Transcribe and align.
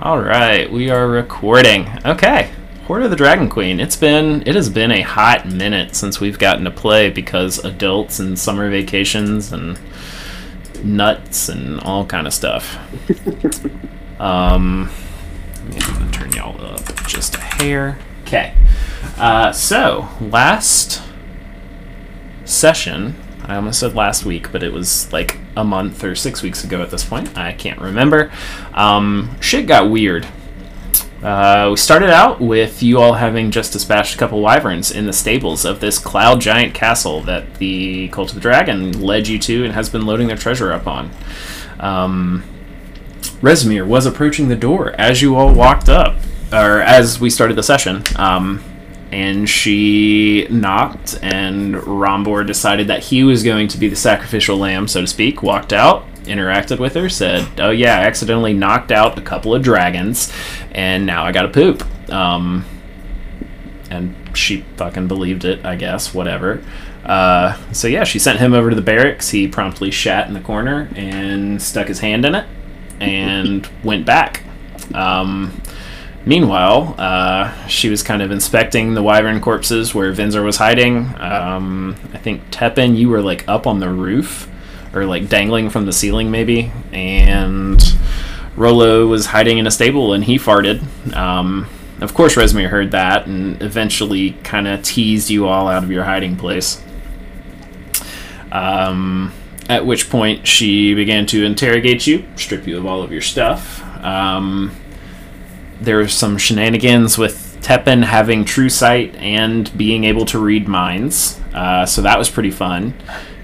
All 0.00 0.20
right, 0.20 0.70
we 0.70 0.90
are 0.90 1.08
recording. 1.08 1.88
Okay, 2.06 2.52
Hoard 2.86 3.02
of 3.02 3.10
the 3.10 3.16
Dragon 3.16 3.48
Queen. 3.48 3.80
It's 3.80 3.96
been 3.96 4.46
it 4.46 4.54
has 4.54 4.70
been 4.70 4.92
a 4.92 5.00
hot 5.00 5.48
minute 5.48 5.96
since 5.96 6.20
we've 6.20 6.38
gotten 6.38 6.64
to 6.66 6.70
play 6.70 7.10
because 7.10 7.58
adults 7.64 8.20
and 8.20 8.38
summer 8.38 8.70
vacations 8.70 9.52
and 9.52 9.76
nuts 10.84 11.48
and 11.48 11.80
all 11.80 12.06
kind 12.06 12.28
of 12.28 12.32
stuff. 12.32 12.78
um, 14.20 14.88
I'm 15.64 15.78
gonna 15.80 16.12
turn 16.12 16.32
y'all 16.32 16.64
up 16.64 17.06
just 17.08 17.34
a 17.34 17.40
hair. 17.40 17.98
Okay. 18.22 18.54
Uh, 19.16 19.50
so 19.50 20.08
last 20.20 21.02
session, 22.44 23.16
I 23.48 23.56
almost 23.56 23.80
said 23.80 23.94
last 23.94 24.26
week, 24.26 24.52
but 24.52 24.62
it 24.62 24.72
was 24.72 25.10
like 25.10 25.38
a 25.56 25.64
month 25.64 26.04
or 26.04 26.14
six 26.14 26.42
weeks 26.42 26.64
ago 26.64 26.82
at 26.82 26.90
this 26.90 27.02
point. 27.02 27.36
I 27.36 27.52
can't 27.52 27.80
remember. 27.80 28.30
Um, 28.74 29.36
shit 29.40 29.66
got 29.66 29.90
weird. 29.90 30.26
Uh, 31.22 31.68
we 31.70 31.76
started 31.76 32.10
out 32.10 32.40
with 32.40 32.82
you 32.82 33.00
all 33.00 33.14
having 33.14 33.50
just 33.50 33.72
dispatched 33.72 34.14
a 34.14 34.18
couple 34.18 34.40
wyverns 34.40 34.90
in 34.90 35.06
the 35.06 35.12
stables 35.12 35.64
of 35.64 35.80
this 35.80 35.98
cloud 35.98 36.40
giant 36.40 36.74
castle 36.74 37.22
that 37.22 37.54
the 37.54 38.08
Cult 38.08 38.28
of 38.28 38.34
the 38.36 38.40
Dragon 38.40 39.00
led 39.00 39.26
you 39.26 39.38
to 39.40 39.64
and 39.64 39.72
has 39.72 39.88
been 39.88 40.06
loading 40.06 40.28
their 40.28 40.36
treasure 40.36 40.72
up 40.72 40.86
on. 40.86 41.10
Um, 41.80 42.44
Rezmir 43.40 43.86
was 43.86 44.04
approaching 44.06 44.48
the 44.48 44.56
door 44.56 44.94
as 44.98 45.22
you 45.22 45.36
all 45.36 45.52
walked 45.52 45.88
up, 45.88 46.16
or 46.52 46.82
as 46.82 47.18
we 47.18 47.30
started 47.30 47.56
the 47.56 47.62
session. 47.62 48.04
Um, 48.14 48.62
and 49.10 49.48
she 49.48 50.46
knocked, 50.50 51.18
and 51.22 51.74
Rombor 51.74 52.46
decided 52.46 52.88
that 52.88 53.04
he 53.04 53.24
was 53.24 53.42
going 53.42 53.68
to 53.68 53.78
be 53.78 53.88
the 53.88 53.96
sacrificial 53.96 54.58
lamb, 54.58 54.86
so 54.88 55.00
to 55.00 55.06
speak. 55.06 55.42
Walked 55.42 55.72
out, 55.72 56.04
interacted 56.24 56.78
with 56.78 56.94
her, 56.94 57.08
said, 57.08 57.48
"Oh 57.58 57.70
yeah, 57.70 57.98
I 57.98 58.02
accidentally 58.02 58.52
knocked 58.52 58.92
out 58.92 59.18
a 59.18 59.22
couple 59.22 59.54
of 59.54 59.62
dragons, 59.62 60.32
and 60.72 61.06
now 61.06 61.24
I 61.24 61.32
got 61.32 61.42
to 61.42 61.48
poop." 61.48 62.10
Um, 62.10 62.64
and 63.90 64.14
she 64.36 64.64
fucking 64.76 65.08
believed 65.08 65.44
it, 65.44 65.64
I 65.64 65.76
guess. 65.76 66.12
Whatever. 66.12 66.62
Uh, 67.04 67.56
so 67.72 67.88
yeah, 67.88 68.04
she 68.04 68.18
sent 68.18 68.38
him 68.38 68.52
over 68.52 68.68
to 68.68 68.76
the 68.76 68.82
barracks. 68.82 69.30
He 69.30 69.48
promptly 69.48 69.90
shat 69.90 70.28
in 70.28 70.34
the 70.34 70.40
corner 70.40 70.90
and 70.94 71.60
stuck 71.62 71.88
his 71.88 72.00
hand 72.00 72.26
in 72.26 72.34
it, 72.34 72.46
and 73.00 73.66
went 73.82 74.04
back. 74.04 74.42
Um, 74.94 75.62
Meanwhile, 76.26 76.94
uh, 76.98 77.66
she 77.68 77.88
was 77.88 78.02
kind 78.02 78.20
of 78.20 78.30
inspecting 78.30 78.94
the 78.94 79.02
wyvern 79.02 79.40
corpses 79.40 79.94
where 79.94 80.12
Vinzer 80.12 80.44
was 80.44 80.56
hiding. 80.56 81.14
Um, 81.18 81.96
I 82.12 82.18
think 82.18 82.50
Tepin, 82.50 82.96
you 82.96 83.08
were 83.08 83.22
like 83.22 83.48
up 83.48 83.66
on 83.66 83.80
the 83.80 83.88
roof, 83.88 84.48
or 84.92 85.06
like 85.06 85.28
dangling 85.28 85.70
from 85.70 85.86
the 85.86 85.92
ceiling, 85.92 86.30
maybe. 86.30 86.72
And 86.92 87.82
Rolo 88.56 89.06
was 89.06 89.26
hiding 89.26 89.58
in 89.58 89.66
a 89.66 89.70
stable 89.70 90.12
and 90.12 90.24
he 90.24 90.36
farted. 90.38 90.82
Um, 91.14 91.68
of 92.00 92.14
course, 92.14 92.36
Rezmir 92.36 92.68
heard 92.68 92.90
that 92.92 93.26
and 93.26 93.60
eventually 93.62 94.32
kind 94.44 94.68
of 94.68 94.82
teased 94.82 95.30
you 95.30 95.48
all 95.48 95.68
out 95.68 95.82
of 95.82 95.90
your 95.90 96.04
hiding 96.04 96.36
place. 96.36 96.82
Um, 98.52 99.32
at 99.68 99.84
which 99.84 100.08
point, 100.08 100.46
she 100.46 100.94
began 100.94 101.26
to 101.26 101.44
interrogate 101.44 102.06
you, 102.06 102.24
strip 102.36 102.66
you 102.66 102.78
of 102.78 102.86
all 102.86 103.02
of 103.02 103.12
your 103.12 103.20
stuff. 103.20 103.82
Um, 104.02 104.74
there 105.80 106.06
some 106.08 106.38
shenanigans 106.38 107.18
with 107.18 107.58
Tepin 107.60 108.04
having 108.04 108.44
true 108.44 108.68
sight 108.68 109.14
and 109.16 109.76
being 109.76 110.04
able 110.04 110.24
to 110.26 110.38
read 110.38 110.68
minds. 110.68 111.40
Uh, 111.54 111.84
so 111.86 112.02
that 112.02 112.18
was 112.18 112.30
pretty 112.30 112.50
fun. 112.50 112.94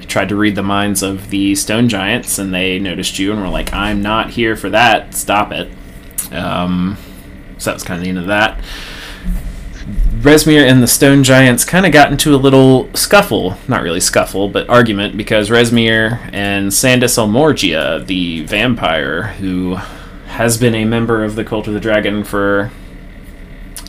You 0.01 0.07
tried 0.07 0.29
to 0.29 0.37
read 0.37 0.55
the 0.55 0.63
minds 0.63 1.03
of 1.03 1.31
the 1.31 1.55
stone 1.55 1.89
giants, 1.89 2.39
and 2.39 2.53
they 2.53 2.79
noticed 2.79 3.19
you 3.19 3.33
and 3.33 3.41
were 3.41 3.49
like, 3.49 3.73
"I'm 3.73 4.03
not 4.03 4.31
here 4.31 4.57
for 4.57 4.71
that. 4.71 5.15
Stop 5.15 5.53
it." 5.53 5.69
Um, 6.33 6.97
so 7.59 7.71
that 7.71 7.75
was 7.75 7.85
kind 7.85 7.99
of 7.99 8.05
the 8.05 8.11
end 8.11 8.19
of 8.19 8.27
that. 8.27 8.61
Rezmir 10.21 10.67
and 10.67 10.83
the 10.83 10.87
stone 10.87 11.23
giants 11.23 11.67
kind 11.67 11.85
of 11.85 11.93
got 11.93 12.11
into 12.11 12.35
a 12.35 12.37
little 12.37 12.89
scuffle, 12.95 13.59
not 13.69 13.83
really 13.83 14.01
scuffle, 14.01 14.49
but 14.49 14.69
argument 14.71 15.19
because 15.19 15.51
Rezmir 15.51 16.19
and 16.33 16.71
Sandesyl 16.71 17.29
Morgia, 17.29 18.07
the 18.07 18.41
vampire 18.47 19.25
who 19.25 19.77
has 20.35 20.59
been 20.59 20.75
a 20.75 20.85
member 20.85 21.23
of 21.23 21.37
the 21.37 21.45
Cult 21.45 21.69
of 21.69 21.75
the 21.75 21.81
Dragon 21.81 22.25
for 22.25 22.71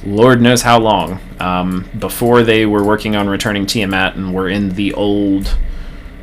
Lord 0.05 0.41
knows 0.41 0.61
how 0.61 0.79
long. 0.79 1.19
Um, 1.39 1.89
before 1.97 2.43
they 2.43 2.65
were 2.65 2.83
working 2.83 3.15
on 3.15 3.27
returning 3.27 3.65
Tiamat 3.65 4.15
and 4.15 4.33
were 4.33 4.47
in 4.47 4.69
the 4.69 4.93
old 4.93 5.57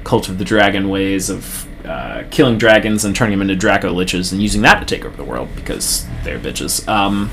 Cult 0.04 0.28
of 0.28 0.38
the 0.38 0.44
Dragon 0.44 0.88
ways 0.88 1.28
of 1.28 1.66
uh, 1.84 2.22
killing 2.30 2.58
dragons 2.58 3.04
and 3.04 3.16
turning 3.16 3.38
them 3.38 3.50
into 3.50 3.66
Dracoliches 3.66 4.32
and 4.32 4.40
using 4.40 4.62
that 4.62 4.78
to 4.78 4.86
take 4.86 5.04
over 5.04 5.16
the 5.16 5.24
world 5.24 5.48
because 5.56 6.06
they're 6.22 6.38
bitches. 6.38 6.86
Um, 6.86 7.30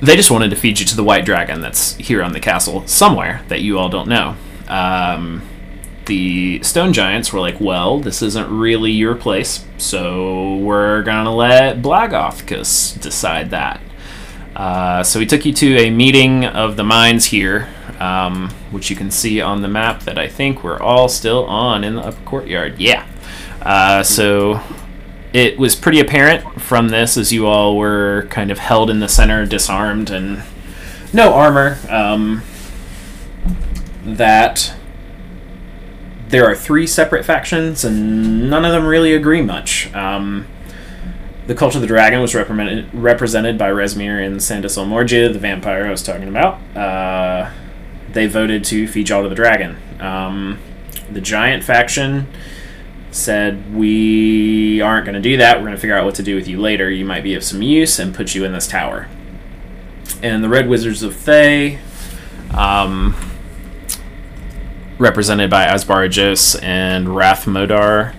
they 0.00 0.16
just 0.16 0.30
wanted 0.30 0.48
to 0.50 0.56
feed 0.56 0.80
you 0.80 0.86
to 0.86 0.96
the 0.96 1.04
white 1.04 1.24
dragon 1.24 1.60
that's 1.60 1.96
here 1.96 2.22
on 2.22 2.32
the 2.32 2.40
castle 2.40 2.86
somewhere 2.86 3.42
that 3.48 3.60
you 3.60 3.78
all 3.78 3.88
don't 3.88 4.08
know. 4.08 4.36
Um, 4.68 5.42
the 6.06 6.62
stone 6.62 6.92
giants 6.92 7.32
were 7.32 7.40
like, 7.40 7.60
well, 7.60 8.00
this 8.00 8.22
isn't 8.22 8.48
really 8.48 8.92
your 8.92 9.14
place, 9.14 9.64
so 9.78 10.56
we're 10.56 11.02
gonna 11.02 11.34
let 11.34 11.82
Blagothkus 11.82 13.00
decide 13.00 13.50
that. 13.50 13.80
Uh, 14.54 15.02
so 15.02 15.18
we 15.18 15.26
took 15.26 15.44
you 15.44 15.52
to 15.52 15.76
a 15.76 15.90
meeting 15.90 16.44
of 16.44 16.76
the 16.76 16.84
mines 16.84 17.26
here, 17.26 17.68
um, 18.00 18.48
which 18.70 18.88
you 18.88 18.96
can 18.96 19.10
see 19.10 19.40
on 19.40 19.60
the 19.60 19.68
map 19.68 20.04
that 20.04 20.16
I 20.16 20.28
think 20.28 20.64
we're 20.64 20.80
all 20.80 21.08
still 21.08 21.44
on 21.44 21.84
in 21.84 21.96
the 21.96 22.02
upper 22.02 22.24
courtyard. 22.24 22.78
Yeah. 22.78 23.06
Uh, 23.60 24.02
so 24.02 24.60
it 25.32 25.58
was 25.58 25.74
pretty 25.74 26.00
apparent 26.00 26.62
from 26.62 26.88
this 26.88 27.16
as 27.18 27.32
you 27.32 27.46
all 27.46 27.76
were 27.76 28.26
kind 28.30 28.50
of 28.50 28.58
held 28.58 28.88
in 28.88 29.00
the 29.00 29.08
center, 29.08 29.44
disarmed, 29.44 30.08
and 30.08 30.42
no 31.12 31.34
armor, 31.34 31.78
um, 31.90 32.42
that 34.04 34.72
there 36.28 36.44
are 36.46 36.54
three 36.54 36.86
separate 36.86 37.24
factions, 37.24 37.84
and 37.84 38.50
none 38.50 38.64
of 38.64 38.72
them 38.72 38.86
really 38.86 39.14
agree 39.14 39.42
much. 39.42 39.92
Um, 39.94 40.46
the 41.46 41.54
Cult 41.54 41.76
of 41.76 41.80
the 41.80 41.86
Dragon 41.86 42.20
was 42.20 42.34
represented, 42.34 42.92
represented 42.92 43.56
by 43.56 43.70
Rezmir 43.70 44.24
and 44.24 44.36
Sandesyl 44.36 44.86
Morgia, 44.86 45.32
the 45.32 45.38
vampire 45.38 45.86
I 45.86 45.90
was 45.90 46.02
talking 46.02 46.28
about. 46.28 46.60
Uh, 46.76 47.50
they 48.12 48.26
voted 48.26 48.64
to 48.64 48.88
feed 48.88 49.08
y'all 49.08 49.22
to 49.22 49.28
the 49.28 49.34
dragon. 49.34 49.76
Um, 50.00 50.58
the 51.10 51.20
Giant 51.20 51.62
faction 51.62 52.26
said, 53.12 53.74
We 53.74 54.80
aren't 54.80 55.06
going 55.06 55.14
to 55.14 55.20
do 55.20 55.36
that. 55.36 55.58
We're 55.58 55.64
going 55.64 55.76
to 55.76 55.80
figure 55.80 55.96
out 55.96 56.04
what 56.04 56.16
to 56.16 56.22
do 56.22 56.34
with 56.34 56.48
you 56.48 56.60
later. 56.60 56.90
You 56.90 57.04
might 57.04 57.22
be 57.22 57.34
of 57.34 57.44
some 57.44 57.62
use 57.62 57.98
and 57.98 58.14
put 58.14 58.34
you 58.34 58.44
in 58.44 58.52
this 58.52 58.66
tower. 58.66 59.08
And 60.22 60.42
the 60.42 60.48
Red 60.48 60.68
Wizards 60.68 61.02
of 61.02 61.14
Thay. 61.14 61.78
Um, 62.52 63.14
represented 64.98 65.50
by 65.50 65.66
Azbara 65.66 66.10
Jos 66.10 66.54
and 66.56 67.14
Rath 67.14 67.44
Modar, 67.44 68.14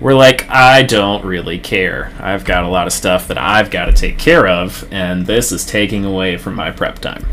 we're 0.00 0.14
like, 0.14 0.48
I 0.50 0.82
don't 0.82 1.24
really 1.24 1.58
care. 1.58 2.12
I've 2.20 2.44
got 2.44 2.64
a 2.64 2.68
lot 2.68 2.86
of 2.86 2.92
stuff 2.92 3.28
that 3.28 3.38
I've 3.38 3.70
got 3.70 3.86
to 3.86 3.92
take 3.92 4.18
care 4.18 4.46
of, 4.46 4.86
and 4.92 5.26
this 5.26 5.52
is 5.52 5.64
taking 5.64 6.04
away 6.04 6.36
from 6.36 6.54
my 6.54 6.70
prep 6.70 6.98
time. 6.98 7.24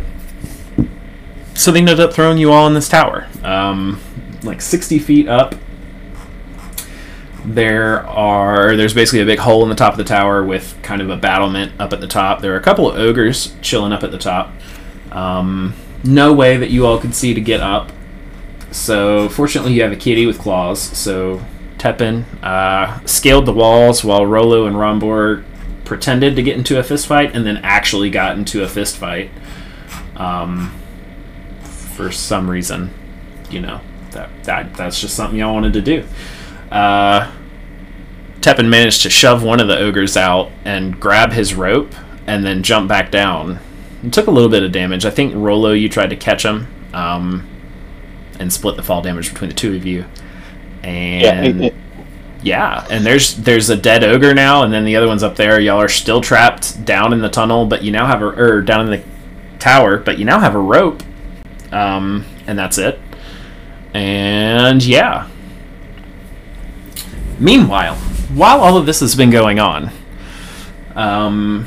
So 1.55 1.71
they 1.71 1.79
ended 1.79 1.99
up 1.99 2.13
throwing 2.13 2.37
you 2.37 2.51
all 2.51 2.67
in 2.67 2.73
this 2.73 2.87
tower, 2.87 3.27
um, 3.43 3.99
like 4.43 4.61
60 4.61 4.97
feet 4.99 5.27
up. 5.27 5.55
There 7.45 8.07
are 8.07 8.77
there's 8.77 8.93
basically 8.93 9.19
a 9.19 9.25
big 9.25 9.39
hole 9.39 9.63
in 9.63 9.69
the 9.69 9.75
top 9.75 9.93
of 9.93 9.97
the 9.97 10.05
tower 10.05 10.45
with 10.45 10.77
kind 10.81 11.01
of 11.01 11.09
a 11.09 11.17
battlement 11.17 11.73
up 11.79 11.91
at 11.91 11.99
the 11.99 12.07
top. 12.07 12.39
There 12.39 12.53
are 12.53 12.57
a 12.57 12.63
couple 12.63 12.89
of 12.89 12.95
ogres 12.95 13.53
chilling 13.61 13.91
up 13.91 14.03
at 14.03 14.11
the 14.11 14.17
top. 14.17 14.53
Um, 15.11 15.73
no 16.05 16.31
way 16.31 16.55
that 16.55 16.69
you 16.69 16.85
all 16.85 16.99
could 16.99 17.13
see 17.13 17.33
to 17.33 17.41
get 17.41 17.59
up. 17.59 17.91
So 18.73 19.29
fortunately, 19.29 19.73
you 19.73 19.83
have 19.83 19.91
a 19.91 19.95
kitty 19.95 20.25
with 20.25 20.39
claws. 20.39 20.81
So 20.81 21.41
Tepin 21.77 22.25
uh, 22.43 23.05
scaled 23.05 23.45
the 23.45 23.53
walls 23.53 24.03
while 24.03 24.25
Rolo 24.25 24.65
and 24.65 24.75
Rombor 24.75 25.43
pretended 25.85 26.35
to 26.35 26.43
get 26.43 26.57
into 26.57 26.79
a 26.79 26.83
fist 26.83 27.05
fight 27.05 27.35
and 27.35 27.45
then 27.45 27.57
actually 27.57 28.09
got 28.09 28.37
into 28.37 28.63
a 28.63 28.67
fist 28.67 28.97
fight. 28.97 29.29
Um, 30.15 30.73
for 31.61 32.11
some 32.11 32.49
reason, 32.49 32.91
you 33.49 33.61
know 33.61 33.79
that 34.11 34.29
that 34.45 34.73
that's 34.73 34.99
just 34.99 35.15
something 35.15 35.37
y'all 35.37 35.53
wanted 35.53 35.73
to 35.73 35.81
do. 35.81 36.05
Uh, 36.71 37.31
managed 38.63 39.03
to 39.03 39.09
shove 39.09 39.43
one 39.43 39.59
of 39.59 39.67
the 39.67 39.77
ogres 39.77 40.17
out 40.17 40.51
and 40.65 40.99
grab 40.99 41.31
his 41.31 41.53
rope 41.53 41.93
and 42.25 42.43
then 42.43 42.63
jump 42.63 42.87
back 42.87 43.11
down. 43.11 43.59
It 44.03 44.11
took 44.11 44.27
a 44.27 44.31
little 44.31 44.49
bit 44.49 44.63
of 44.63 44.71
damage. 44.71 45.05
I 45.05 45.11
think 45.11 45.33
Rolo, 45.35 45.71
you 45.71 45.87
tried 45.89 46.09
to 46.09 46.15
catch 46.15 46.43
him. 46.43 46.67
Um, 46.93 47.47
and 48.43 48.53
split 48.53 48.75
the 48.75 48.83
fall 48.83 49.01
damage 49.01 49.33
between 49.33 49.49
the 49.49 49.55
two 49.55 49.75
of 49.75 49.83
you. 49.83 50.05
And 50.83 51.23
yeah, 51.23 51.41
it, 51.41 51.61
it, 51.61 51.73
yeah, 52.43 52.87
and 52.91 53.03
there's 53.03 53.35
there's 53.37 53.71
a 53.71 53.75
dead 53.75 54.03
ogre 54.03 54.35
now, 54.35 54.61
and 54.61 54.71
then 54.71 54.85
the 54.85 54.95
other 54.95 55.07
one's 55.07 55.23
up 55.23 55.35
there. 55.35 55.59
Y'all 55.59 55.81
are 55.81 55.89
still 55.89 56.21
trapped 56.21 56.85
down 56.85 57.13
in 57.13 57.21
the 57.21 57.29
tunnel, 57.29 57.65
but 57.65 57.83
you 57.83 57.91
now 57.91 58.05
have 58.05 58.21
a 58.21 58.25
or 58.25 58.61
down 58.61 58.81
in 58.81 58.91
the 58.91 59.03
tower, 59.57 59.97
but 59.97 60.19
you 60.19 60.25
now 60.25 60.39
have 60.39 60.53
a 60.53 60.59
rope, 60.59 61.01
um, 61.71 62.25
and 62.45 62.59
that's 62.59 62.77
it. 62.77 62.99
And 63.95 64.83
yeah. 64.85 65.27
Meanwhile, 67.39 67.95
while 68.35 68.61
all 68.61 68.77
of 68.77 68.85
this 68.85 68.99
has 68.99 69.15
been 69.15 69.31
going 69.31 69.59
on, 69.59 69.89
Um, 70.95 71.65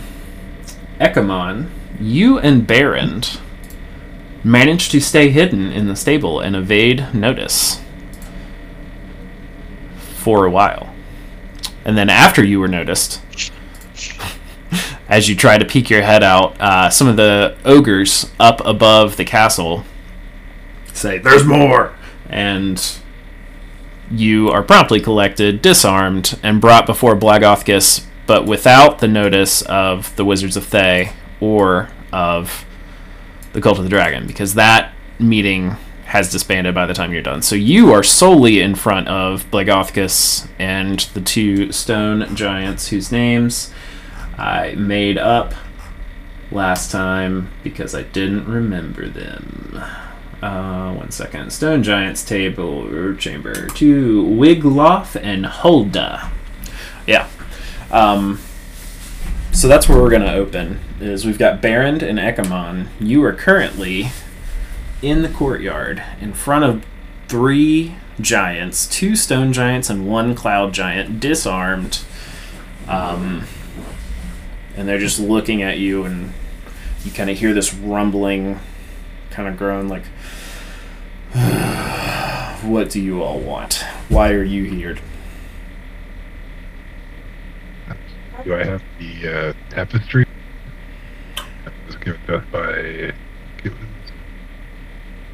Ekamon, 1.01 1.69
you 2.01 2.39
and 2.39 2.67
Barrand 2.67 3.41
managed 4.47 4.93
to 4.93 5.01
stay 5.01 5.29
hidden 5.29 5.73
in 5.73 5.89
the 5.89 5.97
stable 5.97 6.41
and 6.41 6.55
evade 6.55 7.13
notice 7.13 7.81
for 9.99 10.47
a 10.47 10.51
while. 10.51 10.95
And 11.85 11.99
then 11.99 12.09
after 12.09 12.45
you 12.45 12.61
were 12.61 12.69
noticed, 12.69 13.21
as 15.09 15.29
you 15.29 15.35
try 15.35 15.59
to 15.59 15.65
peek 15.65 15.91
your 15.91 16.03
head 16.03 16.23
out, 16.23 16.61
uh, 16.61 16.91
some 16.91 17.09
of 17.09 17.17
the 17.17 17.57
ogres 17.65 18.31
up 18.39 18.65
above 18.65 19.17
the 19.17 19.25
castle 19.25 19.85
say, 20.93 21.19
There's 21.19 21.45
more! 21.45 21.95
And 22.29 22.81
you 24.11 24.51
are 24.51 24.63
promptly 24.63 25.01
collected, 25.01 25.61
disarmed, 25.61 26.39
and 26.43 26.61
brought 26.61 26.87
before 26.87 27.17
Blagothkus, 27.17 28.05
but 28.27 28.47
without 28.47 28.99
the 28.99 29.09
notice 29.09 29.63
of 29.63 30.15
the 30.17 30.25
Wizards 30.25 30.57
of 30.57 30.67
Thay 30.67 31.13
or 31.41 31.89
of 32.13 32.66
the 33.57 33.63
Cult 33.63 33.79
of 33.79 33.85
the 33.85 33.91
Dragon, 33.91 34.27
because 34.27 34.53
that 34.55 34.93
meeting 35.19 35.77
has 36.05 36.31
disbanded 36.31 36.75
by 36.75 36.85
the 36.85 36.93
time 36.93 37.11
you're 37.11 37.23
done. 37.23 37.41
So 37.41 37.57
you 37.57 37.91
are 37.91 38.03
solely 38.03 38.61
in 38.61 38.75
front 38.75 39.09
of 39.09 39.51
Blagothkus 39.51 40.47
and 40.59 41.01
the 41.15 41.23
two 41.23 41.73
stone 41.73 42.37
giants 42.37 42.89
whose 42.89 43.11
names 43.11 43.73
I 44.37 44.75
made 44.75 45.17
up 45.17 45.55
last 46.51 46.93
time 46.93 47.51
because 47.65 47.95
I 47.95 48.03
didn't 48.03 48.47
remember 48.47 49.09
them. 49.09 49.83
Uh, 50.43 50.93
one 50.93 51.11
second. 51.11 51.51
Stone 51.51 51.83
Giants 51.83 52.23
table 52.23 53.17
chamber. 53.17 53.69
Two 53.69 54.23
Wiglof 54.23 55.19
and 55.21 55.47
Hulda. 55.47 56.31
Yeah. 57.07 57.27
Um, 57.91 58.39
so 59.57 59.69
that's 59.69 59.89
where 59.89 59.99
we're 59.99 60.11
gonna 60.11 60.35
open. 60.35 60.79
Is 61.01 61.25
we've 61.25 61.39
got 61.39 61.63
Barrand 61.63 62.03
and 62.03 62.19
Ekamon. 62.19 62.89
You 63.01 63.25
are 63.25 63.33
currently 63.33 64.11
in 65.01 65.23
the 65.23 65.31
courtyard 65.31 66.03
in 66.21 66.35
front 66.35 66.65
of 66.65 66.85
three 67.27 67.97
giants, 68.21 68.87
two 68.87 69.17
stone 69.17 69.55
giants 69.55 69.89
and 69.89 70.07
one 70.07 70.35
cloud 70.35 70.75
giant, 70.75 71.21
disarmed. 71.21 72.03
Um, 72.87 73.47
and 74.77 74.87
they're 74.87 74.99
just 74.99 75.19
looking 75.19 75.63
at 75.63 75.79
you, 75.79 76.05
and 76.05 76.35
you 77.03 77.11
kind 77.11 77.31
of 77.31 77.39
hear 77.39 77.55
this 77.55 77.73
rumbling, 77.73 78.61
kind 79.31 79.49
of 79.49 79.57
groan 79.57 79.89
like, 79.89 80.05
"What 82.63 82.91
do 82.91 83.01
you 83.01 83.23
all 83.23 83.41
want? 83.41 83.85
Why 84.11 84.33
are 84.33 84.45
you 84.45 84.65
here?" 84.65 84.99
Do 88.45 88.55
I 88.55 88.65
have 88.65 88.83
the 88.99 89.49
uh, 89.49 89.53
tapestry? 89.71 90.27
That 91.65 91.73
was 91.87 91.97
given 91.97 92.21
to 92.27 92.37
us 92.37 92.45
by 92.53 93.15
Caitlin. 93.59 93.89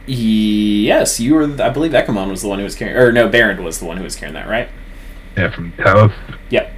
Yes, 0.06 1.20
you 1.20 1.34
were. 1.34 1.44
I 1.62 1.70
believe 1.70 1.92
Ekamon 1.92 2.30
was 2.30 2.42
the 2.42 2.48
one 2.48 2.58
who 2.58 2.64
was 2.64 2.74
carrying, 2.74 2.96
or 2.96 3.12
no, 3.12 3.28
Barrand 3.28 3.62
was 3.62 3.78
the 3.78 3.84
one 3.84 3.96
who 3.96 4.04
was 4.04 4.16
carrying 4.16 4.34
that, 4.34 4.48
right? 4.48 4.68
Yeah, 5.36 5.50
from 5.50 5.72
Talos. 5.72 6.12
Yep. 6.50 6.72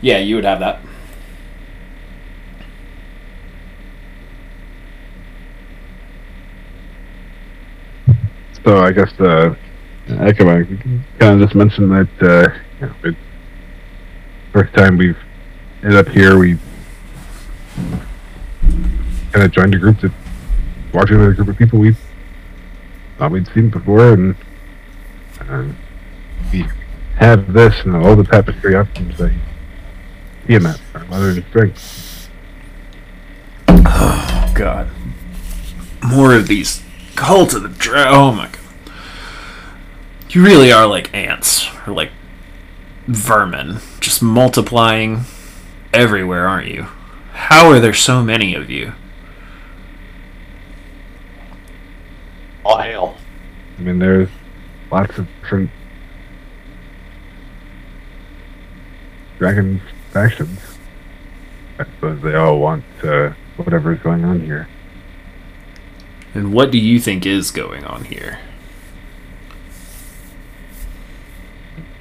Yeah, 0.00 0.18
you 0.18 0.36
would 0.36 0.44
have 0.44 0.60
that. 0.60 0.80
So 8.64 8.78
I 8.78 8.90
guess 8.90 9.12
uh, 9.20 9.54
Ekamon 10.08 11.02
kind 11.18 11.40
of 11.40 11.48
just 11.48 11.54
mentioned 11.54 11.90
that 11.92 12.08
uh, 12.20 12.86
it, 13.04 13.16
first 14.56 14.72
time 14.72 14.96
we've 14.96 15.18
ended 15.82 15.98
up 15.98 16.08
here, 16.08 16.38
we 16.38 16.56
kind 19.30 19.44
of 19.44 19.52
joined 19.52 19.74
a 19.74 19.78
group 19.78 20.00
that 20.00 20.10
walking 20.94 21.18
with 21.18 21.28
a 21.28 21.34
group 21.34 21.48
of 21.48 21.58
people 21.58 21.78
we 21.78 21.94
thought 23.18 23.30
we'd 23.30 23.46
seen 23.48 23.68
before, 23.68 24.14
and 24.14 24.34
um, 25.40 25.76
we 26.50 26.64
have 27.16 27.52
this 27.52 27.84
and 27.84 27.94
all 27.96 28.16
the 28.16 28.24
tapestry 28.24 28.74
options. 28.74 29.18
Say, 29.18 29.34
Tiamat, 30.46 30.80
our 30.94 31.04
mother 31.04 31.34
strength. 31.50 32.30
Oh 33.68 34.52
God! 34.54 34.88
More 36.02 36.34
of 36.34 36.48
these 36.48 36.82
cult 37.14 37.52
of 37.52 37.62
the 37.62 37.68
dra- 37.68 38.06
Oh 38.08 38.32
my 38.32 38.46
God! 38.46 38.94
You 40.30 40.42
really 40.42 40.72
are 40.72 40.86
like 40.86 41.14
ants, 41.14 41.68
or 41.86 41.92
like 41.92 42.10
vermin, 43.06 43.78
just 44.00 44.22
multiplying 44.22 45.22
everywhere, 45.92 46.46
aren't 46.48 46.68
you? 46.68 46.86
How 47.32 47.68
are 47.70 47.80
there 47.80 47.94
so 47.94 48.22
many 48.22 48.54
of 48.54 48.70
you? 48.70 48.92
All 52.64 52.78
hail. 52.78 53.16
I 53.78 53.82
mean, 53.82 53.98
there's 53.98 54.28
lots 54.90 55.18
of 55.18 55.28
different 55.40 55.70
dragon 59.38 59.80
factions. 60.10 60.58
I 61.78 61.84
suppose 61.84 62.22
they 62.22 62.34
all 62.34 62.58
want 62.58 62.84
uh, 63.02 63.32
whatever's 63.56 64.00
going 64.00 64.24
on 64.24 64.40
here. 64.40 64.68
And 66.34 66.52
what 66.52 66.70
do 66.70 66.78
you 66.78 67.00
think 67.00 67.24
is 67.26 67.50
going 67.50 67.84
on 67.84 68.04
here? 68.04 68.38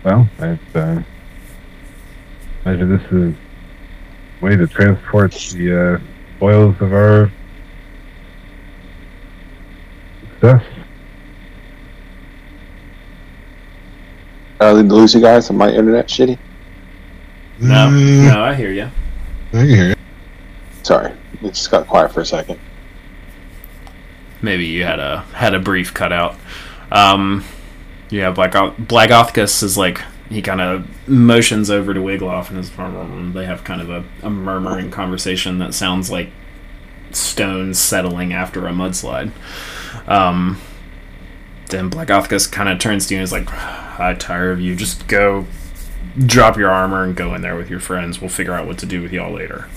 Well, 0.05 0.29
I 0.39 0.59
uh, 0.75 1.01
imagine 2.63 2.95
this 2.95 3.11
is 3.11 3.33
a 3.33 4.45
way 4.45 4.55
to 4.55 4.67
transport 4.67 5.31
the 5.51 5.95
uh, 5.95 5.99
spoils 6.37 6.75
of 6.79 6.93
our 6.93 7.31
success. 10.33 10.63
Uh, 14.61 14.73
lose 14.73 15.15
you 15.15 15.21
guys 15.21 15.49
on 15.49 15.57
my 15.57 15.69
internet 15.71 16.07
shitty. 16.07 16.37
No, 17.59 17.87
Mm, 17.87 18.27
no, 18.31 18.43
I 18.43 18.53
hear 18.53 18.71
you. 18.71 18.83
I 18.83 19.57
can 19.57 19.67
hear 19.67 19.87
you. 19.89 19.95
Sorry, 20.83 21.11
it 21.41 21.47
just 21.53 21.71
got 21.71 21.87
quiet 21.87 22.13
for 22.13 22.21
a 22.21 22.25
second. 22.25 22.59
Maybe 24.43 24.67
you 24.67 24.83
had 24.83 24.99
a 24.99 25.21
had 25.33 25.55
a 25.55 25.59
brief 25.59 25.95
cutout. 25.95 26.35
Um, 26.91 27.43
yeah, 28.15 28.31
Black 28.31 28.51
Blagothkus 28.51 29.61
is 29.61 29.77
like 29.77 30.01
he 30.29 30.41
kind 30.41 30.61
of 30.61 30.87
motions 31.07 31.69
over 31.69 31.93
to 31.93 31.99
Wiglof 31.99 32.47
and 32.47 32.57
his 32.57 32.71
and 32.77 33.33
they 33.33 33.45
have 33.45 33.65
kind 33.65 33.81
of 33.81 33.89
a, 33.89 34.05
a 34.23 34.29
murmuring 34.29 34.89
conversation 34.89 35.59
that 35.59 35.73
sounds 35.73 36.09
like 36.09 36.29
stones 37.11 37.77
settling 37.77 38.31
after 38.31 38.67
a 38.67 38.71
mudslide. 38.71 39.31
Um, 40.07 40.61
then 41.67 41.89
Blagothkus 41.89 42.49
kind 42.49 42.69
of 42.69 42.79
turns 42.79 43.07
to 43.07 43.15
you 43.15 43.19
and 43.19 43.25
is 43.25 43.33
like, 43.33 43.51
"I 43.99 44.13
tire 44.13 44.51
of 44.51 44.61
you. 44.61 44.77
Just 44.77 45.07
go, 45.07 45.45
drop 46.17 46.57
your 46.57 46.71
armor 46.71 47.03
and 47.03 47.17
go 47.17 47.35
in 47.35 47.41
there 47.41 47.57
with 47.57 47.69
your 47.69 47.81
friends. 47.81 48.21
We'll 48.21 48.29
figure 48.29 48.53
out 48.53 48.65
what 48.65 48.77
to 48.77 48.85
do 48.85 49.01
with 49.01 49.11
y'all 49.11 49.33
later." 49.33 49.67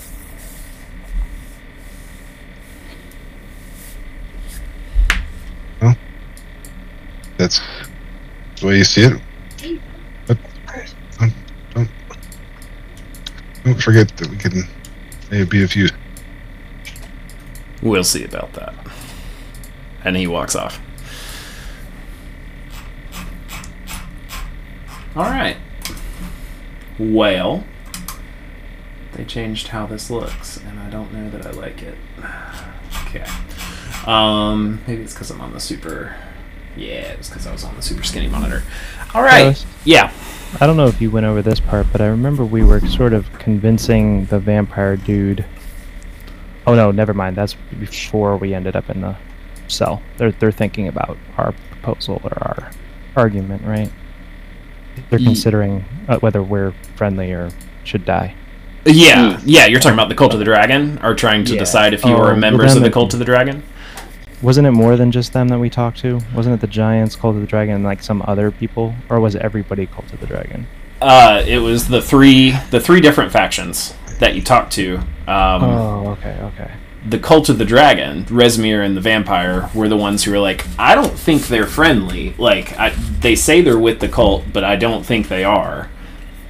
That's 7.39 7.61
the 8.59 8.67
way 8.67 8.77
you 8.77 8.83
see 8.83 9.03
it. 9.03 9.21
But 10.27 10.37
don't, 11.17 11.33
don't, 11.73 11.89
don't 13.63 13.81
forget 13.81 14.15
that 14.17 14.27
we 14.29 14.37
can 14.37 14.63
maybe 15.31 15.45
be 15.45 15.63
a 15.63 15.67
few. 15.67 15.89
We'll 17.81 18.03
see 18.03 18.23
about 18.23 18.53
that. 18.53 18.73
And 20.03 20.15
he 20.15 20.27
walks 20.27 20.55
off. 20.55 20.79
Alright. 25.15 25.57
Well, 26.97 27.63
they 29.13 29.25
changed 29.25 29.69
how 29.69 29.85
this 29.85 30.09
looks, 30.09 30.57
and 30.57 30.79
I 30.79 30.89
don't 30.89 31.11
know 31.13 31.29
that 31.29 31.45
I 31.45 31.51
like 31.51 31.81
it. 31.81 31.97
Okay. 33.07 33.25
Um, 34.05 34.83
maybe 34.85 35.01
it's 35.01 35.13
because 35.15 35.31
I'm 35.31 35.41
on 35.41 35.51
the 35.51 35.59
super. 35.59 36.15
Yeah, 36.79 37.11
it's 37.13 37.29
because 37.29 37.45
I 37.45 37.51
was 37.51 37.63
on 37.63 37.75
the 37.75 37.81
super 37.81 38.03
skinny 38.03 38.27
monitor. 38.27 38.63
Alright. 39.13 39.43
Ghost, 39.55 39.67
Yeah. 39.85 40.11
I 40.59 40.65
don't 40.65 40.77
know 40.77 40.87
if 40.87 40.99
you 41.01 41.11
went 41.11 41.25
over 41.25 41.41
this 41.43 41.59
part, 41.59 41.87
but 41.91 42.01
I 42.01 42.07
remember 42.07 42.43
we 42.43 42.63
were 42.63 42.79
sort 42.79 43.13
of 43.13 43.31
convincing 43.37 44.25
the 44.25 44.39
vampire 44.39 44.95
dude. 44.95 45.45
Oh 46.65 46.73
no, 46.73 46.89
never 46.91 47.13
mind. 47.13 47.35
That's 47.35 47.55
before 47.79 48.35
we 48.37 48.53
ended 48.53 48.75
up 48.75 48.89
in 48.89 49.01
the 49.01 49.15
cell. 49.67 50.01
They're 50.17 50.31
they're 50.31 50.51
thinking 50.51 50.87
about 50.87 51.17
our 51.37 51.53
proposal 51.71 52.19
or 52.23 52.31
our 52.41 52.71
argument, 53.15 53.63
right? 53.63 53.91
They're 55.09 55.19
considering 55.19 55.85
uh, 56.07 56.17
whether 56.19 56.41
we're 56.41 56.73
friendly 56.95 57.31
or 57.31 57.51
should 57.83 58.05
die. 58.05 58.33
Yeah, 58.85 59.39
yeah, 59.45 59.65
you're 59.67 59.79
talking 59.79 59.93
about 59.95 60.09
the 60.09 60.15
Cult 60.15 60.33
of 60.33 60.39
the 60.39 60.45
Dragon, 60.45 60.99
or 61.03 61.13
trying 61.13 61.43
to 61.45 61.53
Yeah. 61.53 61.59
decide 61.59 61.93
if 61.93 62.03
you 62.05 62.11
Oh, 62.13 62.17
are 62.21 62.23
well, 62.31 62.35
members 62.37 62.69
then 62.73 62.77
of 62.77 62.83
the 62.83 62.91
Cult 62.91 63.13
of 63.13 63.19
the 63.19 63.25
Dragon? 63.25 63.61
Wasn't 64.41 64.65
it 64.65 64.71
more 64.71 64.95
than 64.95 65.11
just 65.11 65.33
them 65.33 65.49
that 65.49 65.59
we 65.59 65.69
talked 65.69 65.99
to? 65.99 66.19
Wasn't 66.33 66.53
it 66.55 66.61
the 66.61 66.67
Giants, 66.67 67.15
Cult 67.15 67.35
of 67.35 67.41
the 67.41 67.47
Dragon, 67.47 67.75
and 67.75 67.83
like 67.83 68.01
some 68.01 68.23
other 68.25 68.51
people, 68.51 68.95
or 69.09 69.19
was 69.19 69.35
everybody 69.35 69.85
Cult 69.85 70.11
of 70.13 70.19
the 70.19 70.27
Dragon? 70.27 70.65
Uh, 71.01 71.43
it 71.47 71.59
was 71.59 71.87
the 71.87 72.01
three 72.01 72.51
the 72.71 72.79
three 72.79 73.01
different 73.01 73.31
factions 73.31 73.93
that 74.19 74.35
you 74.35 74.41
talked 74.41 74.71
to. 74.73 74.97
Um, 75.27 75.63
Oh, 75.63 76.07
okay, 76.19 76.37
okay. 76.41 76.71
the 77.07 77.19
cult 77.19 77.47
of 77.47 77.57
the 77.57 77.63
dragon, 77.65 78.25
Rezmir 78.25 78.85
and 78.85 78.97
the 78.97 79.01
vampire 79.01 79.69
were 79.73 79.87
the 79.87 79.95
ones 79.95 80.23
who 80.25 80.31
were 80.31 80.39
like, 80.39 80.65
I 80.77 80.95
don't 80.95 81.13
think 81.17 81.47
they're 81.47 81.65
friendly. 81.67 82.33
Like, 82.37 82.77
I, 82.77 82.89
they 82.89 83.35
say 83.35 83.61
they're 83.61 83.79
with 83.79 83.99
the 84.01 84.09
cult, 84.09 84.43
but 84.51 84.65
I 84.65 84.75
don't 84.75 85.05
think 85.05 85.29
they 85.29 85.45
are. 85.45 85.89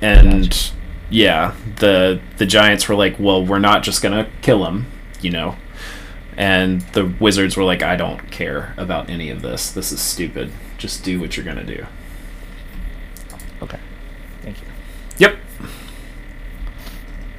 And 0.01 0.71
yeah, 1.11 1.53
the 1.77 2.19
the 2.37 2.45
giants 2.45 2.87
were 2.87 2.95
like, 2.95 3.17
well, 3.19 3.45
we're 3.45 3.59
not 3.59 3.83
just 3.83 4.01
gonna 4.01 4.27
kill 4.41 4.63
them, 4.63 4.87
you 5.21 5.29
know. 5.31 5.55
And 6.39 6.79
the 6.93 7.05
wizards 7.19 7.57
were 7.57 7.65
like, 7.65 7.83
I 7.83 7.97
don't 7.97 8.31
care 8.31 8.73
about 8.77 9.09
any 9.09 9.29
of 9.29 9.41
this. 9.41 9.71
This 9.71 9.91
is 9.91 9.99
stupid. 9.99 10.53
Just 10.77 11.03
do 11.03 11.19
what 11.19 11.35
you're 11.35 11.45
gonna 11.45 11.65
do. 11.65 11.85
Okay. 13.61 13.77
Thank 14.41 14.61
you. 14.61 14.67
Yep. 15.17 15.35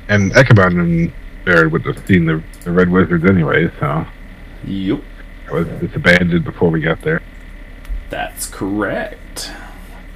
And 0.08 0.32
Echabon 0.32 0.78
and 0.80 1.12
Baird 1.46 1.72
would 1.72 1.86
have 1.86 2.06
seen 2.06 2.26
the, 2.26 2.42
the 2.62 2.72
Red 2.72 2.90
Wizards 2.90 3.24
anyway, 3.24 3.70
so 3.80 4.06
Yep. 4.66 5.00
it 5.46 5.52
was 5.52 5.66
disbanded 5.80 6.44
before 6.44 6.68
we 6.68 6.82
got 6.82 7.00
there. 7.00 7.22
That's 8.10 8.46
correct. 8.46 9.50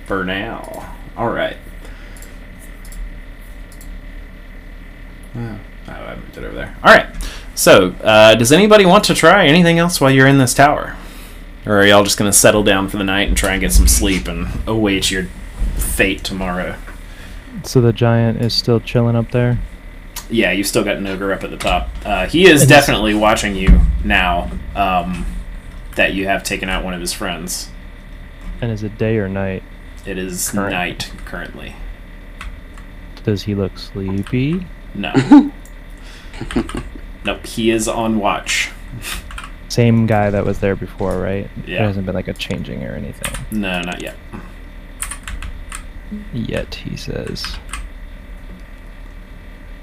For 0.05 0.25
now. 0.25 0.95
All 1.17 1.31
right. 1.31 1.57
Oh, 5.35 5.59
I 5.89 6.17
moved 6.17 6.37
it 6.37 6.45
over 6.45 6.55
there. 6.55 6.77
All 6.85 6.95
right. 6.95 7.07
So, 7.55 7.91
uh, 8.03 8.35
does 8.35 8.51
anybody 8.53 8.85
want 8.85 9.05
to 9.05 9.15
try 9.15 9.47
anything 9.47 9.79
else 9.79 10.01
while 10.01 10.11
you're 10.11 10.27
in 10.27 10.39
this 10.39 10.55
tower? 10.55 10.97
Or 11.67 11.79
are 11.79 11.87
y'all 11.87 12.05
just 12.05 12.19
going 12.19 12.31
to 12.31 12.37
settle 12.37 12.63
down 12.63 12.89
for 12.89 12.97
the 12.99 13.05
night 13.05 13.29
and 13.29 13.37
try 13.37 13.53
and 13.53 13.61
get 13.61 13.73
some 13.73 13.89
sleep 13.89 14.27
and 14.29 14.49
await 14.67 15.11
your 15.11 15.25
fate 15.77 16.25
tomorrow? 16.25 16.77
So 17.63 17.81
the 17.81 17.93
giant 17.93 18.43
is 18.43 18.53
still 18.53 18.81
chilling 18.81 19.17
up 19.17 19.31
there. 19.31 19.59
Yeah, 20.29 20.51
you've 20.53 20.67
still 20.67 20.85
got 20.85 20.97
an 20.97 21.07
ogre 21.07 21.33
up 21.33 21.45
at 21.45 21.51
the 21.51 21.57
top. 21.57 21.89
Uh, 22.05 22.27
he 22.27 22.47
is 22.47 22.67
definitely 22.67 23.15
watching 23.15 23.55
you 23.55 23.81
now 24.05 24.51
um, 24.75 25.25
that 25.95 26.13
you 26.15 26.27
have 26.27 26.43
taken 26.43 26.69
out 26.69 26.85
one 26.85 26.93
of 26.93 27.01
his 27.01 27.13
friends. 27.13 27.71
And 28.61 28.71
is 28.73 28.83
it 28.83 28.99
day 28.99 29.17
or 29.19 29.29
night? 29.29 29.63
It 30.05 30.19
is 30.19 30.51
Current. 30.51 30.73
night 30.73 31.13
currently. 31.25 31.77
Does 33.23 33.45
he 33.45 33.55
look 33.55 33.79
sleepy? 33.79 34.67
No. 34.95 35.13
nope, 37.25 37.47
he 37.47 37.71
is 37.71 37.89
on 37.89 38.19
watch. 38.19 38.71
Same 39.69 40.07
guy 40.07 40.31
that 40.31 40.45
was 40.45 40.61
there 40.61 40.77
before, 40.77 41.19
right? 41.19 41.51
Yeah. 41.67 41.79
There 41.79 41.87
hasn't 41.89 42.07
been 42.07 42.15
like 42.15 42.29
a 42.29 42.33
changing 42.35 42.85
or 42.85 42.93
anything 42.95 43.33
No, 43.51 43.81
not 43.83 44.01
yet. 44.03 44.15
yet. 46.33 46.75
He 46.77 46.97
says. 46.97 47.57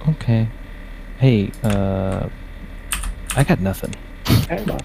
Okay. 0.08 0.48
Hey, 1.20 1.52
uh, 1.64 2.30
I 3.36 3.44
got 3.44 3.60
nothing. 3.60 3.94
I'll 4.26 4.80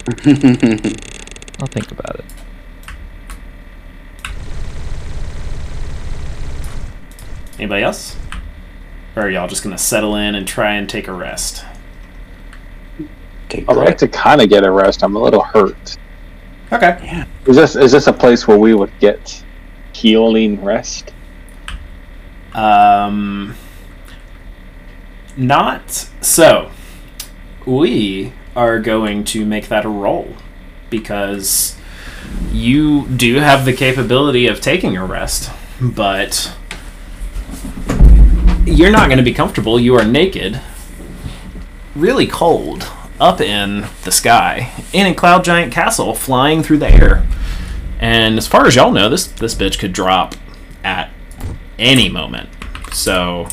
think 1.68 1.90
about 1.92 2.16
it. 2.16 2.24
Anybody 7.58 7.82
else? 7.82 8.16
Or 9.14 9.22
are 9.22 9.30
y'all 9.30 9.48
just 9.48 9.62
gonna 9.62 9.78
settle 9.78 10.14
in 10.16 10.34
and 10.34 10.46
try 10.46 10.74
and 10.74 10.88
take 10.88 11.08
a 11.08 11.12
rest? 11.12 11.64
Take 13.48 13.68
I'd 13.68 13.76
like 13.76 13.98
to 13.98 14.08
kind 14.08 14.40
of 14.40 14.48
get 14.48 14.64
a 14.64 14.70
rest. 14.70 15.02
I'm 15.02 15.16
a 15.16 15.20
little 15.20 15.42
hurt. 15.42 15.96
Okay. 16.72 17.24
Is 17.46 17.56
this 17.56 17.76
is 17.76 17.92
this 17.92 18.06
a 18.06 18.12
place 18.12 18.48
where 18.48 18.58
we 18.58 18.74
would 18.74 18.92
get 18.98 19.44
healing 19.92 20.62
rest? 20.64 21.12
Um, 22.54 23.54
not 25.36 26.08
so. 26.20 26.70
We 27.64 28.32
are 28.54 28.78
going 28.78 29.24
to 29.24 29.44
make 29.44 29.68
that 29.68 29.84
a 29.84 29.88
roll 29.88 30.34
because 30.88 31.76
you 32.50 33.06
do 33.08 33.36
have 33.36 33.64
the 33.64 33.72
capability 33.72 34.46
of 34.46 34.60
taking 34.60 34.96
a 34.96 35.04
rest, 35.04 35.50
but 35.80 36.56
you're 38.64 38.90
not 38.90 39.06
going 39.06 39.18
to 39.18 39.24
be 39.24 39.34
comfortable. 39.34 39.78
You 39.78 39.94
are 39.96 40.04
naked, 40.04 40.60
really 41.94 42.26
cold, 42.26 42.90
up 43.20 43.40
in 43.40 43.86
the 44.04 44.12
sky, 44.12 44.72
in 44.92 45.06
a 45.06 45.14
cloud 45.14 45.44
giant 45.44 45.72
castle, 45.72 46.14
flying 46.14 46.62
through 46.62 46.78
the 46.78 46.90
air. 46.90 47.26
And 47.98 48.36
as 48.36 48.46
far 48.46 48.66
as 48.66 48.76
y'all 48.76 48.92
know, 48.92 49.08
this 49.08 49.26
this 49.26 49.54
bitch 49.54 49.78
could 49.78 49.92
drop 49.92 50.34
at 50.84 51.10
any 51.78 52.08
moment. 52.08 52.50
So 52.92 53.48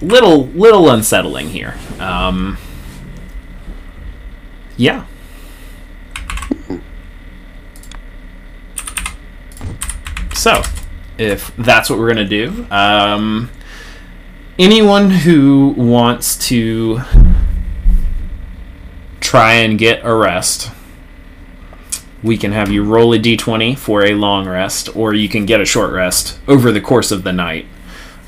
little 0.00 0.46
little 0.48 0.90
unsettling 0.90 1.48
here. 1.48 1.76
Um, 1.98 2.58
yeah. 4.76 5.06
So, 10.34 10.62
if 11.18 11.52
that's 11.56 11.90
what 11.90 11.98
we're 11.98 12.08
gonna 12.08 12.24
do, 12.24 12.64
um, 12.70 13.50
anyone 14.56 15.10
who 15.10 15.74
wants 15.76 16.36
to 16.48 17.00
try 19.28 19.52
and 19.52 19.78
get 19.78 20.00
a 20.04 20.14
rest, 20.14 20.70
we 22.22 22.38
can 22.38 22.50
have 22.52 22.70
you 22.70 22.82
roll 22.82 23.12
a 23.12 23.18
d20 23.18 23.76
for 23.76 24.02
a 24.06 24.14
long 24.14 24.48
rest, 24.48 24.96
or 24.96 25.12
you 25.12 25.28
can 25.28 25.44
get 25.44 25.60
a 25.60 25.66
short 25.66 25.92
rest 25.92 26.40
over 26.48 26.72
the 26.72 26.80
course 26.80 27.10
of 27.10 27.24
the 27.24 27.32
night. 27.32 27.66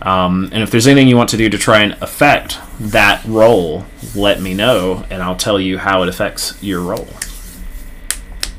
Um, 0.03 0.51
and 0.53 0.63
if 0.63 0.71
there's 0.71 0.87
anything 0.87 1.09
you 1.09 1.17
want 1.17 1.31
to 1.31 1.39
do 1.39 1.49
to 1.49 1.57
try 1.57 1.81
and 1.81 1.95
affect 2.03 2.59
that 2.81 3.25
roll, 3.25 3.87
let 4.15 4.43
me 4.43 4.53
know, 4.53 5.07
and 5.09 5.23
I'll 5.23 5.37
tell 5.37 5.59
you 5.59 5.79
how 5.79 6.03
it 6.03 6.09
affects 6.11 6.63
your 6.63 6.83
roll. 6.83 7.09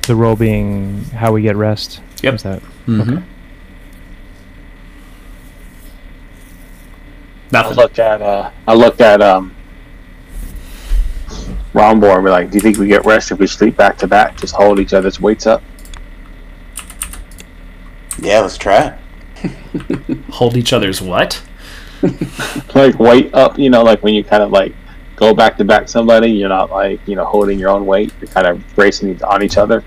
The 0.07 0.15
role 0.15 0.36
being 0.36 1.03
how 1.05 1.31
we 1.33 1.43
get 1.43 1.55
rest. 1.55 2.01
Yep. 2.24 2.33
Is 2.33 2.43
that 2.43 2.62
Mm-hmm. 2.88 3.17
I 3.17 3.24
Nothing. 7.51 7.77
looked 7.77 8.00
at 8.00 8.21
uh, 8.21 8.50
I 8.67 8.74
looked 8.74 9.01
at 9.01 9.21
um, 9.21 9.53
Rombor 11.73 12.15
and 12.15 12.25
be 12.25 12.31
like, 12.31 12.51
"Do 12.51 12.55
you 12.55 12.61
think 12.61 12.77
we 12.77 12.87
get 12.87 13.05
rest 13.05 13.31
if 13.31 13.39
we 13.39 13.47
sleep 13.47 13.77
back 13.77 13.97
to 13.99 14.07
back? 14.07 14.37
Just 14.37 14.55
hold 14.55 14.79
each 14.79 14.93
other's 14.93 15.19
weights 15.19 15.47
up." 15.47 15.63
Yeah, 18.19 18.41
let's 18.41 18.57
try 18.57 18.87
it. 18.87 18.99
Hold 20.29 20.55
each 20.55 20.73
other's 20.73 21.01
what? 21.01 21.41
Like 22.73 22.99
weight 22.99 23.33
up, 23.33 23.59
you 23.59 23.69
know, 23.69 23.83
like 23.83 24.01
when 24.01 24.13
you 24.13 24.23
kind 24.23 24.41
of 24.41 24.51
like 24.51 24.73
go 25.15 25.35
back 25.35 25.57
to 25.57 25.65
back 25.65 25.87
somebody, 25.87 26.31
you're 26.31 26.49
not 26.49 26.71
like 26.71 26.99
you 27.07 27.15
know 27.15 27.25
holding 27.25 27.59
your 27.59 27.69
own 27.69 27.85
weight. 27.85 28.11
You're 28.19 28.29
kind 28.29 28.47
of 28.47 28.75
bracing 28.75 29.21
on 29.23 29.43
each 29.43 29.57
other. 29.57 29.83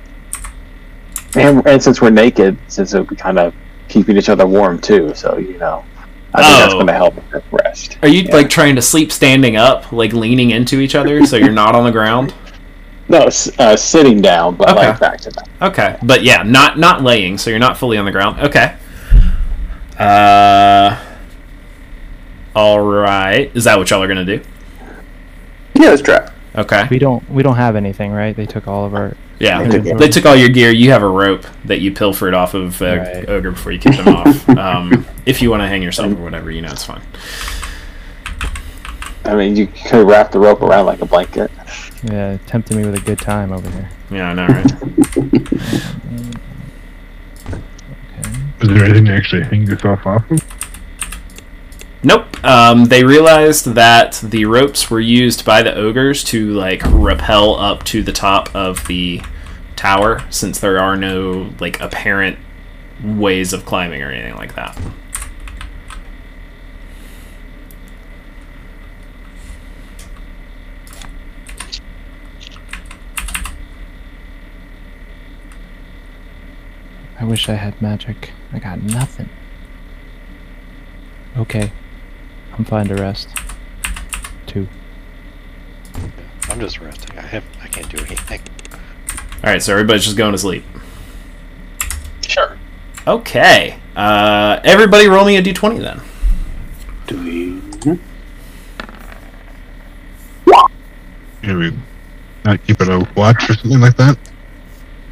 And, 1.34 1.66
and 1.66 1.82
since 1.82 2.00
we're 2.00 2.10
naked, 2.10 2.56
since 2.68 2.94
we're 2.94 3.04
kind 3.04 3.38
of 3.38 3.52
keeping 3.88 4.16
each 4.16 4.28
other 4.28 4.46
warm 4.46 4.80
too, 4.80 5.12
so 5.14 5.38
you 5.38 5.58
know, 5.58 5.84
I 6.34 6.42
think 6.42 6.58
that's 6.60 6.72
Oh. 6.74 6.76
going 6.76 6.86
to 6.88 6.92
help 6.92 7.14
with 7.32 7.44
rest. 7.52 7.96
Are 8.02 8.08
you 8.08 8.22
Yeah. 8.22 8.34
like 8.34 8.50
trying 8.50 8.74
to 8.76 8.82
sleep 8.82 9.12
standing 9.12 9.56
up, 9.56 9.92
like 9.92 10.12
leaning 10.12 10.50
into 10.50 10.80
each 10.80 10.94
other, 10.94 11.24
so 11.26 11.36
you're 11.36 11.50
not 11.52 11.74
on 11.74 11.84
the 11.84 11.92
ground? 11.92 12.34
No, 13.08 13.28
uh, 13.58 13.76
sitting 13.76 14.20
down, 14.22 14.54
but 14.56 14.70
Okay. 14.70 14.88
like 14.88 14.98
back 15.00 15.20
to 15.20 15.30
back. 15.30 15.46
Okay, 15.62 15.96
but 16.02 16.22
yeah, 16.24 16.42
not 16.42 16.78
not 16.78 17.02
laying, 17.02 17.36
so 17.38 17.50
you're 17.50 17.58
not 17.58 17.76
fully 17.78 17.98
on 17.98 18.04
the 18.06 18.10
ground. 18.12 18.40
Okay. 18.40 18.72
Uh. 19.98 20.96
All 22.56 22.80
right. 22.80 23.50
Is 23.54 23.64
that 23.64 23.78
what 23.78 23.90
y'all 23.90 24.02
are 24.02 24.08
gonna 24.08 24.24
do? 24.24 24.40
Yeah, 25.74 25.90
let's 25.90 26.02
try. 26.02 26.28
Okay. 26.56 26.86
we 26.90 26.98
don't 26.98 27.28
we 27.30 27.42
don't 27.42 27.56
have 27.56 27.76
anything, 27.76 28.12
right? 28.12 28.34
They 28.34 28.46
took 28.46 28.66
all 28.68 28.84
of 28.84 28.94
our 28.94 29.16
Yeah. 29.40 29.60
Okay. 29.62 29.92
They 29.94 30.08
took 30.08 30.24
all 30.26 30.36
your 30.36 30.48
gear. 30.48 30.70
You 30.70 30.90
have 30.92 31.02
a 31.02 31.08
rope 31.08 31.44
that 31.64 31.80
you 31.80 31.92
pilfered 31.92 32.34
off 32.34 32.54
of 32.54 32.80
uh, 32.80 32.98
Right. 32.98 33.28
ogre 33.28 33.50
before 33.50 33.72
you 33.72 33.78
kicked 33.78 33.96
him 33.96 34.08
off. 34.08 34.48
Um, 34.58 35.04
if 35.26 35.42
you 35.42 35.50
want 35.50 35.62
to 35.62 35.66
hang 35.68 35.82
yourself 35.82 36.12
or 36.12 36.22
whatever, 36.22 36.50
you 36.50 36.60
know, 36.62 36.70
it's 36.70 36.84
fine. 36.84 37.02
I 39.24 39.34
mean, 39.34 39.56
you 39.56 39.66
could 39.66 40.06
wrap 40.06 40.30
the 40.30 40.38
rope 40.38 40.62
around 40.62 40.86
like 40.86 41.00
a 41.00 41.06
blanket. 41.06 41.50
yeah, 42.04 42.36
tempting 42.46 42.76
me 42.76 42.84
with 42.84 42.94
a 42.94 43.00
good 43.00 43.18
time 43.18 43.52
over 43.52 43.68
here. 43.70 43.90
Yeah, 44.10 44.30
I 44.30 44.34
know, 44.34 44.46
right? 44.46 44.72
Okay. 44.72 45.48
Is 48.60 48.68
there 48.68 48.84
anything 48.84 49.04
to 49.06 49.12
actually 49.14 49.42
hang 49.42 49.66
yourself 49.66 50.06
off 50.06 50.30
of? 50.30 50.40
Nope. 52.06 52.44
Um, 52.44 52.84
they 52.84 53.02
realized 53.02 53.64
that 53.64 54.20
the 54.23 54.44
ropes 54.44 54.90
were 54.90 55.00
used 55.00 55.42
by 55.46 55.62
the 55.62 55.75
ogres 55.75 56.23
to 56.25 56.52
like 56.52 56.82
rappel 56.84 57.58
up 57.58 57.82
to 57.84 58.02
the 58.02 58.12
top 58.12 58.54
of 58.54 58.87
the 58.87 59.23
tower, 59.75 60.23
since 60.28 60.61
there 60.61 60.78
are 60.78 60.96
no 60.99 61.50
like 61.61 61.80
apparent 61.80 62.38
ways 63.02 63.54
of 63.54 63.64
climbing 63.64 64.02
or 64.02 64.11
anything 64.11 64.37
like 64.37 64.54
that. 64.54 64.78
I 77.18 77.25
wish 77.25 77.49
I 77.49 77.54
had 77.54 77.80
magic. 77.80 78.32
I 78.52 78.58
got 78.58 78.82
nothing. 78.82 79.30
Okay. 81.38 81.73
I'm 82.56 82.64
fine 82.64 82.87
to 82.88 82.94
rest. 82.94 83.28
Two. 84.46 84.68
I'm 86.49 86.61
just 86.61 86.80
resting. 86.80 87.18
I 87.18 87.23
have. 87.23 87.44
I 87.62 87.66
can't 87.66 87.88
do 87.88 87.99
anything. 88.04 88.40
All 89.42 89.50
right, 89.50 89.62
so 89.62 89.73
everybody's 89.73 90.04
just 90.04 90.16
going 90.16 90.32
to 90.32 90.38
sleep. 90.38 90.64
Sure. 92.26 92.56
Okay. 93.06 93.78
Uh, 93.96 94.61
everybody 94.64 95.08
roll 95.08 95.25
me 95.25 95.37
a 95.37 95.42
d20 95.42 95.80
then. 95.80 96.00
Do 97.06 97.23
we? 97.23 97.99
Can 101.42 101.58
we 101.58 101.76
not 102.44 102.64
keep 102.66 102.80
it 102.80 102.88
a 102.88 103.06
watch 103.14 103.50
or 103.50 103.54
something 103.54 103.80
like 103.80 103.96
that? 103.96 104.16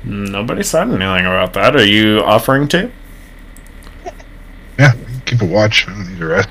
Nobody 0.04 0.62
said 0.62 0.88
anything 0.88 1.26
about 1.26 1.52
that. 1.52 1.76
Are 1.76 1.84
you 1.84 2.20
offering 2.20 2.68
to? 2.68 2.90
Yeah, 4.78 4.94
keep 5.26 5.42
a 5.42 5.44
watch. 5.44 5.86
I 5.86 5.92
don't 5.92 6.08
need 6.08 6.18
to 6.18 6.26
rest. 6.26 6.48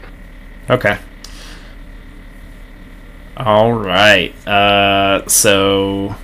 Okay. 0.72 0.98
All 3.36 3.74
right. 3.74 4.34
Uh, 4.48 5.28
so 5.28 6.16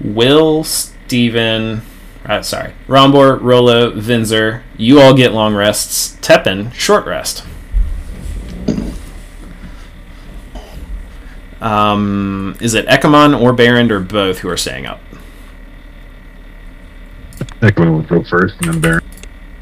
Will, 0.00 0.64
Steven, 0.64 1.82
uh, 2.24 2.40
sorry, 2.40 2.72
Rombor, 2.88 3.38
Rolo, 3.40 3.92
Vinzer, 3.92 4.62
you 4.78 5.00
all 5.00 5.14
get 5.14 5.32
long 5.32 5.54
rests. 5.54 6.16
Tepin, 6.22 6.72
short 6.72 7.06
rest. 7.06 7.44
Um, 11.60 12.56
is 12.60 12.74
it 12.74 12.86
Ekamon 12.86 13.38
or 13.38 13.52
Barond 13.52 13.92
or 13.92 14.00
both 14.00 14.38
who 14.38 14.48
are 14.48 14.56
staying 14.56 14.86
up? 14.86 15.00
Ekman 17.60 17.92
will 17.92 18.02
go 18.02 18.22
first 18.24 18.56
and 18.60 18.74
then 18.74 18.80
Baron. 18.80 19.04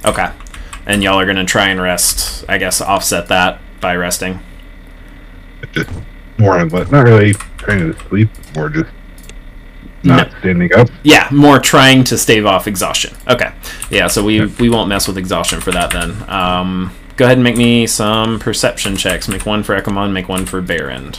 Okay. 0.04 0.30
And 0.86 1.02
y'all 1.02 1.18
are 1.18 1.24
going 1.24 1.36
to 1.36 1.44
try 1.44 1.68
and 1.68 1.80
rest, 1.80 2.44
I 2.48 2.58
guess, 2.58 2.80
offset 2.80 3.28
that 3.28 3.60
by 3.80 3.96
resting. 3.96 4.40
Just 5.72 5.90
more 6.38 6.62
less. 6.64 6.90
Not 6.90 7.04
really 7.04 7.32
trying 7.58 7.92
to 7.92 7.98
sleep, 8.08 8.28
more 8.54 8.68
just 8.68 8.90
not 10.02 10.30
No. 10.30 10.38
standing 10.40 10.74
up. 10.74 10.90
Yeah, 11.02 11.28
more 11.30 11.58
trying 11.58 12.04
to 12.04 12.18
stave 12.18 12.44
off 12.44 12.66
exhaustion. 12.66 13.14
Okay. 13.26 13.50
Yeah, 13.90 14.08
so 14.08 14.22
we 14.22 14.44
we 14.46 14.68
won't 14.68 14.88
mess 14.88 15.08
with 15.08 15.16
exhaustion 15.16 15.60
for 15.60 15.70
that 15.72 15.90
then. 15.90 16.14
Um, 16.28 16.94
go 17.16 17.24
ahead 17.24 17.38
and 17.38 17.44
make 17.44 17.56
me 17.56 17.86
some 17.86 18.38
perception 18.38 18.96
checks. 18.96 19.26
Make 19.28 19.46
one 19.46 19.62
for 19.62 19.80
Ekamon, 19.80 20.12
make 20.12 20.28
one 20.28 20.44
for 20.44 20.60
Barond. 20.60 21.18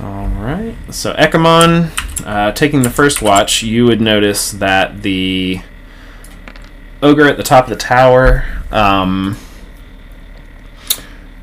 All 0.00 0.26
right. 0.28 0.76
So 0.92 1.14
Ekamon, 1.14 1.90
uh, 2.26 2.52
taking 2.52 2.82
the 2.82 2.90
first 2.90 3.22
watch, 3.22 3.62
you 3.62 3.84
would 3.84 4.00
notice 4.00 4.50
that 4.52 5.02
the 5.02 5.60
ogre 7.02 7.26
at 7.26 7.36
the 7.36 7.42
top 7.42 7.64
of 7.64 7.70
the 7.70 7.76
tower 7.76 8.44
um, 8.70 9.36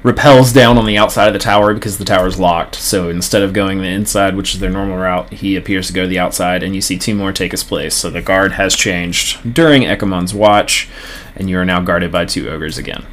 repels 0.03 0.51
down 0.53 0.77
on 0.77 0.85
the 0.85 0.97
outside 0.97 1.27
of 1.27 1.33
the 1.33 1.39
tower 1.39 1.73
because 1.73 1.97
the 1.97 2.05
tower 2.05 2.27
is 2.27 2.39
locked. 2.39 2.75
So 2.75 3.09
instead 3.09 3.41
of 3.41 3.53
going 3.53 3.79
the 3.79 3.87
inside, 3.87 4.35
which 4.35 4.53
is 4.53 4.59
their 4.59 4.69
normal 4.69 4.97
route, 4.97 5.31
he 5.33 5.55
appears 5.55 5.87
to 5.87 5.93
go 5.93 6.01
to 6.03 6.07
the 6.07 6.19
outside, 6.19 6.61
and 6.61 6.75
you 6.75 6.81
see 6.81 6.97
two 6.97 7.15
more 7.15 7.31
take 7.31 7.51
his 7.51 7.63
place. 7.63 7.95
So 7.95 8.09
the 8.09 8.21
guard 8.21 8.53
has 8.53 8.75
changed 8.75 9.53
during 9.53 9.83
Ekamon's 9.83 10.33
watch, 10.33 10.89
and 11.35 11.49
you 11.49 11.57
are 11.57 11.65
now 11.65 11.81
guarded 11.81 12.11
by 12.11 12.25
two 12.25 12.49
ogres 12.49 12.77
again. 12.77 13.05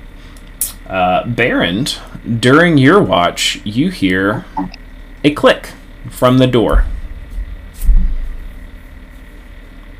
Uh, 0.86 1.22
during 1.24 2.78
your 2.78 3.02
watch, 3.02 3.60
you 3.64 3.90
hear 3.90 4.44
a 5.22 5.32
click 5.32 5.70
from 6.10 6.38
the 6.38 6.46
door. 6.46 6.84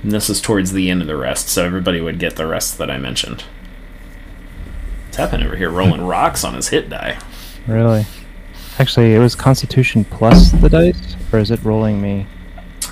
And 0.03 0.13
this 0.13 0.29
is 0.29 0.41
towards 0.41 0.73
the 0.73 0.91
end 0.91 1.01
of 1.01 1.07
the 1.07 1.17
rest, 1.17 1.49
so 1.49 1.65
everybody 1.65 2.01
would 2.01 2.19
get 2.19 2.37
the 2.37 2.47
rest 2.47 2.77
that 2.79 2.91
I 2.91 2.99
mentioned. 2.99 3.45
Tapping 5.13 5.43
over 5.43 5.57
here 5.57 5.71
rolling 5.71 6.03
rocks 6.07 6.45
on 6.45 6.55
his 6.55 6.69
hit 6.69 6.91
die. 6.91 7.19
Really? 7.67 8.05
Actually, 8.79 9.15
it 9.15 9.19
was 9.19 9.35
Constitution 9.35 10.05
plus 10.05 10.51
the 10.53 10.69
dice, 10.69 11.17
or 11.33 11.39
is 11.39 11.51
it 11.51 11.63
rolling 11.65 12.03
me? 12.03 12.27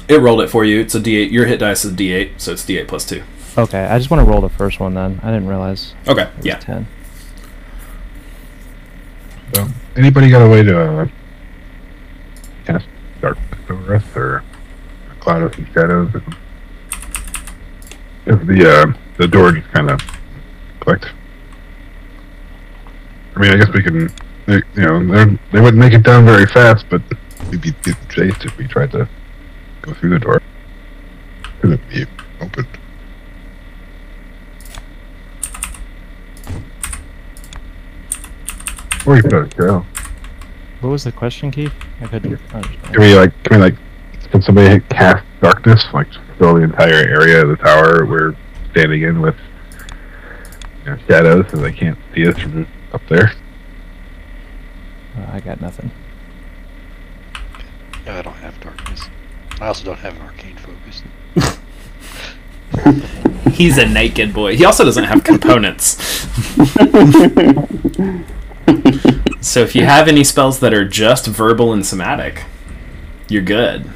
It 0.09 0.21
rolled 0.21 0.41
it 0.41 0.49
for 0.49 0.65
you. 0.65 0.81
It's 0.81 0.95
a 0.95 1.01
D8. 1.01 1.31
Your 1.31 1.47
hit 1.47 1.59
dice 1.61 1.85
is 1.85 1.93
D8, 1.93 2.33
so 2.39 2.53
it's 2.53 2.65
D8 2.65 2.89
plus 2.89 3.05
2. 3.05 3.23
Okay, 3.59 3.85
I 3.85 3.99
just 3.99 4.11
want 4.11 4.25
to 4.25 4.31
roll 4.31 4.41
the 4.41 4.49
first 4.49 4.81
one 4.81 4.95
then. 4.95 5.21
I 5.23 5.27
didn't 5.31 5.49
realize 5.49 5.95
Okay, 6.09 6.23
it 6.23 6.37
was 6.37 6.47
yeah. 6.47 6.59
10. 6.59 6.87
So, 9.55 9.69
anybody 9.97 10.31
got 10.31 10.47
a 10.47 10.49
way 10.49 10.63
to 10.63 10.81
uh, 10.81 11.09
cast 12.65 12.87
us 13.71 14.05
or 14.17 14.45
a 15.11 15.15
cloud 15.21 15.43
of 15.43 15.55
shadows? 15.73 16.13
Something? 16.13 16.35
If 18.25 18.47
the 18.47 18.71
uh, 18.71 18.93
the 19.19 19.27
door 19.27 19.53
just 19.53 19.69
kind 19.73 19.91
of 19.91 20.01
clicked. 20.81 21.07
I 23.35 23.41
mean, 23.41 23.53
I 23.53 23.57
guess 23.57 23.73
we 23.73 23.83
can. 23.83 24.13
You 24.47 24.63
know, 24.77 25.39
they 25.53 25.61
wouldn't 25.61 25.79
make 25.79 25.93
it 25.93 26.03
down 26.03 26.25
very 26.25 26.47
fast, 26.47 26.87
but 26.91 27.01
we'd 27.51 27.63
be 27.63 27.73
chased 28.11 28.45
if 28.45 28.57
we 28.57 28.67
tried 28.67 28.91
to 28.93 29.09
go 29.83 29.95
through 29.95 30.11
the 30.11 30.19
door. 30.19 30.43
Couldn't 31.61 31.89
be 31.89 32.05
open. 32.41 32.67
Or 39.07 39.17
you 39.17 39.23
could 39.23 39.57
go. 39.57 39.87
What 40.83 40.91
was 40.91 41.05
the 41.05 41.13
question, 41.13 41.53
Keith? 41.53 41.73
I 42.01 42.09
couldn't. 42.09 42.37
Can 42.49 43.01
we 43.01 43.15
like? 43.15 43.33
Can 43.45 43.59
we 43.59 43.63
like? 43.63 43.77
Can 44.33 44.43
somebody 44.43 44.69
hit 44.69 44.89
cast 44.89 45.25
darkness? 45.41 45.87
Like 45.95 46.09
fill 46.39 46.55
the 46.55 46.63
entire 46.63 46.93
area 46.93 47.41
of 47.41 47.51
the 47.51 47.57
tower 47.57 48.05
we're 48.05 48.35
standing 48.73 49.03
in 49.03 49.21
with 49.21 49.37
you 50.85 50.91
know, 50.91 50.99
shadows, 51.07 51.47
so 51.53 51.59
they 51.59 51.73
can't 51.73 51.97
see 52.13 52.27
us 52.27 52.37
from 52.37 52.67
up 52.93 53.01
there. 53.09 53.33
Uh, 55.17 55.27
I 55.31 55.39
got 55.39 55.61
nothing. 55.61 55.93
Yeah, 58.05 58.19
I 58.19 58.23
don't 58.23 58.35
have 58.35 58.59
darkness. 58.61 59.09
I 59.61 59.69
also 59.69 59.85
don't 59.85 60.01
have 60.01 60.17
an 60.17 60.23
arcane 60.23 60.57
focus. 60.57 61.05
He's 63.53 63.79
a 63.79 63.87
naked 63.87 64.35
boy. 64.35 64.57
He 64.57 64.65
also 64.65 64.85
doesn't 64.85 65.05
have 65.05 65.23
components. 65.23 66.27
so 69.43 69.61
if 69.61 69.75
you 69.75 69.85
have 69.85 70.09
any 70.09 70.25
spells 70.25 70.61
that 70.61 70.73
are 70.73 70.87
just 70.89 71.27
verbal 71.27 71.73
and 71.73 71.85
somatic, 71.85 72.45
you're 73.29 73.43
good. 73.43 73.91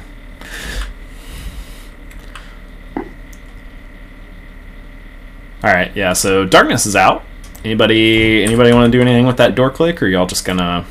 All 5.63 5.73
right, 5.73 5.91
yeah. 5.95 6.13
So 6.13 6.45
darkness 6.45 6.85
is 6.85 6.95
out. 6.95 7.23
Anybody, 7.65 8.43
anybody 8.43 8.71
want 8.71 8.91
to 8.91 8.97
do 8.97 9.01
anything 9.01 9.25
with 9.25 9.37
that 9.37 9.55
door 9.55 9.69
click, 9.71 10.01
or 10.03 10.07
y'all 10.07 10.27
just 10.27 10.45
gonna 10.45 10.85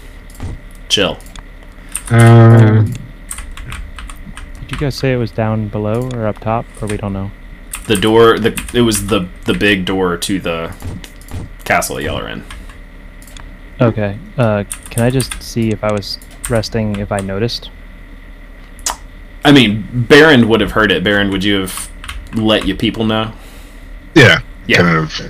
chill? 0.88 1.18
Um, 2.10 2.92
Did 4.60 4.72
you 4.72 4.78
guys 4.78 4.94
say 4.94 5.12
it 5.12 5.16
was 5.16 5.30
down 5.30 5.68
below 5.68 6.08
or 6.12 6.26
up 6.26 6.40
top, 6.40 6.66
or 6.82 6.88
we 6.88 6.96
don't 6.96 7.12
know? 7.12 7.30
The 7.86 7.96
door, 7.96 8.38
the 8.38 8.60
it 8.74 8.80
was 8.82 9.06
the 9.06 9.28
the 9.44 9.54
big 9.54 9.84
door 9.84 10.16
to 10.16 10.40
the 10.40 10.74
castle 11.64 12.00
y'all 12.00 12.18
are 12.18 12.28
in. 12.28 12.44
Okay. 13.80 14.18
Uh, 14.38 14.64
can 14.90 15.02
I 15.04 15.10
just 15.10 15.42
see 15.42 15.70
if 15.70 15.84
I 15.84 15.92
was 15.92 16.18
resting 16.48 16.96
if 16.96 17.12
I 17.12 17.18
noticed? 17.18 17.70
I 19.44 19.52
mean, 19.52 19.86
Baron 19.92 20.48
would 20.48 20.60
have 20.60 20.72
heard 20.72 20.90
it. 20.90 21.04
Baron, 21.04 21.30
would 21.30 21.44
you 21.44 21.60
have 21.60 21.90
let 22.34 22.66
your 22.66 22.76
people 22.76 23.04
know? 23.04 23.32
yeah, 24.14 24.38
Yeah. 24.66 24.78
kind 24.78 24.96
of. 24.96 25.20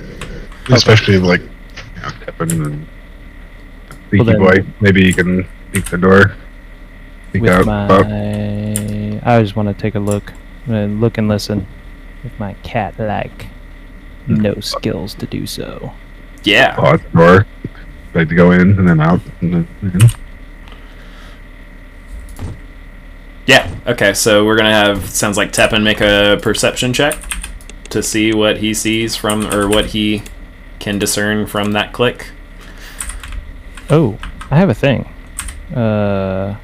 Especially 0.71 1.17
like 1.19 1.41
you 1.41 2.01
know, 2.01 2.09
Tepin 2.25 2.65
and 2.65 2.87
Sneaky 4.09 4.23
then- 4.25 4.39
Boy. 4.39 4.65
Maybe 4.79 5.05
you 5.05 5.13
can 5.13 5.47
peek 5.73 5.85
the 5.85 5.97
door. 5.97 6.33
Peek 7.33 7.41
With 7.43 7.51
out. 7.51 7.65
my, 7.65 7.85
about- 7.85 8.05
I 8.07 9.41
just 9.41 9.55
want 9.57 9.67
to 9.67 9.73
take 9.73 9.95
a 9.95 9.99
look, 9.99 10.31
uh, 10.69 10.85
look 10.85 11.17
and 11.17 11.27
listen. 11.27 11.67
With 12.23 12.37
my 12.39 12.53
cat-like, 12.63 13.47
no 14.25 14.55
skills 14.61 15.13
to 15.15 15.25
do 15.25 15.45
so. 15.45 15.91
Yeah. 16.43 16.75
pause 16.75 17.01
door. 17.13 17.45
Like 18.13 18.29
to 18.29 18.35
go 18.35 18.51
in 18.51 18.77
and 18.77 18.87
then 18.87 18.99
out. 18.99 19.21
And 19.41 19.53
then, 19.53 19.67
you 19.81 19.99
know. 19.99 20.07
Yeah. 23.45 23.73
Okay, 23.87 24.13
so 24.13 24.45
we're 24.45 24.57
gonna 24.57 24.73
have 24.73 25.09
sounds 25.09 25.37
like 25.37 25.51
Tepin 25.51 25.83
make 25.83 26.01
a 26.01 26.37
perception 26.41 26.93
check 26.93 27.17
to 27.89 28.03
see 28.03 28.33
what 28.33 28.57
he 28.57 28.73
sees 28.73 29.15
from 29.15 29.47
or 29.53 29.69
what 29.69 29.87
he 29.87 30.23
can 30.79 30.99
discern 30.99 31.47
from 31.47 31.71
that 31.71 31.93
click. 31.93 32.31
Oh, 33.89 34.17
I 34.51 34.57
have 34.57 34.69
a 34.69 34.73
thing. 34.73 35.05
Uh, 35.73 36.57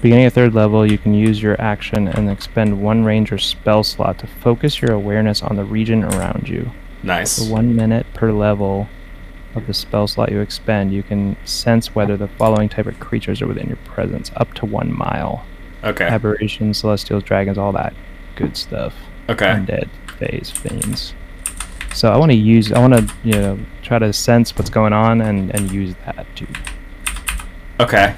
beginning 0.00 0.26
at 0.26 0.32
third 0.32 0.54
level, 0.54 0.88
you 0.88 0.98
can 0.98 1.14
use 1.14 1.42
your 1.42 1.60
action 1.60 2.06
and 2.06 2.30
expend 2.30 2.80
one 2.80 3.04
ranger 3.04 3.38
spell 3.38 3.82
slot 3.82 4.18
to 4.18 4.26
focus 4.26 4.80
your 4.80 4.92
awareness 4.92 5.42
on 5.42 5.56
the 5.56 5.64
region 5.64 6.04
around 6.04 6.48
you. 6.48 6.70
Nice. 7.02 7.38
For 7.38 7.52
one 7.52 7.74
minute 7.74 8.06
per 8.14 8.30
level 8.32 8.88
of 9.56 9.66
the 9.66 9.74
spell 9.74 10.06
slot 10.06 10.30
you 10.32 10.40
expend, 10.40 10.92
you 10.92 11.02
can 11.02 11.36
sense 11.44 11.94
whether 11.94 12.16
the 12.16 12.28
following 12.28 12.68
type 12.68 12.86
of 12.86 12.98
creatures 13.00 13.40
are 13.42 13.46
within 13.46 13.68
your 13.68 13.78
presence, 13.84 14.30
up 14.36 14.52
to 14.54 14.66
one 14.66 14.92
mile. 14.96 15.44
Okay. 15.84 16.06
Aberrations, 16.06 16.78
celestials, 16.78 17.22
dragons, 17.24 17.58
all 17.58 17.72
that 17.72 17.94
good 18.36 18.56
stuff. 18.56 18.94
Okay. 19.28 19.46
Undead, 19.46 19.88
phase, 20.18 20.50
fiends. 20.50 21.14
So 21.94 22.10
I 22.10 22.16
want 22.16 22.30
to 22.32 22.36
use, 22.36 22.72
I 22.72 22.78
want 22.78 22.94
to, 22.94 23.14
you 23.22 23.32
know, 23.32 23.58
try 23.82 23.98
to 23.98 24.12
sense 24.12 24.56
what's 24.56 24.70
going 24.70 24.92
on 24.92 25.20
and, 25.20 25.54
and 25.54 25.70
use 25.70 25.94
that 26.06 26.26
to 26.36 26.46
Okay. 27.80 28.14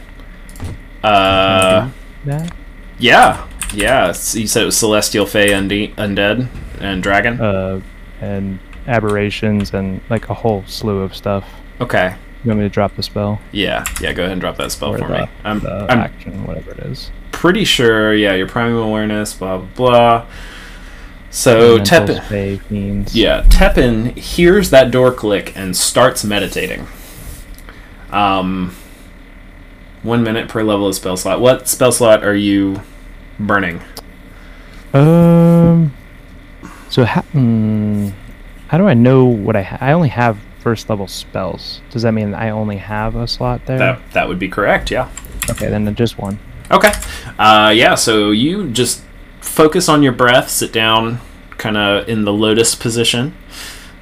Uh, 1.02 1.90
that. 2.24 2.52
yeah, 2.98 3.46
yeah. 3.72 4.08
You 4.08 4.46
said 4.46 4.62
it 4.62 4.66
was 4.66 4.76
celestial, 4.76 5.26
fey, 5.26 5.52
unde- 5.52 5.94
undead, 5.96 6.48
and 6.80 7.02
dragon. 7.02 7.40
Uh, 7.40 7.80
and 8.20 8.58
aberrations 8.86 9.72
and 9.74 10.00
like 10.10 10.28
a 10.28 10.34
whole 10.34 10.64
slew 10.66 11.00
of 11.00 11.14
stuff. 11.14 11.44
Okay. 11.80 12.14
You 12.44 12.48
want 12.48 12.60
me 12.60 12.66
to 12.66 12.70
drop 12.70 12.94
the 12.94 13.02
spell? 13.02 13.40
Yeah, 13.52 13.84
yeah. 14.00 14.12
Go 14.12 14.22
ahead 14.22 14.32
and 14.32 14.40
drop 14.40 14.56
that 14.58 14.70
spell 14.70 14.94
or 14.94 14.98
for 14.98 15.08
the, 15.08 15.20
me. 15.20 15.26
I'm, 15.44 15.60
the 15.60 15.86
I'm 15.90 15.98
action, 15.98 16.46
whatever 16.46 16.72
it 16.72 16.80
is. 16.80 17.10
pretty 17.32 17.64
sure. 17.64 18.14
Yeah, 18.14 18.34
your 18.34 18.46
primal 18.46 18.82
awareness. 18.82 19.32
Blah 19.32 19.58
blah 19.58 19.68
blah. 19.74 20.26
So 21.30 21.78
Tepin, 21.78 23.08
yeah, 23.12 23.42
Tepin 23.48 24.16
hears 24.16 24.70
that 24.70 24.90
door 24.92 25.10
click 25.12 25.56
and 25.56 25.76
starts 25.76 26.22
meditating. 26.22 26.86
Um, 28.12 28.76
one 30.04 30.22
minute 30.22 30.48
per 30.48 30.62
level 30.62 30.86
of 30.86 30.94
spell 30.94 31.16
slot. 31.16 31.40
What 31.40 31.66
spell 31.66 31.90
slot 31.90 32.22
are 32.22 32.36
you 32.36 32.82
burning? 33.40 33.80
Um. 34.92 35.92
So 36.88 37.04
how? 37.04 37.22
Mm, 37.32 38.12
how 38.74 38.78
do 38.78 38.88
I 38.88 38.94
know 38.94 39.24
what 39.24 39.54
I? 39.54 39.62
Ha- 39.62 39.78
I 39.80 39.92
only 39.92 40.08
have 40.08 40.36
first 40.58 40.90
level 40.90 41.06
spells. 41.06 41.80
Does 41.90 42.02
that 42.02 42.10
mean 42.10 42.34
I 42.34 42.50
only 42.50 42.78
have 42.78 43.14
a 43.14 43.28
slot 43.28 43.64
there? 43.66 43.78
That 43.78 44.10
that 44.14 44.26
would 44.26 44.40
be 44.40 44.48
correct. 44.48 44.90
Yeah. 44.90 45.12
Okay, 45.48 45.68
then 45.68 45.94
just 45.94 46.18
one. 46.18 46.40
Okay. 46.72 46.90
Uh, 47.38 47.72
yeah, 47.72 47.94
so 47.94 48.32
you 48.32 48.68
just 48.70 49.04
focus 49.40 49.88
on 49.88 50.02
your 50.02 50.10
breath, 50.10 50.50
sit 50.50 50.72
down 50.72 51.20
kind 51.56 51.76
of 51.76 52.08
in 52.08 52.24
the 52.24 52.32
lotus 52.32 52.74
position 52.74 53.36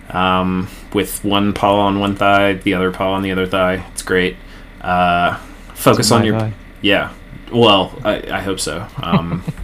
um, 0.08 0.70
with 0.94 1.22
one 1.22 1.52
paw 1.52 1.80
on 1.80 2.00
one 2.00 2.16
thigh, 2.16 2.54
the 2.54 2.72
other 2.72 2.90
paw 2.90 3.12
on 3.12 3.20
the 3.20 3.30
other 3.30 3.46
thigh. 3.46 3.84
It's 3.92 4.00
great. 4.00 4.38
Uh, 4.80 5.36
focus 5.74 6.06
Is 6.06 6.12
it 6.12 6.14
on 6.14 6.24
your. 6.24 6.38
guy? 6.38 6.54
Yeah. 6.80 7.12
Well, 7.52 7.92
I, 8.02 8.38
I 8.38 8.40
hope 8.40 8.58
so. 8.58 8.86
Um, 9.02 9.44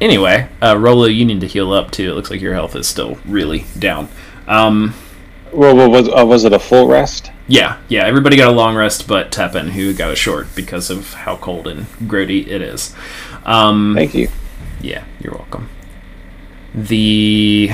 anyway, 0.00 0.48
uh, 0.62 0.76
Rolo, 0.78 1.06
you 1.06 1.24
need 1.24 1.40
to 1.40 1.46
heal 1.46 1.72
up 1.72 1.90
too. 1.90 2.10
It 2.10 2.14
looks 2.14 2.30
like 2.30 2.40
your 2.40 2.54
health 2.54 2.74
is 2.76 2.86
still 2.86 3.18
really 3.26 3.64
down. 3.78 4.08
Um, 4.46 4.94
Well, 5.52 5.74
well, 5.74 5.90
was 5.90 6.08
uh, 6.08 6.24
was 6.26 6.44
it 6.44 6.52
a 6.52 6.58
full 6.58 6.86
rest? 6.88 7.30
yeah, 7.46 7.78
yeah. 7.88 8.04
Everybody 8.04 8.36
got 8.36 8.48
a 8.48 8.52
long 8.56 8.76
rest, 8.76 9.08
but 9.08 9.30
Tepin, 9.32 9.70
who 9.70 9.94
got 9.94 10.10
a 10.10 10.16
short 10.16 10.54
because 10.54 10.90
of 10.90 11.14
how 11.14 11.36
cold 11.36 11.66
and 11.66 11.86
grody 12.06 12.46
it 12.46 12.60
is. 12.60 12.94
Um, 13.46 13.94
Thank 13.96 14.14
you. 14.14 14.28
yeah, 14.82 15.04
you're 15.20 15.32
welcome. 15.34 15.70
The 16.74 17.70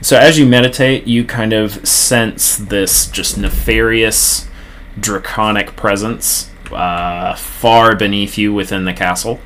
so 0.00 0.16
as 0.18 0.38
you 0.38 0.46
meditate, 0.46 1.06
you 1.06 1.24
kind 1.24 1.52
of 1.52 1.86
sense 1.86 2.56
this 2.56 3.06
just 3.06 3.38
nefarious, 3.38 4.48
draconic 4.98 5.76
presence 5.76 6.50
uh, 6.72 7.36
far 7.36 7.94
beneath 7.94 8.36
you 8.36 8.52
within 8.52 8.84
the 8.84 8.92
castle. 8.92 9.38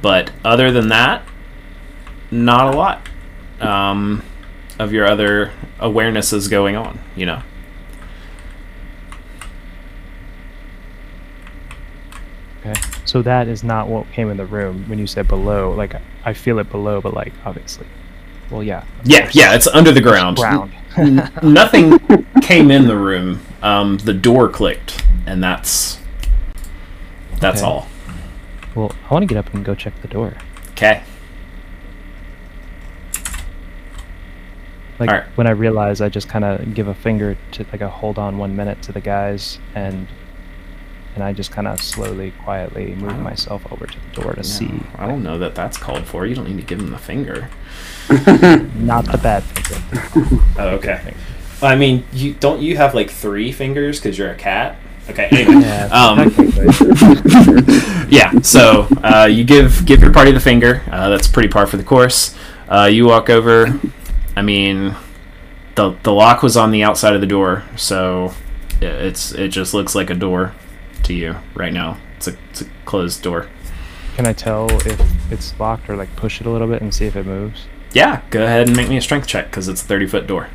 But 0.00 0.30
other 0.44 0.70
than 0.70 0.88
that, 0.88 1.22
not 2.30 2.74
a 2.74 2.76
lot 2.76 3.08
um, 3.60 4.22
of 4.78 4.92
your 4.92 5.06
other 5.06 5.52
awarenesses 5.80 6.50
going 6.50 6.76
on. 6.76 6.98
You 7.16 7.26
know. 7.26 7.42
Okay. 12.64 12.78
So 13.04 13.22
that 13.22 13.48
is 13.48 13.64
not 13.64 13.88
what 13.88 14.10
came 14.12 14.30
in 14.30 14.36
the 14.36 14.46
room 14.46 14.84
when 14.88 14.98
you 14.98 15.06
said 15.06 15.26
below. 15.28 15.72
Like 15.72 15.94
I 16.24 16.32
feel 16.32 16.58
it 16.58 16.70
below, 16.70 17.00
but 17.00 17.14
like 17.14 17.32
obviously. 17.44 17.86
Well, 18.50 18.62
yeah. 18.62 18.84
Yeah, 19.04 19.20
course. 19.22 19.34
yeah, 19.36 19.54
it's 19.54 19.68
under 19.68 19.92
the 19.92 20.00
ground. 20.00 20.36
Ground. 20.36 20.72
Nothing 21.42 21.98
came 22.42 22.70
in 22.70 22.86
the 22.88 22.96
room. 22.96 23.40
Um, 23.62 23.98
the 23.98 24.12
door 24.12 24.48
clicked, 24.48 25.04
and 25.26 25.42
that's 25.42 26.00
that's 27.38 27.62
Okay. 27.62 27.70
all. 27.70 27.86
Well, 28.74 28.92
I 29.08 29.14
want 29.14 29.22
to 29.22 29.26
get 29.26 29.38
up 29.38 29.52
and 29.54 29.64
go 29.64 29.74
check 29.74 30.00
the 30.02 30.08
door. 30.08 30.34
Okay. 30.72 31.02
Like 35.00 35.08
Alright. 35.10 35.26
when 35.36 35.46
I 35.46 35.50
realize, 35.52 36.00
I 36.02 36.08
just 36.10 36.28
kind 36.28 36.44
of 36.44 36.74
give 36.74 36.86
a 36.86 36.94
finger 36.94 37.36
to 37.52 37.66
like 37.72 37.80
a 37.80 37.88
hold 37.88 38.18
on 38.18 38.36
one 38.38 38.54
minute 38.54 38.82
to 38.82 38.92
the 38.92 39.00
guys, 39.00 39.58
and 39.74 40.06
and 41.14 41.24
I 41.24 41.32
just 41.32 41.50
kind 41.50 41.66
of 41.66 41.82
slowly, 41.82 42.32
quietly 42.44 42.94
move 42.94 43.18
myself 43.18 43.62
over 43.72 43.86
to 43.86 43.98
the 43.98 44.20
door 44.22 44.34
to 44.34 44.44
see. 44.44 44.70
I 44.96 45.06
don't 45.08 45.22
know 45.24 45.38
that 45.38 45.54
that's 45.56 45.76
called 45.78 46.06
for. 46.06 46.26
You 46.26 46.34
don't 46.36 46.48
need 46.48 46.58
to 46.58 46.62
give 46.66 46.78
him 46.78 46.90
the 46.90 46.98
finger. 46.98 47.48
Not 48.76 49.06
the 49.06 49.18
bad 49.22 49.42
finger. 49.44 50.42
Oh, 50.58 50.68
okay. 50.76 51.14
I 51.62 51.76
mean, 51.76 52.04
you 52.12 52.34
don't 52.34 52.60
you 52.60 52.76
have 52.76 52.94
like 52.94 53.10
three 53.10 53.52
fingers 53.52 53.98
because 53.98 54.18
you're 54.18 54.30
a 54.30 54.36
cat? 54.36 54.76
Okay. 55.08 55.28
Anyway, 55.32 55.62
Yeah, 55.62 55.88
um, 55.90 56.30
yeah. 58.08 58.38
So 58.42 58.86
uh, 59.02 59.28
you 59.30 59.44
give 59.44 59.84
give 59.86 60.00
your 60.02 60.12
party 60.12 60.30
the 60.30 60.40
finger. 60.40 60.82
Uh, 60.90 61.08
that's 61.08 61.26
pretty 61.26 61.48
par 61.48 61.66
for 61.66 61.76
the 61.78 61.84
course. 61.84 62.36
Uh, 62.68 62.84
you 62.92 63.06
walk 63.06 63.30
over. 63.30 63.80
I 64.40 64.42
mean, 64.42 64.96
the 65.74 65.94
the 66.02 66.14
lock 66.14 66.42
was 66.42 66.56
on 66.56 66.70
the 66.70 66.82
outside 66.82 67.14
of 67.14 67.20
the 67.20 67.26
door, 67.26 67.62
so 67.76 68.32
it's 68.80 69.32
it 69.32 69.48
just 69.48 69.74
looks 69.74 69.94
like 69.94 70.08
a 70.08 70.14
door 70.14 70.54
to 71.02 71.12
you 71.12 71.36
right 71.54 71.74
now. 71.74 71.98
It's 72.16 72.28
a 72.28 72.38
it's 72.48 72.62
a 72.62 72.64
closed 72.86 73.22
door. 73.22 73.50
Can 74.16 74.26
I 74.26 74.32
tell 74.32 74.70
if 74.86 75.30
it's 75.30 75.60
locked 75.60 75.90
or 75.90 75.96
like 75.96 76.08
push 76.16 76.40
it 76.40 76.46
a 76.46 76.50
little 76.50 76.68
bit 76.68 76.80
and 76.80 76.94
see 76.94 77.04
if 77.04 77.16
it 77.16 77.26
moves? 77.26 77.66
Yeah, 77.92 78.22
go 78.30 78.42
ahead 78.42 78.66
and 78.66 78.74
make 78.74 78.88
me 78.88 78.96
a 78.96 79.02
strength 79.02 79.26
check 79.26 79.50
because 79.50 79.68
it's 79.68 79.82
a 79.82 79.84
thirty 79.84 80.06
foot 80.06 80.26
door. 80.26 80.48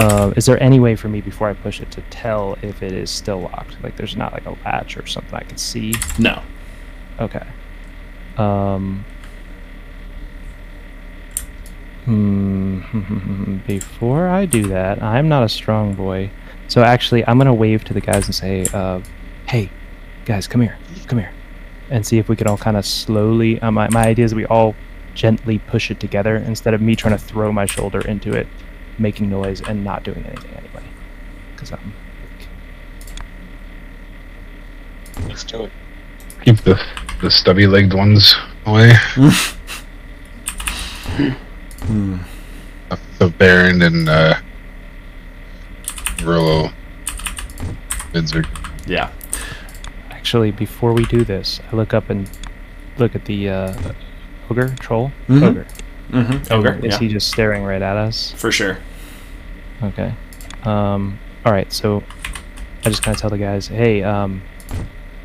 Uh, 0.00 0.32
is 0.34 0.46
there 0.46 0.60
any 0.60 0.80
way 0.80 0.96
for 0.96 1.08
me 1.08 1.20
before 1.20 1.48
I 1.48 1.52
push 1.52 1.80
it 1.80 1.92
to 1.92 2.00
tell 2.10 2.58
if 2.62 2.82
it 2.82 2.90
is 2.90 3.12
still 3.12 3.42
locked? 3.42 3.80
Like 3.80 3.96
there's 3.96 4.16
not 4.16 4.32
like 4.32 4.46
a 4.46 4.56
latch 4.64 4.96
or 4.96 5.06
something 5.06 5.36
I 5.36 5.44
can 5.44 5.56
see. 5.56 5.94
No. 6.18 6.42
Okay. 7.20 7.46
Um. 8.36 9.04
Hmm. 12.08 13.58
Before 13.66 14.28
I 14.28 14.46
do 14.46 14.68
that, 14.68 15.02
I'm 15.02 15.28
not 15.28 15.42
a 15.42 15.48
strong 15.48 15.92
boy, 15.92 16.30
so 16.66 16.82
actually 16.82 17.22
I'm 17.26 17.36
gonna 17.36 17.52
wave 17.52 17.84
to 17.84 17.92
the 17.92 18.00
guys 18.00 18.24
and 18.24 18.34
say, 18.34 18.64
uh, 18.72 19.02
"Hey, 19.46 19.68
guys, 20.24 20.48
come 20.48 20.62
here, 20.62 20.78
come 21.06 21.18
here," 21.18 21.34
and 21.90 22.06
see 22.06 22.16
if 22.16 22.30
we 22.30 22.34
can 22.34 22.46
all 22.46 22.56
kind 22.56 22.78
of 22.78 22.86
slowly. 22.86 23.60
Uh, 23.60 23.70
my 23.70 23.90
my 23.90 24.06
idea 24.06 24.24
is 24.24 24.34
we 24.34 24.46
all 24.46 24.74
gently 25.12 25.58
push 25.58 25.90
it 25.90 26.00
together 26.00 26.36
instead 26.36 26.72
of 26.72 26.80
me 26.80 26.96
trying 26.96 27.12
to 27.12 27.22
throw 27.22 27.52
my 27.52 27.66
shoulder 27.66 28.00
into 28.00 28.32
it, 28.32 28.46
making 28.98 29.28
noise 29.28 29.60
and 29.68 29.84
not 29.84 30.02
doing 30.02 30.24
anything 30.24 30.54
anyway. 30.54 30.84
Because 31.54 31.72
I'm. 31.72 31.92
Let's 35.28 35.44
do 35.44 35.64
it. 35.64 35.72
Keep 36.42 36.62
the 36.62 36.80
the 37.20 37.30
stubby 37.30 37.66
legged 37.66 37.92
ones 37.92 38.34
away. 38.64 38.94
The 41.86 43.28
Baron 43.36 43.82
and 43.82 44.08
uh, 44.08 44.34
Rolo. 46.22 46.70
Bids 48.12 48.32
Yeah. 48.86 49.10
Actually, 50.10 50.50
before 50.50 50.92
we 50.92 51.04
do 51.06 51.24
this, 51.24 51.60
I 51.72 51.76
look 51.76 51.94
up 51.94 52.10
and 52.10 52.30
look 52.98 53.14
at 53.14 53.24
the 53.24 53.48
uh, 53.48 53.92
ogre 54.50 54.68
troll. 54.80 55.12
Mhm. 55.28 55.42
Ogre. 55.42 55.66
Mm-hmm. 56.10 56.52
Ogre. 56.52 56.78
Is 56.86 56.94
Yeah. 56.94 56.98
he 57.00 57.08
just 57.08 57.28
staring 57.28 57.64
right 57.64 57.82
at 57.82 57.96
us? 57.96 58.32
For 58.36 58.50
sure. 58.52 58.78
Okay. 59.82 60.14
Um. 60.64 61.18
All 61.44 61.52
right. 61.52 61.72
So 61.72 62.02
I 62.84 62.88
just 62.88 63.02
kind 63.02 63.14
of 63.14 63.20
tell 63.20 63.30
the 63.30 63.38
guys, 63.38 63.68
hey, 63.68 64.02
um, 64.02 64.42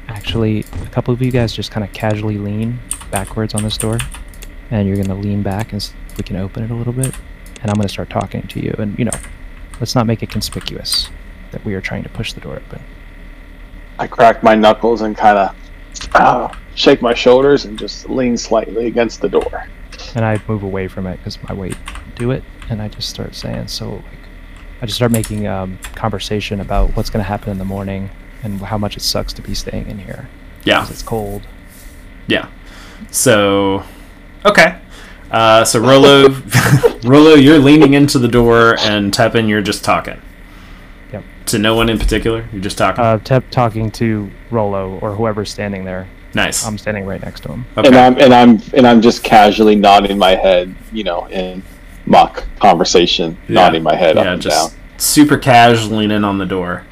actually, 0.08 0.66
a 0.84 0.88
couple 0.90 1.14
of 1.14 1.22
you 1.22 1.32
guys 1.32 1.54
just 1.54 1.72
kind 1.72 1.84
of 1.86 1.92
casually 1.94 2.38
lean 2.38 2.80
backwards 3.12 3.54
on 3.54 3.64
this 3.64 3.78
door, 3.78 3.98
and 4.72 4.88
you're 4.88 4.98
gonna 4.98 5.16
lean 5.20 5.42
back 5.42 5.72
and 5.72 5.82
s- 5.82 5.94
we 6.18 6.24
can 6.24 6.36
open 6.38 6.64
it 6.64 6.72
a 6.72 6.76
little 6.76 6.94
bit, 6.94 7.14
and 7.62 7.70
I'm 7.70 7.76
gonna 7.76 7.90
start 7.90 8.10
talking 8.10 8.44
to 8.48 8.60
you, 8.60 8.74
and 8.78 8.98
you 8.98 9.06
know, 9.06 9.12
let's 9.80 9.96
not 9.96 10.06
make 10.08 10.24
it 10.24 10.30
conspicuous 10.30 11.10
that 11.52 11.64
we 11.66 11.74
are 11.76 11.82
trying 11.82 12.04
to 12.04 12.10
push 12.10 12.34
the 12.34 12.42
door 12.42 12.56
open. 12.58 12.82
I 14.00 14.08
crack 14.08 14.42
my 14.44 14.56
knuckles 14.56 15.02
and 15.02 15.16
kind 15.16 15.38
of 15.38 15.56
uh, 16.16 16.54
shake 16.76 17.02
my 17.02 17.14
shoulders 17.14 17.66
and 17.66 17.78
just 17.78 18.10
lean 18.10 18.38
slightly 18.38 18.88
against 18.88 19.22
the 19.22 19.30
door. 19.30 19.68
and 20.16 20.26
I 20.26 20.42
move 20.48 20.64
away 20.64 20.88
from 20.88 21.06
it 21.08 21.18
because 21.18 21.42
my 21.44 21.54
weight 21.54 21.78
do 22.16 22.32
it, 22.32 22.44
and 22.70 22.82
I 22.82 22.88
just 22.88 23.10
start 23.10 23.36
saying 23.36 23.68
so. 23.68 23.92
Like, 23.92 24.04
I 24.82 24.86
just 24.86 24.98
start 24.98 25.12
making 25.12 25.48
um, 25.48 25.78
conversation 25.96 26.60
about 26.60 26.96
what's 26.98 27.10
going 27.10 27.24
to 27.24 27.28
happen 27.28 27.52
in 27.52 27.58
the 27.58 27.64
morning 27.66 28.10
and 28.44 28.60
how 28.60 28.78
much 28.78 28.98
it 28.98 29.02
sucks 29.02 29.32
to 29.34 29.42
be 29.42 29.54
staying 29.56 29.88
in 29.88 29.98
here 29.98 30.28
Yeah. 30.66 30.86
it's 30.90 31.02
cold. 31.02 31.44
Yeah. 32.28 32.50
So, 33.10 33.84
okay. 34.46 34.80
Uh, 35.34 35.66
so 35.66 35.80
Rolo, 35.80 36.30
Rolo, 37.04 37.34
you're 37.34 37.58
leaning 37.60 37.96
into 37.96 38.20
the 38.20 38.28
door, 38.28 38.78
and 38.80 39.12
Tepin, 39.12 39.50
you're 39.50 39.62
just 39.64 39.84
talking. 39.84 40.22
Yep. 41.12 41.24
To 41.48 41.58
no 41.60 41.76
one 41.76 41.90
in 41.90 41.98
particular. 41.98 42.48
You're 42.54 42.62
just 42.62 42.78
talking. 42.78 43.04
Uh, 43.04 43.18
Tep 43.18 43.50
talking 43.50 43.90
to 43.92 44.30
Rolo 44.52 45.00
or 45.00 45.16
whoever's 45.16 45.50
standing 45.52 45.84
there. 45.86 46.08
nice. 46.36 46.66
I'm 46.66 46.78
standing 46.78 47.06
right 47.06 47.22
next 47.22 47.42
to 47.42 47.50
him. 47.54 47.66
okay. 47.78 47.88
And 47.88 47.96
I'm 47.98 48.18
and 48.20 48.34
I'm 48.34 48.62
and 48.76 48.88
I'm 48.88 49.02
just 49.02 49.24
casually 49.24 49.76
nodding 49.76 50.18
my 50.18 50.36
head, 50.36 50.74
you 50.92 51.04
know, 51.04 51.26
in 51.30 51.64
mock 52.06 52.44
conversation, 52.60 53.38
Yeah. 53.48 53.56
nodding 53.56 53.82
my 53.84 53.96
head 53.96 54.18
up 54.18 54.26
and 54.28 54.42
just 54.42 54.76
super 54.98 55.38
casual 55.38 55.98
leaning 55.98 56.18
in 56.18 56.24
on 56.24 56.38
the 56.38 56.46
door. 56.46 56.86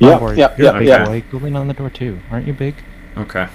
down. 0.00 0.20
Don't 0.20 0.36
Yep, 0.36 0.36
yep, 0.38 0.58
you're 0.58 0.66
yep, 0.66 0.78
big 0.80 0.88
yep. 0.88 1.06
boy. 1.06 1.24
Go 1.30 1.38
lean 1.38 1.56
on 1.56 1.68
the 1.68 1.74
door 1.74 1.88
too. 1.90 2.18
Aren't 2.30 2.46
you 2.48 2.52
big? 2.52 2.74
Okay. 3.16 3.46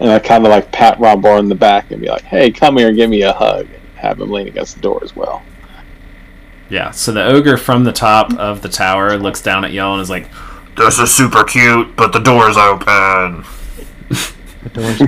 And 0.00 0.10
I 0.10 0.18
kind 0.18 0.44
of 0.44 0.50
like 0.50 0.72
pat 0.72 0.98
Rombor 0.98 1.38
in 1.38 1.48
the 1.48 1.54
back 1.54 1.90
and 1.90 2.00
be 2.00 2.08
like, 2.08 2.24
"Hey, 2.24 2.50
come 2.50 2.76
here 2.76 2.88
and 2.88 2.96
give 2.96 3.08
me 3.08 3.22
a 3.22 3.32
hug." 3.32 3.66
And 3.66 3.80
have 3.96 4.20
him 4.20 4.30
lean 4.30 4.48
against 4.48 4.74
the 4.76 4.80
door 4.80 5.00
as 5.02 5.14
well. 5.14 5.42
Yeah. 6.68 6.90
So 6.90 7.12
the 7.12 7.24
ogre 7.24 7.56
from 7.56 7.84
the 7.84 7.92
top 7.92 8.32
of 8.34 8.62
the 8.62 8.68
tower 8.68 9.16
looks 9.16 9.40
down 9.40 9.64
at 9.64 9.72
y'all 9.72 9.94
and 9.94 10.02
is 10.02 10.10
like, 10.10 10.28
"This 10.76 10.98
is 10.98 11.14
super 11.14 11.44
cute, 11.44 11.94
but 11.96 12.12
the 12.12 12.18
door's 12.18 12.56
open." 12.56 13.44
The 14.64 14.70
door's 14.72 15.00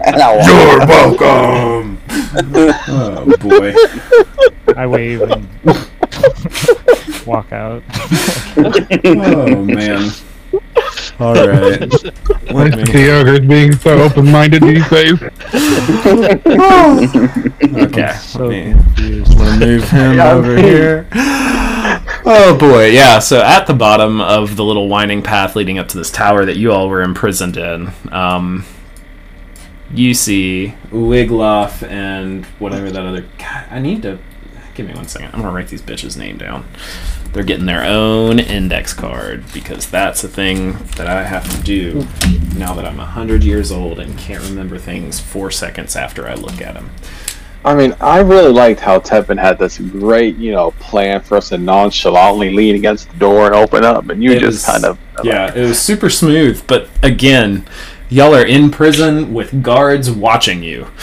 and 0.06 0.22
I'll 0.22 0.38
walk. 0.38 0.48
You're 0.48 0.80
welcome. 0.88 2.02
oh 2.88 3.38
boy. 3.40 3.74
I 4.76 4.88
wave 4.88 5.22
and 5.22 5.48
walk 7.26 7.52
out. 7.52 7.84
Oh 8.58 9.64
man. 9.66 10.12
All 11.20 11.34
right. 11.34 11.92
Why 12.52 12.68
is 12.68 12.88
the 12.92 13.10
ogres 13.20 13.40
being 13.42 13.74
so 13.76 14.00
open-minded 14.02 14.62
these 14.64 14.88
days? 14.90 15.20
Okay. 17.78 18.14
so 18.22 18.48
let 18.48 18.66
me 18.66 18.74
confused. 18.74 19.38
want 19.38 19.60
to 19.60 19.66
move 19.66 19.90
him 19.90 20.20
over 20.20 20.56
here. 20.58 21.08
Oh 22.30 22.58
boy, 22.58 22.88
yeah. 22.88 23.20
So 23.20 23.42
at 23.42 23.68
the 23.68 23.74
bottom 23.74 24.20
of 24.20 24.58
the 24.58 24.66
little 24.66 24.90
winding 24.90 25.22
path 25.22 25.56
leading 25.56 25.80
up 25.80 25.88
to 25.88 25.98
this 25.98 26.12
tower 26.12 26.44
that 26.44 26.58
you 26.58 26.74
all 26.74 26.90
were 26.90 27.02
imprisoned 27.02 27.56
in, 27.56 27.90
um, 28.12 28.66
you 29.94 30.14
see 30.14 30.74
Wiglof 30.90 31.88
and 31.88 32.44
whatever 32.60 32.92
that 32.92 33.06
other. 33.06 33.26
God, 33.38 33.68
I 33.72 33.80
need 33.80 34.02
to 34.02 34.20
give 34.76 34.86
me 34.86 34.94
one 34.94 35.08
second. 35.08 35.30
I'm 35.34 35.42
gonna 35.42 35.54
write 35.54 35.70
these 35.70 35.82
bitches' 35.82 36.18
name 36.18 36.38
down. 36.38 36.68
They're 37.32 37.46
getting 37.46 37.66
their 37.66 37.86
own 37.86 38.40
index 38.40 38.94
card 38.94 39.46
because 39.54 39.90
that's 39.90 40.22
a 40.22 40.28
thing 40.28 40.74
that 40.98 41.08
I 41.08 41.24
have 41.24 41.50
to 41.56 41.64
do 41.64 42.06
now 42.58 42.74
that 42.74 42.84
I'm 42.84 42.98
hundred 42.98 43.42
years 43.42 43.72
old 43.72 44.00
and 44.00 44.18
can't 44.18 44.44
remember 44.44 44.78
things 44.78 45.22
four 45.22 45.50
seconds 45.50 45.96
after 45.96 46.28
I 46.28 46.34
look 46.34 46.62
at 46.62 46.74
them. 46.74 46.90
I 47.68 47.76
mean, 47.76 47.94
I 48.00 48.20
really 48.20 48.54
liked 48.54 48.80
how 48.80 48.98
Tepin 49.00 49.38
had 49.38 49.60
this 49.60 49.78
great, 49.78 50.38
you 50.38 50.54
know, 50.54 50.72
plan 50.80 51.20
for 51.20 51.36
us 51.36 51.50
to 51.50 51.58
nonchalantly 51.58 52.50
lean 52.50 52.76
against 52.76 53.12
the 53.12 53.18
door 53.18 53.48
and 53.48 53.56
open 53.56 53.84
up, 53.84 54.08
and 54.10 54.24
you 54.24 54.32
It 54.32 54.40
just 54.40 54.46
was- 54.46 54.66
kind 54.66 54.86
of 54.86 54.98
Yeah, 55.22 55.54
it 55.54 55.68
was 55.68 55.78
super 55.78 56.10
smooth, 56.10 56.64
but 56.66 56.88
again, 57.04 57.66
y'all 58.08 58.34
are 58.34 58.46
in 58.46 58.72
prison 58.72 59.34
with 59.34 59.62
guards 59.62 60.10
watching 60.10 60.64
you. 60.64 60.88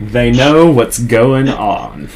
they 0.00 0.30
know 0.30 0.70
what's 0.70 0.98
going 0.98 1.50
on. 1.50 2.08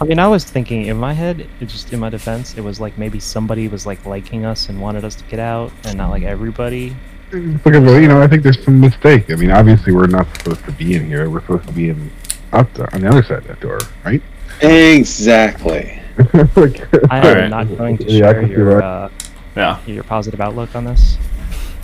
I 0.00 0.04
mean, 0.04 0.18
I 0.18 0.26
was 0.26 0.42
thinking 0.44 0.86
in 0.86 0.96
my 0.96 1.12
head, 1.12 1.46
it 1.60 1.66
just 1.68 1.92
in 1.92 2.00
my 2.00 2.10
defense, 2.10 2.54
it 2.56 2.62
was 2.62 2.80
like 2.80 2.98
maybe 2.98 3.20
somebody 3.20 3.68
was 3.68 3.86
like 3.86 4.04
liking 4.04 4.44
us 4.44 4.68
and 4.68 4.80
wanted 4.80 5.04
us 5.04 5.14
to 5.14 5.24
get 5.24 5.38
out, 5.38 5.70
and 5.84 5.98
not 5.98 6.10
like 6.10 6.24
everybody. 6.24 6.96
Look 7.40 7.74
you 7.74 8.08
know. 8.08 8.22
I 8.22 8.26
think 8.26 8.42
there's 8.42 8.62
some 8.64 8.80
mistake. 8.80 9.30
I 9.30 9.34
mean, 9.36 9.50
obviously 9.50 9.92
we're 9.92 10.06
not 10.06 10.26
supposed 10.36 10.64
to 10.64 10.72
be 10.72 10.94
in 10.94 11.06
here. 11.06 11.28
We're 11.30 11.40
supposed 11.40 11.66
to 11.68 11.72
be 11.72 11.90
in 11.90 12.10
up 12.52 12.72
the, 12.74 12.92
on 12.94 13.00
the 13.02 13.08
other 13.08 13.22
side 13.22 13.38
of 13.38 13.46
that 13.48 13.60
door, 13.60 13.78
right? 14.04 14.22
exactly. 14.62 16.00
like, 16.56 16.80
I 17.10 17.18
Alright. 17.20 17.38
am 17.38 17.50
not 17.50 17.68
going 17.76 17.98
to 17.98 18.08
share 18.08 18.34
can 18.34 18.46
see 18.48 18.52
your 18.52 18.80
that. 18.80 18.84
uh, 18.84 19.08
Yeah. 19.54 19.78
your 19.86 20.02
positive 20.04 20.40
outlook 20.40 20.74
on 20.74 20.84
this. 20.84 21.18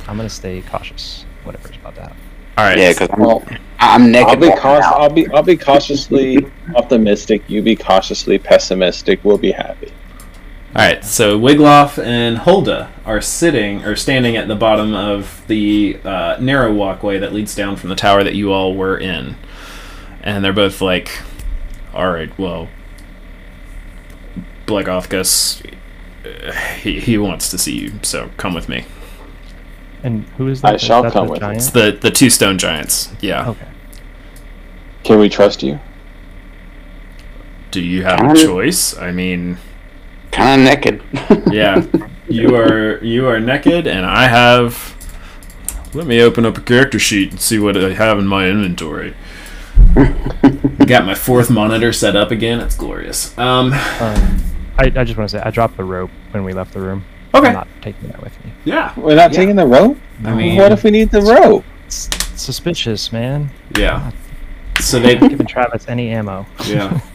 I'm 0.08 0.16
gonna 0.16 0.28
stay 0.30 0.62
cautious. 0.62 1.24
Whatever's 1.44 1.76
about 1.76 1.94
that. 1.96 2.12
All 2.56 2.64
right. 2.64 2.78
Yeah, 2.78 2.92
because 2.92 3.08
I'm, 3.12 3.20
Well, 3.20 3.44
I'm 3.78 4.10
naked. 4.10 4.28
I'll 4.28 4.36
be 4.36 4.46
walking 4.48 4.62
cautious. 4.62 4.86
I'll 4.86 5.10
be 5.10 5.28
I'll 5.32 5.42
be 5.42 5.56
cautiously 5.56 6.46
optimistic. 6.74 7.42
You 7.48 7.62
be 7.62 7.76
cautiously 7.76 8.38
pessimistic. 8.38 9.22
We'll 9.24 9.38
be 9.38 9.52
happy. 9.52 9.92
All 10.74 10.80
right. 10.80 11.04
So 11.04 11.38
Wiglof 11.38 12.02
and 12.02 12.38
Hulda 12.38 12.90
are 13.04 13.20
sitting 13.20 13.84
or 13.84 13.94
standing 13.94 14.36
at 14.36 14.48
the 14.48 14.54
bottom 14.54 14.94
of 14.94 15.44
the 15.46 15.98
uh, 16.02 16.38
narrow 16.40 16.72
walkway 16.72 17.18
that 17.18 17.34
leads 17.34 17.54
down 17.54 17.76
from 17.76 17.90
the 17.90 17.94
tower 17.94 18.24
that 18.24 18.34
you 18.34 18.52
all 18.52 18.74
were 18.74 18.96
in, 18.96 19.36
and 20.22 20.42
they're 20.42 20.52
both 20.54 20.80
like, 20.80 21.20
"All 21.92 22.10
right, 22.10 22.36
well, 22.38 22.68
Blagothkus, 24.66 25.74
uh, 26.24 26.52
he 26.78 27.00
he 27.00 27.18
wants 27.18 27.50
to 27.50 27.58
see 27.58 27.78
you, 27.78 27.92
so 28.02 28.30
come 28.38 28.54
with 28.54 28.68
me." 28.68 28.86
And 30.02 30.24
who 30.38 30.48
is 30.48 30.62
that? 30.62 30.74
I 30.74 30.76
shall 30.78 31.02
that 31.02 31.12
come 31.12 31.28
with 31.28 31.36
you. 31.36 31.40
giant? 31.40 31.56
It's 31.58 31.70
the 31.70 31.98
the 32.00 32.10
two 32.10 32.30
stone 32.30 32.56
giants. 32.56 33.12
Yeah. 33.20 33.50
Okay. 33.50 33.68
Can 35.04 35.18
we 35.18 35.28
trust 35.28 35.62
you? 35.62 35.80
Do 37.70 37.80
you 37.80 38.04
have 38.04 38.20
a 38.20 38.34
choice? 38.34 38.96
I 38.96 39.12
mean, 39.12 39.58
Kind 40.32 40.62
of 40.62 40.66
naked. 40.66 41.02
yeah, 41.52 41.84
you 42.28 42.56
are 42.56 42.98
you 43.04 43.28
are 43.28 43.38
naked, 43.38 43.86
and 43.86 44.04
I 44.06 44.26
have. 44.28 44.96
Let 45.94 46.06
me 46.06 46.22
open 46.22 46.46
up 46.46 46.56
a 46.56 46.60
character 46.62 46.98
sheet 46.98 47.30
and 47.32 47.40
see 47.40 47.58
what 47.58 47.76
I 47.76 47.92
have 47.92 48.18
in 48.18 48.26
my 48.26 48.48
inventory. 48.48 49.14
Got 50.86 51.04
my 51.04 51.14
fourth 51.14 51.50
monitor 51.50 51.92
set 51.92 52.16
up 52.16 52.30
again. 52.30 52.60
It's 52.60 52.74
glorious. 52.76 53.36
Um, 53.38 53.72
Um, 54.00 54.38
I, 54.78 54.84
I 54.96 55.04
just 55.04 55.18
want 55.18 55.28
to 55.30 55.36
say 55.38 55.42
I 55.44 55.50
dropped 55.50 55.76
the 55.76 55.84
rope 55.84 56.10
when 56.30 56.44
we 56.44 56.54
left 56.54 56.72
the 56.72 56.80
room. 56.80 57.04
okay. 57.34 57.48
I'm 57.48 57.52
not 57.52 57.68
taking 57.82 58.08
that 58.08 58.22
with 58.22 58.32
me. 58.44 58.52
Yeah. 58.64 58.92
We're 58.96 59.14
not 59.16 59.32
Yeah. 59.32 59.36
taking 59.38 59.56
the 59.56 59.66
rope. 59.66 59.98
I 60.24 60.34
mean, 60.34 60.56
what 60.56 60.72
if 60.72 60.82
we 60.82 60.90
need 60.90 61.10
the 61.10 61.20
rope? 61.20 61.64
It's 61.86 62.08
suspicious, 62.36 63.12
man. 63.12 63.50
yeah. 63.76 64.10
So 64.80 64.98
they 64.98 65.18
Not 65.18 65.28
giving 65.30 65.46
Travis 65.46 65.86
any 65.88 66.08
ammo. 66.10 66.46
yeah. 66.66 67.00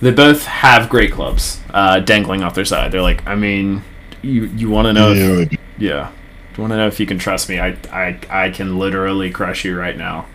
They 0.00 0.10
both 0.10 0.44
have 0.44 0.88
great 0.90 1.12
clubs 1.12 1.60
uh, 1.70 2.00
dangling 2.00 2.42
off 2.42 2.54
their 2.54 2.64
side. 2.64 2.92
They're 2.92 3.02
like, 3.02 3.26
I 3.26 3.34
mean, 3.34 3.82
you 4.22 4.46
you 4.46 4.70
want 4.70 4.86
to 4.86 4.92
know? 4.92 5.12
If, 5.12 5.52
yeah. 5.78 6.12
Do 6.52 6.62
you 6.62 6.62
want 6.62 6.72
to 6.72 6.76
know 6.76 6.86
if 6.86 7.00
you 7.00 7.06
can 7.06 7.18
trust 7.18 7.48
me? 7.48 7.58
I, 7.58 7.76
I 7.90 8.18
I 8.28 8.50
can 8.50 8.78
literally 8.78 9.30
crush 9.30 9.64
you 9.64 9.78
right 9.78 9.96
now. 9.96 10.26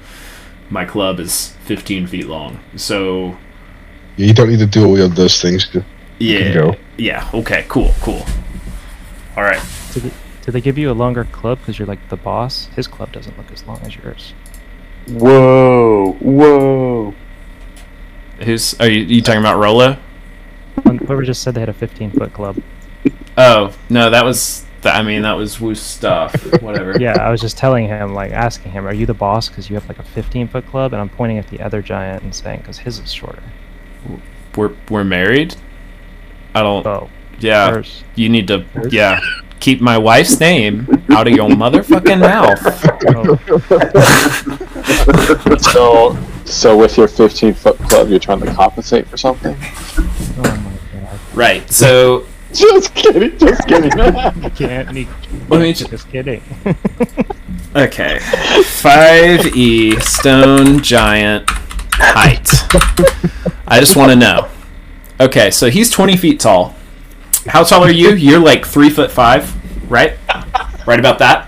My 0.70 0.86
club 0.86 1.20
is 1.20 1.50
15 1.66 2.08
feet 2.08 2.28
long. 2.28 2.60
So 2.76 3.38
you 4.18 4.34
don't 4.34 4.50
need 4.50 4.60
to 4.60 4.66
do 4.66 4.86
all 4.86 5.00
of 5.00 5.16
those 5.16 5.42
things. 5.42 5.68
Just 5.68 5.86
yeah, 6.20 6.54
go. 6.54 6.76
yeah. 6.98 7.30
Okay, 7.34 7.66
cool, 7.68 7.94
cool. 8.02 8.24
All 9.36 9.44
right. 9.44 9.62
Did 9.94 10.04
they, 10.04 10.12
did 10.44 10.52
they 10.52 10.62
give 10.62 10.78
you 10.78 10.92
a 10.92 10.94
longer 10.94 11.26
club 11.26 11.60
because 11.60 11.80
you're 11.80 11.88
like 11.88 12.10
the 12.10 12.18
boss? 12.18 12.68
His 12.76 12.88
club 12.88 13.12
doesn't 13.12 13.38
look 13.38 13.52
as 13.52 13.66
long 13.66 13.80
as 13.82 13.96
yours. 13.96 14.34
Whoa, 15.08 16.14
whoa. 16.20 17.16
Who's 18.44 18.74
are 18.80 18.88
you? 18.90 19.02
You 19.02 19.22
talking 19.22 19.42
about 19.42 19.60
Rolo? 19.60 19.98
Whoever 20.86 21.22
just 21.24 21.44
said 21.44 21.54
they 21.56 21.60
had 21.60 21.70
a 21.70 21.74
15 21.74 22.12
foot 22.12 22.34
club. 22.34 22.58
Oh 23.38 23.74
no, 23.90 24.10
that 24.10 24.24
was. 24.26 24.66
That, 24.82 24.96
I 24.96 25.04
mean, 25.04 25.22
that 25.22 25.34
was 25.34 25.62
Woo's 25.62 25.80
stuff. 25.82 26.34
Whatever. 26.62 26.96
Yeah, 27.00 27.22
I 27.22 27.30
was 27.30 27.40
just 27.40 27.56
telling 27.58 27.88
him, 27.88 28.14
like, 28.16 28.32
asking 28.32 28.72
him, 28.72 28.88
"Are 28.88 28.94
you 28.94 29.06
the 29.06 29.14
boss? 29.14 29.48
Because 29.48 29.70
you 29.70 29.76
have 29.76 29.88
like 29.88 30.00
a 30.00 30.04
15 30.04 30.48
foot 30.48 30.66
club?" 30.68 30.94
And 30.94 31.02
I'm 31.02 31.10
pointing 31.10 31.38
at 31.38 31.48
the 31.50 31.62
other 31.62 31.82
giant 31.84 32.24
and 32.24 32.34
saying, 32.34 32.60
"Because 32.62 32.80
his 32.80 32.98
is 33.00 33.12
shorter." 33.14 33.44
We're 34.56 34.72
we're 34.90 35.04
married. 35.04 35.56
I 36.56 36.64
don't. 36.64 36.84
Oh, 36.86 37.10
Yeah. 37.40 37.70
hers. 37.72 38.04
You 38.16 38.28
need 38.30 38.48
to. 38.48 38.62
Hers? 38.74 38.92
Yeah. 38.92 39.20
Keep 39.60 39.82
my 39.82 39.98
wife's 40.00 40.40
name 40.40 40.88
out 41.12 41.28
of 41.28 41.34
your 41.36 41.48
motherfucking 41.50 42.20
mouth. 42.20 42.60
Oh, 43.14 43.38
So, 45.72 46.18
so 46.52 46.78
with 46.78 46.98
your 46.98 47.08
15 47.08 47.54
foot 47.54 47.78
club, 47.80 48.10
you're 48.10 48.20
trying 48.20 48.42
to 48.42 48.54
compensate 48.54 49.08
for 49.08 49.18
something? 49.18 49.56
oh 49.60 50.62
my 50.64 51.00
god! 51.00 51.20
Right. 51.34 51.72
So 51.72 52.26
Just 52.54 52.94
kidding. 52.96 53.38
Just 53.38 53.66
kidding. 53.66 53.92
Can't. 54.56 54.92
Need, 54.92 55.08
let 55.48 55.62
me 55.62 55.72
just. 55.72 55.90
just 55.90 56.10
kidding. 56.10 56.44
Okay. 57.74 58.18
5e 58.20 60.02
stone 60.02 60.84
giant 60.84 61.50
height. 61.94 62.50
I 63.66 63.80
just 63.80 63.96
want 63.96 64.12
to 64.12 64.18
know. 64.18 64.50
Okay, 65.22 65.50
so 65.50 65.70
he's 65.70 65.90
20 65.90 66.18
feet 66.18 66.42
tall. 66.42 66.76
How 67.48 67.64
tall 67.64 67.84
are 67.84 67.92
you? 67.92 68.16
You're 68.16 68.40
like 68.40 68.66
3 68.66 68.90
foot 68.90 69.12
5, 69.12 69.90
right? 69.90 70.18
Right 70.86 71.00
about 71.00 71.20
that? 71.20 71.48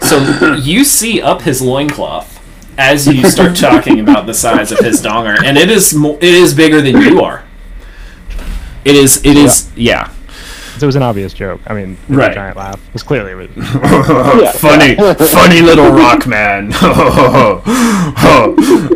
So 0.00 0.54
you 0.54 0.84
see 0.84 1.20
up 1.20 1.42
his 1.42 1.60
loincloth 1.60 2.39
as 2.80 3.06
you 3.06 3.28
start 3.30 3.54
talking 3.68 4.00
about 4.00 4.26
the 4.26 4.34
size 4.34 4.72
of 4.72 4.78
his 4.78 5.00
donger, 5.02 5.36
and 5.44 5.56
it 5.58 5.70
is 5.70 5.94
mo- 5.94 6.16
it 6.16 6.24
is 6.34 6.54
bigger 6.54 6.80
than 6.82 7.00
you 7.00 7.20
are. 7.22 7.44
It 8.84 8.96
is. 8.96 9.24
It 9.24 9.36
is. 9.36 9.70
Yeah. 9.76 10.10
So 10.78 10.84
it 10.84 10.86
was 10.86 10.96
an 10.96 11.02
obvious 11.02 11.34
joke. 11.34 11.60
I 11.66 11.74
mean, 11.74 11.98
the 12.08 12.16
Right. 12.16 12.32
giant 12.34 12.56
laugh 12.56 12.80
it 12.88 12.92
was 12.94 13.02
clearly. 13.02 13.46
funny, 14.54 14.96
funny 15.14 15.60
little 15.60 15.90
rock 15.92 16.26
man. 16.26 16.72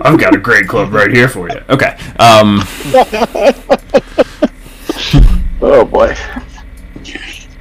I've 0.00 0.18
got 0.18 0.34
a 0.34 0.38
great 0.38 0.66
club 0.66 0.94
right 0.94 1.10
here 1.12 1.28
for 1.28 1.50
you. 1.50 1.60
Okay. 1.68 1.98
Um. 2.18 2.62
Oh 5.60 5.84
boy. 5.84 6.14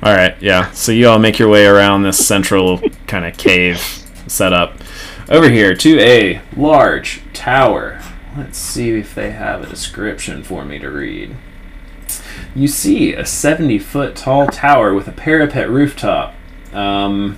All 0.02 0.14
right. 0.14 0.36
Yeah. 0.42 0.72
So 0.72 0.92
you 0.94 1.08
all 1.10 1.20
make 1.20 1.38
your 1.40 1.50
way 1.50 1.66
around 1.66 2.04
this 2.04 2.26
central 2.26 2.80
kind 3.08 3.26
of 3.26 3.38
cave 3.38 3.78
setup 4.28 4.74
over 5.30 5.50
here 5.50 5.76
to 5.76 6.00
a 6.00 6.42
large 6.56 7.22
tower. 7.34 8.02
Let's 8.38 8.58
see 8.58 8.92
if 8.92 9.14
they 9.14 9.32
have 9.32 9.64
a 9.64 9.70
description 9.70 10.44
for 10.44 10.66
me 10.66 10.80
to 10.80 10.90
read. 10.90 11.36
You 12.56 12.68
see 12.68 13.14
a 13.14 13.26
70 13.26 13.80
foot 13.80 14.16
tall 14.16 14.48
tower 14.48 14.94
with 14.94 15.08
a 15.08 15.12
parapet 15.12 15.70
rooftop. 15.70 16.36
Um, 16.72 17.38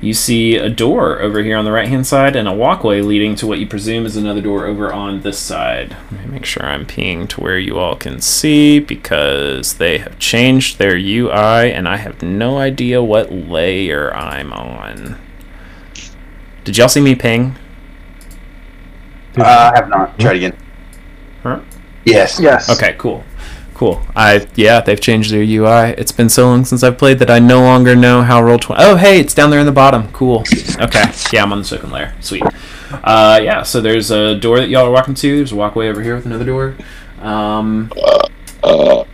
you 0.00 0.14
see 0.14 0.56
a 0.56 0.70
door 0.70 1.20
over 1.20 1.42
here 1.42 1.58
on 1.58 1.66
the 1.66 1.72
right 1.72 1.88
hand 1.88 2.06
side 2.06 2.34
and 2.34 2.48
a 2.48 2.54
walkway 2.54 3.02
leading 3.02 3.34
to 3.36 3.46
what 3.46 3.58
you 3.58 3.66
presume 3.66 4.06
is 4.06 4.16
another 4.16 4.40
door 4.40 4.64
over 4.64 4.90
on 4.90 5.20
this 5.20 5.38
side. 5.38 5.94
Let 6.10 6.24
me 6.24 6.32
make 6.32 6.46
sure 6.46 6.64
I'm 6.64 6.86
peeing 6.86 7.28
to 7.30 7.40
where 7.40 7.58
you 7.58 7.78
all 7.78 7.96
can 7.96 8.22
see 8.22 8.78
because 8.78 9.74
they 9.74 9.98
have 9.98 10.18
changed 10.18 10.78
their 10.78 10.96
UI 10.96 11.70
and 11.70 11.86
I 11.86 11.98
have 11.98 12.22
no 12.22 12.56
idea 12.56 13.02
what 13.02 13.30
layer 13.30 14.14
I'm 14.14 14.54
on. 14.54 15.18
Did 16.64 16.76
y'all 16.76 16.88
see 16.88 17.00
me 17.00 17.14
ping? 17.14 17.56
Uh, 19.36 19.70
I 19.72 19.76
have 19.76 19.88
not. 19.88 20.18
Try 20.18 20.32
it 20.32 20.36
again. 20.36 20.56
Huh? 21.42 21.60
Yes. 22.04 22.38
Yes. 22.40 22.68
Okay, 22.70 22.94
cool. 22.98 23.24
Cool. 23.74 24.00
I 24.14 24.46
yeah, 24.56 24.80
they've 24.82 25.00
changed 25.00 25.32
their 25.32 25.42
UI. 25.42 25.94
It's 25.96 26.12
been 26.12 26.28
so 26.28 26.46
long 26.48 26.66
since 26.66 26.82
I've 26.82 26.98
played 26.98 27.18
that 27.20 27.30
I 27.30 27.38
no 27.38 27.62
longer 27.62 27.96
know 27.96 28.20
how 28.20 28.42
roll 28.42 28.58
twenty. 28.58 28.82
Oh, 28.84 28.96
hey, 28.96 29.18
it's 29.18 29.32
down 29.32 29.48
there 29.48 29.60
in 29.60 29.64
the 29.64 29.72
bottom. 29.72 30.12
Cool. 30.12 30.44
Okay. 30.78 31.04
Yeah, 31.32 31.42
I'm 31.42 31.52
on 31.52 31.60
the 31.60 31.64
second 31.64 31.90
layer. 31.90 32.14
Sweet. 32.20 32.42
Uh, 32.92 33.40
yeah. 33.42 33.62
So 33.62 33.80
there's 33.80 34.10
a 34.10 34.34
door 34.34 34.58
that 34.58 34.68
y'all 34.68 34.86
are 34.86 34.90
walking 34.90 35.14
to. 35.14 35.36
There's 35.36 35.52
a 35.52 35.56
walkway 35.56 35.88
over 35.88 36.02
here 36.02 36.14
with 36.14 36.26
another 36.26 36.44
door. 36.44 36.76
Um, 37.20 37.90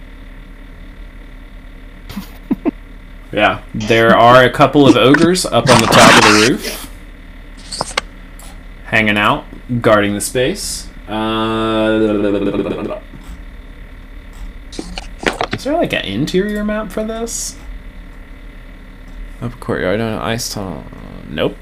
yeah. 3.33 3.63
There 3.73 4.17
are 4.17 4.43
a 4.43 4.51
couple 4.51 4.89
of 4.89 4.97
ogres 4.97 5.47
up 5.47 5.69
on 5.69 5.81
the 5.81 5.87
top 5.87 6.17
of 6.17 6.25
the 6.25 6.49
roof, 6.51 6.86
hanging 8.87 9.19
out, 9.19 9.45
guarding 9.81 10.15
the 10.15 10.21
space. 10.21 10.89
Uh, 11.09 11.99
is 15.53 15.65
there 15.65 15.75
like 15.75 15.93
an 15.93 16.05
interior 16.05 16.65
map 16.65 16.91
for 16.91 17.05
this? 17.05 17.57
Up 19.41 19.59
courtyard 19.61 20.01
on 20.01 20.15
an 20.15 20.19
ice 20.19 20.53
tunnel. 20.53 20.85
Nope. 21.29 21.57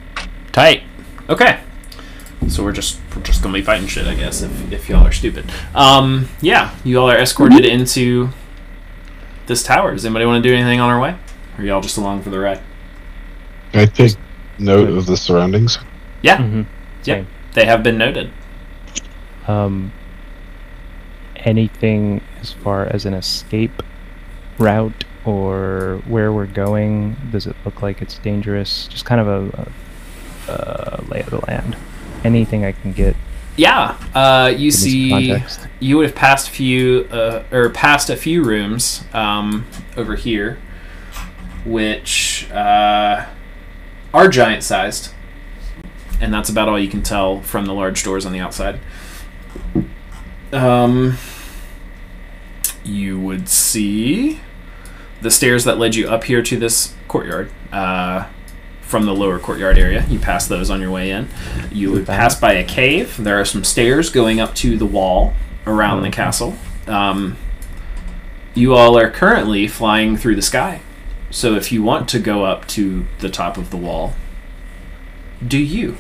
Tight. 0.53 0.85
Okay. 1.29 1.61
So 2.49 2.63
we're 2.63 2.73
just 2.73 3.01
we're 3.17 3.23
just 3.23 3.43
gonna 3.43 3.55
be 3.55 3.63
fighting 3.63 3.89
shit, 3.89 4.07
I 4.07 4.15
guess, 4.15 4.43
if, 4.43 4.73
if 4.73 4.89
y'all 4.89 5.07
are 5.07 5.13
stupid. 5.13 5.51
Um, 5.75 6.29
yeah, 6.41 6.75
you 6.85 7.01
all 7.01 7.11
are 7.11 7.19
escorted 7.19 7.65
into 7.65 8.29
this 9.47 9.63
tower. 9.63 9.93
Does 9.93 10.05
anybody 10.05 10.27
want 10.27 10.43
to 10.43 10.49
do 10.49 10.55
anything 10.55 10.79
on 10.79 10.91
our 10.91 11.01
way? 11.01 11.17
Or 11.57 11.63
are 11.63 11.65
y'all 11.65 11.81
just 11.81 11.97
along 11.97 12.23
for 12.23 12.31
the 12.31 12.39
ride? 12.39 12.61
I 13.73 13.87
take 13.87 14.15
note 14.59 14.91
of 14.91 15.07
the 15.07 15.17
surroundings. 15.17 15.79
Yeah, 16.23 16.39
hmm 16.39 16.63
yeah. 17.07 17.25
They 17.53 17.67
have 17.67 17.83
been 17.83 17.99
noted. 17.99 18.33
Um, 19.47 19.93
anything 21.37 22.23
as 22.41 22.53
far 22.53 22.87
as 22.87 23.05
an 23.05 23.15
escape 23.15 23.83
route 24.59 25.05
or 25.25 26.03
where 26.07 26.33
we're 26.33 26.47
going? 26.47 27.17
Does 27.31 27.47
it 27.47 27.57
look 27.65 27.83
like 27.83 28.03
it's 28.03 28.19
dangerous? 28.19 28.89
Just 28.89 29.05
kind 29.05 29.21
of 29.21 29.29
a, 29.29 29.73
a, 30.51 30.99
a 31.01 31.05
lay 31.09 31.21
of 31.21 31.31
the 31.31 31.45
land. 31.47 31.77
Anything 32.25 32.65
I 32.65 32.73
can 32.73 32.93
get 32.93 33.15
Yeah, 33.57 33.97
uh, 34.15 34.49
you 34.51 34.57
give 34.57 34.61
me 34.65 34.71
some 34.71 34.89
see, 34.91 35.11
context. 35.11 35.69
you 35.81 35.97
would 35.99 36.07
have 36.07 36.15
passed 36.15 36.49
a 36.49 36.51
few, 36.51 37.09
uh, 37.11 37.45
or 37.53 37.71
passed 37.71 38.11
a 38.11 38.17
few 38.17 38.43
rooms 38.43 39.05
um, 39.13 39.67
over 39.97 40.17
here, 40.17 40.59
which 41.65 42.51
uh, 42.51 43.27
are 44.13 44.29
giant 44.29 44.63
sized, 44.63 45.13
and 46.21 46.33
that's 46.33 46.49
about 46.49 46.69
all 46.69 46.79
you 46.79 46.89
can 46.89 47.03
tell 47.03 47.41
from 47.43 47.67
the 47.67 47.75
large 47.75 48.03
doors 48.03 48.25
on 48.27 48.33
the 48.33 48.41
outside. 48.41 48.81
Um, 50.53 51.17
you 52.85 53.19
would 53.19 53.49
see 53.49 54.41
the 55.21 55.31
stairs 55.31 55.65
that 55.65 55.79
led 55.79 55.95
you 55.95 56.09
up 56.09 56.25
here 56.25 56.43
to 56.43 56.57
this 56.57 56.95
courtyard. 57.09 57.51
Uh, 57.73 58.29
from 58.83 59.07
the 59.07 59.15
lower 59.15 59.39
courtyard 59.39 59.79
area, 59.79 60.05
you 60.09 60.19
pass 60.19 60.47
those 60.47 60.71
on 60.71 60.81
your 60.81 60.91
way 60.91 61.11
in. 61.11 61.29
You 61.73 61.91
would 61.93 62.07
pass 62.07 62.39
by 62.39 62.53
a 62.53 62.65
cave. 62.65 63.17
There 63.17 63.41
are 63.41 63.45
some 63.45 63.65
stairs 63.65 64.11
going 64.11 64.39
up 64.39 64.55
to 64.57 64.77
the 64.77 64.87
wall 64.87 65.33
around 65.67 66.03
the 66.03 66.11
castle. 66.11 66.55
Um, 66.87 67.37
you 68.55 68.75
all 68.75 68.97
are 68.97 69.11
currently 69.11 69.67
flying 69.67 70.17
through 70.17 70.37
the 70.37 70.43
sky. 70.43 70.83
So 71.31 71.57
if 71.57 71.73
you 71.73 71.83
want 71.83 72.09
to 72.11 72.21
go 72.21 72.45
up 72.45 72.69
to 72.69 73.07
the 73.19 73.29
top 73.29 73.57
of 73.57 73.71
the 73.71 73.77
wall, 73.77 74.15
do 75.47 75.59
you? 75.59 75.97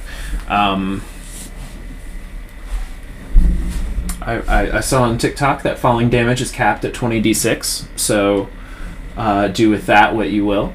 Um, 0.48 1.02
I, 4.20 4.34
I, 4.40 4.76
I 4.76 4.80
saw 4.80 5.02
on 5.02 5.18
TikTok 5.18 5.62
that 5.62 5.78
falling 5.78 6.08
damage 6.10 6.40
is 6.40 6.50
capped 6.50 6.84
at 6.84 6.94
20d6. 6.94 7.86
So 7.98 8.48
uh, 9.16 9.48
do 9.48 9.70
with 9.70 9.86
that 9.86 10.14
what 10.14 10.30
you 10.30 10.44
will. 10.44 10.74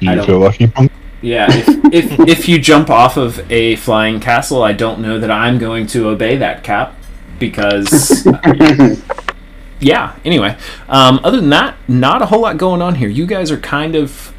You 0.00 0.22
feel 0.24 0.38
lucky, 0.38 0.66
punk? 0.66 0.92
Yeah, 1.22 1.46
if, 1.48 1.68
if 1.92 2.20
if 2.28 2.48
you 2.48 2.58
jump 2.58 2.90
off 2.90 3.16
of 3.16 3.50
a 3.50 3.76
flying 3.76 4.20
castle, 4.20 4.62
I 4.62 4.72
don't 4.72 5.00
know 5.00 5.18
that 5.18 5.30
I'm 5.30 5.58
going 5.58 5.86
to 5.88 6.08
obey 6.08 6.36
that 6.36 6.62
cap 6.62 6.94
because 7.38 8.26
yeah. 9.80 10.16
Anyway, 10.22 10.56
um, 10.88 11.20
other 11.24 11.40
than 11.40 11.48
that, 11.50 11.76
not 11.88 12.20
a 12.20 12.26
whole 12.26 12.42
lot 12.42 12.58
going 12.58 12.82
on 12.82 12.96
here. 12.96 13.08
You 13.08 13.26
guys 13.26 13.50
are 13.50 13.58
kind 13.58 13.94
of 13.94 14.34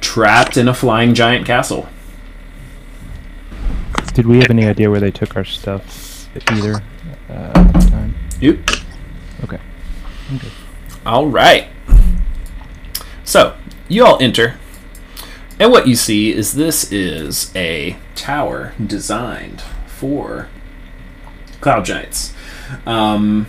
trapped 0.00 0.56
in 0.56 0.66
a 0.66 0.74
flying 0.74 1.14
giant 1.14 1.46
castle. 1.46 1.88
Did 4.14 4.26
we 4.26 4.38
have 4.38 4.50
any 4.50 4.64
idea 4.64 4.88
where 4.90 5.00
they 5.00 5.10
took 5.10 5.34
our 5.34 5.44
stuff 5.44 6.28
either 6.52 6.76
uh, 7.28 7.52
at 7.54 7.72
the 7.72 7.90
time? 7.90 8.14
Yep. 8.40 8.58
Okay. 9.42 9.58
Okay. 10.36 10.48
All 11.04 11.26
right. 11.26 11.68
So 13.24 13.56
you 13.88 14.06
all 14.06 14.22
enter, 14.22 14.56
and 15.58 15.72
what 15.72 15.88
you 15.88 15.96
see 15.96 16.32
is 16.32 16.52
this 16.52 16.92
is 16.92 17.50
a 17.56 17.96
tower 18.14 18.72
designed 18.84 19.62
for 19.86 20.48
cloud 21.60 21.84
giants. 21.84 22.32
Um, 22.86 23.48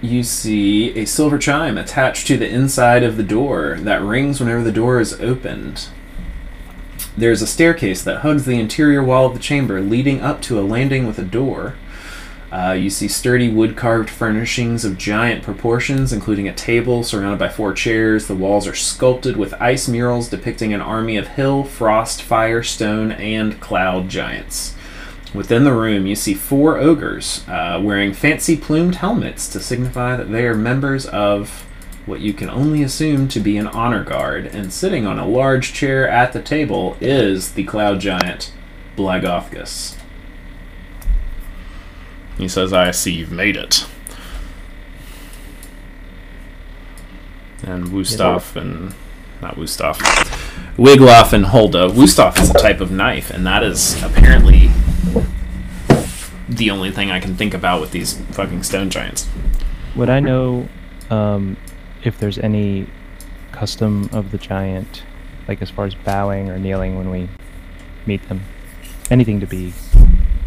you 0.00 0.22
see 0.22 0.96
a 0.96 1.04
silver 1.04 1.38
chime 1.38 1.76
attached 1.76 2.28
to 2.28 2.36
the 2.36 2.48
inside 2.48 3.02
of 3.02 3.16
the 3.16 3.22
door 3.24 3.78
that 3.80 4.02
rings 4.02 4.38
whenever 4.38 4.62
the 4.62 4.70
door 4.70 5.00
is 5.00 5.20
opened. 5.20 5.88
There's 7.16 7.42
a 7.42 7.46
staircase 7.46 8.02
that 8.04 8.20
hugs 8.20 8.46
the 8.46 8.58
interior 8.58 9.04
wall 9.04 9.26
of 9.26 9.34
the 9.34 9.38
chamber, 9.38 9.80
leading 9.82 10.22
up 10.22 10.40
to 10.42 10.58
a 10.58 10.62
landing 10.62 11.06
with 11.06 11.18
a 11.18 11.24
door. 11.24 11.74
Uh, 12.50 12.72
you 12.72 12.88
see 12.88 13.08
sturdy 13.08 13.50
wood 13.50 13.76
carved 13.76 14.08
furnishings 14.08 14.84
of 14.84 14.98
giant 14.98 15.42
proportions, 15.42 16.12
including 16.12 16.48
a 16.48 16.54
table 16.54 17.02
surrounded 17.02 17.38
by 17.38 17.48
four 17.48 17.74
chairs. 17.74 18.26
The 18.26 18.34
walls 18.34 18.66
are 18.66 18.74
sculpted 18.74 19.36
with 19.36 19.54
ice 19.60 19.88
murals 19.88 20.28
depicting 20.28 20.72
an 20.72 20.80
army 20.80 21.16
of 21.16 21.28
hill, 21.28 21.64
frost, 21.64 22.22
fire, 22.22 22.62
stone, 22.62 23.12
and 23.12 23.60
cloud 23.60 24.08
giants. 24.08 24.74
Within 25.34 25.64
the 25.64 25.72
room, 25.72 26.06
you 26.06 26.14
see 26.14 26.34
four 26.34 26.78
ogres 26.78 27.42
uh, 27.48 27.80
wearing 27.82 28.12
fancy 28.12 28.56
plumed 28.56 28.96
helmets 28.96 29.48
to 29.48 29.60
signify 29.60 30.16
that 30.16 30.30
they 30.30 30.46
are 30.46 30.54
members 30.54 31.06
of 31.06 31.66
what 32.06 32.20
you 32.20 32.32
can 32.32 32.50
only 32.50 32.82
assume 32.82 33.28
to 33.28 33.40
be 33.40 33.56
an 33.56 33.66
honor 33.68 34.04
guard. 34.04 34.46
And 34.46 34.72
sitting 34.72 35.06
on 35.06 35.18
a 35.18 35.26
large 35.26 35.72
chair 35.72 36.08
at 36.08 36.32
the 36.32 36.42
table 36.42 36.96
is 37.00 37.52
the 37.52 37.64
cloud 37.64 38.00
giant 38.00 38.52
Blagothkus. 38.96 39.96
He 42.38 42.48
says, 42.48 42.72
I 42.72 42.90
see 42.90 43.12
you've 43.12 43.32
made 43.32 43.56
it. 43.56 43.86
And 47.62 47.88
Wustaf 47.88 48.56
and. 48.56 48.94
Not 49.40 49.56
Wustaf. 49.56 49.96
Wiglaf 50.76 51.32
and 51.32 51.46
Holda. 51.46 51.88
Wustaf 51.88 52.40
is 52.40 52.50
a 52.50 52.54
type 52.54 52.80
of 52.80 52.90
knife, 52.92 53.30
and 53.30 53.44
that 53.46 53.62
is 53.64 54.00
apparently 54.02 54.70
the 56.48 56.70
only 56.70 56.90
thing 56.90 57.10
I 57.10 57.18
can 57.18 57.36
think 57.36 57.52
about 57.52 57.80
with 57.80 57.90
these 57.90 58.18
fucking 58.32 58.62
stone 58.62 58.88
giants. 58.88 59.28
Would 59.96 60.10
I 60.10 60.20
know 60.20 60.68
um, 61.10 61.56
if 62.04 62.18
there's 62.18 62.38
any 62.38 62.86
custom 63.52 64.08
of 64.12 64.30
the 64.30 64.38
giant, 64.38 65.02
like 65.48 65.62
as 65.62 65.70
far 65.70 65.84
as 65.86 65.94
bowing 65.94 66.50
or 66.50 66.58
kneeling 66.58 66.96
when 66.96 67.10
we 67.10 67.28
meet 68.06 68.28
them? 68.28 68.42
Anything 69.10 69.40
to 69.40 69.46
be 69.46 69.72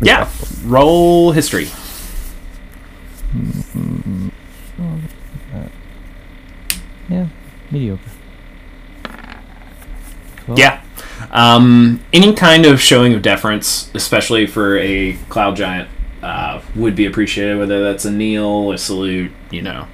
Yeah. 0.02 0.30
Roll 0.66 1.32
history. 1.32 1.66
Mm, 3.36 4.32
mediocre. 7.72 8.12
Cool. 10.46 10.60
Yeah. 10.60 10.82
Um, 11.32 12.02
any 12.14 12.34
kind 12.34 12.66
of 12.66 12.80
showing 12.80 13.14
of 13.14 13.22
deference, 13.22 13.90
especially 13.94 14.46
for 14.46 14.78
a 14.78 15.14
cloud 15.30 15.56
giant, 15.56 15.90
uh, 16.22 16.62
would 16.76 16.96
be 16.96 17.06
appreciated. 17.06 17.58
Whether 17.58 17.84
that's 17.84 18.06
a 18.06 18.12
kneel, 18.12 18.72
a 18.72 18.78
salute, 18.78 19.32
you 19.52 19.62
know, 19.62 19.88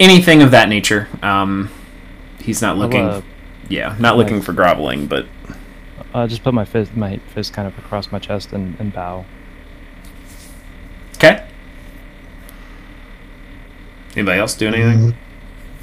anything 0.00 0.42
of 0.42 0.50
that 0.50 0.68
nature. 0.68 1.08
Um, 1.22 1.70
he's 2.40 2.60
not 2.60 2.76
looking. 2.76 3.06
uh, 3.06 3.22
yeah, 3.68 3.94
not 4.00 4.16
looking 4.16 4.42
for 4.42 4.52
groveling, 4.52 5.06
but 5.06 5.26
I'll 6.12 6.26
just 6.26 6.42
put 6.42 6.52
my 6.54 6.64
fist, 6.64 6.96
my 6.96 7.18
fist 7.34 7.52
kind 7.52 7.68
of 7.68 7.78
across 7.78 8.10
my 8.10 8.18
chest 8.18 8.52
and, 8.52 8.74
and 8.80 8.92
bow. 8.92 9.24
okay. 11.16 11.46
Anybody 14.16 14.40
else 14.40 14.56
do 14.56 14.66
anything? 14.66 15.14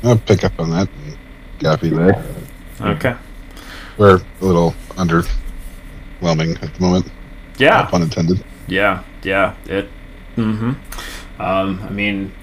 I'll 0.04 0.18
pick 0.18 0.44
up 0.44 0.60
on 0.60 0.72
that 0.72 0.90
and 1.06 1.18
copy 1.62 1.90
that. 1.90 2.26
Okay. 2.82 3.16
We're 3.98 4.18
a 4.18 4.46
little 4.46 4.76
underwhelming 4.90 6.62
at 6.62 6.74
the 6.74 6.82
moment. 6.82 7.10
Yeah. 7.58 7.86
Pun 7.86 8.02
intended. 8.02 8.44
Yeah, 8.68 9.04
yeah. 9.24 9.56
It. 9.66 9.90
Mm-hmm. 10.36 11.42
Um, 11.42 11.82
I 11.82 11.90
mean, 11.90 12.34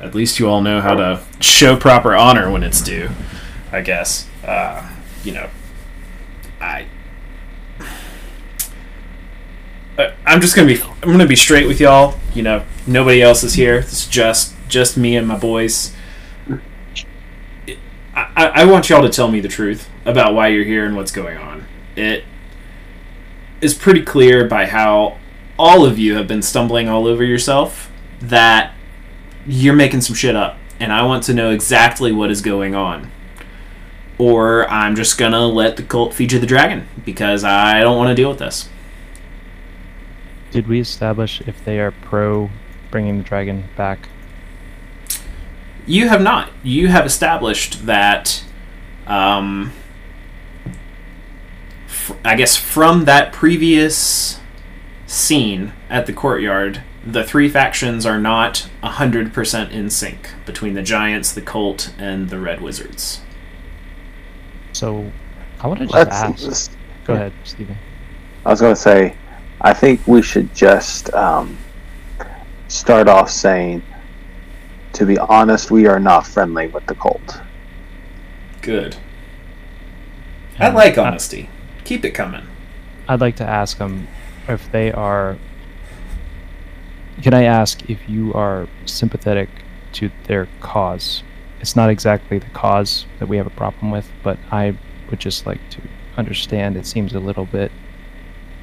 at 0.00 0.14
least 0.14 0.38
you 0.38 0.48
all 0.48 0.60
know 0.60 0.80
how 0.80 0.94
to 0.94 1.22
show 1.40 1.76
proper 1.76 2.14
honor 2.14 2.50
when 2.50 2.62
it's 2.62 2.80
due. 2.80 3.10
I 3.72 3.80
guess. 3.80 4.28
Uh, 4.44 4.88
you 5.24 5.32
know, 5.32 5.48
I. 6.60 6.86
Uh, 9.98 10.12
I'm 10.24 10.40
just 10.40 10.54
gonna 10.54 10.68
be. 10.68 10.80
I'm 10.80 11.10
gonna 11.10 11.26
be 11.26 11.36
straight 11.36 11.66
with 11.66 11.80
y'all. 11.80 12.18
You 12.34 12.42
know, 12.42 12.64
nobody 12.86 13.22
else 13.22 13.42
is 13.42 13.54
here. 13.54 13.78
It's 13.78 14.06
just 14.06 14.54
just 14.68 14.96
me 14.96 15.16
and 15.16 15.26
my 15.26 15.38
boys. 15.38 15.94
I, 18.14 18.30
I 18.36 18.46
I 18.46 18.64
want 18.64 18.88
y'all 18.88 19.02
to 19.02 19.08
tell 19.08 19.28
me 19.30 19.40
the 19.40 19.48
truth 19.48 19.88
about 20.04 20.34
why 20.34 20.48
you're 20.48 20.64
here 20.64 20.84
and 20.84 20.96
what's 20.96 21.12
going 21.12 21.38
on. 21.38 21.66
It 21.96 22.24
is 23.60 23.74
pretty 23.74 24.02
clear 24.02 24.46
by 24.46 24.66
how 24.66 25.18
all 25.58 25.84
of 25.84 25.98
you 25.98 26.14
have 26.16 26.28
been 26.28 26.42
stumbling 26.42 26.88
all 26.88 27.06
over 27.06 27.24
yourself 27.24 27.90
that 28.20 28.75
you're 29.46 29.74
making 29.74 30.00
some 30.00 30.14
shit 30.14 30.34
up 30.36 30.58
and 30.80 30.92
I 30.92 31.02
want 31.04 31.24
to 31.24 31.34
know 31.34 31.50
exactly 31.50 32.12
what 32.12 32.30
is 32.30 32.42
going 32.42 32.74
on. 32.74 33.10
Or 34.18 34.68
I'm 34.68 34.96
just 34.96 35.18
gonna 35.18 35.46
let 35.46 35.76
the 35.76 35.82
cult 35.82 36.14
feature 36.14 36.38
the 36.38 36.46
dragon 36.46 36.88
because 37.04 37.44
I 37.44 37.80
don't 37.80 37.96
want 37.96 38.08
to 38.08 38.14
deal 38.14 38.30
with 38.30 38.38
this. 38.38 38.68
Did 40.50 40.68
we 40.68 40.80
establish 40.80 41.42
if 41.42 41.64
they 41.64 41.80
are 41.80 41.90
pro 41.90 42.50
bringing 42.90 43.18
the 43.18 43.24
dragon 43.24 43.64
back? 43.76 44.08
You 45.86 46.08
have 46.08 46.22
not. 46.22 46.50
You 46.62 46.88
have 46.88 47.04
established 47.06 47.86
that, 47.86 48.42
um, 49.06 49.72
f- 51.86 52.16
I 52.24 52.36
guess 52.36 52.56
from 52.56 53.04
that 53.04 53.32
previous 53.32 54.40
scene 55.06 55.72
at 55.88 56.06
the 56.06 56.12
courtyard, 56.12 56.82
the 57.06 57.22
three 57.24 57.48
factions 57.48 58.04
are 58.04 58.18
not 58.20 58.68
100% 58.82 59.70
in 59.70 59.90
sync 59.90 60.30
between 60.44 60.74
the 60.74 60.82
giants, 60.82 61.32
the 61.32 61.40
cult, 61.40 61.92
and 61.98 62.30
the 62.30 62.38
red 62.38 62.60
wizards. 62.60 63.20
So, 64.72 65.10
I 65.60 65.68
want 65.68 65.80
to 65.80 65.86
just 65.86 65.94
Let's. 65.94 66.10
ask. 66.16 66.42
let's- 66.44 66.70
Go 67.04 67.14
ahead, 67.14 67.32
Stephen. 67.44 67.76
I 68.44 68.50
was 68.50 68.60
going 68.60 68.74
to 68.74 68.80
say, 68.80 69.14
I 69.60 69.72
think 69.72 70.04
we 70.08 70.20
should 70.22 70.52
just 70.54 71.12
um, 71.14 71.56
start 72.68 73.08
off 73.08 73.30
saying, 73.30 73.82
to 74.94 75.06
be 75.06 75.16
honest, 75.18 75.70
we 75.70 75.86
are 75.86 76.00
not 76.00 76.26
friendly 76.26 76.66
with 76.66 76.84
the 76.86 76.96
cult. 76.96 77.40
Good. 78.62 78.96
I 80.58 80.66
And 80.66 80.74
like 80.74 80.98
I- 80.98 81.06
honesty. 81.06 81.48
Keep 81.84 82.04
it 82.04 82.10
coming. 82.10 82.42
I'd 83.08 83.20
like 83.20 83.36
to 83.36 83.44
ask 83.44 83.78
them 83.78 84.08
if 84.48 84.70
they 84.72 84.90
are. 84.90 85.36
Can 87.22 87.34
I 87.34 87.44
ask 87.44 87.88
if 87.88 88.08
you 88.08 88.32
are 88.34 88.68
sympathetic 88.84 89.48
to 89.94 90.10
their 90.24 90.48
cause? 90.60 91.22
It's 91.60 91.74
not 91.74 91.90
exactly 91.90 92.38
the 92.38 92.50
cause 92.50 93.06
that 93.18 93.28
we 93.28 93.38
have 93.38 93.46
a 93.46 93.50
problem 93.50 93.90
with, 93.90 94.10
but 94.22 94.38
I 94.50 94.76
would 95.10 95.20
just 95.20 95.46
like 95.46 95.60
to 95.70 95.80
understand. 96.16 96.76
It 96.76 96.86
seems 96.86 97.14
a 97.14 97.20
little 97.20 97.46
bit 97.46 97.72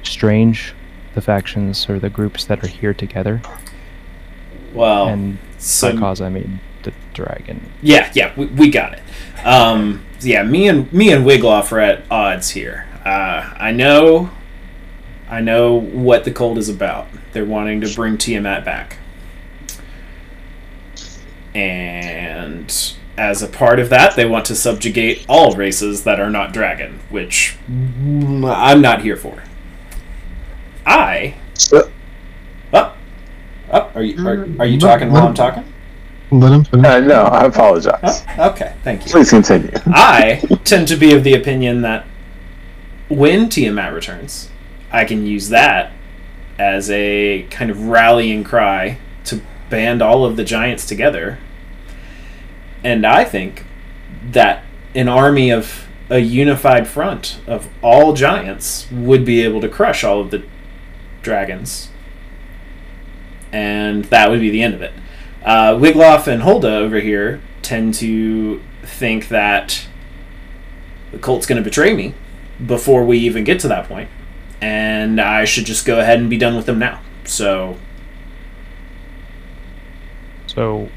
strange, 0.02 0.74
the 1.14 1.20
factions 1.20 1.88
or 1.88 1.98
the 1.98 2.10
groups 2.10 2.44
that 2.44 2.62
are 2.62 2.68
here 2.68 2.94
together. 2.94 3.42
Well, 4.72 5.08
and 5.08 5.38
so 5.58 5.92
by 5.92 5.98
cause, 5.98 6.20
I 6.20 6.28
mean 6.28 6.60
the 6.82 6.92
dragon. 7.12 7.72
Yeah, 7.82 8.10
yeah, 8.14 8.32
we, 8.36 8.46
we 8.46 8.70
got 8.70 8.94
it. 8.94 9.02
Um, 9.44 10.04
yeah, 10.20 10.42
me 10.42 10.68
and 10.68 10.92
me 10.92 11.12
and 11.12 11.24
Wiglaf 11.24 11.72
are 11.72 11.80
at 11.80 12.04
odds 12.10 12.50
here. 12.50 12.86
Uh, 13.04 13.52
I 13.56 13.72
know, 13.72 14.30
I 15.34 15.40
know 15.40 15.74
what 15.74 16.22
the 16.22 16.30
cult 16.30 16.58
is 16.58 16.68
about. 16.68 17.08
They're 17.32 17.44
wanting 17.44 17.80
to 17.80 17.92
bring 17.92 18.18
Tiamat 18.18 18.64
back, 18.64 18.98
and 21.52 22.72
as 23.18 23.42
a 23.42 23.48
part 23.48 23.80
of 23.80 23.88
that, 23.88 24.14
they 24.14 24.26
want 24.26 24.44
to 24.44 24.54
subjugate 24.54 25.26
all 25.28 25.56
races 25.56 26.04
that 26.04 26.20
are 26.20 26.30
not 26.30 26.52
dragon, 26.52 27.00
which 27.10 27.56
I'm 27.68 28.80
not 28.80 29.02
here 29.02 29.16
for. 29.16 29.42
I. 30.86 31.34
Uh. 31.72 31.82
Oh, 32.72 32.96
oh, 33.72 33.90
are 33.92 34.02
you 34.04 34.28
are, 34.28 34.46
are 34.60 34.66
you 34.66 34.78
talking 34.78 35.10
while 35.10 35.26
I'm 35.26 35.34
talking? 35.34 35.64
Let 36.30 36.52
him 36.52 36.62
finish. 36.62 36.86
Uh, 36.86 37.00
no, 37.00 37.22
I 37.24 37.46
apologize. 37.46 38.22
Oh, 38.38 38.50
okay, 38.50 38.76
thank 38.84 39.04
you. 39.04 39.10
Please 39.10 39.30
continue. 39.30 39.72
I 39.86 40.42
tend 40.62 40.86
to 40.88 40.96
be 40.96 41.12
of 41.12 41.24
the 41.24 41.34
opinion 41.34 41.82
that 41.82 42.06
when 43.08 43.48
Tiamat 43.48 43.92
returns, 43.92 44.48
I 44.94 45.04
can 45.04 45.26
use 45.26 45.48
that 45.48 45.92
as 46.56 46.88
a 46.88 47.42
kind 47.50 47.68
of 47.70 47.88
rallying 47.88 48.44
cry 48.44 48.98
to 49.24 49.42
band 49.68 50.00
all 50.00 50.24
of 50.24 50.36
the 50.36 50.44
giants 50.44 50.86
together. 50.86 51.38
And 52.84 53.04
I 53.04 53.24
think 53.24 53.64
that 54.30 54.64
an 54.94 55.08
army 55.08 55.50
of 55.50 55.88
a 56.08 56.20
unified 56.20 56.86
front 56.86 57.40
of 57.46 57.68
all 57.82 58.12
giants 58.12 58.86
would 58.92 59.24
be 59.24 59.42
able 59.42 59.60
to 59.62 59.68
crush 59.68 60.04
all 60.04 60.20
of 60.20 60.30
the 60.30 60.44
dragons. 61.22 61.88
And 63.50 64.04
that 64.06 64.30
would 64.30 64.40
be 64.40 64.50
the 64.50 64.62
end 64.62 64.74
of 64.74 64.82
it. 64.82 64.92
Uh, 65.44 65.72
Wiglof 65.72 66.28
and 66.28 66.42
Holda 66.42 66.76
over 66.76 67.00
here 67.00 67.40
tend 67.62 67.94
to 67.94 68.62
think 68.82 69.26
that 69.28 69.88
the 71.10 71.18
cult's 71.18 71.46
going 71.46 71.60
to 71.60 71.64
betray 71.64 71.94
me 71.94 72.14
before 72.64 73.04
we 73.04 73.18
even 73.18 73.42
get 73.42 73.58
to 73.60 73.68
that 73.68 73.88
point, 73.88 74.08
and 74.64 75.20
I 75.20 75.44
should 75.44 75.66
just 75.66 75.84
go 75.84 76.00
ahead 76.00 76.18
and 76.18 76.30
be 76.30 76.38
done 76.38 76.56
with 76.56 76.66
them 76.66 76.78
now. 76.78 77.00
So, 77.24 77.76
So, 80.46 80.88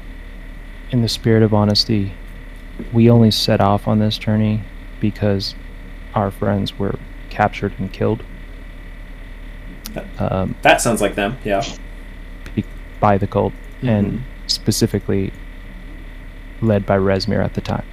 in 0.90 1.02
the 1.02 1.08
spirit 1.08 1.42
of 1.42 1.52
honesty, 1.52 2.12
we 2.92 3.10
only 3.10 3.30
set 3.30 3.60
off 3.60 3.88
on 3.88 3.98
this 3.98 4.16
journey 4.18 4.62
because 5.00 5.54
our 6.14 6.30
friends 6.30 6.78
were 6.78 6.98
captured 7.30 7.72
and 7.78 7.92
killed 7.92 8.22
um, 10.18 10.54
that 10.62 10.80
sounds 10.80 11.00
like 11.00 11.14
them, 11.16 11.36
yeah. 11.44 11.64
by 13.00 13.18
the 13.18 13.26
cult, 13.26 13.52
Mm-hmm. 13.78 13.88
and 13.88 14.22
specifically 14.48 15.32
led 16.60 16.84
by 16.84 16.96
Rezmir 16.98 17.44
at 17.44 17.54
the 17.54 17.60
time. 17.60 17.84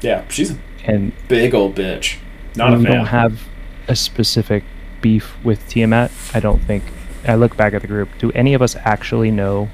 Yeah, 0.00 0.26
she's 0.28 0.50
a 0.52 0.58
And 0.84 1.12
big 1.28 1.54
old 1.54 1.74
bitch. 1.76 2.18
Not 2.56 2.74
a 2.74 2.78
we 2.78 2.84
fan. 2.84 2.96
don't 2.96 3.06
have 3.06 3.40
a 3.88 3.94
specific 3.96 4.64
beef 5.04 5.36
with 5.44 5.68
Tiamat. 5.68 6.10
I 6.32 6.40
don't 6.40 6.62
think. 6.62 6.82
I 7.28 7.34
look 7.34 7.58
back 7.58 7.74
at 7.74 7.82
the 7.82 7.88
group. 7.88 8.08
Do 8.18 8.32
any 8.32 8.54
of 8.54 8.62
us 8.62 8.74
actually 8.74 9.30
know 9.30 9.68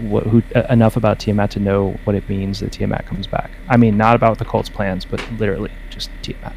what, 0.00 0.24
who, 0.24 0.42
uh, 0.56 0.62
enough 0.70 0.96
about 0.96 1.20
Tiamat 1.20 1.52
to 1.52 1.60
know 1.60 2.00
what 2.02 2.16
it 2.16 2.28
means 2.28 2.58
that 2.58 2.72
Tiamat 2.72 3.06
comes 3.06 3.28
back? 3.28 3.52
I 3.68 3.76
mean, 3.76 3.96
not 3.96 4.16
about 4.16 4.38
the 4.38 4.44
cult's 4.44 4.68
plans, 4.68 5.04
but 5.04 5.22
literally 5.38 5.70
just 5.88 6.10
Tiamat. 6.22 6.52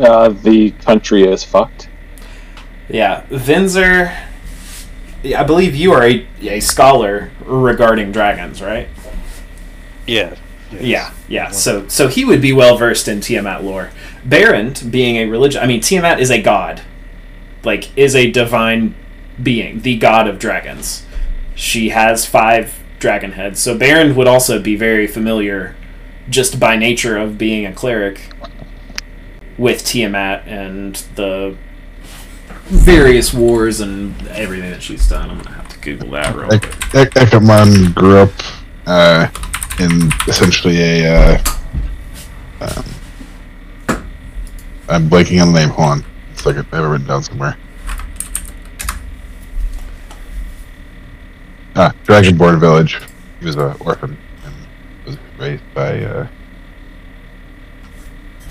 Uh, 0.00 0.30
the 0.30 0.70
country 0.70 1.24
is 1.24 1.44
fucked. 1.44 1.90
Yeah, 2.88 3.24
Vinzer. 3.24 4.16
I 5.36 5.44
believe 5.44 5.76
you 5.76 5.92
are 5.92 6.02
a, 6.02 6.26
a 6.40 6.60
scholar 6.60 7.30
regarding 7.44 8.12
dragons, 8.12 8.62
right? 8.62 8.88
Yeah. 10.06 10.36
Yeah, 10.80 11.12
yeah. 11.28 11.50
So 11.50 11.86
so 11.88 12.08
he 12.08 12.24
would 12.24 12.40
be 12.40 12.52
well 12.52 12.76
versed 12.76 13.08
in 13.08 13.20
Tiamat 13.20 13.62
lore. 13.64 13.90
Barrent, 14.24 14.90
being 14.90 15.16
a 15.16 15.26
religion, 15.26 15.62
I 15.62 15.66
mean 15.66 15.80
Tiamat 15.80 16.20
is 16.20 16.30
a 16.30 16.40
god, 16.40 16.82
like 17.64 17.96
is 17.96 18.14
a 18.14 18.30
divine 18.30 18.94
being, 19.42 19.80
the 19.80 19.96
god 19.96 20.28
of 20.28 20.38
dragons. 20.38 21.04
She 21.54 21.90
has 21.90 22.24
five 22.26 22.78
dragon 22.98 23.32
heads, 23.32 23.60
so 23.60 23.76
Baron 23.76 24.14
would 24.16 24.28
also 24.28 24.60
be 24.60 24.76
very 24.76 25.06
familiar, 25.06 25.74
just 26.30 26.58
by 26.60 26.76
nature 26.76 27.16
of 27.16 27.36
being 27.38 27.66
a 27.66 27.72
cleric, 27.72 28.30
with 29.58 29.84
Tiamat 29.84 30.46
and 30.46 30.94
the 31.16 31.56
various 32.66 33.34
wars 33.34 33.80
and 33.80 34.14
everything 34.28 34.70
that 34.70 34.82
she's 34.82 35.08
done. 35.08 35.30
I'm 35.30 35.38
gonna 35.38 35.56
have 35.56 35.68
to 35.70 35.78
Google 35.80 36.10
that 36.12 36.34
real 36.34 36.46
quick. 36.48 36.64
Ek- 36.94 37.10
Ekkerman 37.14 37.94
grew 37.94 38.18
up 38.18 38.30
uh, 38.86 39.28
in 39.78 40.10
essentially 40.28 40.80
a. 40.80 41.14
Uh, 41.14 41.44
um, 42.60 42.84
I'm 44.88 45.08
blanking 45.08 45.40
on 45.40 45.52
the 45.52 45.60
name. 45.60 45.70
Hold 45.70 45.88
on. 45.88 46.04
It's 46.32 46.44
like 46.44 46.56
I 46.56 46.76
have 46.76 46.84
it 46.84 46.88
written 46.88 47.06
down 47.06 47.22
somewhere. 47.22 47.56
Ah, 51.74 51.92
Dragonborn 52.04 52.60
Village. 52.60 53.00
He 53.40 53.46
was 53.46 53.56
an 53.56 53.74
orphan 53.80 54.18
and 54.44 54.54
was 55.06 55.16
raised 55.38 55.62
by 55.74 56.00
uh, 56.00 56.26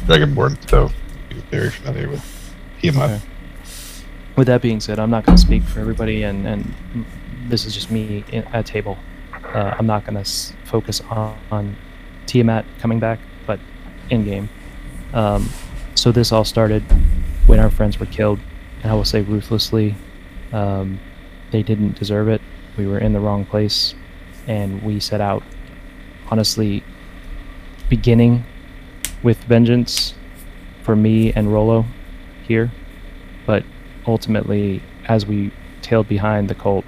Dragonborn, 0.05 0.57
so 0.69 0.91
very 1.51 1.69
familiar 1.69 2.09
with 2.09 2.53
Tiamat. 2.81 3.11
Okay. 3.11 3.21
With 4.35 4.47
that 4.47 4.61
being 4.61 4.79
said, 4.79 4.97
I'm 4.97 5.11
not 5.11 5.25
going 5.25 5.35
to 5.35 5.41
speak 5.41 5.63
for 5.63 5.79
everybody, 5.79 6.23
and, 6.23 6.47
and 6.47 6.73
this 7.47 7.65
is 7.65 7.73
just 7.75 7.91
me 7.91 8.23
in, 8.31 8.43
at 8.45 8.65
table. 8.65 8.97
Uh, 9.53 9.75
I'm 9.77 9.85
not 9.85 10.05
going 10.05 10.15
to 10.15 10.25
focus 10.71 11.01
on, 11.09 11.37
on 11.51 11.75
Tiamat 12.25 12.65
coming 12.79 12.99
back, 12.99 13.19
but 13.45 13.59
in 14.09 14.23
game. 14.23 14.49
Um, 15.13 15.49
so 15.95 16.11
this 16.11 16.31
all 16.31 16.45
started 16.45 16.81
when 17.45 17.59
our 17.59 17.69
friends 17.69 17.99
were 17.99 18.05
killed, 18.05 18.39
and 18.81 18.91
I 18.91 18.95
will 18.95 19.05
say 19.05 19.21
ruthlessly. 19.21 19.95
Um, 20.53 20.99
they 21.51 21.61
didn't 21.61 21.99
deserve 21.99 22.29
it. 22.29 22.41
We 22.77 22.87
were 22.87 22.97
in 22.97 23.11
the 23.11 23.19
wrong 23.19 23.45
place, 23.45 23.93
and 24.47 24.81
we 24.81 24.99
set 24.99 25.19
out, 25.19 25.43
honestly, 26.29 26.83
beginning 27.89 28.45
with 29.21 29.37
vengeance 29.43 30.15
for 30.83 30.95
me 30.95 31.33
and 31.33 31.51
Rolo 31.51 31.85
here, 32.47 32.71
but 33.45 33.63
ultimately, 34.07 34.81
as 35.05 35.25
we 35.25 35.51
tailed 35.81 36.07
behind 36.07 36.49
the 36.49 36.55
cult, 36.55 36.85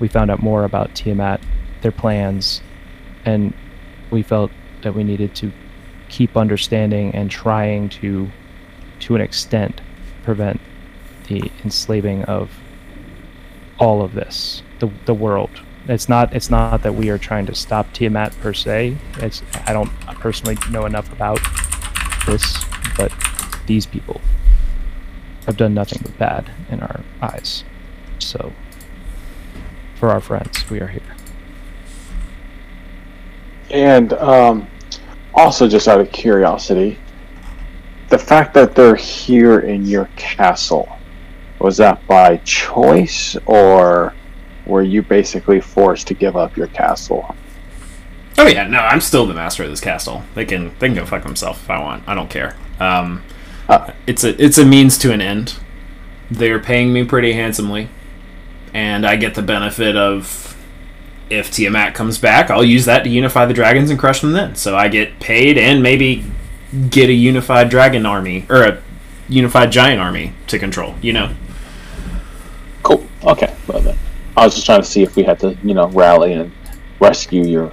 we 0.00 0.08
found 0.08 0.30
out 0.30 0.42
more 0.42 0.64
about 0.64 0.94
Tiamat, 0.94 1.40
their 1.82 1.92
plans, 1.92 2.62
and 3.24 3.54
we 4.10 4.22
felt 4.22 4.50
that 4.82 4.94
we 4.94 5.04
needed 5.04 5.34
to 5.36 5.52
keep 6.08 6.36
understanding 6.36 7.14
and 7.14 7.30
trying 7.30 7.88
to, 7.88 8.28
to 9.00 9.14
an 9.14 9.20
extent, 9.20 9.80
prevent 10.24 10.60
the 11.28 11.50
enslaving 11.64 12.24
of 12.24 12.50
all 13.78 14.02
of 14.02 14.14
this, 14.14 14.62
the 14.78 14.90
the 15.06 15.14
world. 15.14 15.50
It's 15.88 16.08
not 16.08 16.34
it's 16.34 16.50
not 16.50 16.82
that 16.82 16.94
we 16.94 17.08
are 17.10 17.18
trying 17.18 17.46
to 17.46 17.54
stop 17.54 17.92
Tiamat 17.92 18.38
per 18.40 18.52
se. 18.52 18.96
It's 19.18 19.42
I 19.66 19.72
don't 19.72 19.90
personally 20.20 20.56
know 20.70 20.86
enough 20.86 21.12
about 21.12 21.40
this, 22.26 22.64
but 22.96 23.12
these 23.66 23.86
people 23.86 24.20
have 25.46 25.56
done 25.56 25.74
nothing 25.74 26.00
but 26.02 26.16
bad 26.18 26.50
in 26.70 26.80
our 26.80 27.00
eyes. 27.20 27.64
So, 28.18 28.52
for 29.96 30.10
our 30.10 30.20
friends, 30.20 30.68
we 30.70 30.80
are 30.80 30.86
here. 30.86 31.16
And 33.72 34.12
um, 34.14 34.68
also, 35.34 35.66
just 35.66 35.88
out 35.88 36.00
of 36.00 36.10
curiosity, 36.12 36.98
the 38.08 38.18
fact 38.18 38.52
that 38.54 38.74
they're 38.74 38.94
here 38.96 39.60
in 39.60 39.86
your 39.86 40.08
castle 40.16 40.88
was 41.58 41.76
that 41.78 42.06
by 42.06 42.36
choice, 42.38 43.36
or 43.46 44.14
were 44.66 44.82
you 44.82 45.02
basically 45.02 45.60
forced 45.60 46.06
to 46.08 46.14
give 46.14 46.36
up 46.36 46.56
your 46.56 46.66
castle? 46.68 47.34
Oh 48.38 48.46
yeah, 48.46 48.66
no, 48.66 48.78
I'm 48.78 49.00
still 49.00 49.26
the 49.26 49.34
master 49.34 49.62
of 49.62 49.70
this 49.70 49.80
castle. 49.80 50.22
They 50.34 50.44
can 50.44 50.74
they 50.78 50.88
can 50.88 50.96
go 50.96 51.06
fuck 51.06 51.22
themselves 51.22 51.58
if 51.60 51.70
I 51.70 51.78
want. 51.80 52.02
I 52.06 52.14
don't 52.14 52.30
care. 52.30 52.56
Um, 52.80 53.22
Uh. 53.68 53.92
it's 54.06 54.24
a 54.24 54.42
it's 54.42 54.58
a 54.58 54.64
means 54.64 54.98
to 54.98 55.12
an 55.12 55.20
end. 55.20 55.54
They're 56.30 56.58
paying 56.58 56.92
me 56.92 57.04
pretty 57.04 57.34
handsomely, 57.34 57.88
and 58.74 59.06
I 59.06 59.16
get 59.16 59.34
the 59.34 59.42
benefit 59.42 59.96
of 59.96 60.51
if 61.32 61.50
Tiamat 61.50 61.94
comes 61.94 62.18
back, 62.18 62.50
I'll 62.50 62.64
use 62.64 62.84
that 62.84 63.04
to 63.04 63.10
unify 63.10 63.46
the 63.46 63.54
dragons 63.54 63.90
and 63.90 63.98
crush 63.98 64.20
them. 64.20 64.32
Then, 64.32 64.54
so 64.54 64.76
I 64.76 64.88
get 64.88 65.18
paid 65.18 65.56
and 65.56 65.82
maybe 65.82 66.24
get 66.90 67.08
a 67.08 67.12
unified 67.12 67.70
dragon 67.70 68.04
army 68.04 68.46
or 68.50 68.62
a 68.62 68.82
unified 69.28 69.72
giant 69.72 70.00
army 70.00 70.34
to 70.48 70.58
control. 70.58 70.94
You 71.00 71.14
know. 71.14 71.34
Cool. 72.82 73.06
Okay. 73.24 73.54
Well 73.66 73.80
then, 73.80 73.96
I 74.36 74.44
was 74.44 74.54
just 74.54 74.66
trying 74.66 74.82
to 74.82 74.86
see 74.86 75.02
if 75.02 75.16
we 75.16 75.22
had 75.22 75.38
to, 75.40 75.56
you 75.64 75.74
know, 75.74 75.88
rally 75.88 76.34
and 76.34 76.52
rescue 77.00 77.44
your 77.44 77.70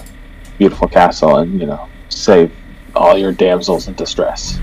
beautiful 0.58 0.88
castle 0.88 1.38
and 1.38 1.60
you 1.60 1.66
know 1.68 1.88
save 2.10 2.52
all 2.96 3.18
your 3.18 3.32
damsels 3.32 3.88
in 3.88 3.94
distress. 3.96 4.60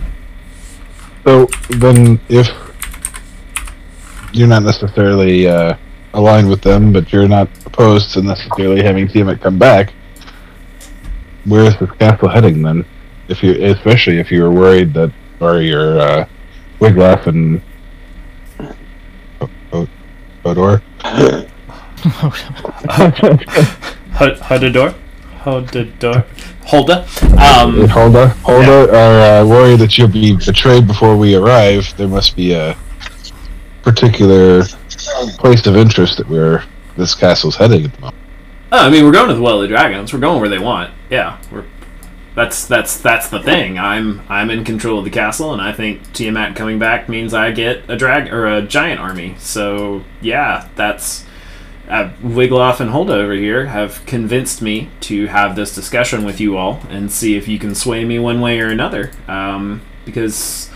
So 1.25 1.47
then, 1.71 2.21
if 2.29 2.49
you're 4.33 4.49
not 4.49 4.63
necessarily 4.63 5.49
uh, 5.49 5.77
aligned 6.17 6.49
with 6.49 6.63
them, 6.63 6.93
but 6.93 7.13
you're 7.13 7.29
not 7.29 7.49
opposed 7.67 8.13
to 8.15 8.23
necessarily 8.23 8.83
having 8.83 9.07
Tiamat 9.07 9.41
come 9.41 9.59
back, 9.59 9.93
where's 11.45 11.79
this 11.79 11.91
castle 11.93 12.29
heading 12.29 12.63
then? 12.63 12.85
If 13.29 13.43
you, 13.43 13.53
especially 13.65 14.19
if 14.19 14.31
you 14.31 14.43
were 14.43 14.51
worried 14.51 14.95
that, 14.95 15.13
or 15.41 15.61
your 15.61 16.01
uh, 16.01 16.27
Wiglaf 16.81 17.27
and 17.27 17.61
O- 19.41 19.51
O- 19.73 19.89
Odor. 20.45 20.83
Hodador, 24.17 24.95
Hodador, 25.43 26.25
Holda. 26.65 27.03
Um, 27.33 27.89
Holda, 27.89 28.29
Holda 28.29 28.97
are 28.97 29.43
uh, 29.43 29.47
worried 29.47 29.81
that 29.81 29.99
you'll 29.99 30.09
be 30.09 30.35
betrayed 30.37 30.87
before 30.87 31.17
we 31.17 31.35
arrive, 31.35 31.95
there 31.97 32.09
must 32.09 32.35
be 32.37 32.53
a 32.53 32.77
particular 33.83 34.63
place 35.39 35.67
of 35.67 35.77
interest 35.77 36.19
that 36.19 36.29
we're 36.29 36.65
this 36.97 37.15
castle's 37.15 37.57
heading 37.57 37.85
at 37.85 37.93
the 37.93 38.01
moment. 38.01 38.23
Oh, 38.73 38.87
I 38.87 38.91
mean, 38.91 39.05
we're 39.05 39.13
going 39.13 39.29
to 39.29 39.35
the 39.35 39.43
Well 39.43 39.57
of 39.57 39.63
the 39.63 39.69
Dragons. 39.69 40.13
We're 40.13 40.19
going 40.19 40.41
where 40.41 40.49
they 40.49 40.59
want. 40.59 40.93
Yeah, 41.11 41.41
we're. 41.51 41.65
That's 42.35 42.67
that's 42.67 42.99
that's 43.01 43.31
the 43.31 43.43
thing. 43.43 43.79
I'm 43.79 44.23
I'm 44.29 44.51
in 44.51 44.65
control 44.65 44.99
of 44.99 45.05
the 45.05 45.11
castle, 45.11 45.53
and 45.53 45.63
I 45.63 45.73
think 45.73 46.13
Tiamat 46.13 46.55
coming 46.55 46.79
back 46.79 47.09
means 47.09 47.33
I 47.33 47.51
get 47.53 47.89
a 47.89 47.97
drag 47.97 48.33
or 48.33 48.47
a 48.47 48.63
giant 48.63 49.01
army. 49.01 49.37
So 49.39 50.05
yeah, 50.21 50.69
that's. 50.75 51.25
Uh, 51.89 52.11
Wiglof 52.21 52.81
and 52.81 52.91
Holda 52.91 53.15
over 53.15 53.35
here 53.35 53.67
have 53.67 54.05
convinced 54.07 54.61
me 54.61 54.91
to 55.03 55.29
have 55.29 55.55
this 55.55 55.73
discussion 55.73 56.25
with 56.25 56.41
you 56.41 56.57
all 56.57 56.81
and 56.91 57.13
see 57.13 57.37
if 57.37 57.47
you 57.47 57.61
can 57.61 57.77
sway 57.77 58.05
me 58.05 58.19
one 58.19 58.41
way 58.41 58.59
or 58.59 58.67
another. 58.67 59.13
Um, 59.29 59.83
because 60.05 60.69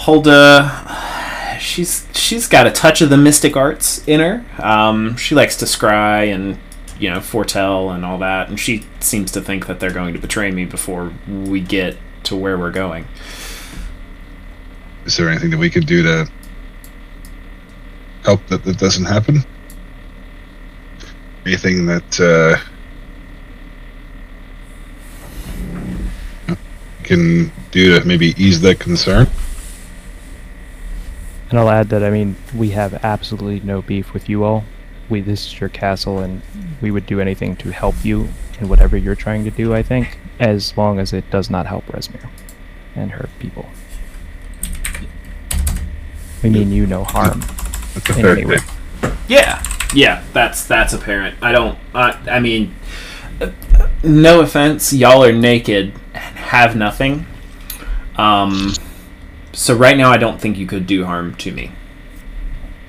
Holda, 0.00 1.58
she's 1.60 2.08
she's 2.14 2.46
got 2.48 2.66
a 2.66 2.70
touch 2.70 3.02
of 3.02 3.10
the 3.10 3.18
mystic 3.18 3.54
arts 3.54 4.02
in 4.08 4.20
her. 4.20 4.42
Um, 4.58 5.14
she 5.16 5.34
likes 5.34 5.56
to 5.56 5.66
scry 5.66 6.34
and 6.34 6.58
you 6.98 7.10
know 7.10 7.20
foretell 7.20 7.90
and 7.90 8.02
all 8.02 8.16
that, 8.16 8.48
and 8.48 8.58
she 8.58 8.86
seems 9.00 9.30
to 9.32 9.42
think 9.42 9.66
that 9.66 9.78
they're 9.78 9.92
going 9.92 10.14
to 10.14 10.18
betray 10.18 10.50
me 10.52 10.64
before 10.64 11.12
we 11.28 11.60
get 11.60 11.98
to 12.22 12.34
where 12.34 12.56
we're 12.56 12.70
going. 12.70 13.06
Is 15.04 15.18
there 15.18 15.28
anything 15.28 15.50
that 15.50 15.58
we 15.58 15.68
could 15.68 15.86
do 15.86 16.02
to 16.02 16.30
help 18.24 18.46
that 18.46 18.64
that 18.64 18.78
doesn't 18.78 19.04
happen? 19.04 19.44
Anything 21.44 21.84
that 21.84 22.20
uh, 26.48 26.56
can 27.02 27.52
do 27.70 28.00
to 28.00 28.06
maybe 28.06 28.28
ease 28.42 28.62
that 28.62 28.80
concern? 28.80 29.28
And 31.50 31.58
I'll 31.58 31.68
add 31.70 31.88
that 31.88 32.02
I 32.04 32.10
mean 32.10 32.36
we 32.54 32.70
have 32.70 32.94
absolutely 33.04 33.60
no 33.66 33.82
beef 33.82 34.14
with 34.14 34.28
you 34.28 34.44
all. 34.44 34.64
We 35.08 35.20
this 35.20 35.46
is 35.46 35.60
your 35.60 35.68
castle, 35.68 36.20
and 36.20 36.42
we 36.80 36.90
would 36.92 37.06
do 37.06 37.20
anything 37.20 37.56
to 37.56 37.70
help 37.72 37.96
you 38.04 38.28
in 38.60 38.68
whatever 38.68 38.96
you're 38.96 39.16
trying 39.16 39.42
to 39.44 39.50
do. 39.50 39.74
I 39.74 39.82
think, 39.82 40.18
as 40.38 40.76
long 40.76 41.00
as 41.00 41.12
it 41.12 41.28
does 41.30 41.50
not 41.50 41.66
help 41.66 41.86
Rezmir 41.86 42.28
and 42.94 43.10
her 43.12 43.28
people. 43.40 43.66
We 46.42 46.50
mean 46.50 46.70
you 46.72 46.86
no 46.86 47.04
harm 47.04 47.40
That's 47.94 48.10
a 48.10 48.12
in 48.16 48.20
fair 48.22 48.32
any 48.32 48.46
way. 48.46 48.58
thing. 48.58 49.12
Yeah, 49.28 49.62
yeah, 49.94 50.22
that's 50.32 50.64
that's 50.66 50.92
apparent. 50.92 51.36
I 51.42 51.50
don't. 51.52 51.78
I, 51.94 52.12
I 52.30 52.38
mean, 52.40 52.74
uh, 53.40 53.50
no 54.04 54.40
offense, 54.40 54.92
y'all 54.92 55.24
are 55.24 55.32
naked 55.32 55.92
and 56.14 56.36
have 56.36 56.76
nothing. 56.76 57.26
Um, 58.16 58.72
so 59.60 59.74
right 59.74 59.96
now, 59.96 60.10
I 60.10 60.16
don't 60.16 60.40
think 60.40 60.56
you 60.56 60.66
could 60.66 60.86
do 60.86 61.04
harm 61.04 61.34
to 61.36 61.52
me. 61.52 61.72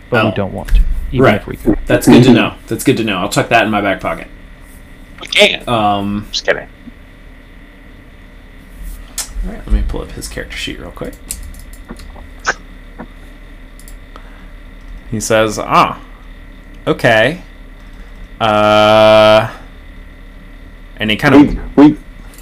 But 0.09 0.23
Oh. 0.25 0.29
we 0.29 0.35
don't 0.35 0.53
want 0.53 0.69
to, 0.75 0.81
even 1.11 1.23
Right. 1.25 1.35
if 1.35 1.45
we 1.47 1.57
could. 1.57 1.77
That's 1.85 2.07
good 2.07 2.23
to 2.23 2.33
know. 2.33 2.53
That's 2.67 2.83
good 2.85 2.95
to 2.97 3.03
know. 3.03 3.17
I'll 3.17 3.29
tuck 3.29 3.49
that 3.49 3.65
in 3.65 3.71
my 3.71 3.81
back 3.81 3.99
pocket. 3.99 4.27
We 5.19 5.27
can. 5.27 5.67
Um, 5.67 6.27
Just 6.31 6.45
kidding. 6.45 6.67
all 9.45 9.51
right, 9.53 9.57
let 9.67 9.71
me 9.71 9.83
pull 9.87 10.01
up 10.01 10.11
his 10.11 10.27
character 10.27 10.55
sheet 10.55 10.79
real 10.79 10.91
quick. 10.91 11.13
He 15.09 15.19
says, 15.19 15.59
"Ah, 15.59 15.99
okay." 16.87 17.41
Uh, 18.39 19.49
and 20.97 21.11
he 21.11 21.17
kind 21.17 21.35
We, 21.35 21.47
of 21.57 21.77
we 21.77 21.97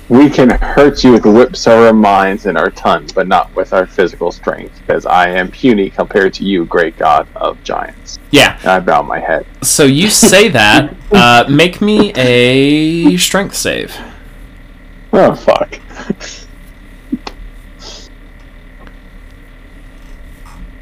we 0.09 0.27
can 0.29 0.49
hurt 0.49 1.03
you 1.03 1.11
with 1.13 1.25
whips 1.25 1.67
of 1.67 1.73
our 1.73 1.93
minds 1.93 2.47
and 2.47 2.57
our 2.57 2.71
tongue, 2.71 3.07
but 3.13 3.27
not 3.27 3.55
with 3.55 3.73
our 3.73 3.85
physical 3.85 4.31
strength, 4.31 4.79
because 4.79 5.05
I 5.05 5.29
am 5.29 5.51
puny 5.51 5.89
compared 5.91 6.33
to 6.35 6.43
you, 6.43 6.65
great 6.65 6.97
god 6.97 7.27
of 7.35 7.63
giants. 7.63 8.17
yeah. 8.31 8.57
And 8.61 8.69
I 8.71 8.79
bow 8.79 9.03
my 9.03 9.19
head. 9.19 9.45
So 9.61 9.83
you 9.85 10.09
say 10.09 10.49
that. 10.49 10.95
Uh, 11.11 11.43
make 11.49 11.81
me 11.81 12.13
a 12.15 13.17
strength 13.17 13.55
save. 13.55 13.97
Oh 15.11 15.33
fuck. 15.33 15.79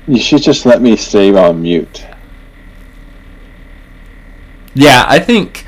You 0.05 0.19
should 0.19 0.41
just 0.41 0.65
let 0.65 0.81
me 0.81 0.95
stay 0.97 1.33
on 1.33 1.61
mute. 1.61 2.05
Yeah, 4.73 5.05
I 5.07 5.19
think 5.19 5.65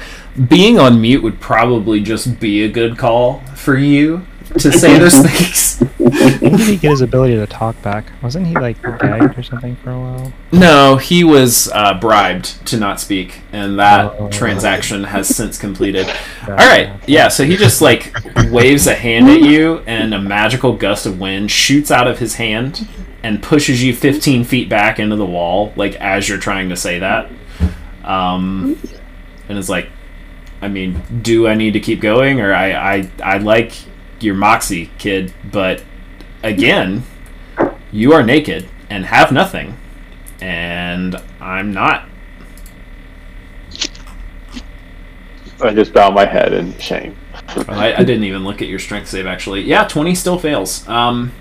being 0.48 0.80
on 0.80 1.02
mute 1.02 1.24
would 1.24 1.40
probably 1.40 2.02
just 2.02 2.40
be 2.40 2.64
a 2.64 2.70
good 2.70 2.98
call 2.98 3.42
for 3.56 3.78
you 3.78 4.26
to 4.58 4.72
say 4.72 4.98
those 4.98 5.14
things. 5.20 5.80
When 6.00 6.54
did 6.58 6.60
he 6.62 6.78
get 6.78 6.90
his 6.92 7.02
ability 7.02 7.36
to 7.36 7.46
talk 7.46 7.80
back? 7.84 8.06
Wasn't 8.24 8.48
he 8.48 8.56
like 8.56 8.82
gagged 8.82 9.38
or 9.38 9.44
something 9.44 9.76
for 9.78 9.92
a 9.92 10.00
while? 10.00 10.34
No, 10.52 10.96
he 10.98 11.24
was 11.24 11.70
uh, 11.74 11.94
bribed 12.00 12.66
to 12.68 12.78
not 12.78 13.00
speak, 13.00 13.42
and 13.52 13.78
that 13.78 14.16
Oh. 14.18 14.30
transaction 14.30 15.04
has 15.04 15.28
since 15.34 15.58
completed. 15.58 16.08
All 16.48 16.56
right, 16.56 16.92
yeah. 17.06 17.28
So 17.28 17.44
he 17.44 17.58
just 17.58 17.82
like 17.82 18.12
waves 18.50 18.88
a 18.88 18.96
hand 18.96 19.30
at 19.30 19.42
you, 19.42 19.80
and 19.86 20.14
a 20.16 20.20
magical 20.22 20.74
gust 20.74 21.06
of 21.06 21.20
wind 21.20 21.52
shoots 21.52 21.92
out 21.92 22.08
of 22.08 22.18
his 22.20 22.36
hand 22.36 22.88
and 23.22 23.44
pushes 23.44 23.84
you 23.84 23.94
15 23.94 24.46
feet 24.46 24.68
back 24.70 24.98
into 24.98 25.16
the 25.18 25.26
wall, 25.26 25.74
like 25.76 25.94
as 25.98 26.28
you're 26.30 26.38
trying 26.40 26.70
to 26.70 26.76
say 26.76 26.98
that. 27.00 27.30
Um, 28.04 28.80
and 29.48 29.58
it's 29.58 29.70
like, 29.70 29.90
I 30.62 30.68
mean, 30.68 31.02
do 31.22 31.48
I 31.48 31.56
need 31.56 31.74
to 31.74 31.80
keep 31.80 32.02
going, 32.02 32.42
or 32.42 32.54
I 32.54 32.72
I 32.72 33.10
I 33.24 33.38
like 33.38 33.74
your 34.20 34.36
moxie, 34.36 34.92
kid, 34.98 35.34
but 35.50 35.84
again, 36.44 37.04
you 37.92 38.14
are 38.14 38.24
naked 38.24 38.68
and 38.90 39.06
have 39.06 39.32
nothing, 39.32 39.78
and 40.42 41.16
I'm 41.40 41.74
not. 41.74 42.06
I 45.62 45.74
just 45.74 45.94
bow 45.94 46.10
my 46.10 46.26
head 46.26 46.54
in 46.54 46.78
shame. 46.78 47.18
I, 47.68 47.94
I 47.94 48.04
didn't 48.04 48.24
even 48.24 48.44
look 48.44 48.62
at 48.62 48.68
your 48.68 48.80
strength 48.80 49.10
save 49.10 49.26
actually. 49.26 49.62
Yeah, 49.62 49.86
20 49.86 50.16
still 50.16 50.40
fails. 50.40 50.88
Um, 50.88 51.34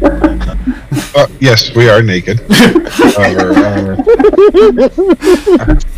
Uh, 0.00 1.26
yes, 1.40 1.74
we 1.74 1.88
are 1.88 2.00
naked. 2.00 2.38
however, 2.90 3.52
uh, 3.56 3.96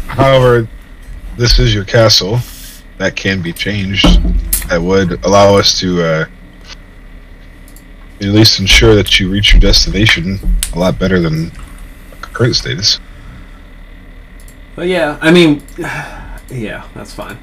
however, 0.08 0.68
this 1.40 1.58
is 1.58 1.74
your 1.74 1.84
castle. 1.84 2.38
That 2.98 3.16
can 3.16 3.40
be 3.40 3.54
changed. 3.54 4.04
That 4.68 4.82
would 4.82 5.24
allow 5.24 5.56
us 5.56 5.78
to 5.80 6.02
uh, 6.02 6.26
at 8.20 8.26
least 8.26 8.60
ensure 8.60 8.94
that 8.94 9.18
you 9.18 9.30
reach 9.30 9.54
your 9.54 9.60
destination 9.60 10.38
a 10.74 10.78
lot 10.78 10.98
better 10.98 11.18
than 11.18 11.50
current 12.20 12.56
status. 12.56 13.00
but 14.76 14.86
yeah, 14.86 15.18
I 15.22 15.30
mean, 15.30 15.62
yeah, 16.50 16.86
that's 16.94 17.14
fine. 17.14 17.38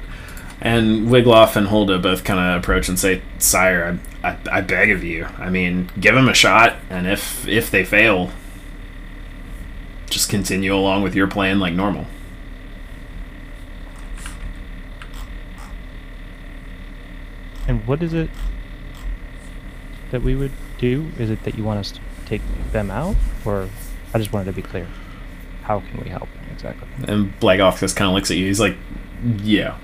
And 0.60 1.08
Wiglaf 1.08 1.56
and 1.56 1.66
Hulda 1.66 1.98
both 1.98 2.22
kind 2.22 2.38
of 2.38 2.62
approach 2.62 2.88
and 2.88 2.96
say, 2.96 3.22
"Sire, 3.40 3.98
I, 4.22 4.28
I, 4.28 4.58
I 4.58 4.60
beg 4.60 4.90
of 4.92 5.02
you. 5.02 5.26
I 5.38 5.50
mean, 5.50 5.90
give 5.98 6.14
them 6.14 6.28
a 6.28 6.34
shot, 6.34 6.76
and 6.88 7.08
if 7.08 7.48
if 7.48 7.68
they 7.68 7.84
fail, 7.84 8.30
just 10.08 10.30
continue 10.30 10.72
along 10.72 11.02
with 11.02 11.16
your 11.16 11.26
plan 11.26 11.58
like 11.58 11.74
normal." 11.74 12.06
And 17.68 17.86
what 17.86 18.02
is 18.02 18.14
it 18.14 18.30
that 20.10 20.22
we 20.22 20.34
would 20.34 20.52
do? 20.78 21.12
Is 21.18 21.30
it 21.30 21.44
that 21.44 21.56
you 21.56 21.62
want 21.62 21.78
us 21.80 21.92
to 21.92 22.00
take 22.26 22.42
them 22.72 22.90
out, 22.90 23.16
or 23.44 23.68
I 24.12 24.18
just 24.18 24.32
wanted 24.32 24.46
to 24.46 24.52
be 24.52 24.62
clear. 24.62 24.86
How 25.62 25.80
can 25.80 26.00
we 26.02 26.08
help 26.08 26.28
exactly? 26.52 26.88
And 27.06 27.38
Blagoff 27.40 27.78
just 27.80 27.96
kind 27.96 28.08
of 28.08 28.14
looks 28.14 28.30
at 28.30 28.36
you. 28.36 28.46
He's 28.46 28.60
like, 28.60 28.76
"Yeah, 29.42 29.76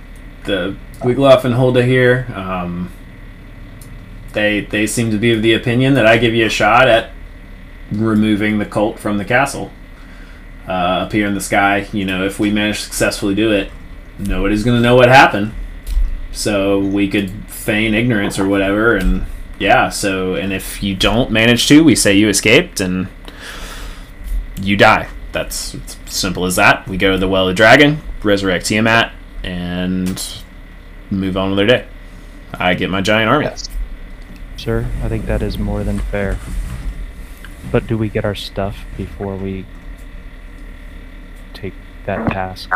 the 0.44 0.76
Wiglof 1.00 1.44
and 1.44 1.54
Hulda 1.54 1.84
here. 1.84 2.26
Um, 2.34 2.90
they 4.32 4.62
they 4.62 4.86
seem 4.86 5.10
to 5.10 5.18
be 5.18 5.32
of 5.32 5.42
the 5.42 5.52
opinion 5.52 5.94
that 5.94 6.06
I 6.06 6.16
give 6.16 6.34
you 6.34 6.46
a 6.46 6.50
shot 6.50 6.88
at 6.88 7.10
removing 7.92 8.58
the 8.58 8.66
cult 8.66 8.98
from 8.98 9.18
the 9.18 9.24
castle 9.24 9.70
uh, 10.66 11.04
up 11.04 11.12
here 11.12 11.26
in 11.26 11.34
the 11.34 11.40
sky. 11.40 11.86
You 11.92 12.04
know, 12.04 12.24
if 12.24 12.40
we 12.40 12.50
manage 12.50 12.78
to 12.78 12.84
successfully 12.84 13.34
do 13.34 13.52
it, 13.52 13.70
nobody's 14.18 14.64
gonna 14.64 14.80
know 14.80 14.96
what 14.96 15.08
happened. 15.08 15.52
So 16.34 16.80
we 16.80 17.08
could 17.08 17.30
feign 17.48 17.94
ignorance 17.94 18.38
or 18.38 18.46
whatever, 18.48 18.96
and 18.96 19.24
yeah. 19.58 19.88
So 19.88 20.34
and 20.34 20.52
if 20.52 20.82
you 20.82 20.94
don't 20.94 21.30
manage 21.30 21.68
to, 21.68 21.82
we 21.82 21.94
say 21.94 22.14
you 22.14 22.28
escaped 22.28 22.80
and 22.80 23.08
you 24.60 24.76
die. 24.76 25.08
That's 25.32 25.76
simple 26.06 26.44
as 26.44 26.56
that. 26.56 26.86
We 26.88 26.96
go 26.96 27.12
to 27.12 27.18
the 27.18 27.28
Well 27.28 27.48
of 27.48 27.56
Dragon, 27.56 28.00
resurrect 28.22 28.66
Tiamat, 28.66 29.12
and 29.42 30.42
move 31.10 31.36
on 31.36 31.50
with 31.50 31.56
their 31.56 31.66
day. 31.66 31.86
I 32.52 32.74
get 32.74 32.90
my 32.90 33.00
giant 33.00 33.30
army. 33.30 33.46
Yes. 33.46 33.68
Sir, 34.56 34.86
I 35.02 35.08
think 35.08 35.26
that 35.26 35.42
is 35.42 35.58
more 35.58 35.82
than 35.82 35.98
fair. 35.98 36.38
But 37.72 37.86
do 37.86 37.98
we 37.98 38.08
get 38.08 38.24
our 38.24 38.34
stuff 38.34 38.84
before 38.96 39.36
we 39.36 39.66
take 41.52 41.74
that 42.06 42.30
task? 42.30 42.70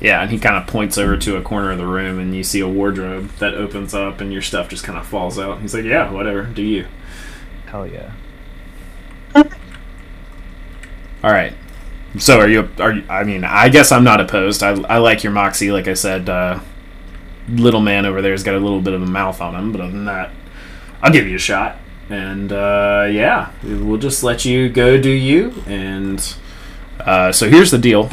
Yeah, 0.00 0.22
and 0.22 0.30
he 0.30 0.38
kind 0.38 0.56
of 0.56 0.66
points 0.66 0.96
over 0.96 1.16
to 1.16 1.36
a 1.36 1.42
corner 1.42 1.72
of 1.72 1.78
the 1.78 1.86
room, 1.86 2.18
and 2.18 2.34
you 2.34 2.44
see 2.44 2.60
a 2.60 2.68
wardrobe 2.68 3.30
that 3.38 3.54
opens 3.54 3.94
up, 3.94 4.20
and 4.20 4.32
your 4.32 4.42
stuff 4.42 4.68
just 4.68 4.84
kind 4.84 4.98
of 4.98 5.06
falls 5.06 5.38
out. 5.38 5.60
He's 5.60 5.74
like, 5.74 5.84
"Yeah, 5.84 6.10
whatever. 6.10 6.44
Do 6.44 6.62
you?" 6.62 6.86
Hell 7.66 7.86
yeah. 7.86 8.12
All 9.34 11.32
right. 11.32 11.52
So 12.18 12.38
are 12.38 12.48
you? 12.48 12.68
Are 12.78 12.92
you, 12.92 13.04
I 13.08 13.24
mean, 13.24 13.44
I 13.44 13.68
guess 13.68 13.92
I'm 13.92 14.04
not 14.04 14.20
opposed. 14.20 14.62
I, 14.62 14.70
I 14.82 14.98
like 14.98 15.22
your 15.24 15.32
moxie. 15.32 15.72
Like 15.72 15.88
I 15.88 15.94
said, 15.94 16.28
uh, 16.28 16.60
little 17.48 17.80
man 17.80 18.06
over 18.06 18.22
there's 18.22 18.42
got 18.42 18.54
a 18.54 18.58
little 18.58 18.80
bit 18.80 18.94
of 18.94 19.02
a 19.02 19.06
mouth 19.06 19.40
on 19.40 19.54
him, 19.54 19.72
but 19.72 19.80
other 19.80 19.92
than 19.92 20.04
that, 20.04 20.30
I'll 21.02 21.12
give 21.12 21.26
you 21.26 21.36
a 21.36 21.40
shot. 21.40 21.76
And 22.08 22.52
uh, 22.52 23.08
yeah, 23.10 23.50
we'll 23.62 23.98
just 23.98 24.22
let 24.22 24.44
you 24.44 24.68
go 24.68 24.98
do 25.00 25.10
you. 25.10 25.62
And 25.66 26.34
uh, 27.00 27.32
so 27.32 27.48
here's 27.48 27.70
the 27.70 27.78
deal: 27.78 28.10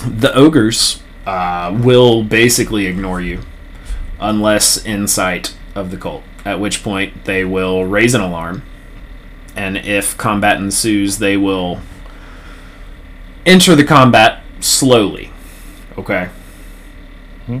the 0.00 0.34
ogres 0.34 1.02
uh, 1.26 1.76
will 1.82 2.22
basically 2.22 2.86
ignore 2.86 3.20
you 3.20 3.40
unless 4.18 4.84
in 4.84 5.06
sight 5.08 5.56
of 5.74 5.90
the 5.90 5.96
cult. 5.96 6.22
At 6.44 6.60
which 6.60 6.82
point 6.82 7.24
they 7.24 7.44
will 7.44 7.84
raise 7.84 8.14
an 8.14 8.20
alarm, 8.20 8.62
and 9.54 9.76
if 9.76 10.16
combat 10.16 10.56
ensues, 10.56 11.18
they 11.18 11.36
will 11.36 11.80
enter 13.44 13.74
the 13.74 13.84
combat 13.84 14.42
slowly. 14.60 15.32
Okay. 15.98 16.30
Hmm. 17.46 17.60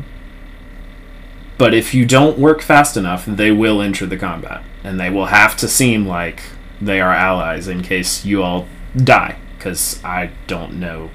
But 1.58 1.74
if 1.74 1.92
you 1.92 2.06
don't 2.06 2.38
work 2.38 2.62
fast 2.62 2.96
enough, 2.96 3.26
they 3.26 3.50
will 3.50 3.82
enter 3.82 4.06
the 4.06 4.16
combat. 4.16 4.62
And 4.82 4.98
they 4.98 5.10
will 5.10 5.26
have 5.26 5.56
to 5.58 5.68
seem 5.68 6.06
like 6.06 6.42
they 6.80 7.02
are 7.02 7.12
allies 7.12 7.68
in 7.68 7.82
case 7.82 8.24
you 8.24 8.42
all 8.42 8.66
die. 8.96 9.36
Because 9.58 10.02
I 10.02 10.30
don't 10.46 10.80
know 10.80 11.10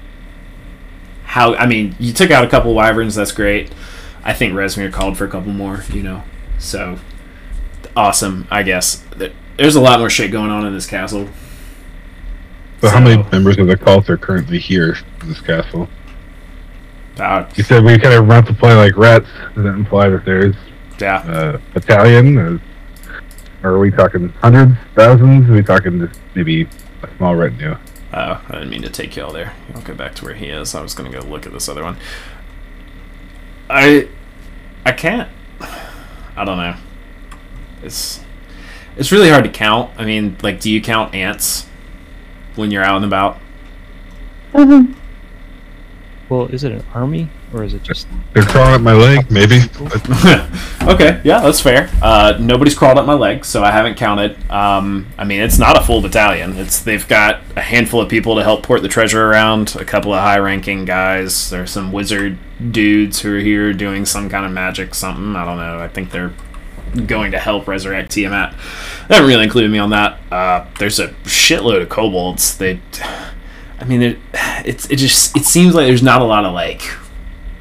how. 1.26 1.54
I 1.54 1.66
mean, 1.66 1.94
you 1.98 2.12
took 2.12 2.30
out 2.30 2.44
a 2.44 2.48
couple 2.48 2.74
wyverns, 2.74 3.14
that's 3.14 3.32
great. 3.32 3.72
I 4.24 4.32
think 4.32 4.54
Rezmir 4.54 4.92
called 4.92 5.16
for 5.16 5.24
a 5.24 5.28
couple 5.28 5.52
more, 5.52 5.84
you 5.92 6.02
know. 6.02 6.22
So, 6.58 6.98
awesome, 7.94 8.48
I 8.50 8.62
guess. 8.62 9.04
There's 9.56 9.76
a 9.76 9.80
lot 9.80 10.00
more 10.00 10.10
shit 10.10 10.30
going 10.32 10.50
on 10.50 10.66
in 10.66 10.72
this 10.72 10.86
castle. 10.86 11.28
So, 12.80 12.88
how 12.88 13.00
many 13.00 13.22
members 13.30 13.58
of 13.58 13.68
the 13.68 13.76
cult 13.76 14.10
are 14.10 14.16
currently 14.16 14.58
here 14.58 14.96
in 15.22 15.28
this 15.28 15.40
castle? 15.40 15.88
Uh, 17.18 17.48
You 17.54 17.64
said 17.64 17.82
we 17.82 17.98
kind 17.98 18.14
of 18.14 18.28
run 18.28 18.44
to 18.44 18.52
play 18.52 18.74
like 18.74 18.96
rats. 18.96 19.28
Does 19.54 19.64
that 19.64 19.74
imply 19.74 20.08
that 20.10 20.24
there's 20.24 20.54
yeah. 21.00 21.54
a 21.54 21.58
battalion? 21.72 22.36
Or 22.36 22.60
or 23.62 23.70
are 23.70 23.78
we 23.78 23.90
talking 23.90 24.28
hundreds, 24.28 24.76
thousands? 24.94 25.48
Are 25.48 25.52
we 25.52 25.62
talking 25.62 26.06
just 26.06 26.20
maybe 26.34 26.68
a 27.02 27.16
small 27.16 27.34
retinue? 27.34 27.76
Oh, 28.18 28.42
I 28.48 28.52
didn't 28.52 28.70
mean 28.70 28.80
to 28.80 28.88
take 28.88 29.14
y'all 29.14 29.30
there. 29.30 29.52
I'll 29.74 29.82
go 29.82 29.94
back 29.94 30.14
to 30.14 30.24
where 30.24 30.32
he 30.32 30.46
is. 30.46 30.74
I 30.74 30.80
was 30.80 30.94
gonna 30.94 31.10
go 31.10 31.20
look 31.20 31.44
at 31.44 31.52
this 31.52 31.68
other 31.68 31.84
one. 31.84 31.98
I, 33.68 34.08
I 34.86 34.92
can't. 34.92 35.28
I 35.60 36.44
don't 36.46 36.56
know. 36.56 36.76
It's, 37.82 38.24
it's 38.96 39.12
really 39.12 39.28
hard 39.28 39.44
to 39.44 39.50
count. 39.50 39.90
I 39.98 40.06
mean, 40.06 40.38
like, 40.42 40.60
do 40.60 40.70
you 40.70 40.80
count 40.80 41.14
ants 41.14 41.66
when 42.54 42.70
you're 42.70 42.82
out 42.82 42.96
and 42.96 43.04
about? 43.04 43.38
Mm-hmm. 44.54 44.94
Well, 46.30 46.46
is 46.46 46.64
it 46.64 46.72
an 46.72 46.84
army 46.94 47.28
or 47.52 47.64
is 47.64 47.74
it 47.74 47.82
just 47.82 48.06
They're 48.32 48.42
crawling 48.44 48.74
up 48.74 48.80
my 48.80 48.94
leg, 48.94 49.30
maybe. 49.30 49.60
Okay, 50.86 51.20
yeah, 51.24 51.40
that's 51.40 51.60
fair. 51.60 51.90
Uh, 52.00 52.36
nobody's 52.38 52.76
crawled 52.76 52.96
up 52.96 53.06
my 53.06 53.14
leg, 53.14 53.44
so 53.44 53.64
I 53.64 53.72
haven't 53.72 53.96
counted. 53.96 54.38
Um, 54.48 55.08
I 55.18 55.24
mean, 55.24 55.40
it's 55.40 55.58
not 55.58 55.76
a 55.76 55.84
full 55.84 56.00
battalion. 56.00 56.56
It's 56.58 56.80
they've 56.80 57.06
got 57.08 57.42
a 57.56 57.60
handful 57.60 58.00
of 58.00 58.08
people 58.08 58.36
to 58.36 58.44
help 58.44 58.62
port 58.62 58.82
the 58.82 58.88
treasure 58.88 59.26
around, 59.26 59.74
a 59.74 59.84
couple 59.84 60.14
of 60.14 60.20
high-ranking 60.20 60.84
guys. 60.84 61.50
There's 61.50 61.72
some 61.72 61.90
wizard 61.90 62.38
dudes 62.70 63.20
who 63.20 63.34
are 63.34 63.40
here 63.40 63.72
doing 63.72 64.06
some 64.06 64.28
kind 64.28 64.46
of 64.46 64.52
magic, 64.52 64.94
something. 64.94 65.34
I 65.34 65.44
don't 65.44 65.56
know. 65.56 65.80
I 65.80 65.88
think 65.88 66.12
they're 66.12 66.32
going 67.04 67.32
to 67.32 67.38
help 67.40 67.66
resurrect 67.66 68.12
Tiamat. 68.12 68.54
That 69.08 69.20
really 69.26 69.42
included 69.42 69.72
me 69.72 69.78
on 69.78 69.90
that. 69.90 70.20
Uh, 70.30 70.66
there's 70.78 71.00
a 71.00 71.08
shitload 71.24 71.82
of 71.82 71.88
kobolds. 71.88 72.56
They, 72.58 72.80
I 73.80 73.84
mean, 73.84 74.02
it, 74.02 74.18
it's 74.64 74.88
it 74.88 74.96
just 74.96 75.36
it 75.36 75.44
seems 75.44 75.74
like 75.74 75.88
there's 75.88 76.02
not 76.02 76.22
a 76.22 76.24
lot 76.24 76.44
of 76.44 76.54
like 76.54 76.82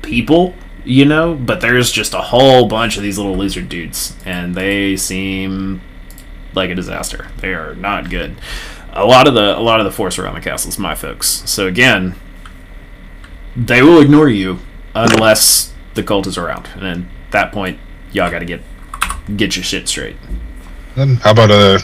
people 0.05 0.55
you 0.85 1.03
know, 1.03 1.33
but 1.33 1.61
there's 1.61 1.91
just 1.91 2.13
a 2.13 2.21
whole 2.21 2.67
bunch 2.67 2.95
of 2.95 3.03
these 3.03 3.17
little 3.17 3.35
lizard 3.35 3.67
dudes, 3.67 4.15
and 4.23 4.53
they 4.55 4.95
seem 4.95 5.81
like 6.53 6.69
a 6.69 6.75
disaster. 6.75 7.27
They 7.39 7.53
are 7.53 7.75
not 7.75 8.09
good. 8.09 8.35
A 8.93 9.03
lot 9.03 9.27
of 9.27 9.33
the 9.33 9.57
a 9.57 9.59
lot 9.59 9.79
of 9.79 9.85
the 9.85 9.91
force 9.91 10.17
around 10.17 10.35
the 10.35 10.41
castle 10.41 10.69
is 10.69 10.79
my 10.79 10.95
folks. 10.95 11.27
So 11.49 11.67
again, 11.67 12.15
they 13.55 13.81
will 13.81 13.99
ignore 13.99 14.29
you 14.29 14.59
unless 14.93 15.73
the 15.95 16.03
cult 16.03 16.27
is 16.27 16.37
around, 16.37 16.69
and 16.75 16.85
at 16.85 17.31
that 17.31 17.51
point, 17.51 17.79
y'all 18.11 18.31
got 18.31 18.39
to 18.39 18.45
get 18.45 18.61
get 19.35 19.55
your 19.55 19.63
shit 19.63 19.89
straight. 19.89 20.15
Then 20.95 21.15
how 21.15 21.31
about 21.31 21.51
uh, 21.51 21.79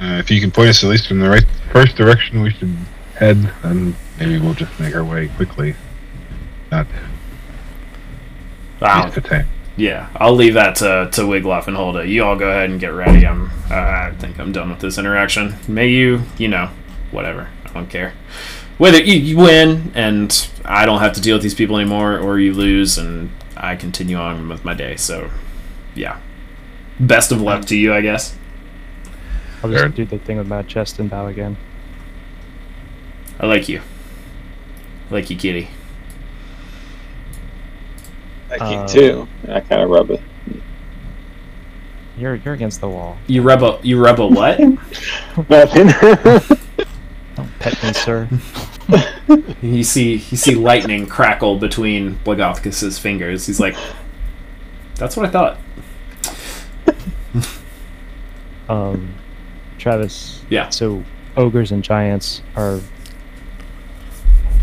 uh, 0.00 0.18
if 0.18 0.30
you 0.30 0.40
can 0.40 0.50
point 0.50 0.70
us 0.70 0.82
at 0.82 0.90
least 0.90 1.10
in 1.10 1.20
the 1.20 1.28
right 1.28 1.44
first 1.70 1.94
direction 1.94 2.42
we 2.42 2.50
should 2.50 2.74
head, 3.16 3.52
then 3.62 3.94
maybe 4.18 4.38
we'll 4.40 4.54
just 4.54 4.80
make 4.80 4.96
our 4.96 5.04
way 5.04 5.28
quickly. 5.28 5.76
Not 6.72 6.86
Wow. 8.84 9.04
waste 9.06 9.16
of 9.18 9.24
time. 9.24 9.46
Yeah, 9.76 10.08
I'll 10.16 10.34
leave 10.34 10.54
that 10.54 10.76
to, 10.76 11.08
to 11.12 11.22
Wiglof 11.22 11.66
and 11.66 11.76
Holda. 11.76 12.06
You 12.06 12.22
all 12.24 12.36
go 12.36 12.48
ahead 12.48 12.70
and 12.70 12.78
get 12.78 12.88
ready. 12.92 13.26
I'm, 13.26 13.50
uh, 13.70 13.74
I 13.74 14.14
think 14.18 14.38
I'm 14.38 14.52
done 14.52 14.70
with 14.70 14.78
this 14.78 14.98
interaction. 14.98 15.56
May 15.66 15.88
you, 15.88 16.22
you 16.38 16.46
know, 16.46 16.70
whatever. 17.10 17.48
I 17.64 17.72
don't 17.72 17.90
care. 17.90 18.12
Whether 18.78 19.00
you, 19.02 19.14
you 19.14 19.36
win 19.36 19.90
and 19.96 20.48
I 20.64 20.86
don't 20.86 21.00
have 21.00 21.12
to 21.14 21.20
deal 21.20 21.34
with 21.34 21.42
these 21.42 21.54
people 21.54 21.76
anymore, 21.76 22.18
or 22.18 22.38
you 22.38 22.52
lose 22.52 22.96
and 22.98 23.30
I 23.56 23.74
continue 23.74 24.16
on 24.16 24.48
with 24.48 24.64
my 24.64 24.74
day. 24.74 24.94
So, 24.96 25.28
yeah. 25.96 26.20
Best 27.00 27.32
of 27.32 27.40
luck 27.40 27.64
to 27.66 27.76
you, 27.76 27.92
I 27.92 28.00
guess. 28.00 28.36
I'll 29.62 29.70
just 29.70 29.80
Sure. 29.80 29.88
do 29.88 30.04
the 30.04 30.18
thing 30.18 30.36
with 30.38 30.46
my 30.46 30.62
chest 30.62 30.98
and 31.00 31.10
bow 31.10 31.26
again. 31.26 31.56
I 33.40 33.46
like 33.46 33.68
you. 33.68 33.80
I 35.10 35.14
like 35.14 35.30
you, 35.30 35.36
kitty. 35.36 35.70
I 38.54 38.64
Uh, 38.64 38.86
keep 38.86 38.94
too. 39.00 39.28
And 39.42 39.52
I 39.54 39.60
kind 39.60 39.82
of 39.82 39.90
rub 39.90 40.10
it. 40.10 40.20
You're 42.16 42.36
you're 42.36 42.54
against 42.54 42.80
the 42.80 42.88
wall. 42.88 43.16
You 43.26 43.42
rub 43.42 43.62
a 43.62 43.78
you 43.82 44.02
rub 44.02 44.20
a 44.20 44.26
what? 44.26 44.58
Nothing. 45.50 45.88
Don't 47.34 47.58
pet 47.58 47.82
me, 47.82 47.92
sir. 47.92 48.28
you 49.62 49.82
see 49.82 50.12
you 50.14 50.36
see 50.36 50.54
lightning 50.54 51.06
crackle 51.06 51.58
between 51.58 52.16
Blagothicus's 52.24 52.98
fingers. 53.00 53.46
He's 53.46 53.58
like, 53.58 53.74
"That's 54.94 55.16
what 55.16 55.26
I 55.26 55.30
thought." 55.30 55.58
Um, 58.68 59.12
Travis. 59.78 60.42
Yeah. 60.48 60.68
So 60.70 61.02
ogres 61.36 61.72
and 61.72 61.82
giants 61.82 62.42
are 62.56 62.80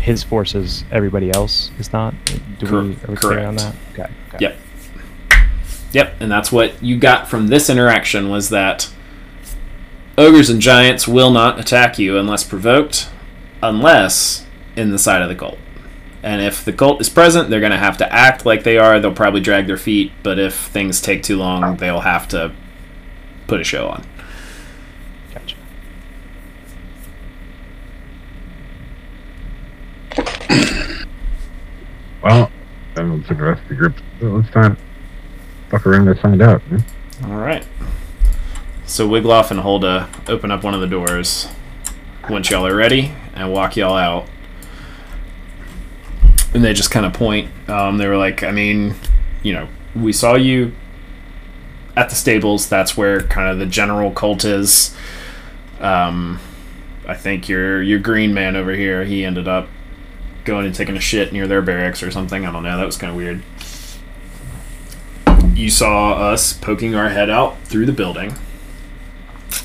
his 0.02 0.22
forces. 0.22 0.84
Everybody 0.90 1.32
else 1.32 1.70
is 1.78 1.92
not. 1.92 2.14
Do 2.58 2.66
Cor- 2.66 2.82
we 2.82 2.90
are 2.90 3.08
we 3.08 3.16
clear 3.16 3.46
on 3.46 3.56
that? 3.56 3.74
Okay. 3.92 4.10
okay. 4.28 4.38
Yep. 4.40 4.58
Yep, 5.92 6.16
and 6.20 6.32
that's 6.32 6.50
what 6.50 6.82
you 6.82 6.98
got 6.98 7.28
from 7.28 7.48
this 7.48 7.68
interaction 7.68 8.30
was 8.30 8.48
that 8.48 8.90
ogres 10.16 10.48
and 10.50 10.60
giants 10.60 11.06
will 11.06 11.30
not 11.30 11.60
attack 11.60 11.98
you 11.98 12.18
unless 12.18 12.44
provoked, 12.44 13.10
unless 13.62 14.46
in 14.74 14.90
the 14.90 14.98
side 14.98 15.22
of 15.22 15.28
the 15.28 15.34
cult. 15.34 15.58
And 16.22 16.40
if 16.40 16.64
the 16.64 16.72
cult 16.72 17.00
is 17.00 17.08
present, 17.08 17.50
they're 17.50 17.60
going 17.60 17.72
to 17.72 17.78
have 17.78 17.98
to 17.98 18.12
act 18.12 18.46
like 18.46 18.62
they 18.62 18.78
are. 18.78 19.00
They'll 19.00 19.12
probably 19.12 19.40
drag 19.40 19.66
their 19.66 19.76
feet, 19.76 20.12
but 20.22 20.38
if 20.38 20.54
things 20.54 21.00
take 21.00 21.22
too 21.22 21.36
long, 21.36 21.76
they'll 21.76 22.00
have 22.00 22.28
to 22.28 22.52
put 23.46 23.60
a 23.60 23.64
show 23.64 23.88
on. 23.88 24.06
Gotcha. 25.34 25.56
Well, 32.22 32.52
for 33.02 33.34
the 33.34 33.58
the 33.68 33.74
group, 33.74 33.96
well, 34.20 34.32
let's 34.32 34.54
not 34.54 34.76
fuck 35.68 35.86
around 35.86 36.08
and 36.08 36.18
find 36.18 36.42
out. 36.42 36.62
man. 36.70 36.84
All 37.24 37.36
right. 37.36 37.66
So 38.86 39.08
Wiglof 39.08 39.50
and 39.50 39.60
Holda 39.60 40.08
open 40.28 40.50
up 40.50 40.64
one 40.64 40.74
of 40.74 40.80
the 40.80 40.86
doors 40.86 41.48
once 42.28 42.50
y'all 42.50 42.66
are 42.66 42.74
ready 42.74 43.12
and 43.34 43.52
walk 43.52 43.76
y'all 43.76 43.96
out. 43.96 44.28
And 46.54 46.62
they 46.62 46.74
just 46.74 46.90
kind 46.90 47.06
of 47.06 47.14
point. 47.14 47.50
Um, 47.68 47.96
they 47.96 48.06
were 48.06 48.18
like, 48.18 48.42
I 48.42 48.50
mean, 48.50 48.94
you 49.42 49.54
know, 49.54 49.68
we 49.94 50.12
saw 50.12 50.34
you 50.34 50.72
at 51.96 52.10
the 52.10 52.14
stables. 52.14 52.68
That's 52.68 52.96
where 52.96 53.22
kind 53.22 53.48
of 53.48 53.58
the 53.58 53.66
general 53.66 54.10
cult 54.10 54.44
is. 54.44 54.94
Um, 55.80 56.38
I 57.06 57.14
think 57.14 57.48
your 57.48 57.82
your 57.82 57.98
green 57.98 58.34
man 58.34 58.56
over 58.56 58.72
here, 58.72 59.04
he 59.04 59.24
ended 59.24 59.48
up 59.48 59.68
going 60.44 60.66
and 60.66 60.74
taking 60.74 60.96
a 60.96 61.00
shit 61.00 61.32
near 61.32 61.46
their 61.46 61.62
barracks 61.62 62.02
or 62.02 62.10
something. 62.10 62.44
I 62.44 62.52
don't 62.52 62.62
know. 62.62 62.76
That 62.76 62.86
was 62.86 62.96
kind 62.96 63.10
of 63.10 63.16
weird 63.16 63.42
you 65.54 65.70
saw 65.70 66.14
us 66.14 66.52
poking 66.52 66.94
our 66.94 67.10
head 67.10 67.30
out 67.30 67.60
through 67.64 67.86
the 67.86 67.92
building. 67.92 68.34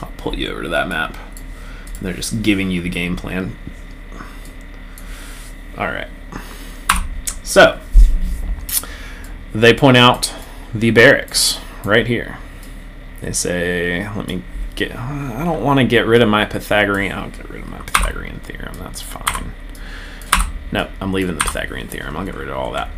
I'll 0.01 0.11
pull 0.17 0.35
you 0.35 0.49
over 0.49 0.63
to 0.63 0.69
that 0.69 0.87
map. 0.87 1.17
They're 2.01 2.13
just 2.13 2.43
giving 2.43 2.69
you 2.69 2.81
the 2.81 2.89
game 2.89 3.15
plan. 3.15 3.55
All 5.77 5.87
right. 5.87 6.09
So, 7.43 7.79
they 9.53 9.73
point 9.73 9.97
out 9.97 10.33
the 10.73 10.91
barracks 10.91 11.59
right 11.83 12.05
here. 12.05 12.37
They 13.21 13.31
say, 13.31 14.07
let 14.15 14.27
me 14.27 14.43
get, 14.75 14.95
I 14.95 15.43
don't 15.43 15.63
want 15.63 15.79
to 15.79 15.85
get 15.85 16.05
rid 16.05 16.21
of 16.21 16.29
my 16.29 16.45
Pythagorean, 16.45 17.13
I'll 17.13 17.31
get 17.31 17.49
rid 17.49 17.61
of 17.63 17.69
my 17.69 17.79
Pythagorean 17.79 18.39
theorem, 18.41 18.77
that's 18.77 19.01
fine. 19.01 19.53
No, 20.71 20.89
I'm 20.99 21.13
leaving 21.13 21.35
the 21.35 21.41
Pythagorean 21.41 21.87
theorem, 21.87 22.17
I'll 22.17 22.25
get 22.25 22.35
rid 22.35 22.49
of 22.49 22.57
all 22.57 22.71
that. 22.73 22.89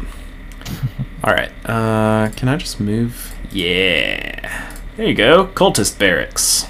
All 1.23 1.33
right. 1.33 1.51
Uh, 1.65 2.29
can 2.35 2.47
I 2.47 2.55
just 2.55 2.79
move? 2.79 3.35
Yeah. 3.51 4.73
There 4.95 5.07
you 5.07 5.13
go. 5.13 5.47
Cultist 5.47 5.99
barracks. 5.99 6.67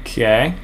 Okay. 0.00 0.54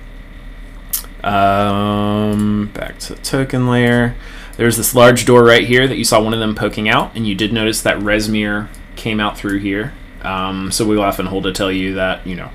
Um, 1.25 2.71
back 2.75 2.99
to 3.01 3.15
the 3.15 3.23
token 3.23 3.69
layer. 3.69 4.17
There's 4.57 4.77
this 4.77 4.95
large 4.95 5.25
door 5.25 5.45
right 5.45 5.67
here 5.67 5.87
that 5.89 5.97
you 5.97 6.05
saw 6.05 6.23
one 6.23 6.33
of 6.33 6.41
them 6.41 6.55
poking 6.55 6.89
out, 6.89 7.15
and 7.15 7.27
you 7.27 7.35
did 7.35 7.53
notice 7.53 7.83
that 7.83 7.99
Rezmir 7.99 8.69
came 8.97 9.21
out 9.21 9.37
through 9.37 9.59
here. 9.59 9.93
Um, 10.23 10.71
so 10.73 10.87
we 10.87 10.97
will 10.97 11.05
often 11.05 11.27
hold 11.27 11.45
to 11.45 11.53
tell 11.53 11.71
you 11.71 11.95
that 11.95 12.27
you 12.27 12.35
know 12.37 12.51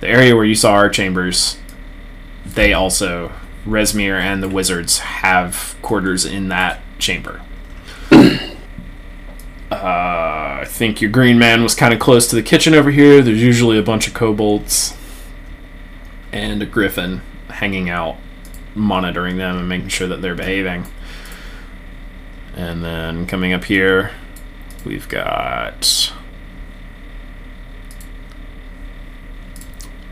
the 0.00 0.08
area 0.08 0.34
where 0.34 0.44
you 0.44 0.54
saw 0.54 0.72
our 0.72 0.88
chambers. 0.88 1.58
They 2.46 2.72
also 2.72 3.32
Rezmir 3.66 4.18
and 4.18 4.42
the 4.42 4.48
wizards 4.48 4.98
have 4.98 5.76
quarters 5.82 6.24
in 6.24 6.48
that 6.48 6.80
chamber. 6.98 7.42
Uh, 9.70 10.58
I 10.62 10.64
think 10.66 11.00
your 11.00 11.12
green 11.12 11.38
man 11.38 11.62
was 11.62 11.76
kind 11.76 11.94
of 11.94 12.00
close 12.00 12.26
to 12.26 12.34
the 12.34 12.42
kitchen 12.42 12.74
over 12.74 12.90
here. 12.90 13.22
There's 13.22 13.40
usually 13.40 13.78
a 13.78 13.84
bunch 13.84 14.08
of 14.08 14.14
kobolds 14.14 14.96
and 16.32 16.60
a 16.60 16.66
griffin 16.66 17.22
hanging 17.48 17.88
out, 17.88 18.16
monitoring 18.74 19.36
them 19.36 19.58
and 19.58 19.68
making 19.68 19.88
sure 19.88 20.08
that 20.08 20.22
they're 20.22 20.34
behaving. 20.34 20.86
And 22.56 22.82
then 22.84 23.26
coming 23.28 23.52
up 23.52 23.64
here, 23.64 24.10
we've 24.84 25.08
got. 25.08 26.12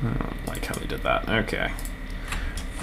I 0.05 0.13
don't 0.13 0.47
like 0.47 0.65
how 0.67 0.77
they 0.77 0.87
did 0.87 1.03
that. 1.03 1.29
Okay. 1.29 1.73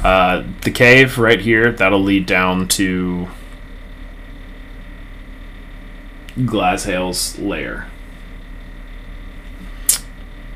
Uh, 0.05 0.43
the 0.61 0.69
cave 0.69 1.17
right 1.17 1.41
here, 1.41 1.71
that'll 1.71 1.99
lead 2.03 2.27
down 2.27 2.67
to 2.67 3.27
Glazhael's 6.37 7.39
lair. 7.39 7.87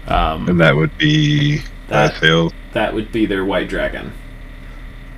Um, 0.08 0.48
And 0.48 0.60
that 0.60 0.76
would 0.76 0.96
be 1.00 1.64
That- 1.88 2.22
that 2.22 2.54
that 2.74 2.94
would 2.94 3.12
be 3.12 3.26
their 3.26 3.44
white 3.44 3.68
dragon. 3.70 4.12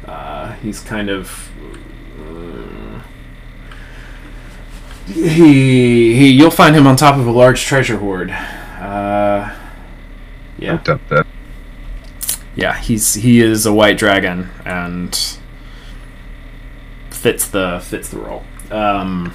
Uh, 0.08 0.54
he's 0.64 0.80
kind 0.80 1.10
of. 1.10 1.50
uh, 2.18 3.00
he, 5.12 6.16
he 6.16 6.30
you'll 6.32 6.52
find 6.52 6.74
him 6.74 6.88
on 6.88 6.96
top 6.96 7.18
of 7.18 7.28
a 7.28 7.32
large 7.32 7.66
treasure 7.66 7.98
hoard. 7.98 8.32
Uh, 8.32 9.50
yeah, 10.58 10.76
up 10.76 11.02
that. 11.10 11.28
Yeah, 12.56 12.78
he's 12.78 13.14
he 13.16 13.40
is 13.42 13.66
a 13.66 13.74
white 13.74 13.98
dragon 13.98 14.50
and 14.66 15.18
fits 17.10 17.48
the 17.48 17.80
fits 17.84 18.10
the 18.10 18.20
role. 18.20 18.44
Um, 18.72 19.34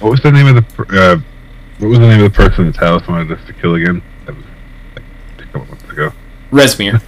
What 0.00 0.10
was 0.10 0.20
the 0.20 0.30
name 0.32 0.46
of 0.46 0.54
the? 0.76 0.82
Uh, 0.90 1.20
what 1.78 1.88
was 1.88 1.98
the 1.98 2.08
name 2.08 2.22
of 2.24 2.32
the 2.32 2.36
person 2.36 2.66
that 2.66 2.74
Talis 2.74 3.06
wanted 3.08 3.30
us 3.32 3.44
to 3.46 3.52
kill 3.52 3.74
again? 3.74 4.02
That 4.26 4.34
was 4.36 4.44
like 4.94 5.04
a 5.38 5.42
couple 5.44 5.66
months 5.66 5.84
ago. 5.90 6.12
Rezmir. 6.50 7.02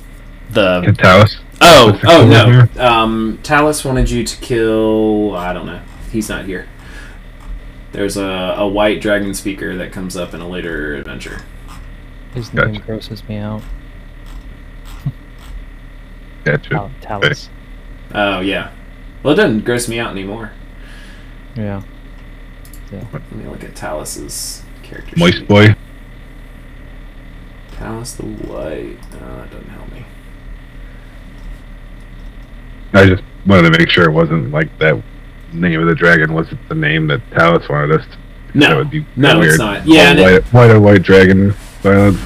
the 0.50 0.82
Yeah, 0.84 0.92
Talis. 0.92 1.36
Oh, 1.60 1.92
the 1.92 2.08
oh 2.10 2.26
no. 2.26 2.46
here? 2.46 2.68
Um, 2.82 3.38
Talis 3.42 3.84
wanted 3.84 4.10
you 4.10 4.24
to 4.24 4.36
kill. 4.38 5.36
I 5.36 5.52
don't 5.52 5.66
know. 5.66 5.80
He's 6.10 6.28
not 6.28 6.44
here. 6.46 6.68
There's 7.92 8.16
a, 8.16 8.24
a 8.58 8.66
white 8.66 9.00
dragon 9.00 9.34
speaker 9.34 9.76
that 9.76 9.92
comes 9.92 10.16
up 10.16 10.34
in 10.34 10.40
a 10.40 10.48
later 10.48 10.96
adventure. 10.96 11.42
His 12.34 12.52
name 12.52 12.72
Gotcha. 12.72 12.84
grosses 12.86 13.28
me 13.28 13.36
out. 13.36 13.62
Gotcha. 16.44 16.68
Tal- 16.70 16.90
Talis. 17.00 17.48
Oh 18.12 18.40
yeah. 18.40 18.70
Well, 19.22 19.32
it 19.34 19.36
doesn't 19.36 19.64
gross 19.64 19.88
me 19.88 19.98
out 19.98 20.10
anymore. 20.10 20.52
Yeah. 21.56 21.82
Yeah. 22.92 23.04
Let 23.12 23.32
me 23.32 23.46
look 23.46 23.64
at 23.64 23.74
Talis's 23.74 24.62
character. 24.82 25.14
Moist 25.16 25.38
sheet. 25.38 25.48
boy. 25.48 25.74
Talis 27.72 28.12
the 28.14 28.24
White. 28.24 28.98
Uh, 29.14 29.36
that 29.36 29.50
doesn't 29.50 29.68
help 29.68 29.90
me. 29.92 30.04
I 32.92 33.06
just 33.06 33.22
wanted 33.46 33.72
to 33.72 33.78
make 33.78 33.88
sure 33.88 34.04
it 34.04 34.12
wasn't 34.12 34.50
like 34.52 34.76
that 34.78 35.02
name 35.52 35.80
of 35.80 35.86
the 35.88 35.94
dragon 35.94 36.32
wasn't 36.34 36.60
the 36.68 36.74
name 36.74 37.06
that 37.08 37.20
Talis 37.32 37.68
wanted 37.68 38.00
us 38.00 38.06
to. 38.06 38.18
No, 38.58 38.68
that 38.68 38.76
would 38.76 38.90
be 38.90 39.04
no, 39.16 39.38
weird. 39.38 39.50
it's 39.50 39.58
not. 39.58 39.86
Yeah, 39.86 40.10
and 40.10 40.20
it- 40.20 40.44
white, 40.44 40.52
white 40.52 40.70
on 40.70 40.82
white 40.82 41.02
dragon 41.02 41.50
violence. 41.82 42.20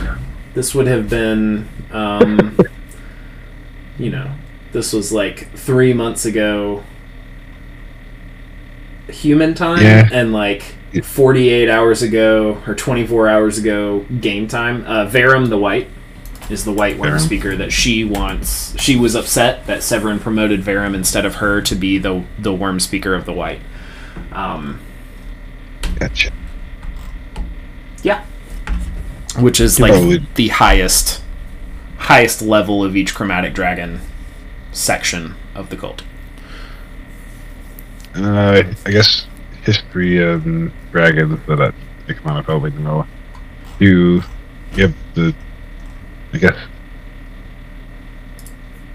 This 0.54 0.74
would 0.74 0.86
have 0.86 1.08
been, 1.08 1.68
um, 1.92 2.58
you 3.99 4.11
know, 4.11 4.30
this 4.72 4.92
was 4.92 5.12
like 5.12 5.51
three 5.53 5.92
months 5.92 6.24
ago, 6.24 6.84
human 9.09 9.55
time, 9.55 9.82
Yeah. 9.82 10.09
and 10.12 10.32
like 10.32 10.74
48 11.03 11.68
hours 11.68 12.03
ago 12.03 12.62
or 12.66 12.74
24 12.74 13.28
hours 13.28 13.59
ago, 13.59 14.01
game 14.20 14.46
time. 14.49 14.84
Uh, 14.86 15.07
Varram 15.07 15.49
the 15.49 15.59
White 15.59 15.88
is 16.51 16.64
the 16.64 16.72
white 16.72 16.99
worm 16.99 17.18
speaker 17.18 17.55
that 17.57 17.72
she 17.72 18.05
wants. 18.05 18.78
She 18.80 18.96
was 18.96 19.14
upset 19.14 19.66
that 19.66 19.82
Severin 19.82 20.18
promoted 20.18 20.62
Varram 20.62 20.94
instead 20.94 21.26
of 21.26 21.36
her 21.36 21.61
to 21.62 21.74
be 21.74 21.99
the 21.99 22.24
the 22.38 22.55
worm 22.55 22.80
speaker 22.80 23.14
of 23.14 23.24
the 23.26 23.32
white. 23.34 23.61
Um, 24.32 24.80
Gotcha. 25.99 26.30
yeah, 28.03 28.24
which 29.38 29.61
is 29.61 29.78
like 29.78 30.22
the 30.34 30.49
highest 30.49 31.22
highest 31.99 32.40
level 32.42 32.82
of 32.84 32.96
each 32.96 33.14
chromatic 33.14 33.55
dragon 33.55 34.01
section 34.72 35.34
of 35.55 35.70
the 35.70 35.76
cult. 35.76 36.03
Uh, 38.14 38.62
I 38.86 38.90
guess 38.90 39.26
history 39.62 40.18
of 40.22 40.44
dragons 40.90 41.38
that 41.46 41.61
I 41.61 41.72
think 42.07 42.24
I'm 42.26 42.42
probably 42.44 42.70
to 42.70 42.80
know. 42.80 43.07
You 43.78 44.22
give 44.74 44.94
the, 45.14 45.34
I 46.32 46.38
guess. 46.38 46.57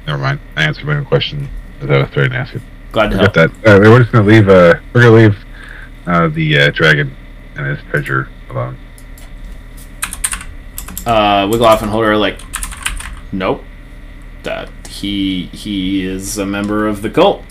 Never 0.08 0.18
mind. 0.18 0.40
I 0.56 0.64
answered 0.64 0.86
my 0.86 0.96
own 0.96 1.06
question 1.06 1.48
as 1.80 1.90
I 1.90 2.00
was 2.00 2.10
trying 2.10 2.32
to 2.32 2.36
ask 2.36 2.56
it. 2.56 2.62
Glad 2.92 3.12
to 3.12 3.18
Forget 3.18 3.36
help. 3.36 3.62
that. 3.62 3.78
Uh, 3.78 3.90
we're 3.90 4.00
just 4.00 4.12
gonna 4.12 4.28
leave. 4.28 4.50
Uh, 4.50 4.74
we're 4.94 5.04
gonna 5.04 5.16
leave 5.16 5.38
uh, 6.06 6.28
the 6.28 6.58
uh, 6.60 6.72
dragon 6.72 7.16
and 7.56 7.66
his 7.68 7.80
treasure 7.90 8.28
alone. 8.50 8.78
Uh, 11.06 11.48
Wiglof 11.48 11.82
and 11.82 11.92
Hulda 11.92 12.18
like, 12.18 12.40
nope. 13.34 13.64
That 14.44 14.70
he 14.88 15.46
he 15.48 16.06
is 16.06 16.38
a 16.38 16.46
member 16.46 16.88
of 16.88 17.02
the 17.02 17.10
cult. 17.10 17.44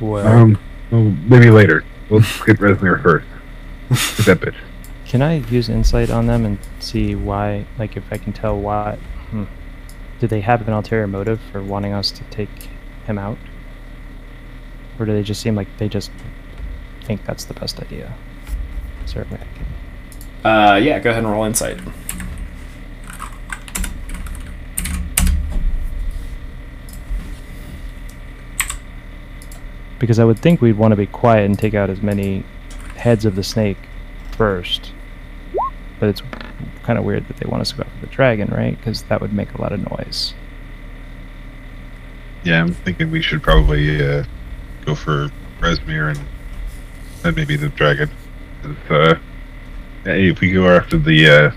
Well, 0.00 0.26
Um, 0.26 0.58
well, 0.90 1.02
maybe 1.28 1.50
later. 1.50 1.84
We'll 2.08 2.20
get 2.46 2.58
Rezmir 2.58 3.02
first. 3.02 3.26
Get 4.16 4.26
that 4.26 4.40
bitch. 4.40 4.54
can 5.06 5.22
I 5.22 5.38
use 5.50 5.68
insight 5.68 6.10
on 6.10 6.26
them 6.26 6.44
and 6.44 6.58
see 6.78 7.14
why? 7.14 7.66
Like, 7.78 7.96
if 7.96 8.04
I 8.10 8.16
can 8.16 8.32
tell 8.32 8.58
why? 8.58 8.96
Hmm. 9.30 9.44
Do 10.20 10.26
they 10.26 10.40
have 10.40 10.66
an 10.66 10.72
ulterior 10.74 11.06
motive 11.06 11.40
for 11.52 11.62
wanting 11.62 11.92
us 11.92 12.10
to 12.12 12.22
take 12.30 12.48
him 13.06 13.18
out, 13.18 13.38
or 14.98 15.06
do 15.06 15.12
they 15.12 15.22
just 15.22 15.40
seem 15.40 15.54
like 15.54 15.68
they 15.78 15.88
just 15.88 16.10
think 17.04 17.24
that's 17.24 17.44
the 17.44 17.54
best 17.54 17.80
idea? 17.80 18.12
Is 19.04 19.14
there 19.14 19.24
a 19.28 19.32
way 19.34 19.40
I 19.40 19.56
can? 19.56 19.66
Uh, 20.52 20.74
yeah, 20.76 20.98
go 21.00 21.10
ahead 21.10 21.22
and 21.24 21.30
roll 21.32 21.44
insight. 21.44 21.78
Because 30.00 30.18
I 30.18 30.24
would 30.24 30.40
think 30.40 30.60
we'd 30.60 30.76
want 30.76 30.90
to 30.90 30.96
be 30.96 31.06
quiet 31.06 31.44
and 31.44 31.56
take 31.56 31.74
out 31.74 31.90
as 31.90 32.02
many 32.02 32.42
heads 32.96 33.24
of 33.24 33.36
the 33.36 33.44
snake 33.44 33.78
first. 34.32 34.92
But 36.00 36.08
it's 36.08 36.22
kind 36.82 36.98
of 36.98 37.04
weird 37.04 37.28
that 37.28 37.36
they 37.36 37.46
want 37.46 37.60
us 37.60 37.70
to 37.70 37.76
go 37.76 37.82
after 37.84 38.00
the 38.06 38.12
dragon, 38.12 38.48
right? 38.48 38.76
Because 38.76 39.02
that 39.04 39.20
would 39.20 39.32
make 39.32 39.54
a 39.54 39.60
lot 39.60 39.70
of 39.70 39.88
noise. 39.90 40.34
Yeah, 42.42 42.60
I'm 42.60 42.72
thinking 42.72 43.10
we 43.10 43.22
should 43.22 43.42
probably 43.42 44.04
uh, 44.04 44.24
go 44.86 44.94
for 44.94 45.30
Rezmir 45.60 46.16
and 46.16 46.26
then 47.22 47.34
maybe 47.34 47.56
the 47.56 47.68
dragon. 47.68 48.10
Uh, 48.88 49.14
if 50.04 50.40
we 50.40 50.52
go 50.52 50.74
after 50.74 50.96
the 50.96 51.28
uh, 51.28 51.50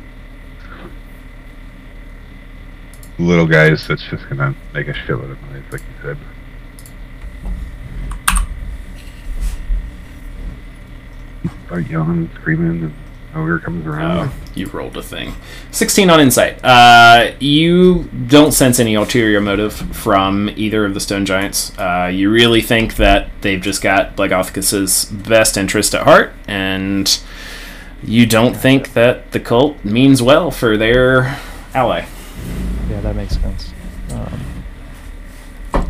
little 3.18 3.48
guys, 3.48 3.88
that's 3.88 4.04
just 4.04 4.28
gonna 4.30 4.54
make 4.74 4.88
a 4.88 4.94
shitload 4.94 5.32
of 5.32 5.42
noise, 5.52 5.64
like 5.72 5.82
you 5.82 6.02
said. 6.02 6.18
Start 11.74 11.90
yelling, 11.90 12.30
screaming, 12.36 12.84
and 12.84 12.94
ogre 13.34 13.58
comes 13.58 13.84
around. 13.88 14.30
Oh, 14.30 14.34
you 14.54 14.68
rolled 14.68 14.96
a 14.96 15.02
thing. 15.02 15.34
16 15.72 16.08
on 16.08 16.20
insight. 16.20 16.64
Uh, 16.64 17.32
you 17.40 18.04
don't 18.28 18.52
sense 18.52 18.80
any 18.80 18.94
ulterior 18.94 19.42
motive 19.42 19.74
from 19.74 20.52
either 20.56 20.86
of 20.86 20.94
the 20.94 21.00
stone 21.00 21.26
giants. 21.26 21.76
Uh, 21.80 22.12
you 22.14 22.30
really 22.30 22.62
think 22.62 22.98
that 22.98 23.32
they've 23.42 23.60
just 23.60 23.82
got 23.82 24.16
Blagothicus's 24.16 25.06
best 25.06 25.58
interest 25.58 25.96
at 25.96 26.04
heart, 26.04 26.34
and 26.48 27.20
you 28.04 28.28
don't 28.28 28.56
think 28.56 28.94
that 28.94 29.32
the 29.32 29.40
cult 29.40 29.84
means 29.84 30.22
well 30.22 30.52
for 30.52 30.78
their 30.78 31.40
ally. 31.74 32.06
Yeah, 32.88 33.02
that 33.02 33.16
makes 33.16 33.36
sense. 33.36 33.74
Um, 34.12 35.88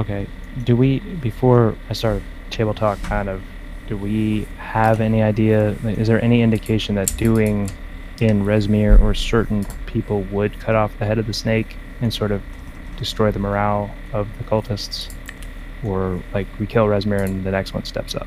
okay, 0.00 0.26
do 0.64 0.76
we 0.76 0.98
before 0.98 1.76
I 1.88 1.94
start 1.94 2.22
table 2.50 2.74
talk? 2.74 3.00
Kind 3.00 3.30
of, 3.30 3.40
do 3.92 3.98
we 3.98 4.46
have 4.56 5.02
any 5.02 5.22
idea? 5.22 5.76
Is 5.84 6.08
there 6.08 6.24
any 6.24 6.40
indication 6.40 6.94
that 6.94 7.14
doing 7.18 7.70
in 8.22 8.42
Rezmir 8.42 8.98
or 8.98 9.12
certain 9.12 9.66
people 9.84 10.22
would 10.32 10.58
cut 10.58 10.74
off 10.74 10.98
the 10.98 11.04
head 11.04 11.18
of 11.18 11.26
the 11.26 11.34
snake 11.34 11.76
and 12.00 12.10
sort 12.10 12.30
of 12.30 12.40
destroy 12.96 13.30
the 13.30 13.38
morale 13.38 13.94
of 14.14 14.28
the 14.38 14.44
cultists, 14.44 15.12
or 15.84 16.22
like 16.32 16.46
we 16.58 16.66
kill 16.66 16.86
Rezmir 16.86 17.20
and 17.20 17.44
the 17.44 17.50
next 17.50 17.74
one 17.74 17.84
steps 17.84 18.14
up? 18.14 18.26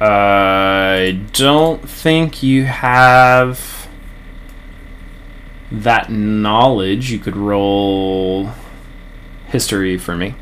I 0.00 1.20
don't 1.32 1.88
think 1.88 2.42
you 2.42 2.64
have 2.64 3.86
that 5.70 6.10
knowledge. 6.10 7.12
You 7.12 7.20
could 7.20 7.36
roll 7.36 8.50
history 9.46 9.96
for 9.96 10.16
me. 10.16 10.34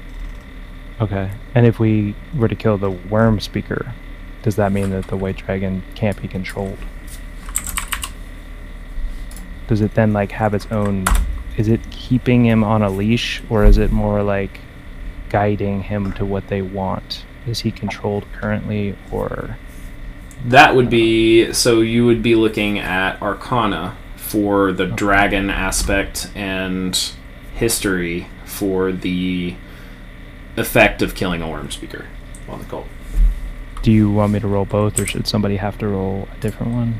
Okay, 1.00 1.30
and 1.54 1.64
if 1.64 1.80
we 1.80 2.14
were 2.36 2.48
to 2.48 2.54
kill 2.54 2.76
the 2.76 2.90
worm 2.90 3.40
speaker, 3.40 3.94
does 4.42 4.56
that 4.56 4.70
mean 4.70 4.90
that 4.90 5.06
the 5.06 5.16
white 5.16 5.36
dragon 5.36 5.82
can't 5.94 6.20
be 6.20 6.28
controlled? 6.28 6.76
Does 9.66 9.80
it 9.80 9.94
then 9.94 10.12
like 10.12 10.32
have 10.32 10.52
its 10.52 10.66
own? 10.70 11.06
Is 11.56 11.68
it 11.68 11.90
keeping 11.90 12.44
him 12.44 12.62
on 12.62 12.82
a 12.82 12.90
leash, 12.90 13.42
or 13.48 13.64
is 13.64 13.78
it 13.78 13.90
more 13.90 14.22
like 14.22 14.60
guiding 15.30 15.84
him 15.84 16.12
to 16.14 16.24
what 16.26 16.48
they 16.48 16.60
want? 16.60 17.24
Is 17.46 17.60
he 17.60 17.70
controlled 17.70 18.26
currently, 18.32 18.94
or 19.10 19.56
That 20.44 20.76
would 20.76 20.90
be 20.90 21.52
so 21.54 21.80
you 21.80 22.04
would 22.04 22.22
be 22.22 22.34
looking 22.34 22.78
at 22.78 23.20
Arcana 23.22 23.96
for 24.16 24.70
the 24.70 24.86
dragon 24.86 25.48
aspect 25.48 26.30
and 26.34 27.12
history 27.54 28.26
for 28.44 28.92
the 28.92 29.56
effect 30.56 31.02
of 31.02 31.14
killing 31.14 31.42
a 31.42 31.48
worm 31.48 31.70
speaker 31.70 32.06
on 32.48 32.58
the 32.58 32.64
cult. 32.64 32.86
do 33.82 33.92
you 33.92 34.10
want 34.10 34.32
me 34.32 34.40
to 34.40 34.48
roll 34.48 34.64
both, 34.64 34.98
or 34.98 35.06
should 35.06 35.26
somebody 35.26 35.56
have 35.56 35.78
to 35.78 35.88
roll 35.88 36.28
a 36.36 36.40
different 36.40 36.72
one? 36.72 36.98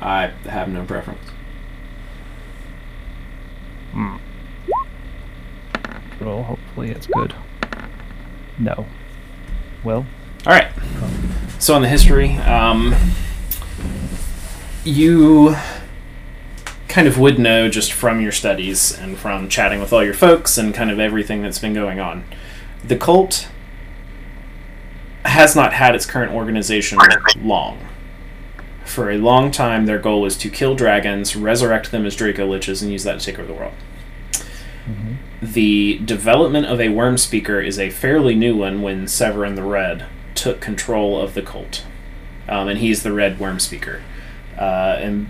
I 0.00 0.26
have 0.44 0.68
no 0.68 0.84
preference. 0.84 1.30
Roll. 6.20 6.42
Hopefully, 6.42 6.90
it's 6.90 7.06
good. 7.06 7.34
No. 8.58 8.86
Well, 9.84 10.06
All 10.46 10.52
right. 10.52 10.70
So 11.58 11.74
on 11.74 11.82
the 11.82 11.88
history, 11.88 12.32
um, 12.38 12.94
you 14.84 15.54
kind 16.96 17.06
of 17.06 17.18
would 17.18 17.38
know 17.38 17.68
just 17.68 17.92
from 17.92 18.22
your 18.22 18.32
studies 18.32 18.90
and 18.98 19.18
from 19.18 19.50
chatting 19.50 19.80
with 19.80 19.92
all 19.92 20.02
your 20.02 20.14
folks 20.14 20.56
and 20.56 20.72
kind 20.72 20.90
of 20.90 20.98
everything 20.98 21.42
that's 21.42 21.58
been 21.58 21.74
going 21.74 22.00
on. 22.00 22.24
The 22.82 22.96
cult 22.96 23.48
has 25.26 25.54
not 25.54 25.74
had 25.74 25.94
its 25.94 26.06
current 26.06 26.32
organization 26.32 26.98
long. 27.42 27.86
For 28.86 29.10
a 29.10 29.18
long 29.18 29.50
time, 29.50 29.84
their 29.84 29.98
goal 29.98 30.24
is 30.24 30.38
to 30.38 30.48
kill 30.48 30.74
dragons, 30.74 31.36
resurrect 31.36 31.90
them 31.90 32.06
as 32.06 32.16
Dracoliches, 32.16 32.80
and 32.80 32.90
use 32.90 33.04
that 33.04 33.20
to 33.20 33.26
take 33.26 33.38
over 33.38 33.46
the 33.46 33.52
world. 33.52 33.74
The 35.42 35.98
development 35.98 36.64
of 36.64 36.80
a 36.80 36.88
worm 36.88 37.18
speaker 37.18 37.60
is 37.60 37.78
a 37.78 37.90
fairly 37.90 38.34
new 38.34 38.56
one 38.56 38.80
when 38.80 39.06
Severin 39.06 39.54
the 39.54 39.62
Red 39.62 40.06
took 40.34 40.62
control 40.62 41.20
of 41.20 41.34
the 41.34 41.42
cult. 41.42 41.84
Um, 42.48 42.68
and 42.68 42.78
he's 42.78 43.02
the 43.02 43.12
Red 43.12 43.38
Worm 43.38 43.60
Speaker. 43.60 44.00
Uh, 44.58 44.96
and 45.00 45.26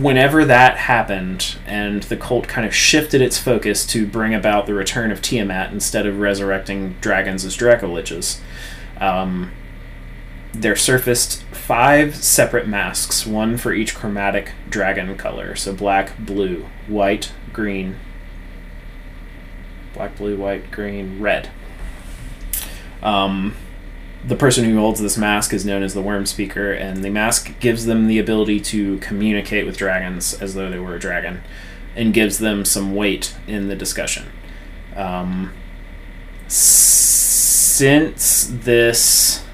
whenever 0.00 0.44
that 0.44 0.76
happened, 0.76 1.56
and 1.66 2.02
the 2.04 2.16
cult 2.16 2.48
kind 2.48 2.66
of 2.66 2.74
shifted 2.74 3.20
its 3.20 3.38
focus 3.38 3.86
to 3.86 4.06
bring 4.06 4.34
about 4.34 4.66
the 4.66 4.74
return 4.74 5.12
of 5.12 5.22
Tiamat 5.22 5.72
instead 5.72 6.04
of 6.04 6.18
resurrecting 6.18 6.96
dragons 7.00 7.44
as 7.44 7.56
Dracoliches, 7.56 8.40
um, 9.00 9.52
there 10.52 10.74
surfaced 10.74 11.42
five 11.44 12.16
separate 12.16 12.66
masks, 12.66 13.26
one 13.26 13.56
for 13.56 13.72
each 13.72 13.94
chromatic 13.94 14.52
dragon 14.68 15.16
color. 15.16 15.54
So 15.54 15.72
black, 15.72 16.18
blue, 16.18 16.66
white, 16.88 17.32
green, 17.52 17.96
black, 19.94 20.16
blue, 20.16 20.36
white, 20.36 20.70
green, 20.70 21.20
red. 21.20 21.50
Um, 23.02 23.54
the 24.26 24.36
person 24.36 24.64
who 24.64 24.76
holds 24.76 25.00
this 25.00 25.16
mask 25.16 25.52
is 25.52 25.64
known 25.64 25.84
as 25.84 25.94
the 25.94 26.02
Worm 26.02 26.26
Speaker, 26.26 26.72
and 26.72 27.04
the 27.04 27.10
mask 27.10 27.58
gives 27.60 27.86
them 27.86 28.08
the 28.08 28.18
ability 28.18 28.58
to 28.60 28.98
communicate 28.98 29.64
with 29.64 29.76
dragons 29.76 30.34
as 30.34 30.54
though 30.54 30.68
they 30.68 30.80
were 30.80 30.96
a 30.96 30.98
dragon, 30.98 31.42
and 31.94 32.12
gives 32.12 32.38
them 32.38 32.64
some 32.64 32.94
weight 32.94 33.36
in 33.46 33.68
the 33.68 33.76
discussion. 33.76 34.26
Um, 34.96 35.52
since 36.48 38.50
this 38.50 39.44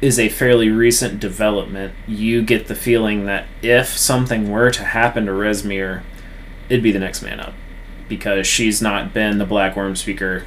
is 0.00 0.18
a 0.18 0.28
fairly 0.28 0.68
recent 0.68 1.18
development, 1.18 1.94
you 2.06 2.42
get 2.42 2.68
the 2.68 2.74
feeling 2.76 3.26
that 3.26 3.46
if 3.60 3.88
something 3.88 4.50
were 4.50 4.70
to 4.70 4.84
happen 4.84 5.26
to 5.26 5.32
Rezmir, 5.32 6.02
it'd 6.68 6.82
be 6.82 6.92
the 6.92 6.98
next 6.98 7.22
man 7.22 7.40
up. 7.40 7.54
Because 8.08 8.46
she's 8.46 8.82
not 8.82 9.14
been 9.14 9.38
the 9.38 9.46
Black 9.46 9.76
Worm 9.76 9.96
Speaker 9.96 10.44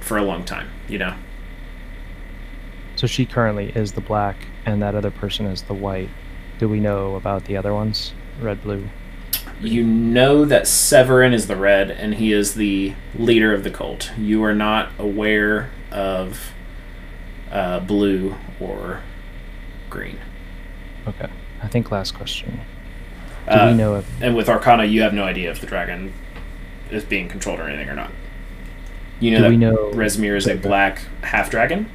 for 0.00 0.18
a 0.18 0.22
long 0.22 0.44
time, 0.44 0.68
you 0.88 0.98
know? 0.98 1.14
So 2.98 3.06
she 3.06 3.24
currently 3.26 3.70
is 3.76 3.92
the 3.92 4.00
black, 4.00 4.34
and 4.66 4.82
that 4.82 4.96
other 4.96 5.12
person 5.12 5.46
is 5.46 5.62
the 5.62 5.72
white. 5.74 6.08
Do 6.58 6.68
we 6.68 6.80
know 6.80 7.14
about 7.14 7.44
the 7.44 7.56
other 7.56 7.72
ones? 7.72 8.12
Red, 8.40 8.60
blue. 8.64 8.88
You 9.60 9.84
know 9.84 10.44
that 10.44 10.66
Severin 10.66 11.32
is 11.32 11.46
the 11.46 11.54
red, 11.54 11.92
and 11.92 12.16
he 12.16 12.32
is 12.32 12.54
the 12.54 12.94
leader 13.16 13.54
of 13.54 13.62
the 13.62 13.70
cult. 13.70 14.10
You 14.18 14.42
are 14.42 14.52
not 14.52 14.90
aware 14.98 15.70
of 15.92 16.50
uh, 17.52 17.78
blue 17.78 18.34
or 18.58 19.00
green. 19.88 20.18
Okay. 21.06 21.28
I 21.62 21.68
think 21.68 21.92
last 21.92 22.16
question. 22.16 22.60
Do 23.46 23.52
Uh, 23.52 23.68
we 23.70 23.76
know 23.76 23.94
if 23.94 24.22
And 24.22 24.34
with 24.34 24.48
Arcana, 24.48 24.86
you 24.86 25.02
have 25.02 25.14
no 25.14 25.22
idea 25.22 25.52
if 25.52 25.60
the 25.60 25.68
dragon 25.68 26.12
is 26.90 27.04
being 27.04 27.28
controlled 27.28 27.60
or 27.60 27.68
anything 27.68 27.88
or 27.88 27.94
not. 27.94 28.10
You 29.20 29.30
know 29.30 29.36
Do 29.38 29.42
that 29.44 29.50
we 29.50 29.56
know- 29.56 29.90
Rezmir 29.94 30.36
is 30.36 30.48
a 30.48 30.56
black 30.56 31.02
half 31.22 31.48
dragon, 31.48 31.88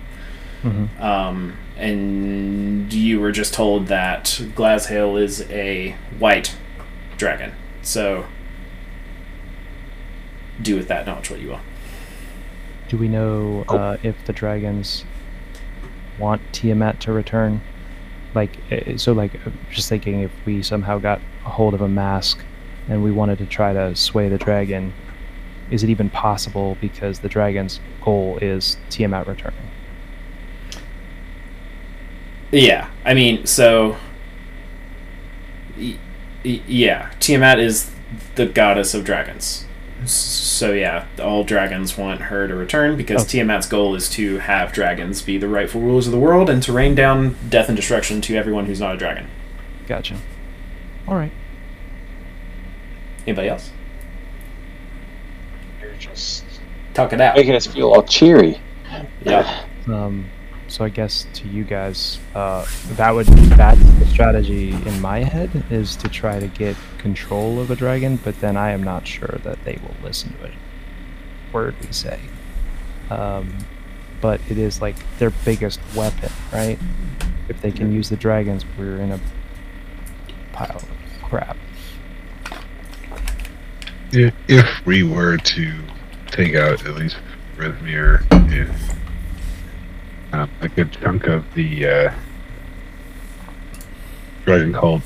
Mhm. 0.64 1.00
um, 1.02 1.54
and 1.78 2.92
you 2.94 3.20
were 3.20 3.32
just 3.32 3.54
told 3.54 3.88
that 3.88 4.26
Glazhael 4.56 5.22
is 5.22 5.42
a 5.50 5.96
white 6.20 6.56
dragon. 7.18 7.52
So 7.82 8.26
do 10.62 10.76
with 10.76 10.88
that 10.88 11.06
knowledge 11.06 11.30
what 11.30 11.42
you 11.42 11.50
will. 11.50 11.60
Do 12.88 12.98
we 12.98 13.08
know 13.08 13.66
uh, 13.70 13.98
if 14.04 14.16
the 14.26 14.34
dragons 14.34 15.04
want 16.20 16.42
Tiamat 16.54 17.00
to 17.02 17.12
return? 17.12 17.62
Like, 18.36 18.52
uh, 18.72 18.98
so, 18.98 19.14
like, 19.14 19.36
uh, 19.46 19.52
just 19.72 19.90
thinking 19.90 20.22
if 20.22 20.32
we 20.46 20.64
somehow 20.64 21.00
got 21.00 21.20
a 21.46 21.50
hold 21.50 21.74
of 21.74 21.82
a 21.82 21.88
mask 21.88 22.40
and 22.90 23.04
we 23.04 23.12
wanted 23.12 23.38
to 23.40 23.46
try 23.46 23.74
to 23.74 23.96
sway 23.96 24.30
the 24.30 24.38
dragon, 24.38 24.94
is 25.72 25.84
it 25.84 25.90
even 25.90 26.10
possible 26.10 26.78
because 26.82 27.20
the 27.20 27.30
dragon's 27.30 27.80
goal 28.04 28.38
is 28.42 28.78
Tiamat 28.90 29.28
returning? 29.28 29.58
Yeah, 32.54 32.90
I 33.04 33.14
mean, 33.14 33.46
so 33.48 33.98
y- 35.78 35.98
y- 36.46 36.62
yeah, 36.68 37.12
Tiamat 37.20 37.60
is 37.60 37.90
the 38.36 38.46
goddess 38.46 38.94
of 38.94 39.04
dragons. 39.04 39.66
So 40.06 40.72
yeah, 40.74 41.06
all 41.22 41.44
dragons 41.44 41.98
want 41.98 42.22
her 42.24 42.48
to 42.48 42.54
return 42.54 42.96
because 42.98 43.22
Okay. 43.24 43.40
Tiamat's 43.40 43.68
goal 43.68 43.96
is 43.96 44.10
to 44.12 44.38
have 44.40 44.72
dragons 44.74 45.22
be 45.22 45.38
the 45.38 45.48
rightful 45.48 45.82
rulers 45.82 46.06
of 46.08 46.12
the 46.12 46.20
world 46.20 46.50
and 46.50 46.62
to 46.64 46.74
rain 46.74 46.94
down 46.94 47.38
death 47.50 47.70
and 47.70 47.76
destruction 47.76 48.20
to 48.22 48.36
everyone 48.36 48.66
who's 48.66 48.80
not 48.82 48.94
a 48.96 48.98
dragon. 48.98 49.28
Gotcha. 49.88 50.18
All 51.08 51.16
right. 51.16 51.32
Anybody 53.26 53.48
else? 53.48 53.72
You're 55.82 55.94
just 55.98 56.44
Talk 56.94 57.14
it 57.14 57.22
out. 57.22 57.36
Making 57.36 57.56
us 57.56 57.66
feel 57.66 57.90
all 57.90 58.04
cheery. 58.04 58.60
Yeah. 59.24 59.64
Um, 59.88 60.26
so 60.74 60.84
I 60.84 60.90
guess 60.90 61.28
to 61.36 61.48
you 61.48 61.64
guys, 61.66 62.20
uh, 62.34 62.66
that 62.94 63.12
would 63.12 63.28
that's 63.28 63.80
the 64.00 64.08
strategy 64.08 64.72
in 64.72 65.02
my 65.02 65.20
head 65.20 65.64
is 65.70 65.96
to 65.98 66.10
try 66.10 66.40
to 66.40 66.48
get 66.48 66.76
control 66.98 67.60
of 67.60 67.70
a 67.70 67.76
dragon, 67.76 68.18
but 68.24 68.40
then 68.40 68.58
I 68.58 68.72
am 68.72 68.82
not 68.82 69.06
sure 69.06 69.40
that 69.44 69.64
they 69.66 69.78
will 69.84 69.94
listen 70.02 70.34
to 70.40 70.46
it. 70.46 70.54
word 71.52 71.76
we 71.80 71.94
say. 71.94 72.20
Um, 73.12 73.56
but 74.20 74.42
it 74.50 74.58
is 74.58 74.82
like 74.82 74.96
their 75.20 75.30
biggest 75.46 75.80
weapon, 75.96 76.32
right? 76.52 76.80
If 77.50 77.62
they 77.62 77.72
can 77.72 77.94
use 77.94 78.10
the 78.10 78.18
dragons, 78.18 78.66
we're 78.76 78.98
in 78.98 79.12
a 79.12 79.20
pile 80.54 80.78
of 80.78 80.90
crap. 81.22 81.56
If, 84.12 84.34
if 84.48 84.86
we 84.88 85.04
were 85.04 85.38
to 85.38 85.72
take 86.32 86.56
out 86.56 86.84
at 86.84 86.96
least 86.96 87.18
Rezmir, 87.58 88.26
if 88.52 89.03
um, 90.34 90.50
a 90.62 90.68
good 90.68 90.92
chunk 90.92 91.28
of 91.28 91.46
the 91.54 91.88
uh, 91.88 92.14
dragon 94.46 94.74
called 94.74 95.02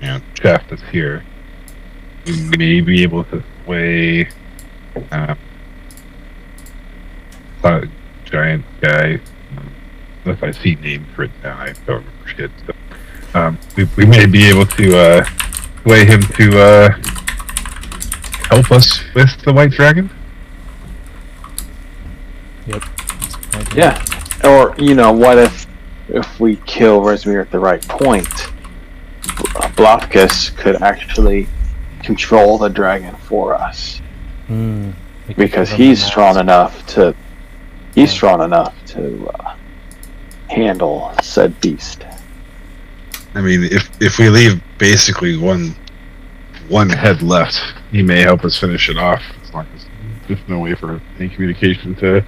you 0.00 0.08
know, 0.08 0.20
shaft 0.34 0.70
that's 0.70 0.82
here, 0.84 1.24
we 2.26 2.40
may 2.56 2.80
be 2.80 3.02
able 3.02 3.24
to 3.24 3.42
sway 3.64 4.28
um, 5.12 5.38
a 7.64 7.86
giant 8.24 8.64
guy. 8.80 9.20
Unless 10.24 10.42
I 10.42 10.50
see 10.50 10.74
names 10.76 11.06
written 11.16 11.40
down, 11.42 11.60
I 11.60 11.72
don't 11.86 12.04
remember 12.04 12.28
shit. 12.28 12.50
So, 12.66 13.38
um, 13.38 13.58
we, 13.76 13.84
we 13.96 14.06
may 14.06 14.26
be 14.26 14.46
able 14.46 14.66
to 14.66 14.98
uh, 14.98 15.24
sway 15.82 16.04
him 16.04 16.22
to 16.22 16.60
uh, 16.60 16.90
help 18.48 18.70
us 18.72 19.00
with 19.14 19.40
the 19.42 19.52
white 19.52 19.70
dragon. 19.70 20.10
Yep. 22.66 22.82
That's 22.82 23.52
my 23.52 23.60
idea. 23.60 23.67
Yeah. 23.78 24.02
Or, 24.42 24.74
you 24.76 24.94
know, 24.96 25.12
what 25.12 25.38
if 25.38 25.66
if 26.08 26.40
we 26.40 26.56
kill 26.66 27.00
Rezmir 27.00 27.40
at 27.40 27.50
the 27.52 27.60
right 27.60 27.80
point, 27.86 28.26
Blagothkus 29.76 30.56
could 30.56 30.82
actually 30.82 31.46
control 32.02 32.58
the 32.58 32.68
dragon 32.68 33.14
for 33.28 33.54
us. 33.54 34.00
We 34.48 34.54
could 35.28 35.36
Because 35.36 35.70
he's 35.70 36.04
strong 36.04 36.34
mask. 36.34 36.40
enough 36.44 36.86
to 36.94 37.14
he's 37.94 38.10
Yeah. 38.10 38.16
strong 38.16 38.42
enough 38.42 38.74
to 38.86 39.28
uh, 39.28 39.54
handle 40.48 41.12
said 41.22 41.60
beast. 41.60 42.04
I 43.36 43.40
mean, 43.42 43.62
if 43.62 43.88
if 44.00 44.18
we 44.18 44.28
leave 44.28 44.60
basically 44.78 45.36
one 45.36 45.76
one 46.68 46.88
head 46.90 47.22
left, 47.22 47.62
he 47.92 48.02
may 48.02 48.22
help 48.22 48.44
us 48.44 48.56
finish 48.58 48.88
it 48.88 48.98
off. 48.98 49.22
As 49.44 49.54
long 49.54 49.66
as 49.76 49.86
there's 50.26 50.40
no 50.48 50.58
way 50.58 50.74
for 50.74 51.00
any 51.20 51.28
communication 51.28 51.94
to 51.96 52.24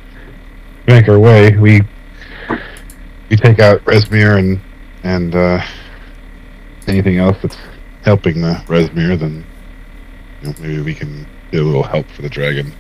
make 0.87 1.09
our 1.09 1.19
way, 1.19 1.57
we 1.57 1.81
we 3.29 3.37
take 3.37 3.59
out 3.59 3.85
Rezmir 3.85 4.39
and 4.39 4.61
and 5.03 5.35
uh, 5.35 5.65
anything 6.87 7.19
else 7.19 7.37
that's 7.43 7.57
helping 8.05 8.41
the 8.43 8.55
Rezmir, 8.67 9.19
then 9.19 9.45
you 10.43 10.49
know, 10.49 10.55
maybe 10.61 10.81
we 10.83 10.95
can 10.95 11.27
get 11.51 11.61
a 11.61 11.65
little 11.65 11.83
help 11.83 12.07
for 12.09 12.23
the 12.23 12.29
dragon. 12.29 12.73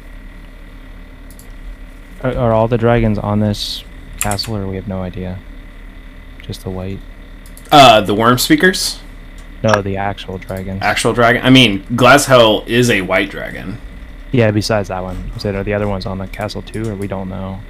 Are, 2.22 2.36
are 2.36 2.52
all 2.52 2.68
the 2.68 2.78
dragons 2.78 3.18
on 3.18 3.40
this 3.40 3.84
castle, 4.20 4.56
or 4.56 4.66
we 4.66 4.76
have 4.76 4.88
no 4.88 5.02
idea? 5.02 5.38
Just 6.42 6.62
the 6.64 6.70
white? 6.70 6.98
Uh, 7.72 8.00
the 8.00 8.14
worm 8.14 8.36
speakers, 8.38 9.00
No, 9.62 9.80
the 9.80 9.96
actual 9.96 10.38
dragon. 10.38 10.78
actual 10.82 11.12
dragon. 11.12 11.42
I 11.44 11.50
mean, 11.50 11.84
Glazhael 11.84 12.66
is 12.66 12.90
a 12.90 13.00
white 13.02 13.30
dragon. 13.30 13.78
yeah, 14.32 14.50
besides 14.50 14.88
that 14.88 15.02
one. 15.02 15.30
Is 15.36 15.44
it, 15.44 15.54
are 15.54 15.62
the 15.64 15.74
other 15.74 15.86
ones 15.88 16.04
on 16.06 16.18
the 16.18 16.26
castle 16.26 16.62
too, 16.62 16.88
or 16.90 16.94
we 16.94 17.06
don't 17.06 17.28
know? 17.28 17.60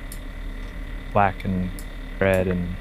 Black 1.12 1.44
and 1.44 1.70
red 2.18 2.46
and. 2.46 2.76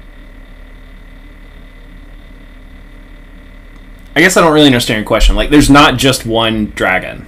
I 4.14 4.20
guess 4.20 4.36
I 4.36 4.40
don't 4.40 4.52
really 4.52 4.66
understand 4.66 4.98
your 4.98 5.06
question. 5.06 5.36
Like, 5.36 5.50
there's 5.50 5.70
not 5.70 5.96
just 5.96 6.26
one 6.26 6.66
dragon. 6.74 7.26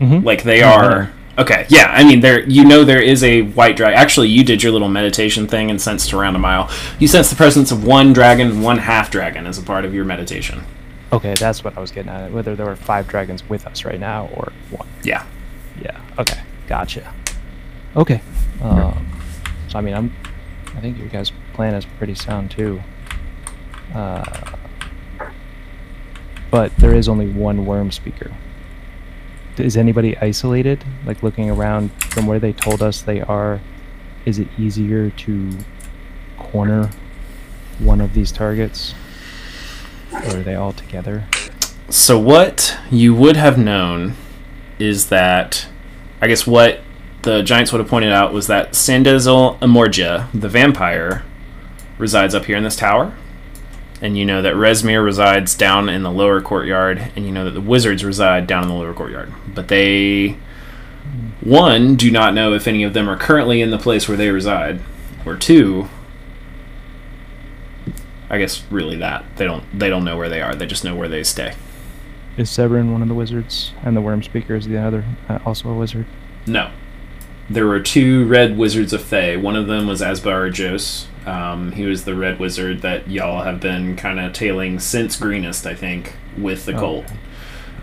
Mhm. 0.00 0.24
Like 0.24 0.42
they 0.42 0.60
No, 0.60 0.68
I 0.68 0.86
are. 0.86 1.12
Okay, 1.38 1.66
yeah. 1.68 1.86
I 1.92 2.02
mean, 2.02 2.20
there. 2.20 2.42
You 2.48 2.64
know, 2.64 2.82
there 2.84 3.00
is 3.00 3.22
a 3.22 3.42
white 3.42 3.76
dragon. 3.76 3.96
Actually, 3.96 4.28
you 4.28 4.42
did 4.42 4.60
your 4.62 4.72
little 4.72 4.88
meditation 4.88 5.46
thing 5.46 5.70
and 5.70 5.80
sensed 5.80 6.12
around 6.12 6.34
a 6.34 6.38
mile. 6.40 6.68
You 6.98 7.06
sense 7.06 7.30
the 7.30 7.36
presence 7.36 7.70
of 7.70 7.84
one 7.84 8.12
dragon, 8.12 8.60
one 8.60 8.78
half 8.78 9.10
dragon, 9.10 9.46
as 9.46 9.56
a 9.58 9.62
part 9.62 9.84
of 9.84 9.94
your 9.94 10.04
meditation. 10.04 10.64
Okay, 11.12 11.34
that's 11.34 11.62
what 11.62 11.76
I 11.76 11.80
was 11.80 11.92
getting 11.92 12.10
at. 12.10 12.32
Whether 12.32 12.56
there 12.56 12.66
were 12.66 12.74
five 12.76 13.06
dragons 13.06 13.48
with 13.48 13.66
us 13.68 13.84
right 13.84 14.00
now 14.00 14.28
or 14.34 14.52
one. 14.70 14.88
Yeah. 15.04 15.24
Yeah. 15.80 15.96
Okay. 16.18 16.40
Gotcha. 16.66 17.14
Okay. 17.96 18.20
Um, 18.60 19.06
so 19.68 19.78
I 19.78 19.80
mean, 19.80 19.94
I'm. 19.94 20.12
I 20.78 20.80
think 20.80 20.96
your 20.96 21.08
guys' 21.08 21.32
plan 21.54 21.74
is 21.74 21.84
pretty 21.84 22.14
sound 22.14 22.52
too. 22.52 22.80
Uh, 23.92 24.52
but 26.52 26.76
there 26.76 26.94
is 26.94 27.08
only 27.08 27.26
one 27.26 27.66
worm 27.66 27.90
speaker. 27.90 28.32
Is 29.56 29.76
anybody 29.76 30.16
isolated? 30.18 30.84
Like 31.04 31.20
looking 31.24 31.50
around 31.50 31.90
from 32.04 32.28
where 32.28 32.38
they 32.38 32.52
told 32.52 32.80
us 32.80 33.02
they 33.02 33.20
are, 33.20 33.60
is 34.24 34.38
it 34.38 34.46
easier 34.56 35.10
to 35.10 35.50
corner 36.38 36.92
one 37.80 38.00
of 38.00 38.14
these 38.14 38.30
targets? 38.30 38.94
Or 40.12 40.36
are 40.36 40.42
they 40.44 40.54
all 40.54 40.72
together? 40.72 41.26
So 41.88 42.20
what 42.20 42.78
you 42.88 43.16
would 43.16 43.36
have 43.36 43.58
known 43.58 44.14
is 44.78 45.08
that, 45.08 45.66
I 46.20 46.28
guess 46.28 46.46
what 46.46 46.82
the 47.22 47.42
giants 47.42 47.72
would 47.72 47.80
have 47.80 47.88
pointed 47.88 48.12
out 48.12 48.32
was 48.32 48.46
that 48.46 48.72
Sandesyl 48.72 49.58
Morgia, 49.60 50.28
the 50.32 50.48
vampire, 50.48 51.24
resides 51.98 52.34
up 52.34 52.44
here 52.44 52.56
in 52.56 52.64
this 52.64 52.76
tower, 52.76 53.14
and 54.00 54.16
you 54.16 54.24
know 54.24 54.40
that 54.42 54.54
Rezmir 54.54 55.04
resides 55.04 55.54
down 55.54 55.88
in 55.88 56.02
the 56.02 56.10
lower 56.10 56.40
courtyard, 56.40 57.10
and 57.16 57.26
you 57.26 57.32
know 57.32 57.44
that 57.44 57.52
the 57.52 57.60
wizards 57.60 58.04
reside 58.04 58.46
down 58.46 58.62
in 58.62 58.68
the 58.68 58.74
lower 58.74 58.94
courtyard. 58.94 59.32
But 59.52 59.68
they, 59.68 60.36
one, 61.40 61.96
do 61.96 62.10
not 62.10 62.34
know 62.34 62.54
if 62.54 62.68
any 62.68 62.82
of 62.84 62.94
them 62.94 63.08
are 63.08 63.16
currently 63.16 63.60
in 63.60 63.70
the 63.70 63.78
place 63.78 64.08
where 64.08 64.16
they 64.16 64.30
reside, 64.30 64.80
or 65.26 65.36
two, 65.36 65.88
I 68.30 68.38
guess 68.38 68.62
really 68.70 68.96
that 68.96 69.24
they 69.36 69.44
don't 69.44 69.64
they 69.78 69.88
don't 69.88 70.04
know 70.04 70.16
where 70.16 70.28
they 70.28 70.42
are. 70.42 70.54
They 70.54 70.66
just 70.66 70.84
know 70.84 70.94
where 70.94 71.08
they 71.08 71.24
stay. 71.24 71.54
Is 72.36 72.48
Severin 72.48 72.92
one 72.92 73.02
of 73.02 73.08
the 73.08 73.14
wizards? 73.14 73.72
And 73.82 73.96
the 73.96 74.00
worm 74.00 74.22
speaker 74.22 74.54
is 74.54 74.68
the 74.68 74.78
other, 74.78 75.04
uh, 75.28 75.40
also 75.44 75.68
a 75.70 75.74
wizard? 75.74 76.06
No. 76.46 76.70
There 77.50 77.66
were 77.66 77.80
two 77.80 78.26
red 78.26 78.58
wizards 78.58 78.92
of 78.92 79.02
Thay. 79.02 79.36
One 79.36 79.56
of 79.56 79.66
them 79.66 79.86
was 79.86 80.02
Azbara 80.02 80.52
Jos. 80.52 81.08
Um, 81.24 81.72
he 81.72 81.86
was 81.86 82.04
the 82.04 82.14
red 82.14 82.38
wizard 82.38 82.82
that 82.82 83.10
y'all 83.10 83.42
have 83.42 83.60
been 83.60 83.96
kind 83.96 84.20
of 84.20 84.32
tailing 84.32 84.78
since 84.80 85.16
Greenest, 85.16 85.66
I 85.66 85.74
think, 85.74 86.14
with 86.36 86.66
the 86.66 86.74
Oh, 86.76 86.78
cult. 86.78 87.06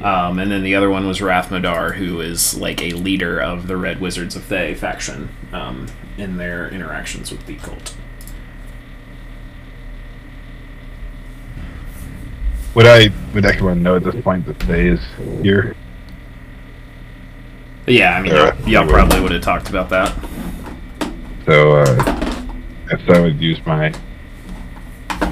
Um, 0.01 0.39
and 0.39 0.51
then 0.51 0.61
the 0.63 0.75
other 0.75 0.89
one 0.89 1.07
was 1.07 1.21
Rath 1.21 1.49
Modar, 1.49 1.95
who 1.95 2.21
is 2.21 2.57
like 2.59 2.81
a 2.81 2.91
leader 2.91 3.39
of 3.39 3.67
the 3.67 3.77
Red 3.77 4.01
Wizards 4.01 4.35
of 4.35 4.43
Thay 4.43 4.75
faction 4.75 5.29
um, 5.51 5.87
in 6.17 6.37
their 6.37 6.67
interactions 6.69 7.31
with 7.31 7.45
the 7.45 7.55
cult. 7.55 7.95
Would 12.75 12.85
I 12.85 13.09
would 13.33 13.45
everyone 13.45 13.81
know 13.81 13.95
at 13.95 14.03
this 14.03 14.21
point 14.21 14.45
that 14.47 14.59
Thay 14.59 14.89
is 14.89 14.99
here? 15.41 15.75
Yeah, 17.87 18.17
I 18.17 18.21
mean, 18.21 18.33
Yeah. 18.33 18.55
y'all, 18.59 18.69
y'all 18.69 18.87
probably 18.87 19.19
would 19.21 19.31
have 19.31 19.43
talked 19.43 19.69
about 19.69 19.89
that. 19.89 20.13
So 21.45 21.77
uh, 21.81 22.03
I 22.91 23.13
I 23.13 23.19
would 23.19 23.39
use 23.39 23.63
my. 23.65 23.93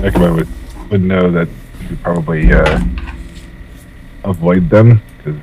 Everyone 0.03 0.35
would 0.35 0.47
would 0.91 1.01
know 1.01 1.31
that 1.31 1.47
we 1.79 1.87
should 1.87 2.03
probably 2.03 2.53
uh, 2.53 2.79
avoid 4.23 4.69
them 4.69 5.01
because 5.17 5.39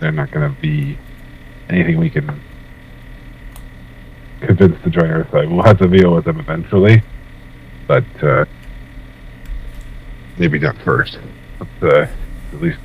they're 0.00 0.10
not 0.10 0.30
going 0.32 0.52
to 0.52 0.60
be 0.60 0.98
anything 1.68 1.98
we 1.98 2.10
can 2.10 2.40
convince 4.40 4.82
to 4.82 4.90
join 4.90 5.10
our 5.10 5.28
side. 5.30 5.48
We'll 5.48 5.62
have 5.62 5.78
to 5.78 5.86
deal 5.88 6.14
with 6.14 6.24
them 6.24 6.40
eventually, 6.40 7.02
but 7.86 8.04
uh, 8.22 8.44
maybe 10.36 10.58
not 10.58 10.76
first. 10.78 11.18
Let's 11.60 11.82
uh, 11.82 12.08
at 12.52 12.60
least 12.60 12.78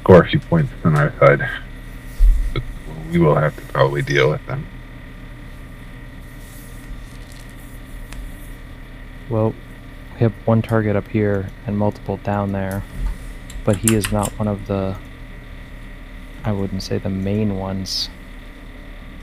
score 0.00 0.22
a 0.24 0.28
few 0.28 0.40
points 0.40 0.72
on 0.84 0.96
our 0.96 1.12
side. 1.20 1.48
We 3.10 3.18
will 3.18 3.34
have 3.36 3.54
to 3.56 3.62
probably 3.72 4.02
deal 4.02 4.30
with 4.30 4.44
them. 4.46 4.66
Well, 9.28 9.54
we 10.14 10.20
have 10.20 10.32
one 10.44 10.62
target 10.62 10.96
up 10.96 11.08
here 11.08 11.48
and 11.66 11.76
multiple 11.76 12.18
down 12.18 12.52
there, 12.52 12.82
but 13.64 13.76
he 13.76 13.94
is 13.94 14.10
not 14.12 14.30
one 14.38 14.48
of 14.48 14.66
the. 14.66 14.96
I 16.44 16.52
wouldn't 16.52 16.82
say 16.82 16.98
the 16.98 17.10
main 17.10 17.56
ones. 17.56 18.08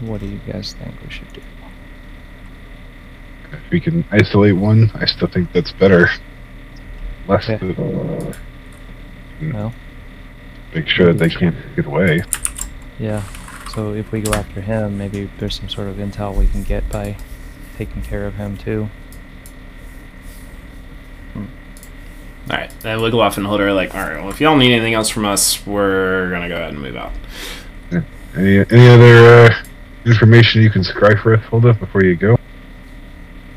What 0.02 0.20
do 0.20 0.28
you 0.28 0.40
guys 0.40 0.74
think 0.74 0.96
we 1.02 1.10
should 1.10 1.32
do? 1.32 1.42
If 3.54 3.60
we 3.72 3.80
can 3.80 4.04
isolate 4.12 4.56
one, 4.56 4.92
I 4.96 5.06
still 5.06 5.28
think 5.28 5.54
that's 5.54 5.72
better. 5.72 6.10
Less 7.28 7.46
to 7.46 8.34
Well, 9.54 9.74
make 10.76 10.88
sure 10.90 11.14
that 11.14 11.20
they 11.20 11.30
can't 11.30 11.56
get 11.76 11.86
away. 11.86 12.24
yeah. 13.00 13.24
So 13.74 13.94
if 13.94 14.12
we 14.12 14.22
go 14.22 14.34
after 14.34 14.62
him, 14.62 14.98
maybe 14.98 15.30
there's 15.40 15.56
some 15.56 15.68
sort 15.68 15.88
of 15.88 15.96
intel 15.96 16.36
we 16.36 16.48
can 16.48 16.64
get 16.64 16.88
by 16.90 17.18
taking 17.78 18.02
care 18.04 18.26
of 18.26 18.36
him 18.36 18.58
too. 18.58 18.90
All 21.36 22.58
right, 22.58 22.72
and 22.84 23.02
Wiglof 23.02 23.38
and 23.38 23.48
Hulda 23.48 23.64
are 23.64 23.74
like, 23.74 23.96
all 23.96 24.02
right, 24.02 24.20
well, 24.20 24.30
if 24.30 24.42
y'all 24.42 24.58
need 24.58 24.74
anything 24.74 24.94
else 24.94 25.10
from 25.10 25.26
us, 25.26 25.66
we're 25.66 26.30
gonna 26.30 26.50
go 26.50 26.56
ahead 26.56 26.74
and 26.74 26.82
move 26.82 26.96
out. 26.96 27.14
Any 28.36 28.58
any 28.58 28.90
other 28.90 29.46
uh, 29.46 29.64
information 30.06 30.62
you 30.62 30.70
can 30.70 30.82
scry 30.82 31.20
for 31.22 31.36
us, 31.36 31.44
Hulda, 31.46 31.74
before 31.74 32.04
you 32.04 32.16
go? 32.16 32.38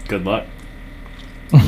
Good 0.09 0.25
luck. 0.25 0.47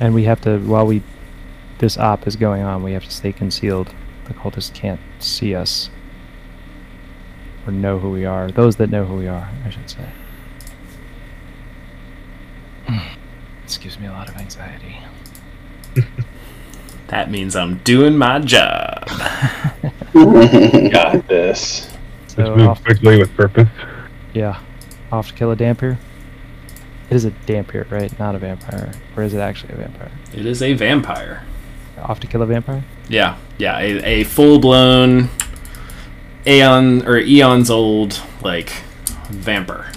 And 0.00 0.14
we 0.14 0.24
have 0.24 0.40
to, 0.42 0.58
while 0.60 0.86
we, 0.86 1.02
this 1.80 1.98
op 1.98 2.26
is 2.26 2.36
going 2.36 2.62
on, 2.62 2.82
we 2.82 2.92
have 2.92 3.04
to 3.04 3.10
stay 3.10 3.32
concealed. 3.32 3.92
The 4.26 4.34
cultists 4.34 4.72
can't 4.72 5.00
see 5.18 5.54
us 5.54 5.90
or 7.66 7.72
know 7.72 7.98
who 7.98 8.10
we 8.10 8.24
are. 8.24 8.50
Those 8.50 8.76
that 8.76 8.90
know 8.90 9.04
who 9.04 9.16
we 9.16 9.26
are, 9.26 9.50
I 9.64 9.70
should 9.70 9.90
say. 9.90 10.08
this 13.64 13.76
gives 13.78 13.98
me 13.98 14.06
a 14.06 14.12
lot 14.12 14.28
of 14.28 14.36
anxiety. 14.36 14.98
That 17.10 17.28
means 17.28 17.56
I'm 17.56 17.78
doing 17.78 18.16
my 18.16 18.38
job. 18.38 19.08
Got 20.14 21.26
this. 21.26 21.90
So 22.28 22.54
Let's 22.54 22.56
move 22.56 22.84
quickly 22.84 23.18
with 23.18 23.34
purpose. 23.34 23.68
yeah, 24.32 24.60
off 25.10 25.26
to 25.26 25.34
kill 25.34 25.50
a 25.50 25.56
dhampir. 25.56 25.98
It 27.10 27.16
is 27.16 27.24
a 27.24 27.32
dhampir, 27.32 27.90
right? 27.90 28.16
Not 28.20 28.36
a 28.36 28.38
vampire. 28.38 28.92
Or 29.16 29.24
is 29.24 29.34
it 29.34 29.40
actually 29.40 29.72
a 29.72 29.76
vampire? 29.78 30.12
It 30.32 30.46
is 30.46 30.62
a 30.62 30.74
vampire. 30.74 31.42
Off 32.00 32.20
to 32.20 32.26
kill 32.26 32.42
a 32.42 32.46
vampire? 32.46 32.84
Yeah, 33.08 33.36
yeah, 33.58 33.78
a, 33.78 34.20
a 34.20 34.24
full 34.24 34.58
blown 34.58 35.28
aeon 36.46 37.06
or 37.06 37.18
eons 37.18 37.70
old 37.70 38.20
like 38.42 38.70
vampire. 39.28 39.92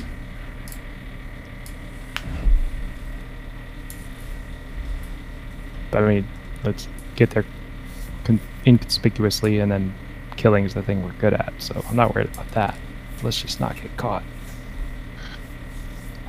But 5.92 6.04
I 6.04 6.08
mean, 6.08 6.28
let's 6.64 6.88
get 7.16 7.30
there 7.32 7.46
con- 8.24 8.40
inconspicuously, 8.66 9.60
and 9.60 9.72
then 9.72 9.94
killing 10.38 10.66
is 10.66 10.74
the 10.74 10.82
thing 10.82 11.04
we're 11.04 11.12
good 11.14 11.34
at. 11.34 11.54
So 11.60 11.84
I'm 11.88 11.96
not 11.96 12.16
worried 12.16 12.30
about 12.34 12.50
that. 12.52 12.78
Let's 13.22 13.40
just 13.42 13.60
not 13.60 13.76
get 13.76 13.96
caught. 13.98 14.24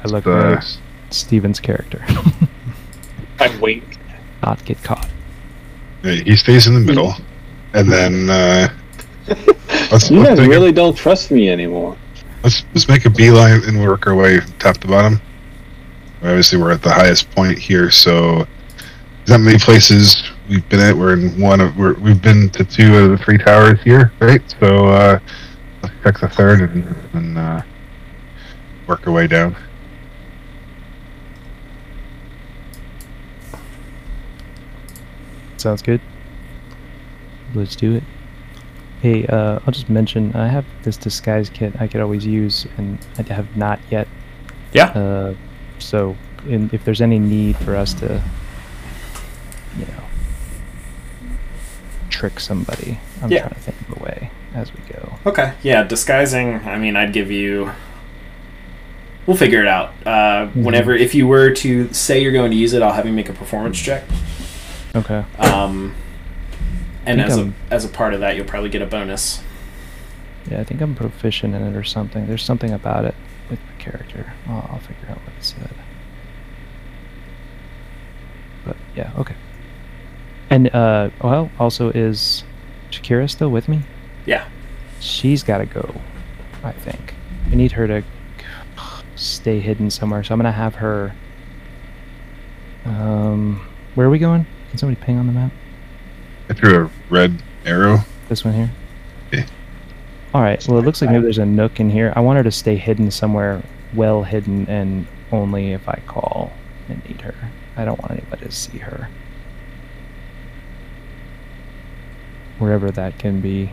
I 0.04 0.08
look 0.08 0.26
at 0.26 0.78
Steven's 1.10 1.60
character. 1.60 2.04
I 3.40 3.56
wink. 3.58 3.96
not 4.42 4.62
get 4.64 4.82
caught. 4.82 5.08
He 6.04 6.36
stays 6.36 6.66
in 6.66 6.74
the 6.74 6.80
middle, 6.80 7.14
and 7.72 7.90
then 7.90 8.28
uh, 8.28 8.68
let's 9.90 10.10
You 10.10 10.20
let's 10.20 10.38
guys 10.38 10.46
really 10.46 10.70
don't 10.70 10.94
trust 10.94 11.30
me 11.30 11.48
anymore. 11.48 11.96
let's 12.42 12.62
let's 12.74 12.88
make 12.88 13.06
a 13.06 13.10
beeline 13.10 13.62
and 13.64 13.80
work 13.80 14.06
our 14.06 14.14
way 14.14 14.40
top 14.58 14.76
to 14.78 14.86
bottom. 14.86 15.18
Obviously, 16.18 16.58
we're 16.58 16.72
at 16.72 16.82
the 16.82 16.92
highest 16.92 17.30
point 17.30 17.58
here, 17.58 17.90
so 17.90 18.46
not 19.28 19.40
many 19.40 19.58
places 19.58 20.30
we've 20.46 20.68
been 20.68 20.80
at. 20.80 20.94
We're 20.94 21.14
in 21.14 21.40
one 21.40 21.62
of 21.62 21.74
we're, 21.78 21.94
we've 21.94 22.20
been 22.20 22.50
to 22.50 22.64
two 22.64 22.96
of 22.98 23.10
the 23.10 23.18
three 23.24 23.38
towers 23.38 23.80
here, 23.82 24.12
right? 24.20 24.42
So 24.60 24.88
uh, 24.88 25.18
let's 25.82 25.94
check 26.02 26.20
the 26.20 26.28
third 26.28 26.70
and, 26.70 26.96
and 27.14 27.38
uh, 27.38 27.62
work 28.86 29.06
our 29.06 29.12
way 29.12 29.26
down. 29.26 29.56
Sounds 35.64 35.80
good. 35.80 36.02
Let's 37.54 37.74
do 37.74 37.94
it. 37.94 38.02
Hey, 39.00 39.26
uh, 39.28 39.60
I'll 39.66 39.72
just 39.72 39.88
mention 39.88 40.36
I 40.36 40.46
have 40.46 40.66
this 40.82 40.98
disguise 40.98 41.48
kit 41.48 41.72
I 41.80 41.86
could 41.86 42.02
always 42.02 42.26
use, 42.26 42.66
and 42.76 42.98
I 43.16 43.22
have 43.32 43.56
not 43.56 43.80
yet. 43.90 44.06
Yeah. 44.74 44.88
Uh, 44.88 45.34
so, 45.78 46.16
in, 46.46 46.68
if 46.74 46.84
there's 46.84 47.00
any 47.00 47.18
need 47.18 47.56
for 47.56 47.76
us 47.76 47.94
to, 47.94 48.22
you 49.78 49.86
know, 49.86 50.02
trick 52.10 52.40
somebody, 52.40 53.00
I'm 53.22 53.32
Yeah. 53.32 53.38
trying 53.48 53.54
to 53.54 53.60
think 53.60 53.80
of 53.88 54.02
a 54.02 54.04
way 54.04 54.30
as 54.54 54.70
we 54.70 54.80
go. 54.92 55.14
Okay. 55.24 55.54
Yeah, 55.62 55.82
disguising. 55.84 56.56
I 56.66 56.76
mean, 56.76 56.94
I'd 56.94 57.14
give 57.14 57.30
you. 57.30 57.70
We'll 59.26 59.38
figure 59.38 59.62
it 59.62 59.68
out. 59.68 59.94
Uh, 60.04 60.48
Whenever, 60.48 60.92
if 60.94 61.14
you 61.14 61.26
were 61.26 61.52
to 61.52 61.90
say 61.94 62.20
you're 62.22 62.32
going 62.32 62.50
to 62.50 62.56
use 62.58 62.74
it, 62.74 62.82
I'll 62.82 62.92
have 62.92 63.06
you 63.06 63.14
make 63.14 63.30
a 63.30 63.32
performance 63.32 63.80
check. 63.80 64.04
Okay. 64.94 65.24
Um, 65.38 65.94
and 67.06 67.20
as 67.20 67.36
a 67.36 67.52
as 67.70 67.84
a 67.84 67.88
part 67.88 68.14
of 68.14 68.20
that, 68.20 68.36
you'll 68.36 68.46
probably 68.46 68.70
get 68.70 68.82
a 68.82 68.86
bonus. 68.86 69.42
Yeah, 70.50 70.60
I 70.60 70.64
think 70.64 70.80
I'm 70.80 70.94
proficient 70.94 71.54
in 71.54 71.62
it 71.62 71.76
or 71.76 71.84
something. 71.84 72.26
There's 72.26 72.42
something 72.42 72.70
about 72.70 73.04
it 73.04 73.14
with 73.50 73.58
my 73.60 73.82
character. 73.82 74.32
I'll, 74.46 74.68
I'll 74.72 74.78
figure 74.78 75.08
out 75.08 75.18
what 75.18 75.32
it 75.38 75.44
said. 75.44 75.70
But 78.64 78.76
yeah, 78.94 79.10
okay. 79.18 79.34
And 80.50 80.74
uh, 80.74 81.10
well, 81.22 81.50
also 81.58 81.90
is 81.90 82.44
Shakira 82.90 83.28
still 83.28 83.50
with 83.50 83.68
me? 83.68 83.82
Yeah. 84.26 84.48
She's 85.00 85.42
got 85.42 85.58
to 85.58 85.66
go. 85.66 85.94
I 86.62 86.72
think 86.72 87.14
I 87.50 87.54
need 87.54 87.72
her 87.72 87.86
to 87.86 88.04
stay 89.16 89.60
hidden 89.60 89.90
somewhere. 89.90 90.22
So 90.24 90.32
I'm 90.34 90.38
gonna 90.38 90.52
have 90.52 90.76
her. 90.76 91.14
Um, 92.84 93.66
where 93.94 94.06
are 94.06 94.10
we 94.10 94.18
going? 94.18 94.46
Can 94.74 94.78
somebody 94.80 95.00
ping 95.06 95.18
on 95.18 95.28
the 95.28 95.32
map? 95.32 95.52
I 96.50 96.54
threw 96.54 96.86
a 96.86 96.90
red 97.08 97.40
arrow. 97.64 97.98
This 98.28 98.44
one 98.44 98.54
here. 98.54 98.72
Yeah. 99.32 99.46
All 100.34 100.42
right. 100.42 100.66
Well, 100.66 100.80
it 100.80 100.84
looks 100.84 101.00
like 101.00 101.10
maybe 101.12 101.22
there's 101.22 101.38
a 101.38 101.46
nook 101.46 101.78
in 101.78 101.90
here. 101.90 102.12
I 102.16 102.20
want 102.22 102.38
her 102.38 102.42
to 102.42 102.50
stay 102.50 102.74
hidden 102.74 103.12
somewhere, 103.12 103.62
well 103.94 104.24
hidden, 104.24 104.68
and 104.68 105.06
only 105.30 105.74
if 105.74 105.88
I 105.88 106.02
call 106.08 106.52
and 106.88 107.04
need 107.04 107.20
her. 107.20 107.36
I 107.76 107.84
don't 107.84 108.00
want 108.00 108.10
anybody 108.18 108.46
to 108.46 108.50
see 108.50 108.78
her. 108.78 109.08
Wherever 112.58 112.90
that 112.90 113.16
can 113.16 113.40
be. 113.40 113.70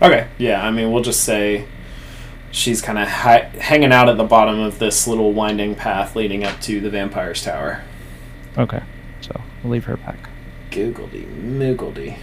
Okay. 0.00 0.28
Yeah. 0.38 0.64
I 0.64 0.70
mean, 0.70 0.92
we'll 0.92 1.02
just 1.02 1.24
say 1.24 1.66
she's 2.52 2.80
kind 2.80 3.00
of 3.00 3.08
hi- 3.08 3.50
hanging 3.58 3.90
out 3.90 4.08
at 4.08 4.18
the 4.18 4.22
bottom 4.22 4.60
of 4.60 4.78
this 4.78 5.08
little 5.08 5.32
winding 5.32 5.74
path 5.74 6.14
leading 6.14 6.44
up 6.44 6.60
to 6.60 6.80
the 6.80 6.90
vampire's 6.90 7.42
tower. 7.42 7.82
Okay. 8.56 8.84
So 9.20 9.40
we'll 9.64 9.72
leave 9.72 9.86
her 9.86 9.96
back. 9.96 10.28
Googledy 10.74 11.24
moogledy. 11.40 12.18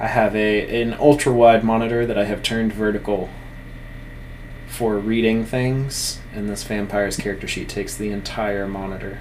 I 0.00 0.06
have 0.06 0.34
a 0.34 0.82
an 0.82 0.94
ultra 0.94 1.32
wide 1.32 1.62
monitor 1.62 2.06
that 2.06 2.16
I 2.16 2.24
have 2.24 2.42
turned 2.42 2.72
vertical 2.72 3.28
for 4.66 4.98
reading 4.98 5.44
things, 5.44 6.20
and 6.34 6.48
this 6.48 6.64
vampire's 6.64 7.16
character 7.16 7.46
sheet 7.46 7.68
takes 7.68 7.94
the 7.94 8.10
entire 8.10 8.66
monitor. 8.66 9.20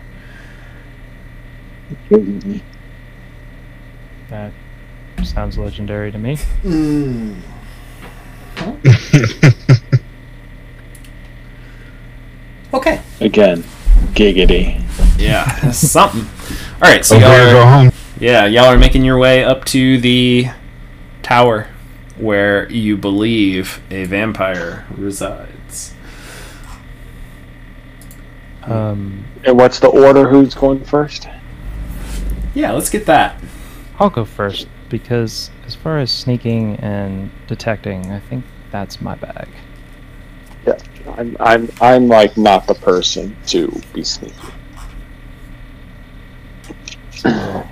That 4.30 4.52
sounds 5.24 5.58
legendary 5.58 6.12
to 6.12 6.18
me. 6.18 6.38
Mm. 6.64 7.36
Okay. 12.76 13.02
Again, 13.22 13.64
giggity. 14.14 14.84
Yeah, 15.18 15.72
something. 15.72 16.28
All 16.82 16.90
right, 16.92 17.06
so 17.06 17.18
So 17.18 17.22
y'all 17.26 17.38
y'all 17.38 17.52
go 17.52 17.66
home. 17.66 17.92
yeah, 18.20 18.46
y'all 18.46 18.66
are 18.66 18.78
making 18.78 19.04
your 19.06 19.18
way 19.18 19.44
up 19.44 19.64
to 19.66 20.00
the 20.00 20.48
tower 21.24 21.68
where 22.18 22.70
you 22.72 22.98
believe 22.98 23.82
a 23.92 24.06
vampire 24.06 24.86
resides. 24.98 25.94
Um, 28.64 29.26
And 29.46 29.58
what's 29.58 29.80
the 29.80 29.88
order? 29.88 30.28
Who's 30.28 30.54
going 30.54 30.84
first? 30.84 31.28
Yeah, 32.54 32.72
let's 32.72 32.90
get 32.90 33.06
that. 33.06 33.42
I'll 34.00 34.10
go 34.10 34.26
first 34.26 34.68
because 34.90 35.52
as 35.66 35.76
far 35.76 36.00
as 36.00 36.12
sneaking 36.12 36.76
and 36.78 37.32
detecting, 37.48 38.12
I 38.12 38.20
think 38.20 38.44
that's 38.72 39.02
my 39.02 39.16
bag. 39.16 39.48
Yeah, 40.66 40.78
I'm, 41.18 41.38
I'm, 41.40 41.70
I'm 41.80 42.08
like 42.08 42.38
not 42.38 42.66
the 42.68 42.74
person 42.76 43.36
to 43.48 43.70
be 43.94 44.04
sneaky. 44.04 44.36
So, 47.26 47.68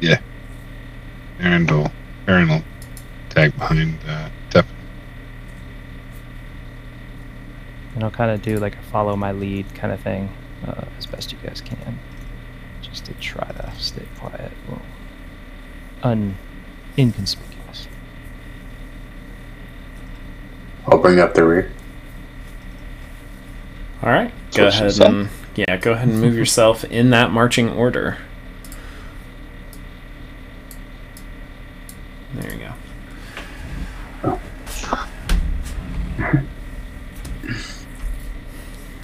yeah. 0.00 0.20
Aaron 1.40 1.66
will, 1.66 1.90
Aaron 2.28 2.48
will 2.48 2.62
tag 3.28 3.56
behind 3.56 3.98
uh, 4.08 4.28
Tef. 4.50 4.64
And 7.94 8.04
I'll 8.04 8.10
kind 8.10 8.30
of 8.30 8.42
do 8.42 8.58
like 8.58 8.76
a 8.76 8.82
follow 8.82 9.16
my 9.16 9.32
lead 9.32 9.74
kind 9.74 9.92
of 9.92 10.00
thing 10.00 10.30
uh, 10.66 10.84
as 10.98 11.06
best 11.06 11.32
you 11.32 11.38
guys 11.42 11.60
can. 11.60 11.98
Just 12.82 13.06
to 13.06 13.14
try 13.14 13.50
to 13.50 13.72
stay 13.78 14.06
quiet. 14.18 14.52
Well, 14.68 14.82
un 16.02 16.36
inconspicuous. 16.96 17.88
I'll 20.86 20.98
bring 20.98 21.18
up 21.18 21.34
the 21.34 21.44
rear. 21.44 21.72
All 24.02 24.10
right, 24.10 24.32
So 24.50 24.62
go 24.64 24.70
she 24.70 24.76
ahead 24.78 24.92
said. 24.92 25.06
and 25.06 25.28
yeah, 25.54 25.76
go 25.76 25.92
ahead 25.92 26.08
and 26.08 26.20
move 26.20 26.34
yourself 26.36 26.84
in 26.84 27.10
that 27.10 27.30
marching 27.30 27.70
order. 27.70 28.18
There 32.34 32.52
you 32.52 32.58
go. 32.58 32.72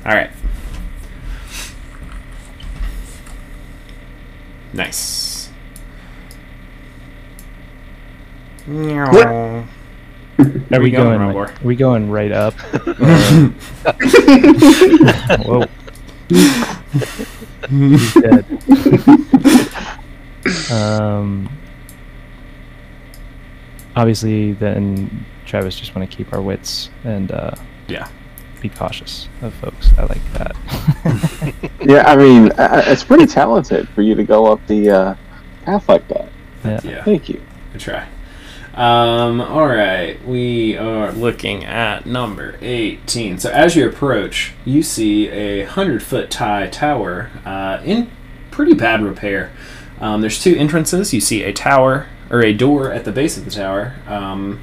All 0.04 0.14
right. 0.14 0.30
Nice. 4.72 5.50
Meow. 8.66 9.64
Are 10.38 10.44
we, 10.78 10.78
we 10.80 10.90
going, 10.90 11.18
going? 11.18 11.34
Like, 11.36 11.62
are 11.62 11.66
we 11.66 11.76
going 11.76 12.10
right 12.10 12.32
up? 12.32 12.54
Whoa. 15.44 15.66
He's 17.68 18.14
dead. 18.14 18.46
um. 20.72 21.48
Obviously, 23.94 24.52
then 24.52 25.26
Travis 25.44 25.78
just 25.78 25.94
want 25.94 26.10
to 26.10 26.16
keep 26.16 26.32
our 26.32 26.40
wits 26.40 26.88
and 27.04 27.30
uh, 27.30 27.50
Yeah. 27.88 28.08
be 28.62 28.70
cautious 28.70 29.28
of 29.42 29.52
folks. 29.54 29.90
I 29.98 30.04
like 30.04 30.32
that. 30.34 30.56
Yeah, 31.82 32.04
I 32.06 32.14
mean, 32.16 32.52
uh, 32.52 32.82
it's 32.86 33.02
pretty 33.02 33.26
talented 33.26 33.88
for 33.90 34.02
you 34.02 34.14
to 34.14 34.22
go 34.22 34.46
up 34.46 34.64
the 34.68 34.88
uh, 34.90 35.14
path 35.64 35.88
like 35.88 36.06
that. 36.08 36.28
yeah. 36.64 36.80
Yeah. 36.84 37.04
Thank 37.04 37.28
you. 37.28 37.42
Good 37.72 37.80
try. 37.82 38.06
Um, 38.74 39.42
all 39.42 39.66
right, 39.66 40.24
we 40.24 40.78
are 40.78 41.12
looking 41.12 41.62
at 41.62 42.06
number 42.06 42.56
18. 42.62 43.38
So 43.38 43.50
as 43.50 43.76
you 43.76 43.86
approach, 43.86 44.54
you 44.64 44.82
see 44.82 45.28
a 45.28 45.64
100 45.64 46.02
foot 46.02 46.32
high 46.32 46.68
tower 46.68 47.30
uh, 47.44 47.82
in 47.84 48.10
pretty 48.50 48.72
bad 48.72 49.02
repair. 49.02 49.52
Um, 50.00 50.22
there's 50.22 50.42
two 50.42 50.56
entrances. 50.56 51.12
You 51.12 51.20
see 51.20 51.42
a 51.42 51.52
tower, 51.52 52.06
or 52.30 52.42
a 52.42 52.54
door 52.54 52.90
at 52.90 53.04
the 53.04 53.12
base 53.12 53.36
of 53.36 53.44
the 53.44 53.50
tower, 53.50 53.94
um, 54.06 54.60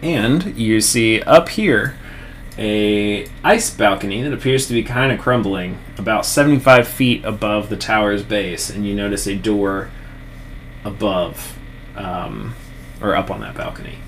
and 0.00 0.56
you 0.56 0.80
see 0.80 1.20
up 1.22 1.48
here 1.48 1.96
a 2.56 3.26
ice 3.42 3.70
balcony 3.70 4.22
that 4.22 4.32
appears 4.32 4.68
to 4.68 4.72
be 4.72 4.84
kind 4.84 5.10
of 5.10 5.18
crumbling 5.18 5.78
about 5.98 6.24
75 6.24 6.86
feet 6.86 7.24
above 7.24 7.70
the 7.70 7.76
tower's 7.76 8.22
base, 8.22 8.70
and 8.70 8.86
you 8.86 8.94
notice 8.94 9.26
a 9.26 9.34
door 9.34 9.90
above 10.84 11.58
um, 11.96 12.54
or 13.02 13.16
up 13.16 13.30
on 13.30 13.40
that 13.40 13.54
balcony. 13.54 13.98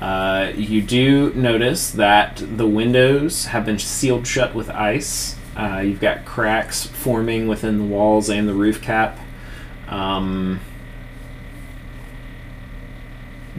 Uh, 0.00 0.52
you 0.54 0.82
do 0.82 1.32
notice 1.34 1.90
that 1.92 2.42
the 2.56 2.66
windows 2.66 3.46
have 3.46 3.64
been 3.64 3.78
sealed 3.78 4.26
shut 4.26 4.54
with 4.54 4.68
ice. 4.70 5.36
Uh, 5.56 5.78
you've 5.78 6.00
got 6.00 6.24
cracks 6.26 6.86
forming 6.86 7.48
within 7.48 7.78
the 7.78 7.84
walls 7.84 8.28
and 8.28 8.46
the 8.46 8.52
roof 8.52 8.82
cap. 8.82 9.18
Um, 9.88 10.60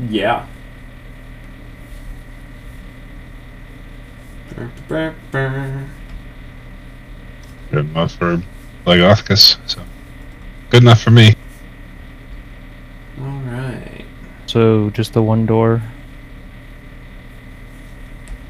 yeah. 0.09 0.45
Good 7.71 7.85
enough 7.85 8.13
for 8.13 8.41
Blagothkus, 8.85 9.57
so 9.65 9.81
good 10.69 10.83
enough 10.83 11.01
for 11.01 11.11
me. 11.11 11.35
All 13.19 13.41
right. 13.41 14.05
So 14.57 14.89
just 14.89 15.13
the 15.13 15.21
one 15.21 15.45
door. 15.45 15.83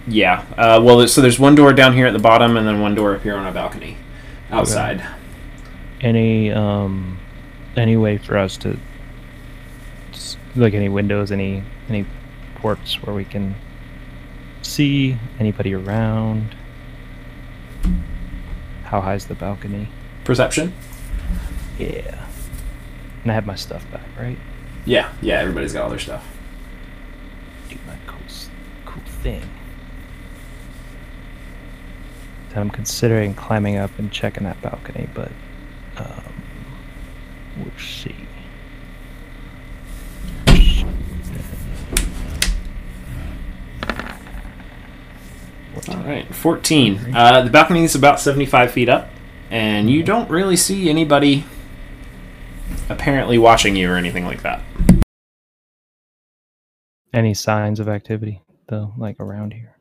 Yeah. 0.08 0.46
Uh, 0.58 0.80
well, 0.82 1.06
so 1.06 1.20
there's 1.20 1.38
one 1.38 1.54
door 1.54 1.74
down 1.74 1.92
here 1.92 2.08
at 2.08 2.14
the 2.14 2.20
bottom, 2.20 2.56
and 2.56 2.66
then 2.66 2.80
one 2.80 2.96
door 2.96 3.14
up 3.14 3.24
here 3.24 3.36
on 3.36 3.46
a 3.46 3.52
balcony 3.52 3.98
outside. 4.50 5.06
Any 6.00 6.50
um, 6.50 7.20
any 7.76 7.98
way 7.98 8.20
for 8.20 8.38
us 8.38 8.56
to 8.60 8.80
like 10.56 10.74
any 10.74 10.88
windows, 10.88 11.30
any 11.30 11.62
any 11.90 12.06
ports 12.56 13.04
where 13.04 13.14
we 13.14 13.26
can 13.26 13.54
see 14.62 15.18
anybody 15.42 15.76
around? 15.76 16.56
How 18.86 19.02
high's 19.02 19.26
the 19.26 19.36
balcony? 19.36 19.90
Perception. 20.24 20.74
Yeah. 21.78 22.26
And 23.24 23.32
I 23.34 23.36
have 23.36 23.46
my 23.46 23.56
stuff 23.56 23.86
back, 23.92 24.08
right? 24.18 24.38
Yeah. 24.88 25.12
Yeah. 25.22 25.40
Everybody's 25.42 25.74
got 25.74 25.84
all 25.84 25.90
their 25.90 26.00
stuff. 26.00 26.26
Do 27.70 27.76
my 27.86 27.98
cool, 28.08 28.22
cool 28.86 29.04
thing. 29.22 29.44
I'm 32.56 32.72
considering 32.72 33.36
climbing 33.36 33.76
up 33.78 33.92
and 34.00 34.12
checking 34.12 34.46
that 34.46 34.60
balcony, 34.62 35.08
but 35.14 35.32
um, 35.98 36.24
would 37.60 37.80
see. 37.80 38.16
All 45.90 46.04
right, 46.04 46.34
14. 46.34 47.16
Uh, 47.16 47.42
the 47.44 47.50
balcony 47.52 47.84
is 47.84 47.94
about 47.94 48.20
75 48.20 48.72
feet 48.72 48.90
up, 48.90 49.10
and 49.52 49.90
you 49.90 50.02
don't 50.02 50.30
really 50.30 50.58
see 50.58 50.90
anybody 50.90 51.46
apparently 52.90 53.38
watching 53.38 53.76
you 53.76 53.92
or 53.92 53.96
anything 53.96 54.26
like 54.26 54.42
that. 54.44 54.62
Any 57.14 57.34
signs 57.34 57.80
of 57.80 57.88
activity 57.88 58.42
though, 58.68 58.94
like 58.98 59.20
around 59.20 59.54
here? 59.54 59.78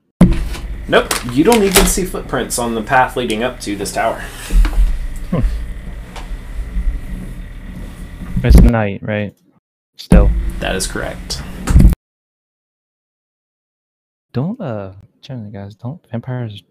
Nope, 0.88 1.12
you 1.32 1.42
don't 1.42 1.62
even 1.62 1.84
see 1.86 2.04
footprints 2.04 2.58
on 2.58 2.74
the 2.74 2.82
path 2.82 3.16
leading 3.16 3.42
up 3.42 3.58
to 3.60 3.74
this 3.76 3.92
tower. 3.92 4.24
It's 8.44 8.60
night, 8.60 9.02
right? 9.02 9.36
Still. 9.96 10.30
That 10.60 10.76
is 10.76 10.86
correct. 10.86 11.42
Don't 14.32 14.60
uh 14.60 14.92
generally 15.20 15.50
guys, 15.50 15.74
don't 15.74 16.00
vampires 16.10 16.62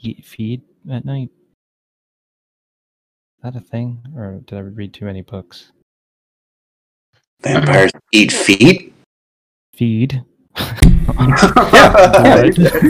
eat 0.00 0.24
feed 0.24 0.62
at 0.90 1.04
night? 1.04 1.30
Is 3.42 3.52
that 3.52 3.58
a 3.58 3.60
thing? 3.60 3.98
Or 4.16 4.40
did 4.46 4.56
I 4.56 4.60
read 4.60 4.94
too 4.94 5.04
many 5.04 5.20
books? 5.20 5.72
Vampires 7.42 7.90
eat 8.12 8.30
feet? 8.30 8.94
Feed? 9.74 10.22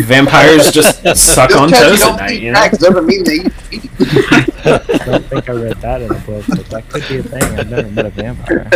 Vampires 0.04 0.70
just 0.70 1.16
suck 1.16 1.56
on 1.56 1.70
toes 1.72 2.02
at 2.02 2.16
night, 2.16 2.42
you 2.42 2.52
know? 2.52 2.68
doesn't 2.68 3.06
mean 3.06 3.24
they 3.24 3.36
eat 3.36 3.52
feet. 3.54 3.90
I 3.98 5.00
don't 5.06 5.24
think 5.24 5.48
I 5.48 5.52
read 5.54 5.78
that 5.78 6.02
in 6.02 6.10
a 6.10 6.18
book, 6.18 6.44
but 6.46 6.66
that 6.66 6.86
could 6.90 7.08
be 7.08 7.16
a 7.16 7.22
thing. 7.22 7.42
I've 7.42 7.70
never 7.70 7.88
met 7.88 8.04
a 8.04 8.10
vampire. 8.10 8.68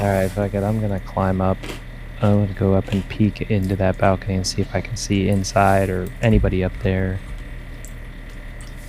Alright, 0.00 0.30
fuck 0.30 0.54
it. 0.54 0.62
I'm 0.62 0.80
gonna 0.80 1.00
climb 1.00 1.40
up. 1.40 1.58
I'm 2.22 2.46
gonna 2.46 2.56
go 2.56 2.74
up 2.74 2.86
and 2.92 3.08
peek 3.08 3.50
into 3.50 3.74
that 3.74 3.98
balcony 3.98 4.36
and 4.36 4.46
see 4.46 4.62
if 4.62 4.72
I 4.72 4.80
can 4.80 4.96
see 4.96 5.28
inside 5.28 5.90
or 5.90 6.06
anybody 6.22 6.62
up 6.62 6.78
there. 6.84 7.18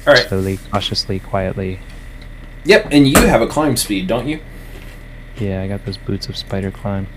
All 0.08 0.14
right. 0.14 0.28
Slowly, 0.28 0.58
cautiously, 0.72 1.20
quietly. 1.20 1.80
Yep, 2.66 2.88
and 2.92 3.08
you 3.08 3.18
have 3.28 3.42
a 3.42 3.48
climb 3.48 3.76
speed, 3.78 4.08
don't 4.08 4.28
you? 4.28 4.40
Yeah, 5.38 5.62
I 5.62 5.68
got 5.68 5.86
those 5.86 5.98
boots 5.98 6.28
of 6.30 6.38
spider 6.38 6.72
climb. 6.72 7.08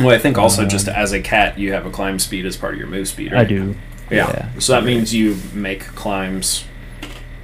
Well, 0.00 0.10
I 0.10 0.18
think 0.18 0.38
also 0.38 0.62
Um, 0.62 0.68
just 0.68 0.88
as 0.88 1.12
a 1.12 1.20
cat, 1.20 1.58
you 1.58 1.72
have 1.72 1.84
a 1.84 1.90
climb 1.90 2.18
speed 2.18 2.46
as 2.46 2.56
part 2.56 2.74
of 2.74 2.78
your 2.78 2.88
move 2.88 3.08
speed, 3.08 3.32
right? 3.32 3.40
I 3.40 3.44
do. 3.44 3.74
Yeah. 4.10 4.28
Yeah. 4.30 4.48
So 4.58 4.72
that 4.72 4.84
means 4.84 5.14
you 5.14 5.36
make 5.52 5.80
climbs 5.80 6.64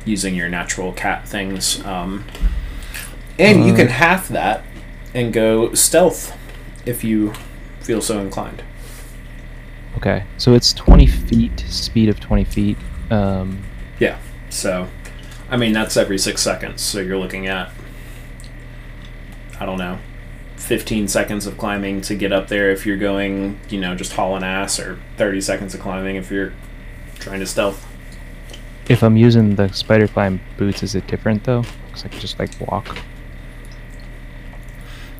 using 0.05 0.35
your 0.35 0.48
natural 0.48 0.93
cat 0.93 1.26
things. 1.28 1.85
Um, 1.85 2.24
and 3.39 3.66
you 3.66 3.72
Uh. 3.72 3.76
can 3.76 3.89
half 3.89 4.28
that 4.28 4.62
and 5.14 5.32
go 5.32 5.74
stealth 5.74 6.32
if 6.86 7.02
you 7.05 7.32
feel 7.81 8.01
so 8.01 8.20
inclined. 8.20 8.62
Okay, 9.98 10.24
so 10.39 10.55
it's 10.55 10.72
20 10.72 11.06
feet, 11.06 11.64
speed 11.68 12.09
of 12.09 12.20
20 12.20 12.44
feet. 12.44 12.76
Um, 13.10 13.59
Yeah. 13.99 14.19
So, 14.51 14.89
I 15.51 15.57
mean, 15.57 15.73
that's 15.73 15.97
every 15.97 16.19
six 16.19 16.43
seconds. 16.43 16.83
So 16.83 17.01
you're 17.01 17.19
looking 17.19 17.47
at, 17.47 17.71
I 19.61 19.66
don't 19.66 19.79
know, 19.79 19.99
15 20.57 21.09
seconds 21.09 21.47
of 21.47 21.59
climbing 21.59 22.01
to 22.03 22.15
get 22.15 22.33
up 22.33 22.49
there 22.49 22.71
if 22.71 22.87
you're 22.87 22.97
going, 22.97 23.59
you 23.69 23.81
know, 23.81 23.95
just 23.95 24.12
hauling 24.15 24.43
ass, 24.43 24.79
or 24.81 24.99
30 25.16 25.41
seconds 25.41 25.75
of 25.75 25.81
climbing 25.81 26.16
if 26.16 26.31
you're 26.31 26.53
trying 27.19 27.41
to 27.41 27.47
stealth. 27.47 27.87
if 28.89 29.03
I'm 29.03 29.16
using 29.16 29.55
the 29.57 29.71
spider 29.73 30.07
climb 30.09 30.41
boots, 30.57 30.83
is 30.83 30.95
it 30.95 31.07
different 31.07 31.45
though? 31.45 31.65
Because 31.87 32.05
I 32.05 32.09
can 32.09 32.21
just 32.21 32.39
like 32.39 32.51
walk. 32.61 32.99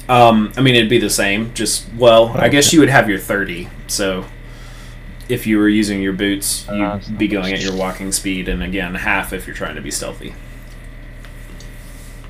Um, 0.09 0.53
I 0.57 0.61
mean, 0.61 0.75
it'd 0.75 0.91
be 0.91 0.99
the 0.99 1.09
same. 1.11 1.53
Just 1.55 1.93
well, 1.95 2.33
I 2.37 2.49
guess 2.49 2.69
Okay. 2.69 2.77
you 2.77 2.81
would 2.81 2.91
have 2.91 3.09
your 3.09 3.19
thirty. 3.19 3.69
So 3.87 4.25
if 5.29 5.47
you 5.47 5.59
were 5.59 5.69
using 5.69 6.03
your 6.03 6.13
boots, 6.13 6.67
you'd 6.71 6.81
Uh, 6.83 6.99
be 7.17 7.29
going 7.29 7.53
at 7.55 7.63
your 7.63 7.75
walking 7.77 8.13
speed, 8.13 8.49
and 8.49 8.63
again, 8.63 8.95
half 8.95 9.33
if 9.33 9.47
you're 9.47 9.57
trying 9.57 9.75
to 9.77 9.81
be 9.83 9.91
stealthy. 9.91 10.35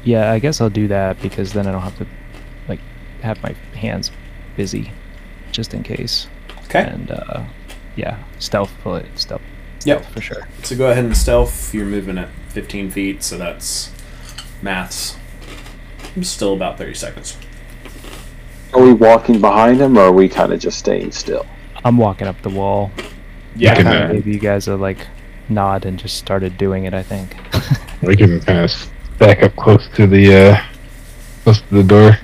Yeah, 0.04 0.30
I 0.30 0.38
guess 0.38 0.60
I'll 0.60 0.70
do 0.70 0.86
that 0.88 1.20
because 1.22 1.52
then 1.52 1.66
I 1.66 1.72
don't 1.72 1.82
have 1.82 1.96
to 1.98 2.06
like 2.68 2.80
have 3.22 3.42
my 3.42 3.54
hands 3.74 4.10
busy, 4.56 4.92
just 5.50 5.72
in 5.74 5.82
case. 5.82 6.26
Okay. 6.64 6.82
And 6.82 7.10
uh, 7.10 7.44
yeah, 7.96 8.22
stealth 8.38 8.72
bullet, 8.82 9.06
stealth. 9.16 9.42
Yep. 9.84 10.00
stealth 10.02 10.14
for 10.14 10.20
sure. 10.20 10.48
So 10.62 10.76
go 10.76 10.90
ahead 10.90 11.04
and 11.04 11.16
stealth. 11.16 11.74
You're 11.74 11.86
moving 11.86 12.18
at 12.18 12.28
15 12.48 12.90
feet, 12.90 13.22
so 13.22 13.38
that's 13.38 13.90
maths. 14.62 15.16
Still 16.22 16.54
about 16.54 16.78
30 16.78 16.94
seconds. 16.94 17.36
Are 18.72 18.80
we 18.82 18.92
walking 18.92 19.40
behind 19.40 19.80
him, 19.80 19.96
or 19.98 20.02
are 20.02 20.12
we 20.12 20.28
kind 20.28 20.52
of 20.52 20.60
just 20.60 20.78
staying 20.78 21.12
still? 21.12 21.46
I'm 21.84 21.96
walking 21.98 22.26
up 22.26 22.40
the 22.42 22.50
wall. 22.50 22.90
Yeah. 23.56 23.74
can, 23.74 23.84
Kinda 23.84 24.04
uh, 24.04 24.12
Maybe 24.12 24.32
you 24.32 24.38
guys 24.38 24.68
are 24.68 24.76
like 24.76 25.06
nod 25.48 25.84
and 25.84 25.98
just 25.98 26.16
started 26.16 26.56
doing 26.56 26.84
it. 26.84 26.94
I 26.94 27.02
think. 27.02 27.36
We 28.02 28.16
can 28.16 28.40
kind 28.46 28.60
of 28.60 28.70
stack 28.70 29.42
up 29.42 29.54
close 29.56 29.88
to 29.96 30.06
the 30.06 30.34
uh, 30.34 30.64
close 31.44 31.60
to 31.60 31.74
the 31.74 31.82
door. 31.84 32.18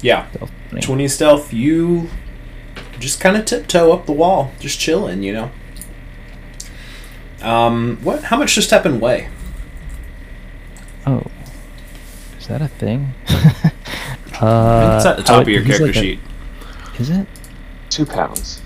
Yeah. 0.00 0.28
Stealth. 0.30 0.50
20 0.80 1.08
stealth. 1.08 1.52
You 1.52 2.08
just 2.98 3.20
kind 3.20 3.36
of 3.36 3.44
tiptoe 3.44 3.92
up 3.92 4.06
the 4.06 4.12
wall, 4.12 4.50
just 4.60 4.78
chilling, 4.78 5.22
you 5.22 5.32
know. 5.32 5.50
Um, 7.42 7.98
what? 8.02 8.24
How 8.24 8.36
much 8.38 8.54
does 8.54 8.64
step 8.66 8.84
and 8.84 9.00
weigh? 9.00 9.28
Oh, 11.06 11.22
is 12.38 12.46
that 12.48 12.62
a 12.62 12.68
thing? 12.68 13.12
Uh, 14.40 14.94
it's 14.96 15.06
at 15.06 15.16
the 15.16 15.22
top 15.22 15.42
of 15.42 15.48
your 15.48 15.62
character 15.62 15.86
like 15.86 15.96
a- 15.96 16.00
sheet. 16.00 16.20
Is 16.98 17.10
it? 17.10 17.26
Two 17.94 18.04
pounds. 18.04 18.58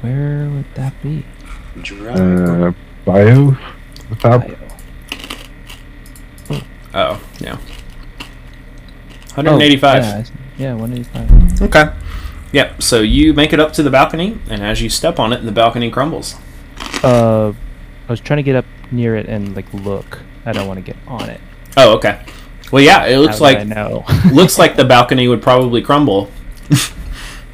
Where 0.00 0.50
would 0.50 0.64
that 0.74 0.92
be? 1.00 1.24
Uh, 1.76 2.72
bio, 3.04 3.56
the 4.10 4.16
top. 4.18 4.44
Bio. 4.44 4.56
Oh, 6.94 7.22
yeah. 7.38 7.56
Oh, 9.36 9.42
185. 9.44 10.02
yeah, 10.02 10.24
yeah, 10.58 10.74
185. 10.74 11.62
Okay. 11.62 11.92
Yep. 12.50 12.82
So 12.82 13.02
you 13.02 13.32
make 13.32 13.52
it 13.52 13.60
up 13.60 13.72
to 13.74 13.84
the 13.84 13.90
balcony, 13.90 14.36
and 14.50 14.60
as 14.64 14.82
you 14.82 14.90
step 14.90 15.20
on 15.20 15.32
it, 15.32 15.44
the 15.44 15.52
balcony 15.52 15.92
crumbles. 15.92 16.34
Uh, 17.04 17.52
I 18.08 18.10
was 18.10 18.18
trying 18.18 18.38
to 18.38 18.42
get 18.42 18.56
up 18.56 18.64
near 18.90 19.14
it 19.14 19.26
and 19.26 19.54
like 19.54 19.72
look. 19.72 20.22
I 20.44 20.50
don't 20.50 20.66
want 20.66 20.78
to 20.78 20.82
get 20.84 20.96
on 21.06 21.30
it. 21.30 21.40
Oh, 21.76 21.94
okay. 21.98 22.20
Well, 22.72 22.82
yeah. 22.82 23.04
It 23.06 23.18
looks 23.18 23.38
How 23.38 23.44
would 23.44 23.56
I 23.56 23.62
like 23.62 23.68
know. 23.68 24.04
looks 24.32 24.58
like 24.58 24.74
the 24.74 24.84
balcony 24.84 25.28
would 25.28 25.40
probably 25.40 25.82
crumble. 25.82 26.32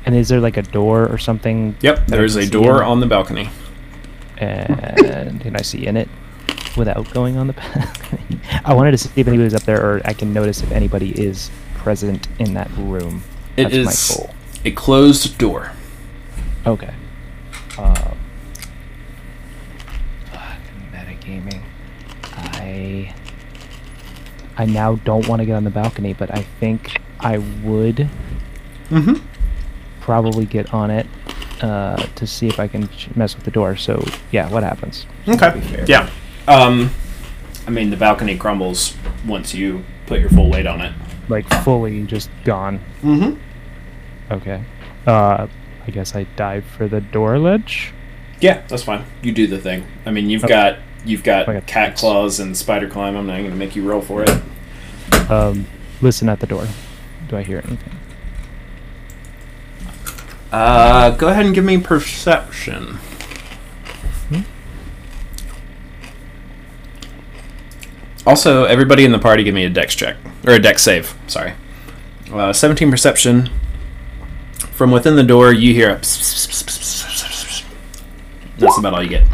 and 0.07 0.15
is 0.15 0.29
there 0.29 0.41
like 0.41 0.57
a 0.57 0.63
door 0.63 1.07
or 1.09 1.19
something? 1.19 1.77
Yep. 1.81 2.07
There's 2.07 2.37
a 2.37 2.49
door 2.49 2.83
on 2.83 3.01
the 3.01 3.07
balcony. 3.07 3.49
And 4.39 5.41
can 5.41 5.57
I 5.57 5.63
see 5.63 5.87
in 5.87 5.97
it 5.97 6.09
without 6.77 7.11
going 7.13 7.37
on 7.37 7.47
the 7.47 7.53
balcony? 7.55 8.41
I 8.65 8.75
wanted 8.75 8.91
to 8.93 8.99
see 8.99 9.11
if 9.21 9.27
anybody 9.29 9.45
was 9.45 9.55
up 9.55 9.63
there, 9.63 9.81
or 9.83 10.01
I 10.05 10.13
can 10.13 10.33
notice 10.33 10.63
if 10.63 10.73
anybody 10.73 11.11
is 11.19 11.51
present 11.77 12.27
in 12.39 12.55
that 12.55 12.71
room. 12.77 13.23
It 13.57 13.65
That's 13.71 13.75
is 13.75 14.19
my 14.19 14.25
goal. 14.27 14.35
a 14.65 14.71
closed 14.73 15.39
door. 15.39 15.73
Okay. 16.67 16.93
Um, 17.79 18.17
metagaming. 20.93 21.63
I 22.33 23.15
I 24.57 24.65
now 24.67 24.97
don't 24.97 25.27
want 25.29 25.41
to 25.41 25.47
get 25.47 25.55
on 25.55 25.65
the 25.65 25.71
balcony, 25.71 26.13
but 26.13 26.31
I 26.33 26.43
think 26.61 27.01
I 27.21 27.39
would 27.39 28.09
Mm-hmm. 28.91 29.15
Probably 30.05 30.45
get 30.45 30.75
on 30.75 30.91
it 30.91 31.07
uh, 31.63 31.97
to 31.97 32.27
see 32.27 32.47
if 32.47 32.61
I 32.61 32.69
can 32.69 32.91
mess 33.17 33.35
with 33.35 33.45
the 33.45 33.51
door. 33.51 33.75
So 33.75 34.05
yeah, 34.31 34.51
what 34.51 34.63
happens? 34.63 35.07
Okay. 35.27 35.49
To 35.49 35.55
be 35.55 35.61
fair. 35.63 35.85
Yeah. 35.89 36.11
Um, 36.47 36.91
I 37.67 37.71
mean, 37.71 37.89
the 37.89 37.97
balcony 37.97 38.37
crumbles 38.37 38.95
once 39.27 39.55
you 39.55 39.83
put 40.05 40.21
your 40.21 40.29
full 40.29 40.51
weight 40.51 40.67
on 40.67 40.83
it. 40.83 40.93
Like 41.31 41.49
fully 41.65 42.03
just 42.03 42.29
gone. 42.45 42.81
Mm-hmm. 43.03 43.41
Okay. 44.31 44.63
Uh, 45.07 45.47
I 45.87 45.91
guess 45.91 46.15
I 46.15 46.25
dive 46.37 46.67
for 46.67 46.87
the 46.87 47.01
door 47.01 47.39
ledge. 47.39 47.95
Yeah, 48.41 48.63
that's 48.69 48.83
fine. 48.83 49.07
You 49.23 49.33
do 49.33 49.47
the 49.47 49.59
thing. 49.59 49.87
I 50.05 50.11
mean, 50.11 50.29
you've 50.29 50.45
Okay. 50.45 50.53
got 50.53 50.79
you've 51.07 51.23
got 51.23 51.49
I 51.49 51.61
cat 51.61 51.97
claws 51.97 52.41
and 52.41 52.55
spider 52.55 52.89
climb. 52.91 53.17
I'm 53.17 53.27
not 53.27 53.39
going 53.39 53.51
to 53.51 53.57
make 53.57 53.75
you 53.75 53.85
roll 53.89 54.03
for 54.03 54.23
it. 54.23 55.31
Um, 55.31 55.67
listen 56.03 56.29
at 56.29 56.41
the 56.41 56.47
door. 56.47 56.67
Do 57.29 57.39
I 57.39 57.43
hear 57.43 57.63
anything? 57.67 57.93
Uh, 60.55 61.11
go 61.11 61.27
ahead 61.27 61.45
and 61.45 61.53
give 61.53 61.65
me 61.65 61.79
perception. 61.79 62.99
Also, 68.25 68.65
everybody 68.65 69.05
in 69.05 69.11
the 69.11 69.19
party, 69.19 69.43
give 69.43 69.53
me 69.53 69.65
a 69.65 69.69
dex 69.69 69.97
check 69.97 70.17
or 70.47 70.53
a 70.53 70.59
dex 70.61 70.83
save. 70.83 71.15
Sorry. 71.27 71.55
Uh, 72.33 72.53
17 72.53 72.89
perception. 72.89 73.51
From 74.71 74.93
within 74.93 75.17
the 75.17 75.25
door, 75.25 75.53
you 75.53 75.75
hear 75.75 75.91
a. 75.91 75.97
pss, 75.97 76.21
pss, 76.21 76.47
pss, 76.47 76.63
pss, 76.63 77.05
pss, 77.05 77.25
pss, 77.25 77.45
pss. 77.45 77.65
That's 78.59 78.79
about 78.79 78.95
all 78.95 79.03
you 79.03 79.11
get. 79.11 79.27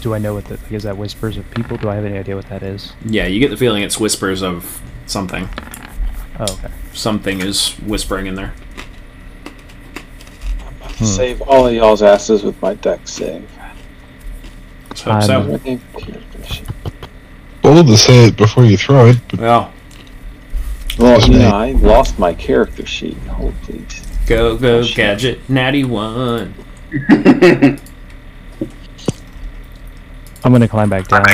Do 0.00 0.14
I 0.14 0.18
know 0.18 0.32
what 0.32 0.46
that 0.46 0.62
like, 0.62 0.72
is? 0.72 0.82
That 0.82 0.96
whispers 0.96 1.36
of 1.36 1.48
people? 1.50 1.76
Do 1.76 1.90
I 1.90 1.94
have 1.94 2.06
any 2.06 2.16
idea 2.16 2.36
what 2.36 2.48
that 2.48 2.62
is? 2.62 2.94
Yeah, 3.04 3.26
you 3.26 3.38
get 3.38 3.50
the 3.50 3.56
feeling 3.58 3.82
it's 3.82 4.00
whispers 4.00 4.42
of 4.42 4.80
something. 5.06 5.48
Oh, 6.40 6.44
okay. 6.54 6.72
Something 6.94 7.40
is 7.40 7.74
whispering 7.80 8.26
in 8.26 8.34
there. 8.34 8.54
Hmm. 10.96 11.04
Save 11.04 11.42
all 11.42 11.66
of 11.66 11.72
y'all's 11.74 12.02
asses 12.02 12.42
with 12.42 12.60
my 12.62 12.74
dex 12.74 13.12
save. 13.12 13.48
Let's 14.90 15.02
hope 15.02 15.22
so. 15.22 15.40
I'm- 15.64 15.80
Bold 17.62 17.86
to 17.86 17.96
say 17.96 18.26
it 18.26 18.36
before 18.36 18.64
you 18.64 18.76
throw 18.76 19.06
it, 19.06 19.18
but 19.28 19.38
Well, 19.40 19.72
Well, 20.98 21.16
Just 21.16 21.28
you 21.28 21.34
me. 21.34 21.40
know, 21.44 21.50
I 21.56 21.72
lost 21.72 22.18
my 22.18 22.34
character 22.34 22.84
sheet. 22.84 23.16
Hold 23.28 23.54
please. 23.62 24.02
go 24.26 24.56
go 24.56 24.80
Oh, 24.80 24.84
gadget 24.94 25.38
natty 25.48 25.84
one. 25.84 26.54
I'm 30.44 30.52
gonna 30.52 30.68
climb 30.68 30.90
back 30.90 31.08
down 31.08 31.24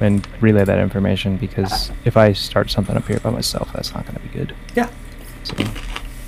and 0.00 0.26
relay 0.40 0.64
that 0.64 0.78
information 0.78 1.36
because 1.36 1.90
if 2.04 2.16
I 2.16 2.32
start 2.32 2.68
something 2.70 2.96
up 2.96 3.06
here 3.06 3.20
by 3.20 3.30
myself, 3.30 3.72
that's 3.72 3.94
not 3.94 4.04
gonna 4.06 4.18
be 4.18 4.28
good. 4.28 4.54
Yeah. 4.74 4.88
So 5.44 5.54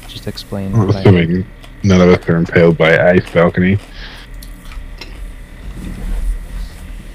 just 0.08 0.26
explain. 0.28 0.72
I'm 0.74 0.86
what 0.86 0.96
assuming 0.96 1.44
none 1.86 2.00
of 2.00 2.08
us 2.08 2.28
are 2.28 2.36
impaled 2.36 2.76
by 2.76 2.98
ice 2.98 3.30
balcony. 3.32 3.78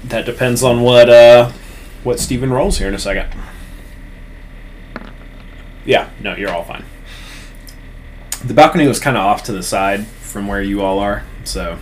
That 0.04 0.24
depends 0.24 0.62
on 0.62 0.80
what 0.80 1.08
uh 1.08 1.52
what 2.02 2.18
Steven 2.18 2.50
rolls 2.50 2.78
here 2.78 2.88
in 2.88 2.94
a 2.94 2.98
second. 2.98 3.32
Yeah, 5.84 6.10
no, 6.20 6.34
you're 6.34 6.50
all 6.50 6.64
fine. 6.64 6.84
The 8.44 8.54
balcony 8.54 8.86
was 8.86 8.98
kind 8.98 9.16
of 9.16 9.22
off 9.22 9.42
to 9.44 9.52
the 9.52 9.62
side 9.62 10.06
from 10.06 10.46
where 10.46 10.62
you 10.62 10.82
all 10.82 10.98
are, 10.98 11.24
so 11.44 11.78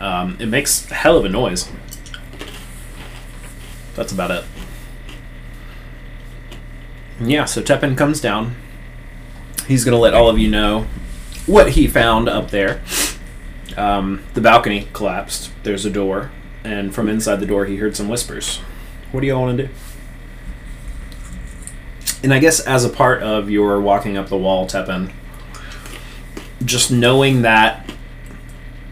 um, 0.00 0.36
it 0.40 0.46
makes 0.46 0.90
a 0.90 0.94
hell 0.94 1.16
of 1.16 1.24
a 1.24 1.28
noise. 1.28 1.70
That's 3.94 4.12
about 4.12 4.30
it. 4.30 4.44
Yeah, 7.20 7.44
so 7.44 7.62
Tepin 7.62 7.96
comes 7.96 8.20
down. 8.20 8.56
He's 9.68 9.84
gonna 9.84 9.98
let 9.98 10.14
all 10.14 10.28
of 10.28 10.38
you 10.38 10.48
know 10.50 10.86
what 11.46 11.72
he 11.72 11.86
found 11.86 12.28
up 12.28 12.50
there. 12.50 12.82
Um, 13.76 14.22
the 14.34 14.40
balcony 14.40 14.88
collapsed. 14.92 15.50
There's 15.62 15.84
a 15.84 15.90
door, 15.90 16.30
and 16.64 16.94
from 16.94 17.08
inside 17.08 17.36
the 17.36 17.46
door, 17.46 17.64
he 17.64 17.76
heard 17.76 17.96
some 17.96 18.08
whispers. 18.08 18.58
What 19.10 19.20
do 19.20 19.26
y'all 19.26 19.42
want 19.42 19.58
to 19.58 19.66
do? 19.66 19.72
And 22.22 22.32
I 22.32 22.38
guess 22.38 22.60
as 22.60 22.84
a 22.84 22.88
part 22.88 23.22
of 23.22 23.50
your 23.50 23.80
walking 23.80 24.16
up 24.16 24.28
the 24.28 24.36
wall, 24.36 24.66
Tepin, 24.66 25.12
just 26.64 26.90
knowing 26.90 27.42
that 27.42 27.90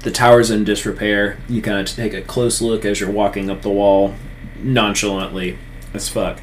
the 0.01 0.10
tower's 0.10 0.51
in 0.51 0.64
disrepair, 0.64 1.39
you 1.48 1.62
kind 1.62 1.78
of 1.78 1.94
take 1.94 2.14
a 2.14 2.22
close 2.22 2.60
look 2.60 2.85
as 2.85 3.01
you're 3.01 3.10
walking 3.10 3.51
up 3.51 3.62
the 3.62 3.70
wall, 3.70 4.14
nonchalantly 4.59 5.59
as 5.94 6.09
fuck. 6.09 6.40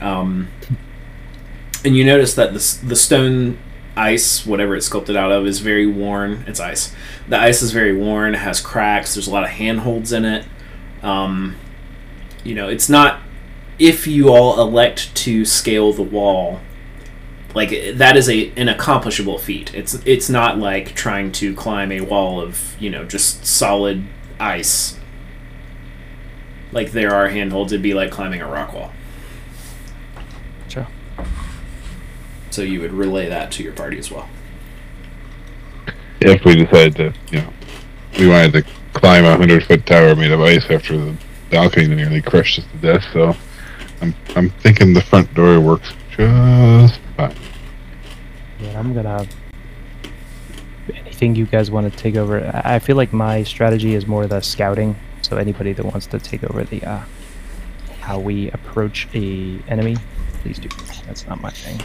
Um, 0.00 0.48
and 1.84 1.96
you 1.96 2.04
notice 2.04 2.34
that 2.34 2.52
the, 2.52 2.86
the 2.86 2.96
stone 2.96 3.58
ice, 3.96 4.44
whatever 4.44 4.76
it's 4.76 4.86
sculpted 4.86 5.16
out 5.16 5.32
of, 5.32 5.46
is 5.46 5.60
very 5.60 5.86
worn. 5.86 6.44
It's 6.46 6.60
ice. 6.60 6.94
The 7.28 7.38
ice 7.38 7.62
is 7.62 7.72
very 7.72 7.96
worn, 7.96 8.34
it 8.34 8.38
has 8.38 8.60
cracks, 8.60 9.14
there's 9.14 9.28
a 9.28 9.32
lot 9.32 9.44
of 9.44 9.50
handholds 9.50 10.12
in 10.12 10.24
it. 10.24 10.46
Um, 11.02 11.56
you 12.42 12.54
know, 12.54 12.68
it's 12.68 12.88
not. 12.88 13.20
If 13.78 14.06
you 14.06 14.28
all 14.28 14.60
elect 14.60 15.14
to 15.16 15.44
scale 15.44 15.92
the 15.92 16.02
wall, 16.02 16.60
like 17.54 17.70
that 17.94 18.16
is 18.16 18.28
a 18.28 18.50
an 18.56 18.68
accomplishable 18.68 19.38
feat. 19.38 19.74
It's 19.74 19.94
it's 20.04 20.28
not 20.28 20.58
like 20.58 20.94
trying 20.94 21.32
to 21.32 21.54
climb 21.54 21.92
a 21.92 22.00
wall 22.02 22.40
of 22.40 22.76
you 22.80 22.90
know 22.90 23.04
just 23.04 23.46
solid 23.46 24.04
ice. 24.38 24.98
Like 26.72 26.92
there 26.92 27.14
are 27.14 27.28
handholds, 27.28 27.72
it'd 27.72 27.82
be 27.82 27.94
like 27.94 28.10
climbing 28.10 28.42
a 28.42 28.48
rock 28.48 28.72
wall. 28.72 28.92
So 32.54 32.62
you 32.62 32.80
would 32.82 32.92
relay 32.92 33.28
that 33.30 33.50
to 33.52 33.64
your 33.64 33.72
party 33.72 33.98
as 33.98 34.12
well. 34.12 34.28
If 36.20 36.44
we 36.44 36.54
decided 36.54 36.94
to, 36.94 37.12
you 37.32 37.42
know, 37.42 37.52
we 38.16 38.28
wanted 38.28 38.52
to 38.52 38.64
climb 38.92 39.24
a 39.24 39.36
hundred 39.36 39.64
foot 39.64 39.84
tower 39.84 40.14
made 40.14 40.30
of 40.30 40.40
ice 40.40 40.64
after 40.70 40.96
the 40.96 41.16
balcony 41.50 41.92
nearly 41.96 42.22
crushed 42.22 42.60
us 42.60 42.64
to 42.70 42.76
death, 42.78 43.04
so 43.12 43.34
I'm 44.00 44.14
I'm 44.36 44.50
thinking 44.50 44.94
the 44.94 45.00
front 45.00 45.34
door 45.34 45.60
works 45.60 45.92
just 46.16 47.00
fine. 47.16 47.34
Yeah, 48.60 48.78
I'm 48.78 48.94
gonna. 48.94 49.26
Anything 50.94 51.34
you 51.34 51.46
guys 51.46 51.72
want 51.72 51.92
to 51.92 51.98
take 51.98 52.14
over? 52.14 52.40
I 52.40 52.76
I 52.76 52.78
feel 52.78 52.94
like 52.94 53.12
my 53.12 53.42
strategy 53.42 53.96
is 53.96 54.06
more 54.06 54.28
the 54.28 54.40
scouting. 54.40 54.94
So 55.22 55.38
anybody 55.38 55.72
that 55.72 55.84
wants 55.84 56.06
to 56.06 56.20
take 56.20 56.44
over 56.44 56.62
the 56.62 56.84
uh, 56.84 57.02
how 57.98 58.20
we 58.20 58.48
approach 58.52 59.08
a 59.12 59.58
enemy, 59.66 59.96
please 60.42 60.60
do. 60.60 60.68
That's 61.08 61.26
not 61.26 61.40
my 61.40 61.50
thing. 61.50 61.80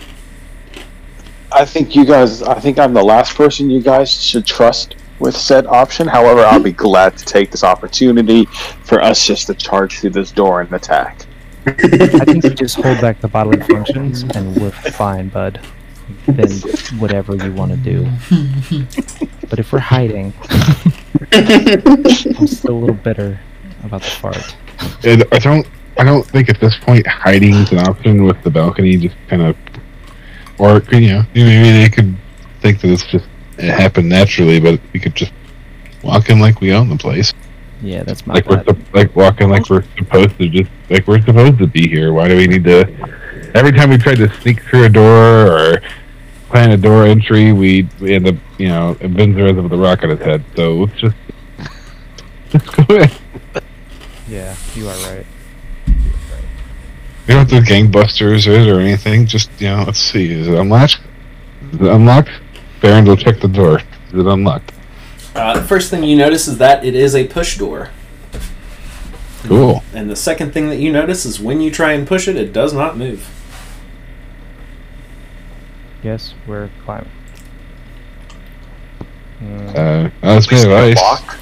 I 1.51 1.65
think 1.65 1.95
you 1.95 2.05
guys. 2.05 2.41
I 2.43 2.59
think 2.59 2.79
I'm 2.79 2.93
the 2.93 3.03
last 3.03 3.35
person 3.35 3.69
you 3.69 3.81
guys 3.81 4.11
should 4.11 4.45
trust 4.45 4.95
with 5.19 5.35
said 5.35 5.65
option. 5.67 6.07
However, 6.07 6.41
I'll 6.41 6.61
be 6.61 6.71
glad 6.71 7.17
to 7.17 7.25
take 7.25 7.51
this 7.51 7.63
opportunity 7.63 8.45
for 8.83 9.01
us 9.01 9.25
just 9.25 9.47
to 9.47 9.53
charge 9.53 9.99
through 9.99 10.11
this 10.11 10.31
door 10.31 10.61
and 10.61 10.71
attack. 10.73 11.25
I 11.65 12.25
think 12.25 12.43
we 12.43 12.51
just 12.51 12.75
hold 12.75 13.01
back 13.01 13.19
the 13.19 13.27
bodily 13.27 13.61
functions 13.63 14.23
and 14.23 14.55
we're 14.59 14.71
fine, 14.71 15.29
bud. 15.29 15.59
Then 16.25 16.49
whatever 16.99 17.35
you 17.35 17.51
want 17.53 17.71
to 17.71 17.77
do. 17.77 18.07
But 19.49 19.59
if 19.59 19.71
we're 19.71 19.79
hiding, 19.79 20.33
I'm 21.31 22.47
still 22.47 22.75
a 22.75 22.79
little 22.79 22.95
bitter 22.95 23.39
about 23.83 24.01
the 24.01 24.09
fart. 24.09 24.55
And 25.03 25.23
I 25.31 25.39
don't 25.39 25.67
I 25.97 26.03
don't 26.05 26.25
think 26.25 26.49
at 26.49 26.59
this 26.61 26.77
point 26.77 27.05
hiding 27.05 27.55
is 27.55 27.71
an 27.73 27.79
option 27.79 28.23
with 28.23 28.41
the 28.43 28.49
balcony. 28.49 28.95
Just 28.95 29.15
kind 29.27 29.41
of, 29.41 29.57
or 30.59 30.83
you 30.91 31.07
know, 31.07 31.23
maybe 31.33 31.71
they 31.71 31.89
could 31.89 32.15
think 32.61 32.81
that 32.81 32.91
it's 32.91 33.05
just 33.05 33.25
it 33.57 33.71
happened 33.71 34.09
naturally, 34.09 34.59
but 34.59 34.79
we 34.93 34.99
could 34.99 35.15
just 35.15 35.31
walk 36.03 36.29
in 36.29 36.39
like 36.39 36.61
we 36.61 36.71
own 36.73 36.89
the 36.89 36.97
place, 36.97 37.33
Yeah, 37.81 38.03
that's 38.03 38.25
my 38.25 38.35
like 38.35 38.47
we're 38.47 38.63
like 38.93 39.15
walking 39.15 39.49
like 39.49 39.69
we're 39.69 39.83
supposed 39.97 40.37
to 40.37 40.49
just 40.49 40.69
like 40.89 41.07
we're 41.07 41.21
supposed 41.21 41.57
to 41.59 41.67
be 41.67 41.87
here. 41.87 42.13
Why 42.13 42.27
do 42.27 42.35
we 42.37 42.47
need 42.47 42.63
to? 42.65 42.85
Every 43.55 43.71
time 43.71 43.89
we 43.89 43.97
try 43.97 44.15
to 44.15 44.29
sneak 44.41 44.61
through 44.63 44.85
a 44.85 44.89
door 44.89 45.47
or 45.47 45.81
plan 46.49 46.71
a 46.71 46.77
door 46.77 47.05
entry, 47.05 47.53
we 47.53 47.87
we 47.99 48.15
end 48.15 48.27
up 48.27 48.35
you 48.57 48.67
know 48.67 48.95
Vinzer 48.99 49.55
with 49.55 49.71
a 49.71 49.77
rock 49.77 50.03
on 50.03 50.09
his 50.09 50.19
head. 50.19 50.43
So 50.55 50.75
let's 50.75 50.99
just 50.99 51.15
let's 52.53 52.69
go 52.69 52.95
in. 52.95 53.09
Yeah, 54.27 54.55
you 54.75 54.87
are 54.87 54.97
right. 55.09 55.25
We 57.29 57.35
don't 57.35 57.47
have 57.47 57.63
to 57.63 57.71
gangbusters 57.71 58.47
it 58.47 58.67
or 58.67 58.79
anything. 58.79 59.27
Just 59.27 59.51
you 59.61 59.67
know, 59.67 59.83
let's 59.83 59.99
see. 59.99 60.31
Is 60.31 60.47
it 60.47 60.55
unlatched? 60.55 60.99
Is 61.73 61.79
it 61.79 61.87
unlocked? 61.87 62.31
Baron 62.81 63.05
will 63.05 63.15
check 63.17 63.39
the 63.39 63.47
door. 63.47 63.81
Is 64.07 64.13
it 64.15 64.25
unlocked? 64.25 64.71
Uh, 65.35 65.53
the 65.59 65.63
first 65.63 65.91
thing 65.91 66.03
you 66.03 66.17
notice 66.17 66.47
is 66.47 66.57
that 66.57 66.83
it 66.83 66.95
is 66.95 67.13
a 67.13 67.27
push 67.27 67.59
door. 67.59 67.91
Cool. 69.43 69.83
And 69.93 70.09
the 70.09 70.15
second 70.15 70.53
thing 70.55 70.69
that 70.69 70.77
you 70.77 70.91
notice 70.91 71.23
is 71.23 71.39
when 71.39 71.61
you 71.61 71.69
try 71.69 71.91
and 71.91 72.07
push 72.07 72.27
it, 72.27 72.35
it 72.35 72.51
does 72.51 72.73
not 72.73 72.97
move. 72.97 73.29
Yes, 76.01 76.33
we're 76.47 76.71
climbing. 76.83 77.11
Mm, 79.39 79.69
Uh, 79.75 80.09
oh, 80.23 80.37
it's 80.37 80.51
made 80.51 80.65
of 80.65 80.71
ice. 80.71 80.99
Block. 80.99 81.37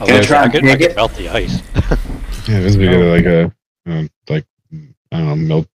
Although 0.00 0.16
I 0.16 0.20
try 0.22 0.38
I 0.40 0.42
and 0.46 0.52
could, 0.52 0.64
I 0.64 0.72
could 0.72 0.82
it? 0.82 0.96
melt 0.96 1.14
the 1.14 1.28
ice. 1.28 1.62
Yeah, 2.48 2.60
this 2.60 2.74
is 2.74 2.76
got 2.76 2.96
like 2.96 3.26
a 3.26 3.52
uh, 3.86 4.02
like 4.30 4.44
I 5.12 5.18
don't 5.18 5.26
know, 5.26 5.36
melt 5.36 5.68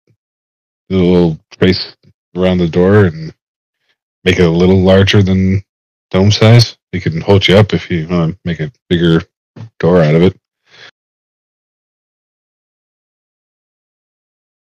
a 0.91 0.95
little 0.95 1.39
trace 1.51 1.97
around 2.37 2.59
the 2.59 2.69
door 2.69 3.07
and 3.07 3.35
make 4.25 4.39
it 4.39 4.45
a 4.45 4.51
little 4.51 4.81
larger 4.81 5.23
than 5.23 5.63
dome 6.11 6.31
size. 6.31 6.77
It 6.93 7.03
can 7.03 7.21
hold 7.21 7.49
you 7.49 7.57
up 7.57 7.73
if 7.73 7.91
you 7.91 8.07
want 8.09 8.33
to 8.33 8.39
make 8.45 8.61
a 8.61 8.71
bigger 8.89 9.23
door 9.79 10.03
out 10.03 10.15
of 10.15 10.23
it. 10.23 10.37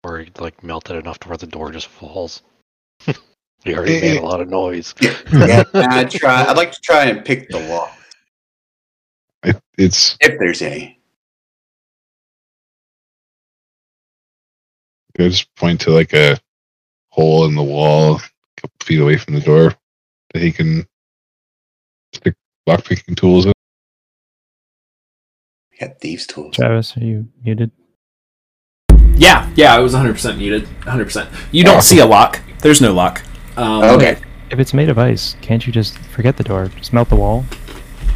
or 0.03 0.26
like 0.38 0.64
melt 0.64 0.90
it 0.90 0.95
enough 0.95 1.19
to 1.19 1.30
where 1.30 1.38
the 1.38 1.48
door 1.48 1.72
just 1.72 1.88
falls. 1.88 2.41
you 3.07 3.76
already 3.76 4.02
made 4.02 4.18
a 4.18 4.26
lot 4.26 4.41
of 4.41 4.49
noise. 4.49 4.94
yeah, 5.02 5.64
I'd 5.73 6.11
try. 6.11 6.44
I'd 6.44 6.57
like 6.57 6.72
to 6.72 6.81
try 6.81 7.06
and 7.06 7.26
pick 7.26 7.49
the 7.49 7.60
lock 7.60 7.98
It, 9.44 9.61
it's 9.77 10.18
if 10.19 10.38
there's 10.40 10.61
any. 10.61 10.99
I 15.19 15.27
just 15.30 15.53
point 15.56 15.81
to 15.81 15.91
like 15.91 16.14
a 16.14 16.40
hole 17.10 17.45
in 17.45 17.56
the 17.56 17.64
wall, 17.64 18.15
a 18.15 18.61
couple 18.61 18.76
feet 18.84 18.99
away 18.99 19.18
from 19.18 19.35
the 19.35 19.41
door, 19.41 19.73
that 20.34 20.41
he 20.41 20.52
can 20.52 20.88
stick 22.14 22.35
lockpicking 22.68 23.15
tools 23.15 23.45
in. 23.45 23.53
We 25.72 25.77
got 25.88 25.99
thieves' 25.99 26.26
tools. 26.26 26.56
Travis, 26.56 26.98
are 26.98 27.02
you 27.02 27.27
muted? 27.44 27.72
Yeah, 29.15 29.52
yeah, 29.56 29.76
I 29.76 29.80
was 29.80 29.94
100% 29.94 30.38
muted. 30.38 30.64
100%. 30.81 31.27
You 31.52 31.64
don't 31.64 31.84
see 31.84 31.99
a 31.99 32.06
lock. 32.06 32.41
There's 32.60 32.81
no 32.81 32.94
lock. 32.94 33.22
Um, 33.57 33.84
Okay. 33.84 34.18
If 34.49 34.60
it's 34.60 34.73
made 34.73 34.90
of 34.90 34.99
ice, 34.99 35.35
can't 35.41 35.65
you 35.65 35.73
just 35.73 35.98
forget 35.98 36.38
the 36.38 36.44
door? 36.44 36.68
Just 36.77 36.94
melt 36.94 37.10
the 37.10 37.15
wall? 37.15 37.45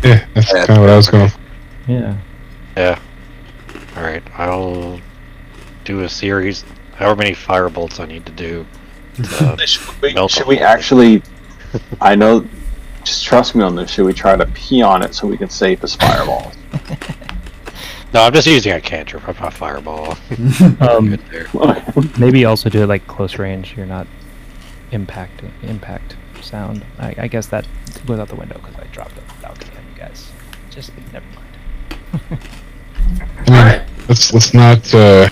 Yeah, 0.03 0.25
that's 0.33 0.51
Yeah. 0.53 0.65
kind 0.67 0.77
of 0.77 0.83
what 0.83 0.89
I 0.91 0.95
was 0.95 1.07
going. 1.07 1.31
Yeah. 1.87 2.17
Yeah. 2.75 2.99
All 3.95 4.03
right, 4.03 4.21
I'll 4.37 4.99
do 5.83 6.01
a 6.01 6.09
series. 6.09 6.63
However 6.97 7.15
many 7.15 7.33
fire 7.33 7.69
bolts 7.69 7.99
I 7.99 8.05
need 8.05 8.25
to 8.25 8.31
do. 8.31 8.65
to- 9.15 9.57
Should 9.67 10.01
we, 10.01 10.27
should 10.27 10.47
we 10.47 10.59
actually? 10.59 11.21
I 12.01 12.15
know. 12.15 12.45
Just 13.03 13.23
trust 13.23 13.55
me 13.55 13.63
on 13.63 13.75
this. 13.75 13.91
Should 13.91 14.05
we 14.05 14.13
try 14.13 14.35
to 14.35 14.45
pee 14.47 14.81
on 14.81 15.01
it 15.03 15.15
so 15.15 15.27
we 15.27 15.37
can 15.37 15.49
save 15.49 15.79
his 15.79 15.95
fireballs? 15.95 16.53
no, 18.13 18.21
I'm 18.23 18.33
just 18.33 18.47
using 18.47 18.73
a 18.73 18.81
cantrip. 18.81 19.27
I'm 19.27 19.35
not 19.41 19.53
fireball. 19.53 20.17
Um, 20.81 21.09
Good 21.11 21.21
there. 21.31 21.47
maybe 22.19 22.43
also 22.45 22.69
do 22.69 22.83
it 22.83 22.87
like 22.87 23.07
close 23.07 23.37
range. 23.39 23.75
You're 23.77 23.85
not 23.85 24.07
impacting 24.91 25.51
impact 25.63 26.15
sound. 26.41 26.85
I, 26.99 27.15
I 27.17 27.27
guess 27.27 27.47
that 27.47 27.65
goes 28.05 28.19
out 28.19 28.27
the 28.27 28.35
window 28.35 28.59
because 28.59 28.75
I 28.75 28.85
dropped 28.91 29.17
it 29.17 29.23
balcony 29.41 29.71
on 29.77 29.83
you 29.93 29.99
guys. 29.99 30.29
Just 30.69 30.91
never 31.13 31.25
mind. 31.35 32.41
Alright. 33.49 33.81
let's 34.09 34.33
let's 34.33 34.53
not 34.53 34.93
uh, 34.93 35.29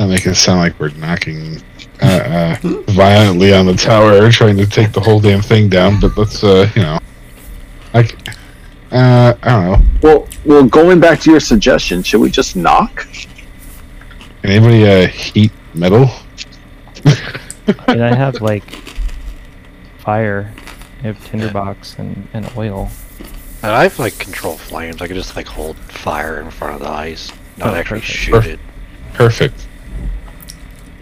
not 0.00 0.08
make 0.08 0.26
it 0.26 0.34
sound 0.34 0.60
like 0.60 0.78
we're 0.80 0.90
knocking 0.92 1.60
uh, 2.02 2.06
uh, 2.06 2.56
violently 2.88 3.52
on 3.52 3.66
the 3.66 3.74
tower, 3.74 4.30
trying 4.32 4.56
to 4.56 4.66
take 4.66 4.92
the 4.92 5.00
whole 5.00 5.20
damn 5.20 5.42
thing 5.42 5.68
down. 5.68 6.00
But 6.00 6.16
let's 6.16 6.42
uh, 6.42 6.68
you 6.74 6.82
know, 6.82 6.98
like 7.94 8.16
uh, 8.92 9.34
I 9.42 9.48
don't 9.48 9.64
know. 9.70 9.86
Well, 10.02 10.28
well, 10.44 10.64
going 10.64 11.00
back 11.00 11.20
to 11.20 11.30
your 11.30 11.40
suggestion, 11.40 12.02
should 12.02 12.20
we 12.20 12.30
just 12.30 12.56
knock? 12.56 13.06
Anybody 14.42 14.88
uh, 14.88 15.06
heat 15.08 15.52
metal? 15.74 16.08
I 17.04 17.84
mean, 17.88 18.00
I 18.00 18.14
have 18.14 18.40
like 18.40 18.64
fire. 19.98 20.52
I 21.00 21.02
have 21.08 21.24
tinderbox 21.26 21.98
and, 21.98 22.26
and 22.32 22.50
oil. 22.56 22.90
And 23.62 23.70
I 23.72 23.82
have 23.82 23.98
like 23.98 24.18
control 24.18 24.56
flames. 24.56 25.02
I 25.02 25.06
could 25.06 25.16
just 25.16 25.36
like 25.36 25.46
hold 25.46 25.76
fire 25.76 26.40
in 26.40 26.50
front 26.50 26.74
of 26.76 26.80
the 26.80 26.88
ice, 26.88 27.30
not 27.58 27.68
Oh, 27.74 27.76
actually 27.76 28.00
perfect. 28.00 28.18
shoot 28.18 28.46
it. 28.46 28.60
Perfect. 29.12 29.66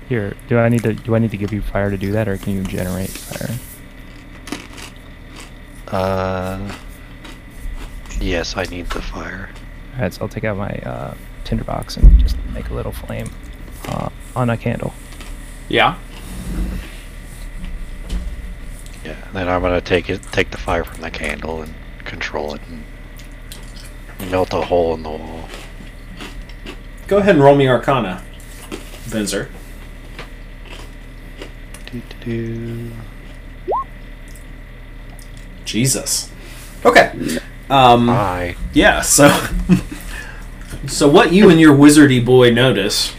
Here, 0.09 0.35
do 0.48 0.59
I 0.59 0.70
need 0.70 0.82
to 0.85 0.94
do 0.94 1.14
I 1.14 1.18
need 1.18 1.32
to 1.32 1.36
give 1.36 1.52
you 1.52 1.60
fire 1.60 1.90
to 1.90 1.98
do 1.98 2.12
that, 2.12 2.28
or 2.28 2.39
can 2.39 2.55
you 2.55 2.62
generate 2.64 3.10
fire? 3.10 3.59
Uh, 5.89 6.74
yes, 8.18 8.56
I 8.56 8.64
need 8.64 8.86
the 8.86 9.02
fire. 9.02 9.51
Alright, 9.94 10.14
so 10.14 10.22
I'll 10.22 10.28
take 10.28 10.44
out 10.44 10.56
my 10.56 10.70
uh, 10.70 11.14
tinderbox 11.44 11.97
and 11.98 12.18
just 12.18 12.36
make 12.55 12.70
a 12.70 12.74
little 12.74 12.93
flame 12.93 13.28
uh, 13.86 14.09
on 14.35 14.48
a 14.48 14.56
candle. 14.56 14.94
Yeah. 15.68 15.98
Yeah, 19.05 19.16
then 19.32 19.48
I'm 19.48 19.60
gonna 19.60 19.80
take 19.80 20.09
it, 20.09 20.22
take 20.32 20.51
the 20.51 20.59
fire 20.59 20.85
from 20.85 21.02
the 21.02 21.10
candle 21.10 21.62
and 21.62 21.74
control 22.05 22.55
it 22.55 22.60
and 22.68 24.30
melt 24.30 24.52
a 24.55 24.62
hole 24.62 24.94
in 24.94 25.02
the 25.02 25.10
wall. 25.10 25.48
Go 27.06 27.18
ahead 27.18 27.35
and 27.35 27.44
roll 27.44 27.56
me 27.56 27.68
Arcana, 27.68 28.22
Vinzer. 29.05 29.48
Jesus. 35.65 36.31
Okay. 36.85 37.39
Um, 37.70 38.06
Bye. 38.06 38.56
yeah. 38.73 39.02
So, 39.02 39.28
so 40.86 41.09
what 41.09 41.32
you 41.32 41.51
and 41.51 41.60
your 41.60 41.77
wizardy 41.77 42.24
boy 42.24 42.51
notice 42.51 43.15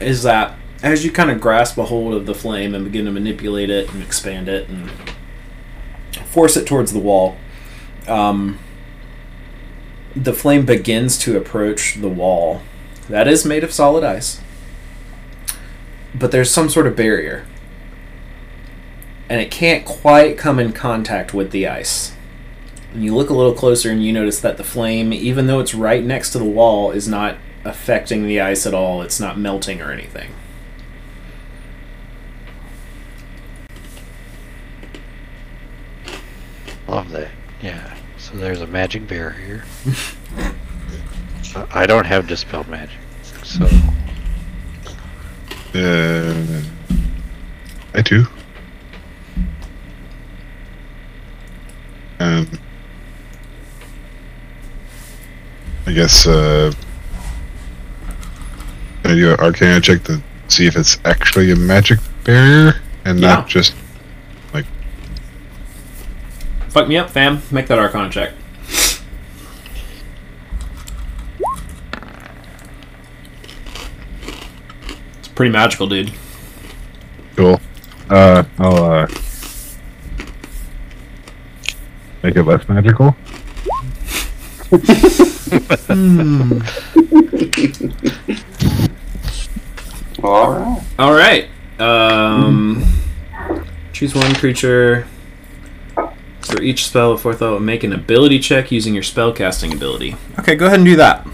is 0.00 0.22
that 0.22 0.56
as 0.82 1.04
you 1.04 1.10
kind 1.10 1.30
of 1.30 1.40
grasp 1.40 1.76
a 1.76 1.84
hold 1.84 2.14
of 2.14 2.26
the 2.26 2.34
flame 2.34 2.74
and 2.74 2.84
begin 2.84 3.04
to 3.04 3.10
manipulate 3.10 3.70
it 3.70 3.92
and 3.92 4.02
expand 4.02 4.48
it 4.48 4.68
and 4.68 4.90
force 6.26 6.56
it 6.56 6.66
towards 6.66 6.92
the 6.92 7.00
wall, 7.00 7.36
um, 8.06 8.58
the 10.14 10.32
flame 10.32 10.64
begins 10.64 11.18
to 11.18 11.36
approach 11.36 11.96
the 12.00 12.08
wall. 12.08 12.62
That 13.08 13.26
is 13.26 13.44
made 13.44 13.64
of 13.64 13.72
solid 13.72 14.04
ice, 14.04 14.40
but 16.14 16.30
there's 16.30 16.50
some 16.50 16.68
sort 16.68 16.86
of 16.86 16.96
barrier 16.96 17.44
and 19.28 19.40
it 19.40 19.50
can't 19.50 19.84
quite 19.84 20.38
come 20.38 20.58
in 20.58 20.72
contact 20.72 21.34
with 21.34 21.50
the 21.50 21.66
ice. 21.66 22.14
And 22.94 23.04
you 23.04 23.14
look 23.14 23.28
a 23.28 23.34
little 23.34 23.52
closer 23.52 23.90
and 23.90 24.02
you 24.02 24.12
notice 24.12 24.40
that 24.40 24.56
the 24.56 24.64
flame, 24.64 25.12
even 25.12 25.46
though 25.46 25.60
it's 25.60 25.74
right 25.74 26.02
next 26.02 26.30
to 26.30 26.38
the 26.38 26.44
wall, 26.46 26.90
is 26.90 27.06
not 27.06 27.36
affecting 27.64 28.26
the 28.26 28.40
ice 28.40 28.64
at 28.66 28.72
all. 28.72 29.02
It's 29.02 29.20
not 29.20 29.38
melting 29.38 29.82
or 29.82 29.92
anything. 29.92 30.32
Love 36.86 37.10
that. 37.10 37.28
Yeah. 37.62 37.96
So 38.16 38.34
there's 38.36 38.60
a 38.60 38.66
magic 38.66 39.06
barrier. 39.06 39.64
I- 40.36 41.66
I 41.74 41.86
don't 41.86 42.06
have 42.06 42.26
dispel 42.26 42.64
magic, 42.64 42.98
so 43.42 43.66
Uh, 45.74 46.62
I 47.94 48.02
do. 48.02 48.26
Um, 52.20 52.48
I 55.86 55.92
guess 55.92 56.26
uh, 56.26 56.72
I 59.04 59.14
do 59.14 59.32
an 59.32 59.40
Arcana 59.40 59.80
check 59.80 60.02
to 60.04 60.20
see 60.48 60.66
if 60.66 60.76
it's 60.76 60.98
actually 61.04 61.50
a 61.52 61.56
magic 61.56 61.98
barrier 62.24 62.74
and 63.04 63.20
Yeah. 63.20 63.34
not 63.36 63.48
just 63.48 63.74
like... 64.52 64.66
Fuck 66.70 66.88
me 66.88 66.96
up, 66.96 67.10
fam. 67.10 67.40
Make 67.50 67.66
that 67.68 67.78
Arcana 67.78 68.10
check. 68.10 68.32
Pretty 75.38 75.52
magical, 75.52 75.86
dude. 75.86 76.12
cool. 77.36 77.60
Uh, 78.10 78.42
I'll 78.58 78.84
uh, 78.84 79.06
make 82.24 82.34
it 82.34 82.42
less 82.42 82.68
magical. 82.68 83.14
All 90.24 90.50
right. 90.50 90.82
All 90.98 91.12
right. 91.12 91.48
Um, 91.78 92.84
choose 93.92 94.16
one 94.16 94.34
creature 94.34 95.06
for 96.40 96.60
each 96.60 96.84
spell 96.84 97.12
of 97.12 97.22
fourth 97.22 97.40
level. 97.40 97.60
Make 97.60 97.84
an 97.84 97.92
ability 97.92 98.40
check 98.40 98.72
using 98.72 98.92
your 98.92 99.04
spell 99.04 99.32
casting 99.32 99.72
ability. 99.72 100.16
Okay, 100.40 100.56
go 100.56 100.66
ahead 100.66 100.80
and 100.80 100.84
do 100.84 100.96
that. 100.96 101.24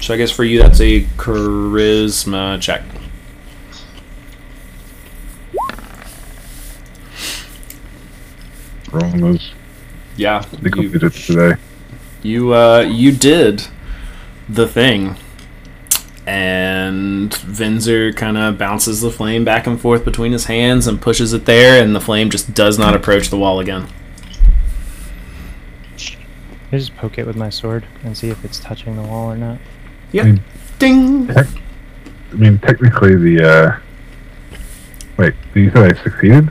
So 0.00 0.14
I 0.14 0.16
guess 0.16 0.30
for 0.30 0.44
you 0.44 0.60
that's 0.62 0.80
a 0.80 1.02
charisma 1.16 2.60
check. 2.60 2.82
Rolling 8.92 9.20
those. 9.20 9.52
Yeah, 10.16 10.44
They 10.60 10.70
you, 10.70 10.90
completed 10.90 11.12
today. 11.12 11.60
you 12.22 12.54
uh 12.54 12.80
you 12.80 13.12
did 13.12 13.66
the 14.48 14.66
thing. 14.66 15.16
And 16.26 17.30
Vinzer 17.30 18.14
kind 18.14 18.36
of 18.36 18.58
bounces 18.58 19.00
the 19.00 19.10
flame 19.10 19.44
back 19.44 19.66
and 19.66 19.80
forth 19.80 20.04
between 20.04 20.32
his 20.32 20.44
hands 20.44 20.86
and 20.86 21.00
pushes 21.00 21.32
it 21.32 21.46
there, 21.46 21.82
and 21.82 21.94
the 21.96 22.00
flame 22.00 22.28
just 22.28 22.52
does 22.52 22.78
not 22.78 22.94
approach 22.94 23.30
the 23.30 23.38
wall 23.38 23.60
again. 23.60 23.88
I 26.70 26.76
just 26.76 26.94
poke 26.96 27.16
it 27.16 27.26
with 27.26 27.36
my 27.36 27.48
sword 27.48 27.86
and 28.04 28.14
see 28.14 28.28
if 28.28 28.44
it's 28.44 28.60
touching 28.60 28.96
the 28.96 29.02
wall 29.02 29.32
or 29.32 29.36
not. 29.38 29.58
Yep. 30.12 30.38
Ding. 30.78 31.30
I 31.30 31.44
mean, 32.34 32.58
technically, 32.58 33.14
the 33.16 33.44
uh, 33.44 34.56
wait. 35.16 35.34
Do 35.54 35.60
you 35.60 35.70
said 35.70 35.92
I 35.96 36.02
succeeded. 36.02 36.50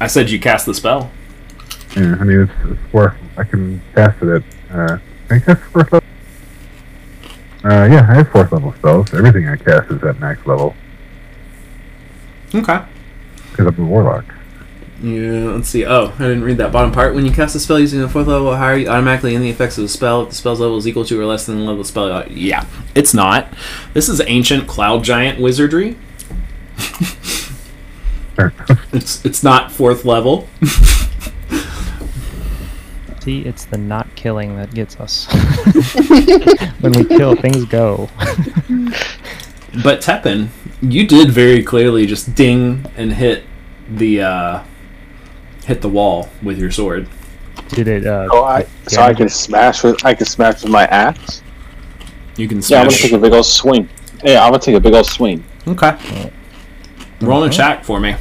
I 0.00 0.06
said 0.06 0.30
you 0.30 0.38
cast 0.38 0.66
the 0.66 0.74
spell. 0.74 1.10
Yeah, 1.96 2.16
I 2.20 2.24
mean, 2.24 2.42
it's, 2.42 2.52
it's 2.70 2.80
fourth. 2.92 3.14
I 3.36 3.44
can 3.44 3.80
cast 3.94 4.22
it 4.22 4.28
at. 4.28 4.42
Uh, 4.70 4.98
can 5.28 5.36
I 5.36 5.40
cast 5.40 5.62
fourth 5.72 5.92
level? 5.92 6.08
Uh, 7.64 7.88
yeah, 7.90 8.06
I 8.08 8.14
have 8.14 8.30
fourth 8.30 8.52
level 8.52 8.72
spells. 8.74 9.12
Everything 9.12 9.48
I 9.48 9.56
cast 9.56 9.90
is 9.90 10.02
at 10.04 10.20
max 10.20 10.46
level 10.46 10.74
Okay. 12.54 12.80
because 13.50 13.66
I'm 13.66 13.78
a 13.78 13.84
warlock. 13.86 14.24
Yeah, 15.00 15.52
let's 15.52 15.68
see. 15.68 15.86
Oh, 15.86 16.12
I 16.16 16.18
didn't 16.18 16.42
read 16.42 16.56
that 16.56 16.72
bottom 16.72 16.90
part. 16.90 17.14
When 17.14 17.24
you 17.24 17.30
cast 17.30 17.54
a 17.54 17.60
spell 17.60 17.78
using 17.78 18.00
the 18.00 18.08
fourth 18.08 18.26
level 18.26 18.48
or 18.48 18.56
higher, 18.56 18.76
you 18.76 18.88
automatically 18.88 19.34
in 19.34 19.42
the 19.42 19.50
effects 19.50 19.78
of 19.78 19.82
the 19.82 19.88
spell. 19.88 20.22
If 20.22 20.30
the 20.30 20.34
spell's 20.34 20.58
level 20.58 20.76
is 20.76 20.88
equal 20.88 21.04
to 21.04 21.20
or 21.20 21.24
less 21.24 21.46
than 21.46 21.56
the 21.56 21.62
level 21.62 21.80
of 21.80 21.86
the 21.86 21.88
spell, 21.88 22.12
uh, 22.12 22.26
yeah, 22.28 22.66
it's 22.96 23.14
not. 23.14 23.46
This 23.94 24.08
is 24.08 24.20
ancient 24.26 24.66
cloud 24.66 25.04
giant 25.04 25.40
wizardry. 25.40 25.96
It's 28.92 29.24
it's 29.24 29.42
not 29.42 29.72
fourth 29.72 30.04
level. 30.04 30.48
See, 33.20 33.42
it's 33.42 33.64
the 33.64 33.76
not 33.76 34.14
killing 34.14 34.56
that 34.56 34.72
gets 34.72 34.98
us. 35.00 35.26
when 36.80 36.92
we 36.92 37.04
kill, 37.04 37.34
things 37.34 37.64
go. 37.64 38.08
But 39.82 40.00
Tepin, 40.00 40.48
you 40.80 41.06
did 41.06 41.30
very 41.30 41.62
clearly 41.62 42.06
just 42.06 42.34
ding 42.34 42.86
and 42.96 43.12
hit 43.12 43.44
the 43.90 44.22
uh, 44.22 44.62
hit 45.68 45.82
the 45.82 45.88
wall 45.88 46.28
with 46.42 46.58
your 46.58 46.70
sword. 46.70 47.06
Did 47.68 47.86
it? 47.88 48.06
Uh, 48.06 48.26
Oh, 48.32 48.42
I, 48.42 48.66
so 48.86 49.02
I 49.02 49.12
can 49.12 49.28
smash 49.28 49.84
with 49.84 50.02
I 50.04 50.14
can 50.14 50.26
smash 50.26 50.62
with 50.62 50.72
my 50.72 50.84
axe. 50.86 51.42
You 52.36 52.48
can 52.48 52.62
Smash. 52.62 52.70
Yeah, 52.70 52.80
I'm 52.80 52.86
gonna 52.88 52.96
take 52.98 53.12
a 53.12 53.18
big 53.18 53.32
old 53.32 53.44
swing. 53.46 53.88
Yeah, 54.24 54.44
I'm 54.44 54.50
gonna 54.52 54.62
take 54.62 54.74
a 54.76 54.80
big 54.80 54.94
old 54.94 55.06
swing. 55.06 55.44
okay. 55.68 56.32
Roll 57.20 57.42
an 57.44 57.50
attack 57.50 57.84
for 57.84 58.00
me. 58.00 58.12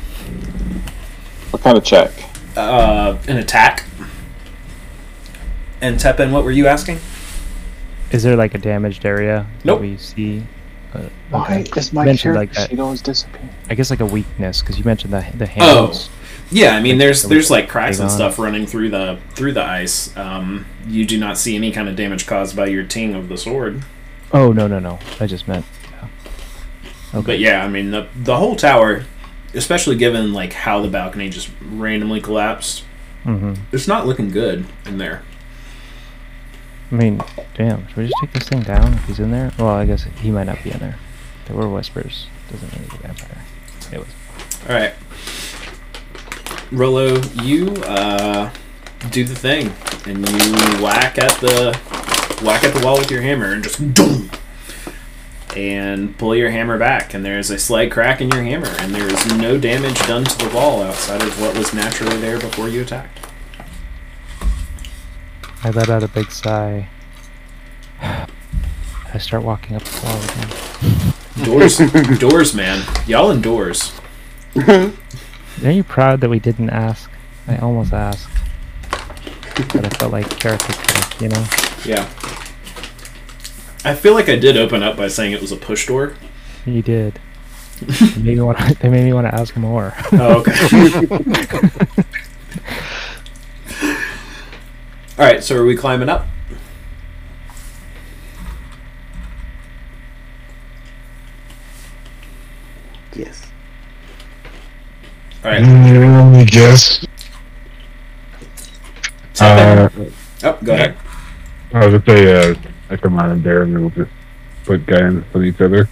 What 1.52 1.62
kind 1.64 1.78
of 1.78 1.84
check? 1.86 2.12
Uh, 2.58 3.18
an 3.28 3.38
attack. 3.38 3.86
And 5.82 5.98
Tepin, 5.98 6.32
what 6.32 6.44
were 6.44 6.52
you 6.52 6.68
asking? 6.68 7.00
is 8.10 8.24
there 8.24 8.38
like 8.38 8.56
a 8.56 8.58
damaged 8.58 9.06
area 9.06 9.46
Nope. 9.66 9.80
that 9.80 9.82
we 9.88 9.98
see? 9.98 10.42
Uh, 10.94 11.02
Why 11.30 11.66
is 11.76 11.92
my 11.92 12.06
Mentioned 12.06 12.36
character 12.36 12.40
like 12.40 12.54
that. 12.54 12.70
sheet 12.70 12.80
always 12.80 13.02
disappear? 13.02 13.50
I 13.70 13.76
guess 13.76 13.90
like 13.90 14.00
a 14.00 14.06
weakness 14.06 14.62
because 14.62 14.78
you 14.80 14.86
mentioned 14.86 15.12
the 15.14 15.26
the 15.38 15.48
Oh. 15.60 15.92
Yeah, 16.50 16.76
I 16.76 16.82
mean, 16.82 16.98
there's 16.98 17.24
Like, 17.24 17.30
there's 17.30 17.52
like 17.52 17.70
cracks 17.70 18.00
and 18.00 18.10
stuff 18.10 18.40
running 18.40 18.66
through 18.66 18.90
the 18.90 19.20
through 19.32 19.54
the 19.54 19.64
ice. 19.64 20.16
Um, 20.16 20.66
you 20.88 21.06
do 21.06 21.18
not 21.18 21.38
see 21.38 21.56
any 21.56 21.72
kind 21.72 21.90
of 21.90 21.96
damage 21.96 22.26
caused 22.26 22.56
by 22.56 22.68
your 22.68 22.84
ting 22.84 23.16
of 23.16 23.28
the 23.28 23.38
sword. 23.38 23.84
Oh 24.32 24.52
no 24.54 24.68
no 24.68 24.80
no! 24.80 25.00
I 25.20 25.26
just 25.28 25.48
meant. 25.48 25.66
Yeah. 25.92 26.08
Okay. 27.16 27.26
But 27.26 27.40
yeah, 27.40 27.64
I 27.64 27.68
mean 27.68 27.92
the 27.92 28.08
the 28.16 28.38
whole 28.38 28.56
tower, 28.56 29.06
especially 29.54 29.98
given 29.98 30.32
like 30.34 30.54
how 30.54 30.82
the 30.82 30.88
balcony 30.88 31.30
just 31.30 31.50
randomly 31.62 32.22
collapsed, 32.22 32.84
hmm 33.24 33.54
it's 33.72 33.88
not 33.88 34.06
looking 34.08 34.32
good 34.32 34.66
in 34.86 34.98
there. 34.98 35.24
I 36.92 36.96
mean, 36.96 37.22
damn. 37.56 37.86
Should 37.90 37.98
we 37.98 38.04
just 38.06 38.16
take 38.22 38.32
this 38.32 38.48
thing 38.48 38.62
down 38.62 38.94
if 38.94 39.06
he's 39.06 39.20
in 39.20 39.32
there? 39.32 39.52
Well, 39.60 39.68
I 39.68 39.86
guess 39.86 40.06
he 40.22 40.32
might 40.32 40.46
not 40.46 40.64
be 40.64 40.72
in 40.72 40.80
there. 40.80 40.96
There 41.46 41.56
were 41.58 41.68
whispers. 41.68 42.28
Doesn't 42.50 42.72
mean 42.74 42.90
he's 42.90 43.00
a 43.00 43.04
vampire. 43.04 43.44
Anyways. 43.92 44.14
All 44.70 44.76
Rolo, 46.72 47.22
you 47.42 47.68
uh, 47.86 48.52
do 49.12 49.24
the 49.24 49.36
thing, 49.36 49.74
and 50.06 50.28
you 50.28 50.84
whack 50.84 51.18
at 51.18 51.40
the 51.40 51.78
whack 52.44 52.64
at 52.64 52.74
the 52.74 52.82
wall 52.84 52.98
with 52.98 53.10
your 53.10 53.22
hammer, 53.22 53.54
and 53.54 53.64
just 53.64 53.80
boom, 53.94 54.30
and 55.56 56.18
pull 56.18 56.36
your 56.36 56.50
hammer 56.50 56.78
back, 56.78 57.14
and 57.14 57.24
there's 57.24 57.50
a 57.50 57.58
slight 57.58 57.92
crack 57.92 58.20
in 58.20 58.30
your 58.32 58.44
hammer, 58.44 58.68
and 58.80 58.94
there 58.94 59.08
is 59.08 59.26
no 59.38 59.58
damage 59.58 59.98
done 60.08 60.26
to 60.26 60.38
the 60.38 60.54
wall 60.54 60.84
outside 60.84 61.22
of 61.22 61.40
what 61.42 61.58
was 61.58 61.74
naturally 61.74 62.18
there 62.18 62.40
before 62.40 62.68
you 62.68 62.82
attacked. 62.82 63.26
I 65.64 65.70
let 65.70 65.90
out 65.90 66.04
a 66.04 66.10
big 66.10 66.32
sigh. 66.32 66.90
I 68.02 69.18
start 69.20 69.44
walking 69.44 69.78
up 69.78 69.84
the 69.84 70.06
wall 70.06 70.22
again. 70.22 71.14
Doors, 71.46 71.78
doors, 72.20 72.54
man, 72.54 72.84
y'all 73.08 73.32
indoors. 73.32 73.94
Are 75.64 75.72
you 75.72 75.84
proud 75.84 76.22
that 76.22 76.30
we 76.30 76.40
didn't 76.40 76.70
ask? 76.70 77.10
I 77.48 77.58
almost 77.58 77.94
asked. 77.94 78.28
But 79.74 79.86
I 79.86 79.90
felt 79.98 80.12
like 80.12 80.30
character 80.40 80.74
you 81.20 81.30
know? 81.30 81.46
Yeah. 81.84 82.08
I 83.84 83.96
feel 83.96 84.14
like 84.14 84.30
I 84.30 84.36
did 84.36 84.58
open 84.58 84.84
up 84.84 84.98
by 84.98 85.08
saying 85.08 85.32
it 85.32 85.42
was 85.42 85.52
a 85.52 85.56
push 85.56 85.88
door. 85.88 86.16
You 86.66 86.82
did. 86.82 87.20
they 87.82 88.22
made 88.22 88.38
me 88.38 88.42
want 88.42 88.58
to, 88.58 88.76
they 88.76 88.90
made 88.90 89.06
me 89.06 89.14
want 89.14 89.28
to 89.28 89.34
ask 89.34 89.56
more. 89.56 89.94
Oh, 90.14 90.40
okay. 90.40 90.52
All 95.18 95.26
right, 95.26 95.44
so 95.44 95.56
are 95.56 95.66
we 95.66 95.76
climbing 95.76 96.10
up? 96.10 96.28
All 105.48 105.54
right. 105.54 105.64
Mm, 105.64 106.36
I 106.36 106.44
guess. 106.44 107.06
Uh, 109.40 109.88
oh, 110.44 110.60
go 110.62 110.74
ahead. 110.74 110.98
I 111.74 111.86
was 111.86 112.04
gonna 112.04 112.06
say, 112.06 112.52
uh, 112.52 112.56
I 112.90 112.98
come 112.98 113.18
on 113.18 113.32
in 113.32 113.44
there 113.44 113.64
and 113.64 113.80
we'll 113.80 113.90
just 113.92 114.12
put 114.66 114.86
guns 114.86 115.24
on 115.34 115.46
each 115.46 115.62
other. 115.62 115.88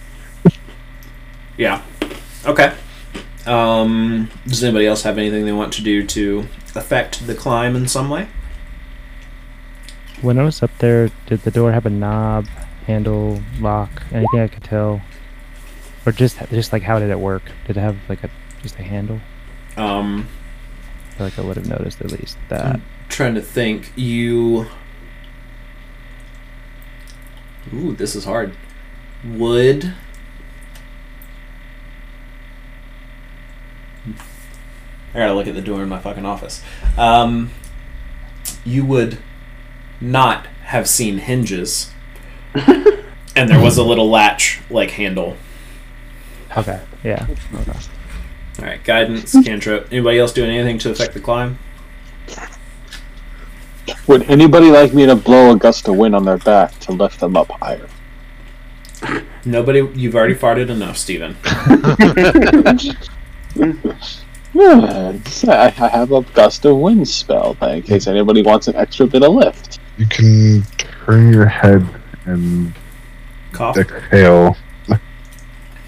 Yeah. 1.56 1.80
Okay. 2.44 2.74
Um, 3.46 4.28
does 4.46 4.62
anybody 4.62 4.86
else 4.88 5.04
have 5.04 5.16
anything 5.16 5.46
they 5.46 5.52
want 5.52 5.72
to 5.72 5.82
do 5.82 6.04
to 6.04 6.40
affect 6.74 7.26
the 7.26 7.34
climb 7.34 7.74
in 7.76 7.88
some 7.88 8.10
way? 8.10 8.28
when 10.20 10.38
I 10.38 10.42
was 10.42 10.62
up 10.62 10.76
there, 10.80 11.10
did 11.24 11.40
the 11.44 11.50
door 11.50 11.72
have 11.72 11.86
a 11.86 11.90
knob, 11.90 12.46
handle, 12.86 13.40
lock, 13.58 14.02
anything 14.12 14.40
I 14.40 14.48
could 14.48 14.64
tell? 14.64 15.00
Or 16.04 16.12
just 16.12 16.36
just 16.50 16.74
like 16.74 16.82
how 16.82 16.98
did 16.98 17.08
it 17.08 17.18
work? 17.18 17.44
Did 17.66 17.78
it 17.78 17.80
have 17.80 17.96
like 18.10 18.22
a 18.22 18.28
just 18.62 18.78
a 18.78 18.82
handle? 18.82 19.18
Um, 19.76 20.28
I 21.10 21.14
feel 21.14 21.26
like 21.26 21.38
I 21.38 21.42
would 21.42 21.56
have 21.56 21.68
noticed 21.68 22.00
at 22.00 22.10
least 22.12 22.38
that. 22.48 22.80
trying 23.08 23.34
to 23.34 23.42
think. 23.42 23.92
You. 23.96 24.66
Ooh, 27.74 27.94
this 27.94 28.14
is 28.14 28.24
hard. 28.24 28.54
Would. 29.24 29.92
I 35.14 35.18
gotta 35.18 35.34
look 35.34 35.46
at 35.46 35.54
the 35.54 35.62
door 35.62 35.82
in 35.82 35.88
my 35.88 35.98
fucking 35.98 36.26
office. 36.26 36.62
Um, 36.98 37.50
you 38.64 38.84
would 38.84 39.18
not 40.00 40.46
have 40.64 40.86
seen 40.88 41.18
hinges, 41.18 41.90
and 42.54 43.48
there 43.48 43.60
was 43.62 43.78
a 43.78 43.82
little 43.82 44.10
latch 44.10 44.60
like 44.68 44.90
handle. 44.90 45.36
Okay. 46.56 46.80
Yeah. 47.02 47.26
Okay. 47.54 47.72
All 48.58 48.64
right, 48.64 48.82
guidance, 48.84 49.36
cantrip. 49.44 49.88
Anybody 49.92 50.18
else 50.18 50.32
doing 50.32 50.50
anything 50.50 50.78
to 50.78 50.90
affect 50.90 51.14
the 51.14 51.20
climb? 51.20 51.58
Would 54.08 54.22
anybody 54.24 54.70
like 54.70 54.94
me 54.94 55.06
to 55.06 55.14
blow 55.14 55.52
a 55.52 55.56
gust 55.56 55.86
of 55.88 55.96
wind 55.96 56.14
on 56.14 56.24
their 56.24 56.38
back 56.38 56.76
to 56.80 56.92
lift 56.92 57.20
them 57.20 57.36
up 57.36 57.50
higher? 57.50 57.88
Nobody. 59.44 59.86
You've 59.94 60.14
already 60.14 60.34
farted 60.34 60.70
enough, 60.70 60.96
Steven. 60.96 61.36
Yeah, 64.54 65.18
I 65.48 65.74
I 65.78 65.88
have 65.88 66.12
a 66.12 66.22
gust 66.22 66.64
of 66.64 66.78
wind 66.78 67.06
spell 67.06 67.58
in 67.60 67.82
case 67.82 68.06
anybody 68.06 68.40
wants 68.40 68.68
an 68.68 68.76
extra 68.76 69.06
bit 69.06 69.22
of 69.22 69.34
lift. 69.34 69.78
You 69.98 70.06
can 70.06 70.62
turn 70.78 71.30
your 71.30 71.44
head 71.44 71.86
and 72.24 72.72
Cough. 73.52 73.76
exhale 73.76 74.56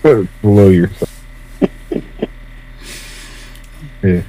below 0.02 0.68
yourself. 0.68 1.07
Yeah. 4.02 4.22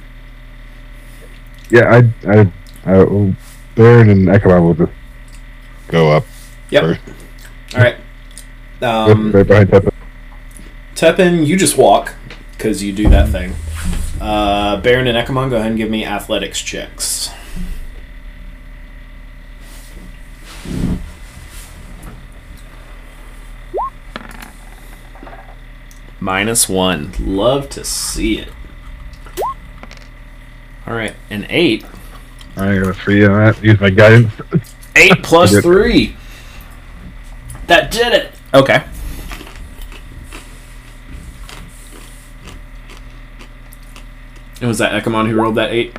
Yeah, 1.70 2.02
I, 2.24 2.30
I, 2.30 2.52
I, 2.84 3.34
Baron 3.76 4.10
and 4.10 4.28
Echelon 4.28 4.64
will 4.64 4.74
just 4.74 4.92
go 5.88 6.10
up 6.10 6.24
Yep. 6.70 6.82
first. 6.82 7.00
All 7.76 7.80
right. 7.82 7.96
Um, 8.82 9.32
right 9.32 9.46
behind 9.46 9.68
Teppa. 9.68 9.92
Tepin, 10.94 11.46
you 11.46 11.56
just 11.56 11.76
walk 11.76 12.14
because 12.52 12.82
you 12.82 12.92
do 12.92 13.08
that 13.10 13.28
thing. 13.28 13.54
Uh, 14.20 14.80
Baron 14.80 15.06
and 15.06 15.16
Ekamon, 15.16 15.48
go 15.50 15.56
ahead 15.56 15.68
and 15.68 15.76
give 15.76 15.88
me 15.90 16.04
athletics 16.04 16.60
checks. 16.60 17.30
Minus 26.20 26.68
one. 26.68 27.12
Love 27.18 27.68
to 27.70 27.84
see 27.84 28.38
it. 28.38 28.52
All 30.90 30.96
right, 30.96 31.14
an 31.30 31.46
eight. 31.50 31.84
I 32.56 32.76
got 32.76 32.88
a 32.88 32.94
free 32.94 33.24
on 33.24 33.32
that. 33.34 33.62
Use 33.62 33.78
my 33.80 33.90
guidance. 33.90 34.32
Eight 34.96 35.24
three. 35.62 36.16
That 37.68 37.92
did 37.92 38.12
it. 38.12 38.32
Okay. 38.52 38.82
And 44.60 44.66
was 44.68 44.78
that 44.78 45.00
Ekamon 45.00 45.28
who 45.28 45.36
rolled 45.36 45.54
that 45.54 45.70
eight? 45.70 45.96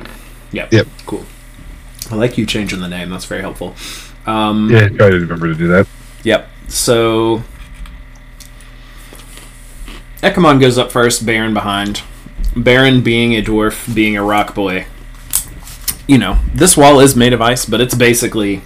Yep. 0.52 0.70
Yep. 0.74 0.86
Cool. 1.06 1.24
I 2.10 2.16
like 2.16 2.36
you 2.36 2.44
changing 2.44 2.80
the 2.80 2.88
name. 2.88 3.08
That's 3.08 3.24
very 3.24 3.40
helpful. 3.40 3.74
Um, 4.26 4.70
Yeah, 4.70 4.90
try 4.90 5.08
to 5.08 5.18
remember 5.18 5.46
to 5.46 5.54
do 5.54 5.68
that. 5.68 5.88
Yep. 6.24 6.50
So 6.68 7.42
Ekamon 10.22 10.60
goes 10.60 10.76
up 10.76 10.92
first, 10.92 11.24
Baron 11.24 11.54
behind. 11.54 12.02
Baron 12.56 13.02
being 13.02 13.34
a 13.34 13.42
dwarf, 13.42 13.94
being 13.94 14.16
a 14.16 14.22
rock 14.22 14.54
boy. 14.54 14.86
You 16.06 16.18
know, 16.18 16.38
this 16.54 16.76
wall 16.76 17.00
is 17.00 17.16
made 17.16 17.32
of 17.32 17.40
ice, 17.40 17.64
but 17.64 17.80
it's 17.80 17.94
basically 17.94 18.62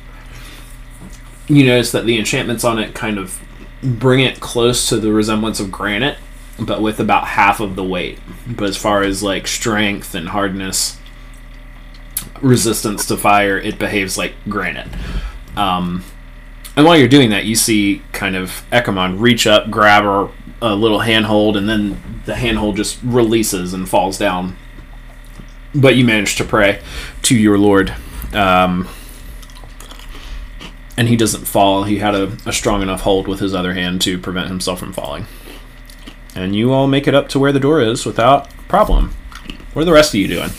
you 1.49 1.65
notice 1.65 1.93
that 1.93 2.07
the 2.07 2.19
enchantments 2.19 2.65
on 2.65 2.79
it 2.79 2.95
kind 2.95 3.19
of 3.19 3.41
bring 3.83 4.21
it 4.21 4.41
close 4.41 4.89
to 4.89 4.99
the 4.99 5.13
resemblance 5.13 5.61
of 5.61 5.71
granite, 5.71 6.19
but 6.59 6.83
with 6.83 6.99
about 6.99 7.29
half 7.29 7.61
of 7.61 7.77
the 7.77 7.85
weight. 7.85 8.19
But 8.47 8.69
as 8.69 8.77
far 8.77 9.03
as 9.03 9.23
like 9.23 9.47
strength 9.47 10.15
and 10.15 10.29
hardness, 10.29 10.99
resistance 12.41 13.07
to 13.07 13.17
fire, 13.17 13.59
it 13.59 13.79
behaves 13.79 14.19
like 14.19 14.35
granite. 14.49 14.89
Um, 15.57 16.05
and 16.75 16.85
while 16.85 16.97
you're 16.97 17.09
doing 17.09 17.31
that, 17.31 17.45
you 17.45 17.55
see 17.55 18.03
kind 18.13 18.37
of 18.37 18.65
Ekamon 18.73 19.21
reach 19.21 19.47
up, 19.47 19.71
grab 19.71 20.05
a, 20.05 20.31
a 20.61 20.75
little 20.75 21.01
handhold, 21.01 21.57
and 21.57 21.69
then 21.69 22.23
the 22.25 22.35
handhold 22.35 22.77
just 22.77 22.99
releases 23.03 23.73
and 23.73 23.89
falls 23.89 24.19
down 24.19 24.57
but 25.77 25.97
you 25.97 26.05
manage 26.05 26.37
to 26.37 26.45
pray 26.45 26.81
to 27.23 27.37
your 27.37 27.59
lord. 27.59 27.95
Um, 28.33 28.89
and 30.97 31.09
he 31.09 31.17
doesn't 31.17 31.45
fall. 31.45 31.85
He 31.85 31.99
had 31.99 32.15
a, 32.15 32.37
a 32.47 32.53
strong 32.53 32.83
enough 32.83 33.03
hold 33.03 33.29
with 33.29 33.41
his 33.41 33.55
other 33.55 33.75
hand 33.75 34.01
to 34.03 34.19
prevent 34.19 34.49
himself 34.49 34.79
from 34.79 34.93
falling. 34.93 35.27
And 36.35 36.57
you 36.57 36.73
all 36.73 36.87
make 36.87 37.07
it 37.07 37.15
up 37.15 37.29
to 37.31 37.39
where 37.39 37.53
the 37.53 37.61
door 37.61 37.81
is 37.81 38.07
without 38.07 38.51
problem. 38.69 39.15
What 39.73 39.83
are 39.83 39.85
the 39.85 39.93
rest 39.93 40.15
of 40.15 40.21
you 40.21 40.29
doing? 40.29 40.51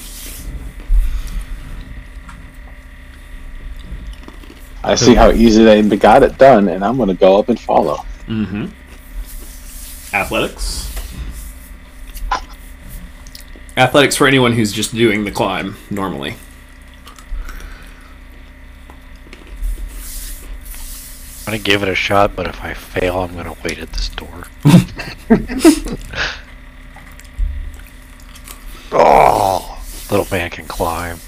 I 4.83 4.95
see 4.95 5.15
how 5.15 5.31
easy 5.31 5.63
they 5.63 5.97
got 5.97 6.23
it 6.23 6.37
done, 6.37 6.69
and 6.69 6.85
I'm 6.85 6.95
going 6.95 7.09
to 7.09 7.15
go 7.15 7.37
up 7.37 7.49
and 7.49 7.59
follow. 7.59 7.97
Mm-hmm. 8.27 8.67
Athletics. 10.13 10.93
Athletics 13.75 14.15
for 14.15 14.27
anyone 14.27 14.53
who's 14.53 14.71
just 14.73 14.95
doing 14.95 15.25
the 15.25 15.31
climb 15.31 15.75
normally. 15.91 16.35
I'm 21.45 21.53
gonna 21.53 21.59
give 21.59 21.83
it 21.83 21.89
a 21.89 21.95
shot, 21.95 22.35
but 22.35 22.47
if 22.47 22.61
I 22.63 22.73
fail, 22.73 23.19
I'm 23.19 23.35
gonna 23.35 23.55
wait 23.63 23.77
at 23.79 23.91
this 23.93 24.09
door. 24.15 24.47
oh, 28.91 29.81
little 30.09 30.27
man 30.31 30.49
can 30.49 30.65
climb. 30.65 31.19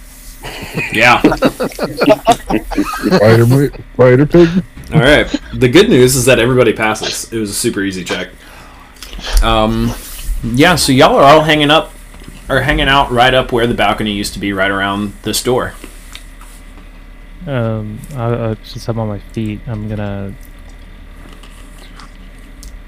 Yeah. 0.94 1.22
Spider, 1.22 3.46
mo- 3.46 3.70
spider 3.94 4.26
pig. 4.26 4.50
All 4.94 5.00
right. 5.02 5.28
The 5.54 5.68
good 5.70 5.90
news 5.90 6.16
is 6.16 6.26
that 6.26 6.40
everybody 6.40 6.74
passes. 6.74 7.32
It 7.32 7.38
was 7.40 7.50
a 7.50 7.54
super 7.54 7.82
easy 7.82 8.04
check. 8.04 8.30
Um, 9.44 9.94
yeah. 10.44 10.76
So 10.76 10.92
y'all 10.92 11.16
are 11.16 11.24
all 11.24 11.42
hanging 11.42 11.72
up, 11.72 11.94
or 12.50 12.62
hanging 12.62 12.88
out 12.88 13.12
right 13.12 13.34
up 13.34 13.52
where 13.52 13.68
the 13.68 13.74
balcony 13.74 14.14
used 14.14 14.34
to 14.34 14.40
be, 14.40 14.54
right 14.54 14.72
around 14.72 15.14
this 15.24 15.42
door. 15.44 15.74
Um, 17.48 18.00
I, 18.16 18.26
uh, 18.26 18.56
since 18.64 18.88
I'm 18.88 19.00
on 19.00 19.08
my 19.08 19.20
feet, 19.20 19.62
I'm 19.66 19.88
gonna 19.88 20.34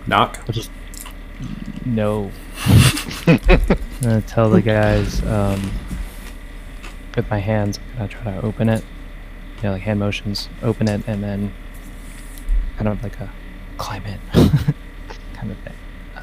Knock. 0.07 0.39
I'll 0.47 0.53
just 0.53 0.71
no. 1.85 2.31
I'm 3.27 3.39
gonna 4.01 4.21
tell 4.21 4.49
the 4.49 4.61
guys 4.61 5.23
um, 5.25 5.71
with 7.15 7.29
my 7.29 7.39
hands. 7.39 7.79
I'm 7.93 7.97
gonna 7.97 8.07
try 8.09 8.33
to 8.33 8.41
open 8.41 8.69
it. 8.69 8.83
Yeah, 9.63 9.71
like 9.71 9.83
hand 9.83 9.99
motions. 9.99 10.49
Open 10.63 10.87
it 10.87 11.03
and 11.07 11.23
then 11.23 11.53
kind 12.77 12.87
of 12.87 13.01
like 13.03 13.19
a 13.19 13.31
climb 13.77 14.03
in 14.05 14.19
kind 15.33 15.51
of 15.51 15.57
thing. 15.59 15.70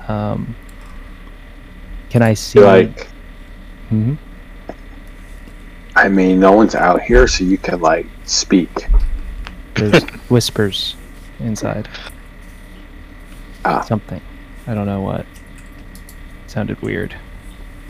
Um, 0.08 0.54
can 2.10 2.22
I 2.22 2.34
see? 2.34 2.60
Like, 2.60 3.08
Mhm. 3.92 4.16
I 5.96 6.08
mean, 6.08 6.40
no 6.40 6.52
one's 6.52 6.74
out 6.74 7.02
here, 7.02 7.26
so 7.26 7.44
you 7.44 7.58
can 7.58 7.80
like 7.80 8.06
speak. 8.24 8.70
There's 9.74 10.02
whispers 10.28 10.96
inside. 11.40 11.88
Ah. 13.64 13.82
Something. 13.82 14.20
I 14.66 14.74
don't 14.74 14.86
know 14.86 15.00
what. 15.00 15.26
Sounded 16.46 16.80
weird. 16.82 17.14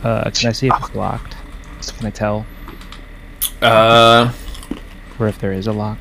Uh, 0.03 0.29
can 0.31 0.49
I 0.49 0.51
see 0.53 0.67
if 0.67 0.73
it's 0.79 0.95
locked? 0.95 1.35
Can 1.97 2.05
I 2.07 2.09
tell? 2.09 2.45
Uh, 3.61 4.31
Or 5.19 5.27
if 5.27 5.37
there 5.39 5.51
is 5.53 5.67
a 5.67 5.71
lock? 5.73 5.97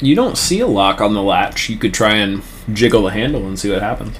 you 0.00 0.14
don't 0.14 0.36
see 0.36 0.60
a 0.60 0.66
lock 0.66 1.00
on 1.00 1.14
the 1.14 1.22
latch. 1.22 1.68
You 1.70 1.76
could 1.78 1.94
try 1.94 2.14
and 2.14 2.42
jiggle 2.74 3.02
the 3.04 3.10
handle 3.10 3.46
and 3.46 3.58
see 3.58 3.70
what 3.70 3.80
happens. 3.80 4.18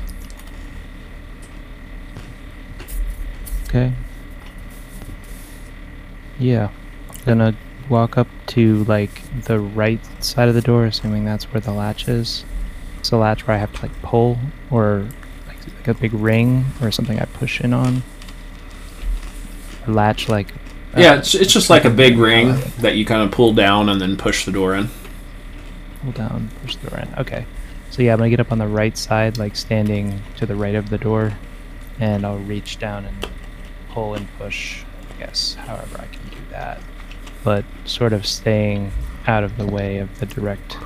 Okay. 3.74 3.92
Yeah. 6.38 6.70
I'm 7.10 7.24
gonna 7.24 7.56
walk 7.88 8.16
up 8.16 8.28
to 8.46 8.84
like 8.84 9.22
the 9.46 9.58
right 9.58 9.98
side 10.22 10.48
of 10.48 10.54
the 10.54 10.60
door, 10.60 10.84
assuming 10.84 11.24
that's 11.24 11.52
where 11.52 11.60
the 11.60 11.72
latch 11.72 12.06
is. 12.06 12.44
It's 13.00 13.10
a 13.10 13.16
latch 13.16 13.48
where 13.48 13.56
I 13.56 13.58
have 13.58 13.72
to 13.72 13.82
like 13.82 14.02
pull 14.02 14.38
or 14.70 15.08
like, 15.48 15.56
like 15.76 15.88
a 15.88 15.94
big 15.94 16.12
ring 16.12 16.66
or 16.80 16.92
something 16.92 17.18
I 17.18 17.24
push 17.24 17.60
in 17.60 17.72
on. 17.72 18.04
A 19.88 19.90
latch 19.90 20.28
like 20.28 20.52
uh, 20.94 21.00
Yeah, 21.00 21.16
it's, 21.16 21.34
it's 21.34 21.52
just 21.52 21.68
like 21.68 21.84
a 21.84 21.90
big 21.90 22.16
ring 22.16 22.56
that 22.78 22.94
you 22.94 23.04
kind 23.04 23.22
of 23.22 23.32
pull 23.32 23.54
down 23.54 23.88
and 23.88 24.00
then 24.00 24.16
push 24.16 24.44
the 24.44 24.52
door 24.52 24.76
in. 24.76 24.88
pull 26.02 26.12
down, 26.12 26.48
push 26.62 26.76
the 26.76 26.90
door 26.90 27.00
in. 27.00 27.12
Okay. 27.18 27.44
So 27.90 28.02
yeah, 28.02 28.12
I'm 28.12 28.18
gonna 28.18 28.30
get 28.30 28.38
up 28.38 28.52
on 28.52 28.58
the 28.58 28.68
right 28.68 28.96
side, 28.96 29.36
like 29.36 29.56
standing 29.56 30.22
to 30.36 30.46
the 30.46 30.54
right 30.54 30.76
of 30.76 30.90
the 30.90 30.98
door, 30.98 31.32
and 31.98 32.24
I'll 32.24 32.38
reach 32.38 32.78
down 32.78 33.06
and 33.06 33.33
pull 33.94 34.14
and 34.14 34.26
push. 34.38 34.82
I 35.14 35.18
guess 35.20 35.54
however 35.54 35.96
I 35.98 36.06
can 36.06 36.28
do 36.30 36.36
that, 36.50 36.80
but 37.44 37.64
sort 37.84 38.12
of 38.12 38.26
staying 38.26 38.90
out 39.28 39.44
of 39.44 39.56
the 39.56 39.64
way 39.66 39.98
of 39.98 40.18
the 40.18 40.26
direct. 40.26 40.76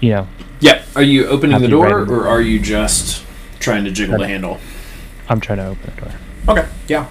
You 0.00 0.10
know, 0.10 0.28
Yeah. 0.60 0.82
Are 0.96 1.02
you 1.02 1.26
opening 1.28 1.60
the 1.62 1.68
door 1.68 2.00
read- 2.00 2.08
or 2.10 2.28
are 2.28 2.40
you 2.40 2.58
just 2.58 3.24
trying 3.60 3.84
to 3.84 3.90
jiggle 3.90 4.18
the 4.18 4.26
handle? 4.26 4.58
I'm 5.28 5.40
trying 5.40 5.58
to 5.58 5.66
open 5.66 5.92
the 5.94 6.00
door. 6.02 6.12
Okay. 6.48 6.68
Yeah. 6.88 7.06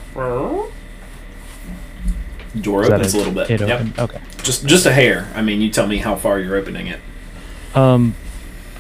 Door 2.61 2.83
Is 2.83 2.89
opens 2.89 3.13
a 3.13 3.17
it? 3.17 3.19
little 3.19 3.33
bit. 3.33 3.49
It 3.49 3.61
Yep. 3.61 3.69
opened. 3.71 3.99
Okay. 3.99 4.19
Just 4.43 4.65
just 4.67 4.85
a 4.85 4.91
hair. 4.93 5.27
I 5.33 5.41
mean, 5.41 5.61
you 5.61 5.69
tell 5.71 5.87
me 5.87 5.97
how 5.97 6.15
far 6.15 6.39
you're 6.39 6.55
opening 6.55 6.87
it. 6.87 6.99
Um, 7.73 8.13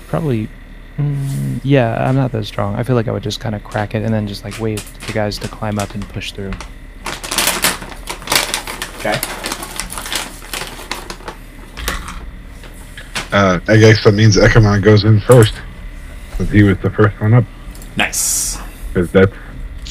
probably. 0.09 0.49
Mm, 0.97 1.59
yeah, 1.63 2.07
I'm 2.07 2.15
not 2.15 2.31
that 2.33 2.45
strong. 2.45 2.75
I 2.75 2.83
feel 2.83 2.95
like 2.95 3.07
I 3.07 3.11
would 3.11 3.23
just 3.23 3.39
kind 3.39 3.55
of 3.55 3.63
crack 3.63 3.95
it 3.95 4.03
and 4.03 4.13
then 4.13 4.27
just 4.27 4.43
like 4.43 4.59
wait 4.59 4.79
for 4.79 5.07
the 5.07 5.13
guys 5.13 5.37
to 5.39 5.47
climb 5.47 5.79
up 5.79 5.93
and 5.95 6.07
push 6.09 6.31
through. 6.33 6.51
Okay. 8.99 9.19
Uh, 13.31 13.59
I 13.67 13.77
guess 13.77 14.03
that 14.03 14.13
means 14.13 14.37
Ekamon 14.37 14.83
goes 14.83 15.03
in 15.05 15.19
first, 15.21 15.55
since 16.37 16.51
he 16.51 16.61
was 16.63 16.77
the 16.79 16.89
first 16.91 17.19
one 17.19 17.33
up. 17.33 17.43
Nice. 17.97 18.59
Because 18.93 19.11
that 19.11 19.31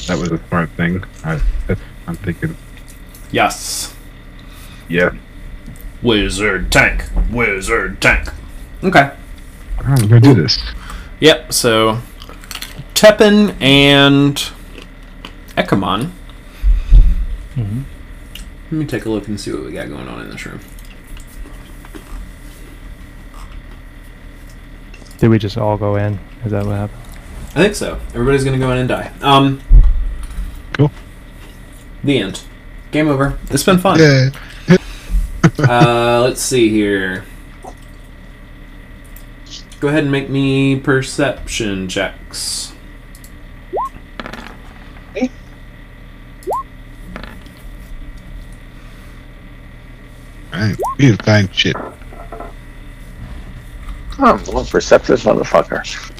that 0.07 0.17
was 0.17 0.31
a 0.31 0.37
smart 0.47 0.69
thing. 0.71 1.03
I, 1.25 1.41
that's, 1.67 1.81
I'm 2.07 2.15
thinking, 2.15 2.55
Yes. 3.31 3.93
yeah, 4.87 5.11
Wizard 6.01 6.71
tank. 6.71 7.03
Wizard 7.31 8.01
tank. 8.01 8.29
Okay. 8.81 9.11
I'm 9.85 9.95
gonna 10.07 10.21
do 10.21 10.33
this. 10.33 10.57
Yep. 11.19 11.53
So, 11.53 11.99
Tepin 12.93 13.59
and 13.61 14.35
Ekamon. 15.57 16.11
Mm-hmm. 17.55 17.81
Let 18.71 18.71
me 18.71 18.85
take 18.85 19.05
a 19.05 19.09
look 19.09 19.27
and 19.27 19.39
see 19.39 19.51
what 19.51 19.63
we 19.63 19.71
got 19.71 19.87
going 19.87 20.07
on 20.07 20.21
in 20.21 20.29
this 20.29 20.45
room. 20.45 20.59
Did 25.19 25.29
we 25.29 25.37
just 25.37 25.57
all 25.57 25.77
go 25.77 25.95
in? 25.95 26.19
Is 26.43 26.51
that 26.51 26.65
what 26.65 26.75
happened? 26.75 27.01
I 27.55 27.61
think 27.61 27.75
so. 27.75 27.99
Everybody's 28.09 28.43
gonna 28.43 28.57
go 28.57 28.71
in 28.71 28.79
and 28.79 28.89
die. 28.89 29.11
Um. 29.21 29.61
Cool. 30.73 30.91
The 32.03 32.17
end. 32.17 32.41
Game 32.91 33.07
over. 33.07 33.37
It's 33.51 33.63
been 33.63 33.77
fun. 33.77 33.99
Yeah. 33.99 34.29
uh, 35.59 36.21
let's 36.23 36.41
see 36.41 36.69
here. 36.69 37.25
Go 39.83 39.89
ahead 39.89 40.03
and 40.03 40.11
make 40.13 40.29
me 40.29 40.79
perception 40.79 41.89
checks. 41.89 42.71
Alright, 50.53 50.77
we 50.97 51.05
didn't 51.07 51.25
find 51.25 51.53
shit. 51.53 51.75
Oh, 54.19 54.37
one 54.45 54.65
perceptive 54.67 55.19
motherfucker. 55.21 56.11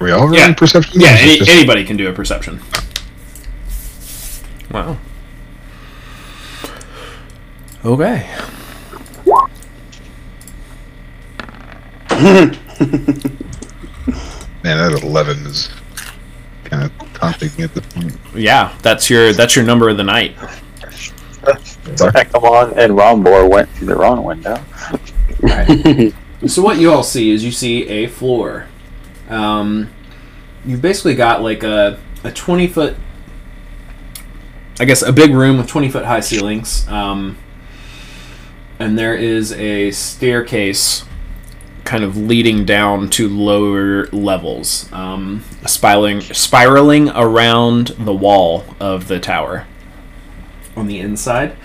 Are 0.00 0.04
we 0.04 0.10
all 0.12 0.34
Yeah. 0.34 0.52
perception? 0.54 1.00
Yeah, 1.00 1.12
Or 1.12 1.14
is 1.14 1.20
it 1.20 1.22
any, 1.24 1.38
just- 1.38 1.50
anybody 1.50 1.84
can 1.84 1.96
do 1.96 2.08
a 2.08 2.12
perception. 2.12 2.60
Wow. 4.70 4.98
Okay. 7.88 8.28
Man, 14.62 14.62
that 14.62 15.00
11 15.02 15.46
is 15.46 15.70
kind 16.64 16.82
of 16.82 16.92
taunting 17.14 17.50
me 17.56 17.64
at 17.64 17.72
this 17.72 17.86
point. 17.86 18.14
Yeah, 18.34 18.76
that's 18.82 19.08
your 19.08 19.32
that's 19.32 19.56
your 19.56 19.64
number 19.64 19.88
of 19.88 19.96
the 19.96 20.04
night. 20.04 20.36
Come 20.36 20.50
on, 22.44 22.78
and 22.78 22.92
Rombor 22.92 23.48
went 23.48 23.70
through 23.70 23.86
the 23.86 23.96
wrong 23.96 24.22
window. 24.22 24.62
So 26.46 26.62
what 26.62 26.78
you 26.78 26.92
all 26.92 27.02
see 27.02 27.30
is 27.30 27.42
you 27.42 27.50
see 27.50 27.88
a 27.88 28.06
floor. 28.06 28.68
Um, 29.28 29.90
you've 30.64 30.80
basically 30.80 31.16
got 31.16 31.42
like 31.42 31.64
a 31.64 31.98
a 32.22 32.30
twenty 32.30 32.68
foot, 32.68 32.94
I 34.78 34.84
guess, 34.84 35.02
a 35.02 35.12
big 35.12 35.32
room 35.32 35.56
with 35.56 35.66
twenty 35.66 35.90
foot 35.90 36.04
high 36.04 36.20
ceilings. 36.20 36.86
Um, 36.86 37.36
and 38.78 38.98
there 38.98 39.14
is 39.14 39.52
a 39.52 39.90
staircase 39.90 41.04
kind 41.84 42.04
of 42.04 42.16
leading 42.16 42.64
down 42.64 43.08
to 43.08 43.28
lower 43.28 44.06
levels, 44.08 44.92
um, 44.92 45.42
spiraling 45.66 46.20
spiraling 46.20 47.08
around 47.10 47.88
the 47.98 48.12
wall 48.12 48.64
of 48.78 49.08
the 49.08 49.18
tower 49.18 49.66
on 50.76 50.86
the 50.86 51.00
inside. 51.00 51.56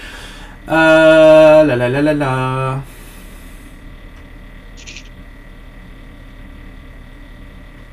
Uh, 0.68 1.66
la 1.68 1.74
la 1.76 1.88
la 1.88 2.00
la 2.00 2.12
la. 2.12 2.84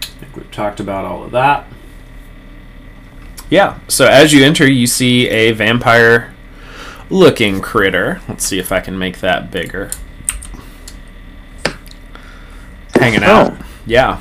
I 0.03 0.07
think 0.21 0.37
we've 0.37 0.51
talked 0.51 0.81
about 0.81 1.05
all 1.05 1.25
of 1.25 1.33
that. 1.33 1.67
Yeah, 3.51 3.81
so 3.89 4.07
as 4.07 4.33
you 4.33 4.45
enter, 4.45 4.71
you 4.71 4.87
see 4.87 5.29
a 5.29 5.51
vampire 5.51 6.33
looking 7.11 7.61
critter. 7.61 8.21
Let's 8.29 8.45
see 8.47 8.59
if 8.59 8.73
I 8.73 8.81
can 8.81 8.99
make 8.99 9.21
that 9.21 9.51
bigger. 9.51 9.91
Hanging 12.95 13.23
out. 13.25 13.53
Oh. 13.53 13.67
Yeah. 13.87 14.21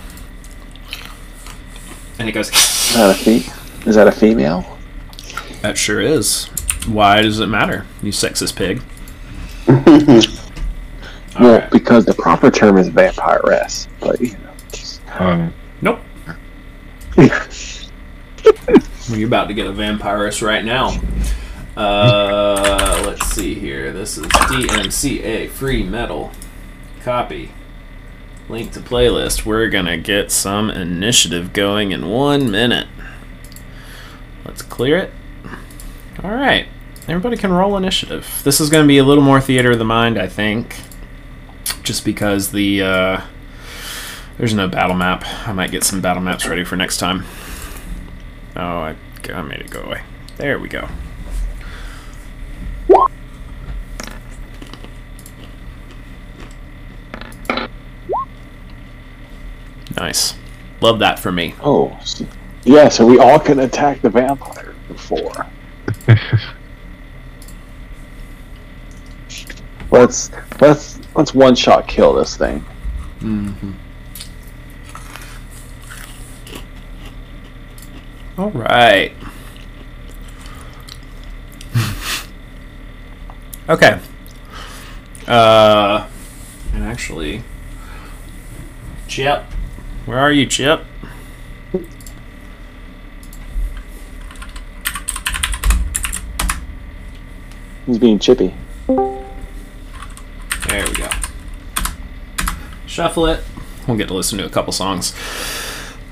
And 2.17 2.27
he 2.27 2.31
goes, 2.31 2.49
Is 2.49 2.93
that 2.95 3.09
a 3.09 3.13
fe- 3.13 3.51
Is 3.89 3.95
that 3.95 4.07
a 4.07 4.11
female? 4.11 4.77
That 5.61 5.77
sure 5.77 6.01
is. 6.01 6.45
Why 6.87 7.21
does 7.21 7.39
it 7.39 7.47
matter, 7.47 7.85
you 8.01 8.11
sexist 8.11 8.55
pig? 8.55 8.81
Well, 11.39 11.53
Alright. 11.53 11.71
because 11.71 12.03
the 12.05 12.13
proper 12.15 12.49
term 12.51 12.77
is 12.77 12.89
vampiress, 12.89 13.87
but 14.01 14.19
you 14.19 14.31
know. 14.31 14.51
just- 14.73 14.99
Um, 15.17 15.53
Nope. 15.81 15.99
You're 19.07 19.27
about 19.27 19.47
to 19.47 19.53
get 19.53 19.65
a 19.67 19.71
vampirus 19.71 20.45
right 20.45 20.65
now. 20.65 20.99
Uh, 21.79 23.03
let's 23.05 23.25
see 23.27 23.53
here. 23.53 23.93
This 23.93 24.17
is 24.17 24.25
DMCA 24.25 25.49
free 25.49 25.81
metal. 25.81 26.31
Copy. 27.03 27.51
Link 28.49 28.73
to 28.73 28.81
playlist. 28.81 29.45
We're 29.45 29.69
gonna 29.69 29.95
get 29.95 30.29
some 30.29 30.69
initiative 30.69 31.53
going 31.53 31.93
in 31.93 32.09
one 32.09 32.51
minute. 32.51 32.89
Let's 34.43 34.61
clear 34.61 34.97
it. 34.97 35.13
All 36.21 36.31
right. 36.31 36.67
Everybody 37.07 37.37
can 37.37 37.53
roll 37.53 37.77
initiative. 37.77 38.41
This 38.43 38.59
is 38.59 38.69
gonna 38.69 38.85
be 38.85 38.97
a 38.97 39.05
little 39.05 39.23
more 39.23 39.39
theater 39.39 39.71
of 39.71 39.79
the 39.79 39.85
mind, 39.85 40.17
I 40.17 40.27
think, 40.27 40.81
just 41.83 42.03
because 42.03 42.51
the 42.51 42.81
uh, 42.81 43.21
there's 44.37 44.53
no 44.53 44.67
battle 44.67 44.97
map. 44.97 45.23
I 45.47 45.53
might 45.53 45.71
get 45.71 45.85
some 45.85 46.01
battle 46.01 46.21
maps 46.21 46.45
ready 46.45 46.65
for 46.65 46.75
next 46.75 46.97
time. 46.97 47.23
Oh, 48.57 48.79
I, 48.79 48.95
I 49.33 49.41
made 49.43 49.61
it 49.61 49.69
go 49.69 49.83
away. 49.83 50.01
There 50.35 50.59
we 50.59 50.67
go. 50.67 50.89
Nice. 59.95 60.35
Love 60.81 60.99
that 60.99 61.19
for 61.19 61.31
me. 61.31 61.55
Oh, 61.61 61.97
yeah. 62.63 62.89
So 62.89 63.05
we 63.05 63.19
all 63.19 63.39
can 63.39 63.59
attack 63.59 64.01
the 64.01 64.09
vampire 64.09 64.73
before. 64.87 65.45
Let's 69.91 70.29
let's 70.61 70.99
let's 71.15 71.33
one 71.33 71.55
shot 71.55 71.87
kill 71.87 72.13
this 72.13 72.37
thing. 72.37 72.63
Mm-hmm. 73.21 73.71
All 78.37 78.51
right. 78.51 79.13
okay. 83.69 83.99
Uh, 85.27 86.07
and 86.73 86.83
actually, 86.83 87.43
Chip, 89.07 89.43
where 90.09 90.17
are 90.17 90.31
you, 90.31 90.47
Chip? 90.47 90.83
He's 97.85 97.97
being 97.97 98.19
chippy. 98.19 98.53
There 98.87 100.85
we 100.85 100.93
go. 100.93 101.09
Shuffle 102.85 103.25
it. 103.27 103.43
We'll 103.87 103.97
get 103.97 104.07
to 104.09 104.13
listen 104.13 104.37
to 104.39 104.45
a 104.45 104.49
couple 104.49 104.71
songs. 104.73 105.15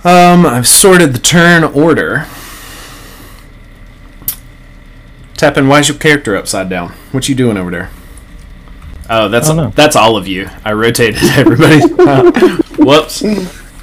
Um, 0.04 0.46
I've 0.46 0.68
sorted 0.68 1.14
the 1.14 1.20
turn 1.20 1.64
order. 1.64 2.26
Tepin, 5.36 5.68
why's 5.68 5.88
your 5.88 5.98
character 5.98 6.36
upside 6.36 6.70
down? 6.70 6.90
What 7.12 7.30
you 7.30 7.36
doing 7.36 7.58
over 7.58 7.70
there? 7.70 7.90
Oh, 9.10 9.30
that's 9.30 9.50
Oh, 9.50 9.54
no. 9.56 9.70
that's 9.70 9.96
all 9.96 10.18
of 10.18 10.28
you. 10.28 10.50
I 10.66 10.74
rotated 10.74 11.22
everybody. 11.24 11.82
Uh, 12.00 12.32
whoops. 12.80 13.22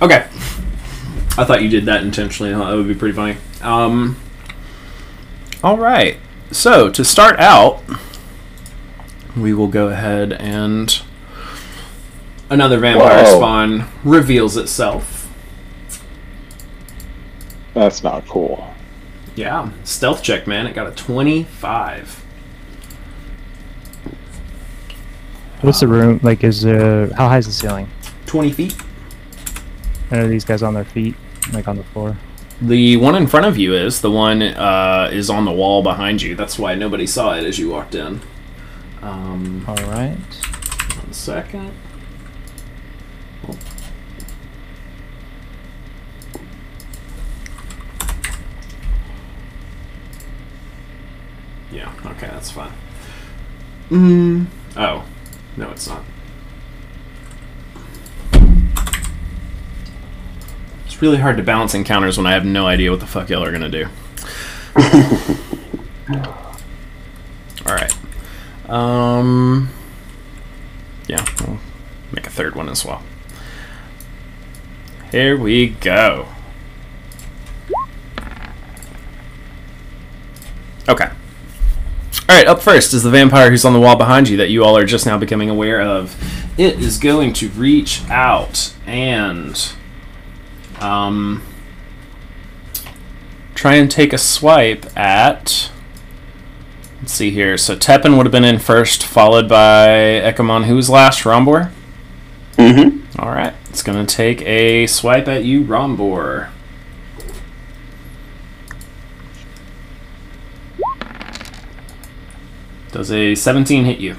Okay. 0.03 0.27
I 1.37 1.45
thought 1.45 1.63
you 1.63 1.69
did 1.69 1.87
that 1.87 2.03
intentionally. 2.03 2.53
I 2.53 2.57
thought 2.57 2.71
That 2.71 2.77
would 2.77 2.89
be 2.89 2.95
pretty 2.95 3.15
funny. 3.15 3.37
Um. 3.63 4.17
All 5.63 5.79
right. 5.79 6.19
So 6.51 6.91
to 6.91 7.05
start 7.05 7.41
out, 7.41 7.83
we 9.37 9.53
will 9.53 9.67
go 9.69 9.89
ahead 9.89 10.33
and 10.33 11.03
another 12.51 12.79
vampire 12.79 13.25
Whoa. 13.25 13.37
spawn 13.37 13.89
reveals 14.05 14.57
itself. 14.57 15.29
That's 17.73 18.05
not 18.05 18.29
cool. 18.29 18.73
Yeah, 19.35 19.71
stealth 19.83 20.23
check, 20.23 20.47
man. 20.47 20.67
It 20.69 20.75
got 20.75 20.87
a 20.87 20.93
25. 20.93 22.25
What's 25.63 25.81
the 25.81 25.89
room 25.89 26.21
like? 26.23 26.45
Is 26.45 26.65
uh 26.65 27.13
how 27.17 27.29
high 27.29 27.39
is 27.39 27.47
the 27.47 27.53
ceiling? 27.53 27.89
20 28.27 28.53
feet. 28.53 28.77
And 30.15 30.23
are 30.23 30.29
these 30.29 30.45
guys 30.45 30.63
on 30.63 30.75
their 30.75 30.85
feet, 30.85 31.17
like 31.53 31.67
on 31.67 31.77
the 31.77 31.83
floor? 31.83 32.17
The 32.63 32.97
one 32.99 33.17
in 33.17 33.27
front 33.27 33.47
of 33.47 33.59
you 33.59 33.75
is. 33.75 34.01
The 34.01 34.13
one 34.13 34.43
uh, 34.43 35.11
is 35.13 35.29
on 35.29 35.45
the 35.45 35.51
wall 35.51 35.83
behind 35.83 36.23
you. 36.23 36.37
That's 36.37 36.57
why 36.57 36.77
nobody 36.77 37.05
saw 37.05 37.35
it 37.35 37.43
as 37.43 37.59
you 37.59 37.69
walked 37.69 37.97
in. 37.97 38.21
Um, 39.03 39.65
All 39.67 39.75
right. 39.75 40.15
one 40.15 41.13
second. 41.13 41.73
Oh. 43.49 43.59
Yeah, 51.73 51.93
okay, 52.07 52.29
that's 52.29 52.53
fine. 52.53 52.73
Mm. 53.91 54.47
Oh. 54.77 55.05
No, 55.57 55.73
it's 55.73 55.89
not. 55.89 56.05
It's 60.95 61.03
really 61.03 61.19
hard 61.19 61.37
to 61.39 61.43
balance 61.43 61.75
encounters 61.75 62.17
when 62.17 62.25
I 62.25 62.35
have 62.35 62.45
no 62.45 62.69
idea 62.69 62.93
what 62.93 63.01
the 63.01 63.07
fuck 63.09 63.29
y'all 63.29 63.43
are 63.43 63.51
gonna 63.51 63.69
do. 63.69 63.89
Alright. 67.67 67.93
Um. 68.71 69.71
Yeah, 71.09 71.27
we'll 71.41 71.59
make 72.13 72.29
a 72.29 72.31
third 72.31 72.55
one 72.55 72.69
as 72.69 72.85
well. 72.85 73.03
Here 75.11 75.37
we 75.37 75.71
go. 75.71 76.29
Okay. 80.89 81.11
Alright, 82.31 82.47
up 82.47 82.63
first 82.63 82.95
is 82.95 83.03
the 83.03 83.11
vampire 83.11 83.51
who's 83.51 83.65
on 83.65 83.73
the 83.73 83.81
wall 83.81 83.97
behind 83.97 84.29
you 84.29 84.37
that 84.37 84.51
you 84.51 84.63
all 84.63 84.77
are 84.77 84.87
just 84.87 85.07
now 85.07 85.19
becoming 85.19 85.51
aware 85.51 85.83
of. 85.83 86.15
It 86.57 86.79
is 86.79 86.99
going 86.99 87.33
to 87.33 87.49
reach 87.49 88.09
out 88.09 88.73
and 88.87 89.75
um 90.85 91.43
try 93.55 93.75
and 93.75 93.91
take 93.91 94.13
a 94.13 94.19
swipe 94.19 94.87
at 94.97 95.71
let's 97.01 97.13
see 97.13 97.31
here. 97.31 97.57
So 97.57 97.77
Tepin 97.77 98.17
would 98.17 98.27
have 98.27 98.33
been 98.33 98.45
in 98.45 98.59
first, 98.59 99.05
followed 99.05 99.49
by 99.49 99.89
Ekamon. 99.89 100.65
Who 100.65 100.77
was 100.77 100.91
last? 100.91 101.23
Rombor? 101.23 101.71
Mm-hmm. 102.57 103.21
Alright. 103.21 103.55
It's 103.71 103.83
gonna 103.83 104.07
take 104.07 104.43
a 104.43 104.87
swipe 104.87 105.29
at 105.29 105.45
you, 105.45 105.63
Rombor. 105.63 106.51
Does 112.93 113.11
a 113.11 113.35
17 113.35 113.85
hit 113.87 113.99
you? 113.99 114.17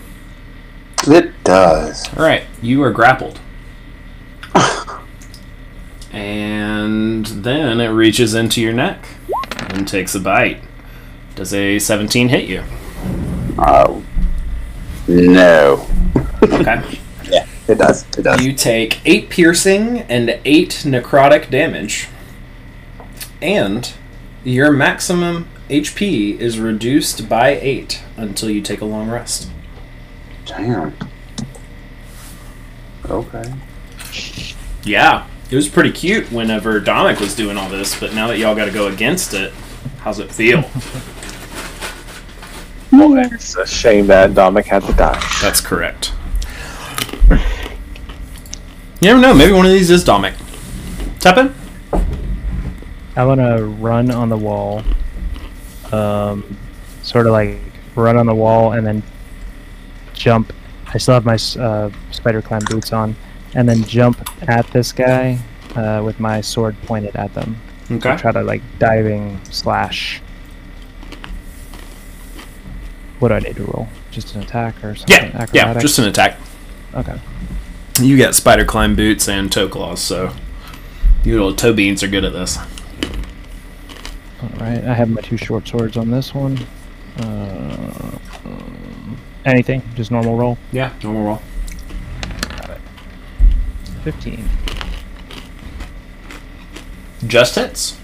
It 1.07 1.31
does. 1.43 2.11
Alright, 2.13 2.43
you 2.61 2.83
are 2.83 2.91
grappled. 2.91 3.39
And 6.15 7.25
then 7.25 7.81
it 7.81 7.89
reaches 7.89 8.33
into 8.33 8.61
your 8.61 8.71
neck 8.71 9.05
and 9.69 9.85
takes 9.85 10.15
a 10.15 10.19
bite. 10.19 10.63
Does 11.35 11.53
a 11.53 11.77
17 11.77 12.29
hit 12.29 12.45
you? 12.45 12.63
Uh, 13.59 14.01
no. 15.07 15.85
Okay. 16.41 16.99
Yeah, 17.27 17.47
it 17.67 17.79
does. 17.79 18.05
It 18.19 18.21
does. 18.21 18.45
You 18.45 18.53
take 18.53 19.01
8 19.03 19.31
piercing 19.31 20.01
and 20.01 20.39
8 20.45 20.83
necrotic 20.85 21.49
damage. 21.49 22.07
And 23.41 23.91
your 24.43 24.71
maximum 24.71 25.49
HP 25.67 26.37
is 26.37 26.59
reduced 26.59 27.27
by 27.27 27.59
8 27.59 28.03
until 28.15 28.51
you 28.51 28.61
take 28.61 28.81
a 28.81 28.85
long 28.85 29.09
rest. 29.09 29.49
Damn. 30.45 30.95
Okay. 33.09 33.53
Yeah, 34.83 35.25
it 35.49 35.55
was 35.55 35.69
pretty 35.69 35.91
cute 35.91 36.31
whenever 36.31 36.79
Dominic 36.79 37.19
was 37.19 37.35
doing 37.35 37.57
all 37.57 37.69
this, 37.69 37.99
but 37.99 38.13
now 38.13 38.27
that 38.27 38.37
y'all 38.37 38.55
got 38.55 38.65
to 38.65 38.71
go 38.71 38.87
against 38.87 39.33
it, 39.33 39.53
how's 39.99 40.19
it 40.19 40.31
feel? 40.31 40.63
It's 42.97 43.55
a 43.57 43.67
shame 43.67 44.07
that 44.07 44.33
Dominic 44.33 44.67
had 44.67 44.83
to 44.83 44.93
die. 44.93 45.21
That's 45.41 45.59
correct. 45.59 46.13
You 49.01 49.11
never 49.11 49.19
know. 49.19 49.33
Maybe 49.33 49.51
one 49.51 49.65
of 49.65 49.71
these 49.71 49.89
is 49.91 50.03
Dominic. 50.03 50.35
Tepin? 51.19 51.53
I 53.15 53.25
want 53.25 53.39
to 53.41 53.65
run 53.65 54.11
on 54.11 54.29
the 54.29 54.37
wall. 54.37 54.81
Um, 55.91 56.57
sort 57.03 57.27
of 57.27 57.33
like 57.33 57.59
run 57.95 58.17
on 58.17 58.25
the 58.25 58.35
wall 58.35 58.71
and 58.71 58.87
then 58.87 59.03
jump. 60.13 60.53
I 60.87 60.97
still 60.97 61.13
have 61.13 61.25
my 61.25 61.37
uh, 61.61 61.91
spider 62.11 62.41
climb 62.41 62.63
boots 62.69 62.93
on, 62.93 63.15
and 63.55 63.67
then 63.67 63.83
jump 63.85 64.17
at 64.47 64.67
this 64.67 64.91
guy 64.91 65.39
uh, 65.75 66.01
with 66.05 66.19
my 66.19 66.41
sword 66.41 66.75
pointed 66.83 67.15
at 67.15 67.33
them. 67.33 67.57
Okay. 67.89 68.15
Try 68.17 68.31
to 68.31 68.43
like 68.43 68.61
diving 68.79 69.39
slash. 69.45 70.21
What 73.19 73.29
do 73.29 73.35
I 73.35 73.39
need 73.39 73.55
to 73.55 73.63
roll? 73.63 73.87
Just 74.11 74.35
an 74.35 74.43
attack 74.43 74.83
or 74.83 74.95
something? 74.95 75.31
Yeah, 75.31 75.45
yeah, 75.53 75.79
just 75.79 75.97
an 75.99 76.05
attack. 76.05 76.37
okay. 76.93 77.19
You 78.01 78.17
got 78.17 78.35
spider 78.35 78.65
climb 78.65 78.95
boots 78.95 79.29
and 79.29 79.49
toe 79.49 79.69
claws, 79.69 80.01
so 80.01 80.33
you 81.23 81.33
little 81.33 81.55
toe 81.55 81.73
beans 81.73 82.03
are 82.03 82.09
good 82.09 82.25
at 82.25 82.33
this. 82.33 82.57
All 84.41 84.49
right, 84.59 84.83
I 84.83 84.93
have 84.93 85.09
my 85.09 85.21
two 85.21 85.37
short 85.37 85.67
swords 85.67 85.95
on 85.95 86.11
this 86.11 86.33
one. 86.33 86.59
Uh, 87.19 88.17
um, 88.43 89.17
anything, 89.45 89.81
just 89.95 90.11
normal 90.11 90.35
roll. 90.35 90.57
Yeah, 90.73 90.91
normal 91.01 91.23
roll. 91.23 91.41
Fifteen. 94.05 94.47
Just 97.25 97.55
hits. 97.55 97.99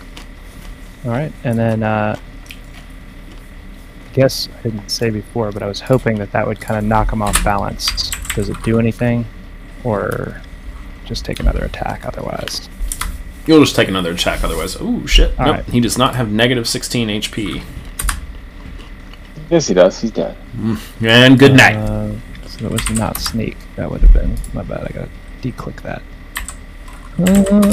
All 1.06 1.11
right, 1.11 1.32
and 1.44 1.60
then 1.60 1.84
uh, 1.84 2.18
guess 4.14 4.49
I 4.57 4.64
didn't 4.64 4.90
say 4.90 5.11
before, 5.11 5.52
but 5.52 5.61
I 5.61 5.68
was 5.68 5.80
hoping 5.80 6.18
that 6.18 6.32
that 6.32 6.48
would 6.48 6.60
kind 6.60 6.80
of 6.80 6.84
knock 6.86 7.14
him 7.14 7.22
off 7.22 7.44
balance. 7.44 8.10
Does 8.34 8.49
it 8.49 8.60
do 8.64 8.80
anything, 8.80 9.28
or 9.84 10.41
just 11.06 11.23
take 11.23 11.40
another 11.40 11.64
attack 11.64 12.03
otherwise? 12.03 12.68
You'll 13.45 13.60
just 13.60 13.76
take 13.76 13.88
another 13.88 14.14
attack 14.14 14.44
otherwise. 14.44 14.78
Oh 14.80 15.06
shit. 15.06 15.38
All 15.40 15.45
nope. 15.45 15.56
right. 15.57 15.65
He 15.65 15.80
does 15.80 15.99
not 15.99 16.15
have 16.15 16.32
negative 16.32 16.68
16 16.68 17.10
HP. 17.10 17.64
Yes, 19.52 19.68
he 19.68 19.76
does. 19.76 20.02
He's 20.02 20.10
dead. 20.10 20.36
And 20.99 21.38
good 21.38 21.53
night. 21.53 21.76
Uh, 21.76 22.14
so 22.48 22.65
it 22.65 22.72
was 22.72 22.90
not 22.90 23.19
sneak. 23.19 23.56
That 23.76 23.91
would 23.91 24.02
have 24.02 24.14
been 24.14 24.36
my 24.56 24.64
bad. 24.64 24.88
I 24.88 24.91
gotta 24.94 25.10
declick 25.41 25.81
that. 25.81 26.01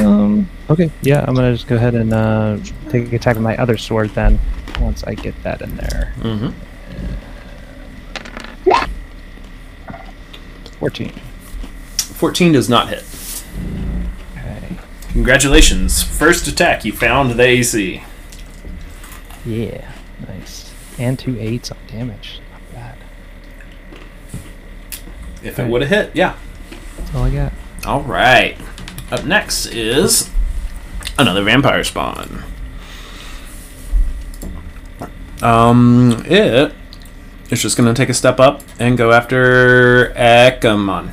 Um. 0.04 0.48
Okay. 0.68 0.90
Yeah, 1.02 1.24
I'm 1.26 1.34
gonna 1.34 1.52
just 1.52 1.66
go 1.66 1.76
ahead 1.76 1.94
and 1.94 2.12
uh, 2.12 2.58
take 2.90 3.08
an 3.08 3.14
attack 3.14 3.36
with 3.36 3.44
my 3.44 3.56
other 3.56 3.76
sword 3.78 4.10
then. 4.10 4.38
Once 4.80 5.04
I 5.04 5.14
get 5.14 5.40
that 5.42 5.62
in 5.62 5.76
there. 5.76 6.12
Mm-hmm. 6.18 6.50
14. 10.78 11.10
14 11.98 12.52
does 12.52 12.68
not 12.68 12.88
hit. 12.88 13.04
Okay. 14.36 14.76
Congratulations. 15.12 16.02
First 16.02 16.46
attack, 16.46 16.84
you 16.84 16.92
found 16.92 17.32
the 17.32 17.42
AC. 17.42 18.02
Yeah. 19.44 19.90
Nice. 20.26 20.72
And 20.98 21.18
two 21.18 21.36
eights 21.40 21.70
on 21.70 21.78
damage. 21.88 22.40
Not 22.52 22.60
bad. 22.72 22.98
If 25.42 25.58
it 25.58 25.68
would 25.68 25.82
have 25.82 25.90
hit, 25.90 26.14
yeah. 26.14 26.36
That's 27.08 27.16
all 27.16 27.24
I 27.24 27.30
got. 27.30 27.52
All 27.86 28.02
right. 28.02 28.56
Up 29.10 29.24
next 29.24 29.66
is 29.66 30.30
another 31.18 31.42
vampire 31.42 31.82
spawn. 31.82 32.44
Um, 35.40 36.22
it 36.26 36.74
is 37.50 37.62
just 37.62 37.76
gonna 37.76 37.94
take 37.94 38.08
a 38.10 38.14
step 38.14 38.40
up 38.40 38.62
and 38.78 38.98
go 38.98 39.12
after 39.12 40.12
Ekamon. 40.16 41.12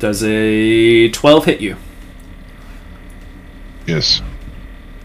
Does 0.00 0.22
a 0.24 1.08
12 1.10 1.44
hit 1.44 1.60
you? 1.60 1.76
Yes. 3.86 4.20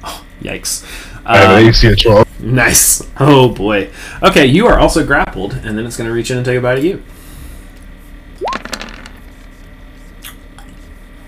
Oh, 0.04 0.26
Yikes. 0.42 0.84
I 1.26 1.38
have 1.38 1.50
Um, 1.52 1.58
an 1.64 1.70
AC 1.70 1.88
of 1.92 2.02
12. 2.02 2.42
Nice. 2.42 3.08
Oh 3.20 3.50
boy. 3.50 3.90
Okay, 4.22 4.46
you 4.46 4.68
are 4.68 4.80
also 4.80 5.06
grappled, 5.06 5.54
and 5.54 5.78
then 5.78 5.86
it's 5.88 5.98
going 5.98 6.08
to 6.08 6.14
reach 6.14 6.30
in 6.30 6.38
and 6.38 6.46
take 6.46 6.58
a 6.58 6.62
bite 6.62 6.78
at 6.80 6.84
you. 6.84 7.02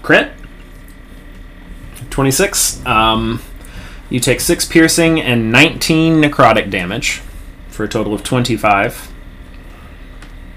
Crit. 0.10 0.31
26. 2.10 2.84
Um, 2.84 3.44
you 4.10 4.19
take 4.19 4.41
6 4.41 4.65
piercing 4.65 5.22
and 5.22 5.52
19 5.52 6.19
necrotic 6.19 6.72
damage 6.72 7.22
for 7.68 7.84
a 7.84 7.88
total 7.88 8.15
of 8.15 8.23
25. 8.23 9.14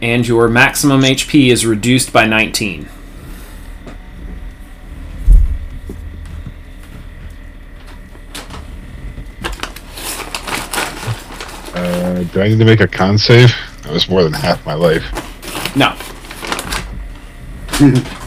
And 0.00 0.26
your 0.26 0.48
maximum 0.48 1.02
HP 1.02 1.50
is 1.50 1.66
reduced 1.66 2.14
by 2.14 2.24
19. 2.24 2.88
Uh, 11.74 12.22
do 12.22 12.40
I 12.40 12.48
need 12.48 12.58
to 12.58 12.64
make 12.64 12.80
a 12.80 12.88
con 12.88 13.18
save? 13.18 13.54
That 13.82 13.92
was 13.92 14.08
more 14.08 14.22
than 14.22 14.32
half 14.32 14.64
my 14.64 14.72
life. 14.72 15.04
No. 15.76 15.94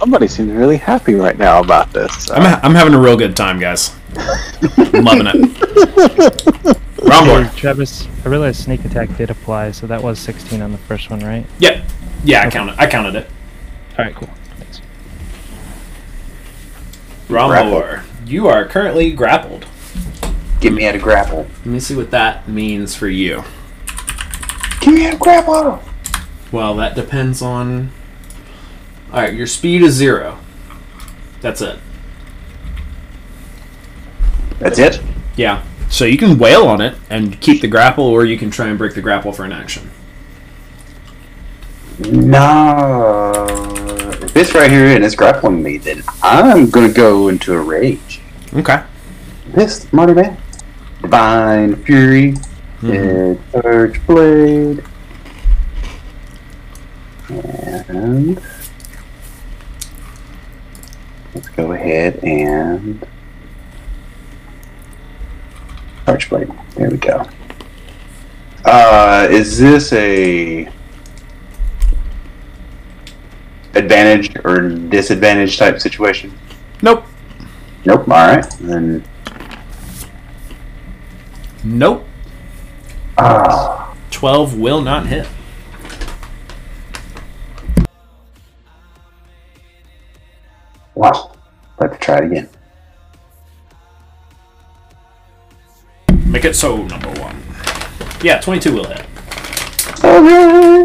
Somebody 0.00 0.28
seems 0.28 0.50
really 0.52 0.78
happy 0.78 1.14
right 1.14 1.36
now 1.36 1.60
about 1.60 1.92
this. 1.92 2.30
I'm, 2.30 2.40
ha- 2.42 2.58
I'm 2.62 2.74
having 2.74 2.94
a 2.94 2.98
real 2.98 3.18
good 3.18 3.36
time, 3.36 3.60
guys. 3.60 3.94
Loving 4.94 5.26
it. 5.26 6.80
Round 7.02 7.46
Hey. 7.46 7.60
Travis, 7.60 8.08
I 8.24 8.28
realized 8.30 8.62
sneak 8.64 8.82
attack 8.86 9.14
did 9.18 9.28
apply, 9.30 9.72
so 9.72 9.86
that 9.86 10.02
was 10.02 10.18
16 10.18 10.62
on 10.62 10.72
the 10.72 10.78
first 10.78 11.10
one, 11.10 11.20
right? 11.20 11.44
Yep. 11.58 11.84
Yeah, 12.24 12.42
I 12.46 12.50
counted. 12.50 12.76
I 12.78 12.86
counted 12.88 13.14
it. 13.14 13.28
All 13.98 14.04
right, 14.06 14.14
cool. 14.14 14.28
Thanks. 14.58 14.80
Rombor, 17.28 18.02
you 18.26 18.48
are 18.48 18.64
currently 18.66 19.12
grappled. 19.12 19.66
Get 20.60 20.72
me 20.72 20.86
out 20.86 20.94
of 20.94 21.02
grapple. 21.02 21.46
Let 21.58 21.66
me 21.66 21.78
see 21.80 21.94
what 21.94 22.10
that 22.10 22.48
means 22.48 22.94
for 22.94 23.08
you. 23.08 23.44
Get 24.80 24.94
me 24.94 25.06
out 25.06 25.14
of 25.14 25.20
grapple. 25.20 25.82
Well, 26.52 26.74
that 26.76 26.94
depends 26.94 27.42
on. 27.42 27.90
All 29.12 29.20
right, 29.20 29.34
your 29.34 29.46
speed 29.46 29.82
is 29.82 29.94
zero. 29.94 30.38
That's 31.40 31.60
it. 31.60 31.78
That's 34.60 34.78
it. 34.78 35.00
Yeah. 35.36 35.64
So 35.88 36.04
you 36.04 36.16
can 36.16 36.38
wail 36.38 36.68
on 36.68 36.80
it 36.80 36.96
and 37.08 37.40
keep 37.40 37.60
the 37.60 37.66
grapple, 37.66 38.04
or 38.04 38.24
you 38.24 38.38
can 38.38 38.50
try 38.50 38.68
and 38.68 38.78
break 38.78 38.94
the 38.94 39.00
grapple 39.00 39.32
for 39.32 39.44
an 39.44 39.50
action. 39.50 39.90
No. 41.98 43.46
If 44.22 44.36
it's 44.36 44.54
right 44.54 44.70
here 44.70 44.86
and 44.86 45.04
it's 45.04 45.16
grappling 45.16 45.62
me, 45.62 45.78
then 45.78 46.04
I'm 46.22 46.70
gonna 46.70 46.92
go 46.92 47.28
into 47.28 47.52
a 47.54 47.60
rage. 47.60 48.20
Okay. 48.54 48.82
This 49.48 49.92
Marty 49.92 50.14
Man. 50.14 50.36
Divine 51.02 51.74
Fury. 51.82 52.34
Mm-hmm. 52.80 52.90
And 52.92 53.40
Surge 53.50 54.06
Blade. 54.06 54.84
And 57.88 58.40
let's 61.34 61.48
go 61.50 61.72
ahead 61.72 62.22
and 62.24 63.06
Surge 66.06 66.28
Blade. 66.28 66.50
There 66.74 66.90
we 66.90 66.96
go. 66.96 67.24
Uh, 68.64 69.28
is 69.30 69.58
this 69.58 69.92
a 69.92 70.68
advantage 73.74 74.34
or 74.44 74.68
disadvantage 74.68 75.56
type 75.56 75.80
situation? 75.80 76.36
Nope. 76.82 77.04
Nope. 77.84 78.00
All 78.00 78.06
right. 78.06 78.44
Then 78.60 79.04
Nope. 81.62 82.06
ah, 83.18 83.94
12 84.10 84.58
will 84.58 84.80
not 84.80 85.06
hit. 85.06 85.28
Wow. 90.94 91.32
Let's 91.78 91.98
try 92.04 92.18
it 92.18 92.24
again. 92.24 92.48
Make 96.26 96.44
it 96.44 96.54
so, 96.54 96.82
number 96.84 97.08
one. 97.20 97.42
Yeah, 98.22 98.40
22 98.40 98.74
will 98.74 98.84
hit. 98.84 99.06
Okay. 100.04 100.84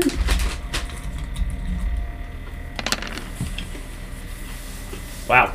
Wow. 5.28 5.54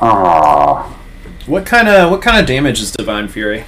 Ah. 0.00 0.92
What 1.46 1.66
kind 1.66 1.88
of 1.88 2.10
what 2.10 2.22
kind 2.22 2.38
of 2.40 2.46
damage 2.46 2.80
is 2.80 2.90
Divine 2.92 3.28
Fury? 3.28 3.64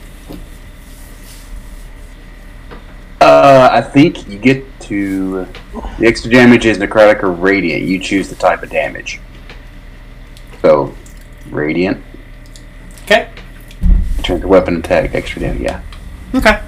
Uh, 3.20 3.48
Uh, 3.48 3.68
I 3.72 3.80
think 3.80 4.28
you 4.28 4.38
get 4.38 4.64
to 4.88 5.46
the 5.98 6.06
extra 6.06 6.30
damage 6.30 6.66
is 6.66 6.78
necrotic 6.78 7.22
or 7.22 7.30
radiant. 7.30 7.84
You 7.84 7.98
choose 8.00 8.28
the 8.28 8.34
type 8.34 8.62
of 8.62 8.70
damage. 8.70 9.20
So, 10.62 10.94
radiant. 11.50 12.02
Okay. 13.04 13.30
Turn 14.22 14.40
the 14.40 14.48
weapon 14.48 14.76
attack, 14.76 15.14
extra 15.14 15.40
damage. 15.40 15.60
Yeah. 15.62 15.82
Okay. 16.34 16.62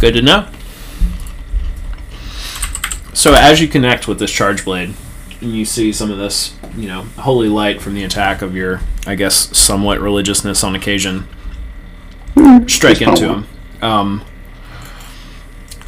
Good 0.00 0.14
to 0.14 0.22
know. 0.22 0.48
So 3.12 3.32
as 3.34 3.60
you 3.60 3.68
connect 3.68 4.06
with 4.06 4.18
this 4.18 4.30
charge 4.30 4.64
blade, 4.64 4.94
and 5.40 5.52
you 5.52 5.64
see 5.64 5.92
some 5.92 6.10
of 6.10 6.18
this, 6.18 6.54
you 6.76 6.88
know, 6.88 7.02
holy 7.16 7.48
light 7.48 7.80
from 7.80 7.94
the 7.94 8.04
attack 8.04 8.42
of 8.42 8.54
your, 8.54 8.80
I 9.06 9.14
guess, 9.14 9.56
somewhat 9.56 10.00
religiousness 10.00 10.62
on 10.64 10.74
occasion, 10.74 11.26
strike 12.66 13.00
into 13.00 13.32
him. 13.32 13.46
Um, 13.80 14.24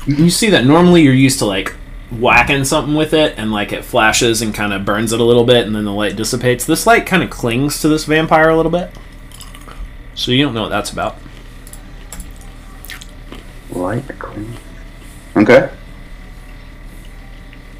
you 0.06 0.30
see 0.30 0.50
that 0.50 0.64
normally 0.64 1.02
you're 1.02 1.14
used 1.14 1.38
to 1.40 1.46
like 1.46 1.74
whacking 2.10 2.64
something 2.64 2.94
with 2.94 3.12
it, 3.12 3.34
and 3.36 3.52
like 3.52 3.72
it 3.72 3.84
flashes 3.84 4.40
and 4.42 4.54
kind 4.54 4.72
of 4.72 4.84
burns 4.84 5.12
it 5.12 5.20
a 5.20 5.24
little 5.24 5.44
bit, 5.44 5.66
and 5.66 5.74
then 5.74 5.84
the 5.84 5.92
light 5.92 6.16
dissipates. 6.16 6.64
This 6.64 6.86
light 6.86 7.06
kind 7.06 7.22
of 7.22 7.30
clings 7.30 7.80
to 7.80 7.88
this 7.88 8.04
vampire 8.04 8.48
a 8.48 8.56
little 8.56 8.70
bit, 8.72 8.90
so 10.14 10.30
you 10.32 10.44
don't 10.44 10.54
know 10.54 10.62
what 10.62 10.68
that's 10.68 10.90
about. 10.90 11.16
Light 13.70 14.06
clean. 14.18 14.52
Okay. 15.36 15.70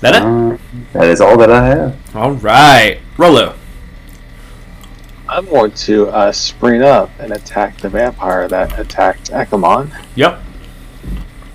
That 0.01 0.15
it? 0.15 0.23
Uh, 0.23 0.59
that 0.93 1.07
is 1.09 1.21
all 1.21 1.39
that 1.39 1.51
I 1.51 1.67
have. 1.67 2.17
All 2.17 2.33
right, 2.33 3.01
Rolo. 3.17 3.55
I'm 5.29 5.47
going 5.47 5.73
to 5.73 6.09
uh, 6.09 6.31
spring 6.33 6.83
up 6.83 7.11
and 7.19 7.33
attack 7.33 7.79
the 7.79 7.89
vampire 7.89 8.47
that 8.49 8.79
attacked 8.79 9.31
Akamon, 9.31 9.91
Yep. 10.15 10.41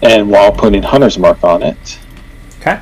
And 0.02 0.30
while 0.30 0.52
putting 0.52 0.84
Hunter's 0.84 1.18
Mark 1.18 1.44
on 1.44 1.64
it, 1.64 2.00
Okay. 2.62 2.80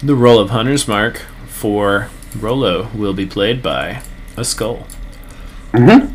The 0.00 0.14
role 0.14 0.38
of 0.38 0.50
Hunter's 0.50 0.86
Mark 0.86 1.22
for 1.46 2.10
Rolo 2.38 2.90
will 2.94 3.14
be 3.14 3.24
played 3.24 3.62
by 3.62 4.02
a 4.36 4.44
skull. 4.44 4.86
Mm-hmm. 5.72 6.12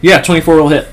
Yeah, 0.00 0.20
24 0.20 0.56
will 0.56 0.68
hit. 0.68 0.88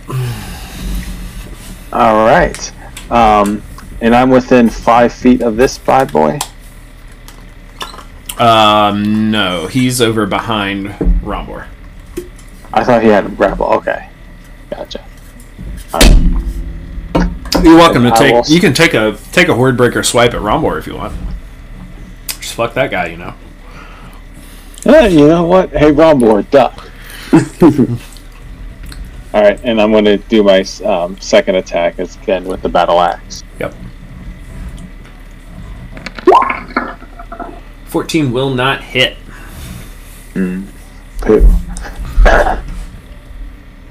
All 1.91 2.27
right. 2.27 2.72
Um, 3.11 3.64
and 3.99 4.14
I'm 4.15 4.30
within 4.30 4.69
five 4.69 5.11
feet 5.11 5.41
of 5.41 5.57
this 5.57 5.80
bad 5.80 6.14
boy. 6.14 6.38
Um, 8.38 9.31
no, 9.31 9.65
he's 9.65 9.99
over 9.99 10.27
behind 10.27 10.90
Rombor. 11.23 11.65
I 12.74 12.84
thought 12.84 13.02
he 13.02 13.10
had 13.10 13.26
a 13.26 13.30
grapple. 13.30 13.66
Okay, 13.68 14.10
gotcha. 14.70 15.04
You're 17.64 17.76
welcome 17.76 18.04
to 18.04 18.14
I 18.14 18.18
take. 18.18 18.34
will- 18.34 18.44
You 18.48 18.60
can 18.60 18.74
take 18.74 18.94
a 18.94 19.18
take 19.32 19.50
a 19.50 19.56
horde 19.56 19.76
breaker 19.78 20.04
swipe 20.04 20.34
at 20.34 20.41
Rombor 20.41 20.78
if 20.80 20.88
you 20.88 20.96
want. 20.96 21.14
Just 22.40 22.54
fuck 22.54 22.74
that 22.76 22.90
guy, 22.91 23.08
you 23.08 23.18
know. 23.18 23.34
Eh, 24.86 25.08
you 25.08 25.28
know 25.28 25.44
what? 25.44 25.70
Hey, 25.72 25.91
Rombor, 25.91 26.50
duck. 26.52 26.74
All 29.34 29.41
right, 29.44 29.60
and 29.64 29.80
I'm 29.80 29.91
going 29.91 30.06
to 30.06 30.18
do 30.18 30.41
my 30.41 30.64
um, 30.86 31.20
second 31.20 31.56
attack 31.56 32.00
as 32.00 32.16
again 32.16 32.46
with 32.46 32.62
the 32.64 32.70
battle 32.70 33.00
axe. 33.00 33.44
Yep. 33.60 33.76
14 37.86 38.32
will 38.32 38.52
not 38.54 38.84
hit. 38.84 39.18
Poo. 40.34 40.64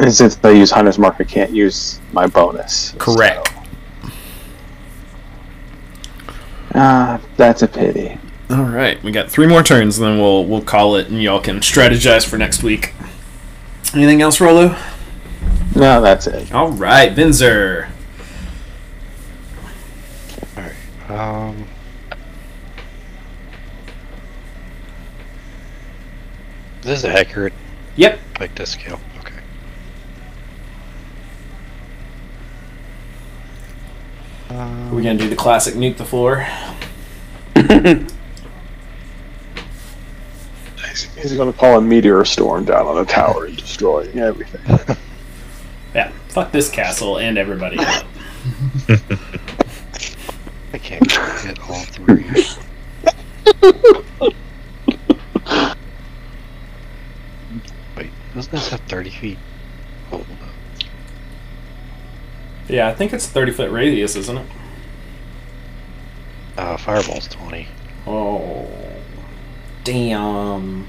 And 0.01 0.12
since 0.15 0.39
I 0.44 0.51
use 0.51 0.70
Hunter's 0.70 0.98
Mark, 0.98 1.16
I 1.19 1.24
can't 1.24 1.51
use 1.51 1.98
my 2.12 2.27
bonus. 2.27 2.94
Correct. 2.98 3.48
so- 3.48 3.55
Ah, 6.74 7.20
that's 7.36 7.62
a 7.62 7.69
pity. 7.69 8.16
All 8.51 8.62
right, 8.62 9.02
we 9.02 9.10
got 9.10 9.28
three 9.31 9.47
more 9.47 9.62
turns, 9.62 9.98
and 9.98 10.06
then 10.06 10.19
we'll 10.20 10.44
we'll 10.44 10.62
call 10.62 10.94
it, 10.97 11.09
and 11.09 11.20
y'all 11.23 11.40
can 11.40 11.59
strategize 11.60 12.24
for 12.27 12.39
next 12.39 12.62
week. 12.62 12.94
Anything 13.94 14.23
else, 14.23 14.40
Rolo? 14.40 14.77
No, 15.74 16.01
that's 16.01 16.27
it. 16.27 16.52
All 16.52 16.70
right, 16.70 17.15
Vinzer. 17.15 17.89
All 20.56 20.62
right. 20.62 21.10
Um. 21.10 21.65
This 26.82 27.01
is 27.01 27.05
accurate, 27.05 27.52
Yep. 27.99 28.19
like 28.41 28.55
this 28.55 28.70
scale. 28.70 28.99
Okay. 29.19 29.35
Are 34.51 34.95
we 34.95 35.03
gonna 35.03 35.19
do 35.19 35.29
the 35.29 35.37
classic 35.37 35.75
nuke 35.75 35.97
the 35.99 36.05
floor? 36.05 36.47
He's 41.20 41.33
going 41.37 41.53
to 41.53 41.59
call 41.59 41.79
a 41.79 41.81
meteor 41.81 42.25
storm 42.25 42.65
down 42.65 42.87
on 42.87 42.95
the 42.97 43.05
tower 43.05 43.47
and 43.47 43.57
destroy 43.57 44.09
everything. 44.15 44.97
Yeah. 45.95 46.12
Fuck 46.29 46.53
this 46.53 46.70
castle 46.70 47.19
and 47.19 47.39
everybody. 47.39 47.79
in. 47.79 47.85
I 50.75 50.79
can't 50.79 51.11
hit 51.41 51.59
all 51.69 51.81
three. 51.81 52.25
Wait, 57.97 58.11
doesn't 58.39 58.52
this 58.52 58.69
have 58.70 58.81
30 58.82 59.10
feet? 59.10 59.39
Hold 60.10 60.23
up. 60.23 60.48
yeah, 62.69 62.86
I 62.89 62.94
think 62.94 63.12
it's 63.12 63.27
30 63.27 63.52
foot 63.52 63.70
radius, 63.70 64.15
isn't 64.15 64.39
it? 64.39 64.47
Uh, 66.56 66.77
Fireball's 66.77 67.27
20. 67.28 67.66
Oh, 68.06 68.69
damn. 69.82 70.86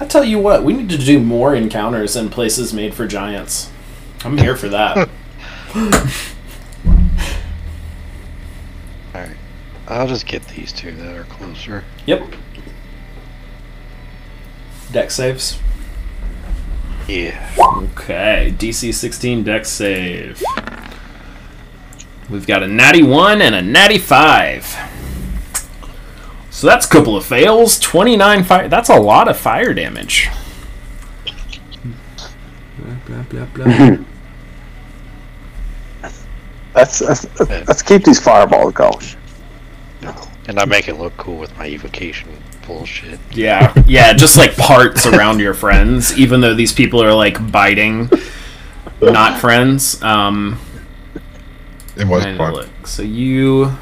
I 0.00 0.06
tell 0.06 0.22
you 0.22 0.38
what, 0.38 0.62
we 0.62 0.72
need 0.72 0.88
to 0.90 0.98
do 0.98 1.18
more 1.18 1.54
encounters 1.54 2.14
in 2.14 2.28
places 2.28 2.72
made 2.72 2.94
for 2.94 3.06
giants. 3.06 3.70
I'm 4.24 4.38
here 4.38 4.56
for 4.56 4.68
that. 4.68 5.08
Alright. 9.14 9.36
I'll 9.88 10.06
just 10.06 10.26
get 10.26 10.46
these 10.48 10.72
two 10.72 10.92
that 10.92 11.16
are 11.16 11.24
closer. 11.24 11.82
yep. 12.06 12.22
Dex 14.92 15.16
saves. 15.16 15.58
Yeah. 17.08 17.54
Okay, 17.58 18.54
DC 18.58 18.92
16 18.92 19.42
dex 19.42 19.70
save. 19.70 20.42
We've 22.28 22.46
got 22.46 22.62
a 22.62 22.68
natty 22.68 23.02
1 23.02 23.40
and 23.40 23.54
a 23.54 23.62
natty 23.62 23.96
5. 23.96 24.76
So 26.50 26.66
that's 26.66 26.84
a 26.84 26.88
couple 26.88 27.16
of 27.16 27.24
fails. 27.24 27.78
29 27.78 28.44
fire. 28.44 28.68
That's 28.68 28.90
a 28.90 29.00
lot 29.00 29.28
of 29.28 29.38
fire 29.38 29.72
damage. 29.72 30.28
Blah, 32.78 32.94
blah, 33.06 33.22
blah, 33.22 33.46
blah. 33.46 34.04
Let's, 36.74 37.00
let's, 37.00 37.40
let's 37.40 37.82
keep 37.82 38.04
these 38.04 38.20
fireballs 38.20 38.74
going. 38.74 39.04
And 40.46 40.58
I 40.58 40.64
make 40.66 40.88
it 40.88 40.94
look 40.94 41.16
cool 41.16 41.38
with 41.38 41.56
my 41.56 41.66
evocation 41.66 42.28
bullshit. 42.68 43.18
yeah, 43.32 43.72
yeah, 43.88 44.12
just 44.12 44.36
like 44.38 44.56
parts 44.56 45.06
around 45.06 45.40
your 45.40 45.54
friends, 45.54 46.16
even 46.16 46.40
though 46.40 46.54
these 46.54 46.72
people 46.72 47.02
are 47.02 47.12
like 47.14 47.50
biting, 47.50 48.08
not 49.02 49.40
friends. 49.40 50.00
Um, 50.02 50.60
It 51.96 52.06
was 52.06 52.22
Trying 52.22 52.34
to 52.34 52.38
fun. 52.38 52.52
look. 52.54 52.68
So 52.86 53.02
you 53.02 53.72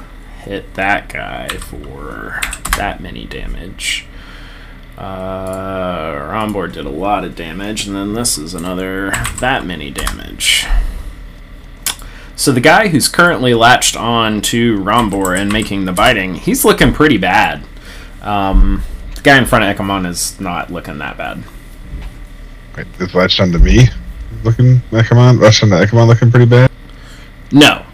hit 0.42 0.72
that 0.74 1.08
guy 1.10 1.48
for 1.48 2.40
that 2.78 3.00
many 3.00 3.26
damage. 3.26 4.06
Uh, 4.96 6.12
Rombor 6.30 6.72
did 6.72 6.86
a 6.86 6.90
lot 6.90 7.22
of 7.24 7.34
damage, 7.36 7.86
and 7.86 7.94
then 7.94 8.14
this 8.14 8.38
is 8.38 8.54
another 8.54 9.10
that 9.40 9.66
many 9.66 9.90
damage. 9.90 10.66
So 12.34 12.52
the 12.52 12.60
guy 12.60 12.88
who's 12.88 13.08
currently 13.08 13.52
latched 13.54 13.96
on 13.96 14.40
to 14.42 14.78
Rombor 14.78 15.38
and 15.38 15.52
making 15.52 15.84
the 15.84 15.92
biting, 15.92 16.34
he's 16.36 16.64
looking 16.64 16.92
pretty 16.94 17.16
bad. 17.18 17.62
Um, 18.26 18.82
the 19.14 19.20
guy 19.22 19.38
in 19.38 19.46
front 19.46 19.64
of 19.64 19.76
Ekamon 19.76 20.06
is 20.06 20.38
not 20.40 20.70
looking 20.72 20.98
that 20.98 21.16
bad. 21.16 21.42
Wait, 22.76 22.86
it's 22.98 23.14
latched 23.14 23.40
onto 23.40 23.58
me. 23.58 23.86
Looking, 24.44 24.80
Ekamon, 24.90 25.40
latched 25.40 25.62
onto 25.62 25.76
Ekamon 25.76 26.06
looking 26.08 26.30
pretty 26.30 26.46
bad. 26.46 26.70
No. 27.52 27.84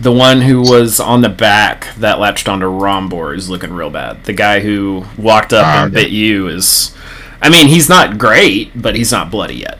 The 0.00 0.12
one 0.12 0.40
who 0.40 0.60
was 0.62 0.98
on 0.98 1.20
the 1.20 1.28
back 1.28 1.94
that 1.98 2.18
latched 2.18 2.48
onto 2.48 2.66
Rombor 2.66 3.36
is 3.36 3.48
looking 3.50 3.72
real 3.72 3.90
bad. 3.90 4.24
The 4.24 4.32
guy 4.32 4.60
who 4.60 5.04
walked 5.18 5.52
up 5.52 5.66
Ah, 5.66 5.84
and 5.84 5.94
okay. 5.94 6.04
bit 6.04 6.12
you 6.12 6.48
is. 6.48 6.96
I 7.42 7.48
mean, 7.50 7.68
he's 7.68 7.88
not 7.88 8.18
great, 8.18 8.70
but 8.80 8.94
he's 8.96 9.12
not 9.12 9.30
bloody 9.30 9.56
yet. 9.56 9.78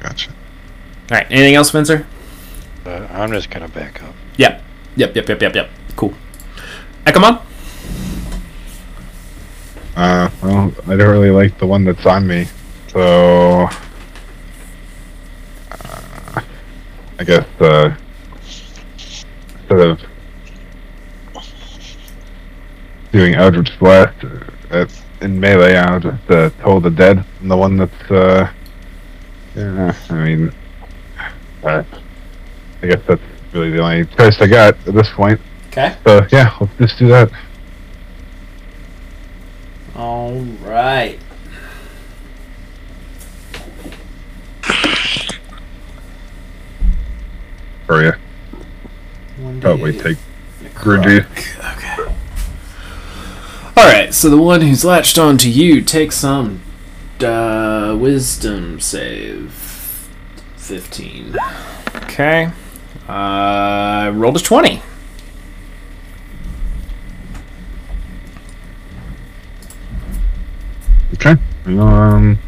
Gotcha. 0.00 0.30
Alright, 1.10 1.26
anything 1.30 1.54
else, 1.54 1.68
Spencer? 1.68 2.06
Uh, 2.84 3.06
I'm 3.10 3.32
just 3.32 3.50
gonna 3.50 3.68
back 3.68 4.02
up. 4.02 4.14
Yep. 4.36 4.62
Yep, 4.96 5.16
yep, 5.16 5.28
yep, 5.28 5.42
yep, 5.42 5.54
yep. 5.54 5.70
Cool. 5.96 6.14
Hey, 7.04 7.12
come 7.12 7.24
on. 7.24 7.40
Uh, 9.96 10.30
well, 10.42 10.72
I 10.86 10.96
don't 10.96 11.10
really 11.10 11.30
like 11.30 11.56
the 11.58 11.66
one 11.66 11.84
that's 11.84 12.04
on 12.04 12.26
me, 12.26 12.46
so... 12.88 13.66
Uh, 15.70 16.40
I 17.18 17.24
guess, 17.24 17.46
uh... 17.62 17.96
Instead 18.42 19.80
of... 19.80 20.00
Doing 23.10 23.34
Eldritch 23.36 23.78
Blast 23.78 24.22
uh, 24.22 24.40
at, 24.68 25.02
in 25.22 25.40
melee, 25.40 25.76
I'll 25.76 25.98
just 25.98 26.30
uh, 26.30 26.50
Toll 26.60 26.80
the 26.80 26.90
Dead, 26.90 27.24
and 27.40 27.50
the 27.50 27.56
one 27.56 27.78
that's, 27.78 28.10
uh... 28.10 28.52
Yeah, 29.54 29.96
I 30.10 30.12
mean... 30.12 30.52
Uh, 31.64 31.82
I 32.82 32.86
guess 32.86 33.00
that's 33.08 33.22
really 33.54 33.70
the 33.70 33.80
only 33.80 34.04
choice 34.04 34.38
I 34.42 34.46
got 34.46 34.76
at 34.86 34.94
this 34.94 35.08
point. 35.08 35.40
Okay. 35.68 35.96
So, 36.06 36.26
yeah, 36.30 36.54
let's 36.60 36.76
just 36.78 36.98
do 36.98 37.08
that. 37.08 37.30
All 39.96 40.34
right. 40.62 41.18
For 47.86 48.02
you. 48.04 48.12
One 49.38 49.62
Oh, 49.64 49.76
wait, 49.76 49.96
D8. 49.96 50.02
take 50.02 50.18
Grungy. 50.74 51.20
Okay. 51.76 52.12
All 53.76 53.84
right. 53.84 54.12
So 54.12 54.28
the 54.28 54.36
one 54.38 54.60
who's 54.62 54.84
latched 54.84 55.18
on 55.18 55.38
to 55.38 55.50
you 55.50 55.80
takes 55.82 56.16
some 56.16 56.62
uh, 57.22 57.96
wisdom 57.98 58.80
save. 58.80 59.52
Fifteen. 60.56 61.36
Okay. 61.94 62.50
Uh, 63.08 64.10
rolled 64.14 64.36
a 64.36 64.40
twenty. 64.40 64.82
Okay. 71.26 71.42
Um. 71.66 72.38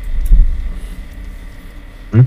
hmm? 2.13 2.21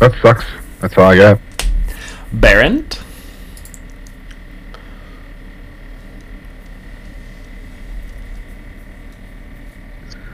That 0.00 0.12
sucks. 0.20 0.44
That's 0.80 0.98
all 0.98 1.04
I 1.04 1.16
got. 1.16 1.40
Baron. 2.32 2.84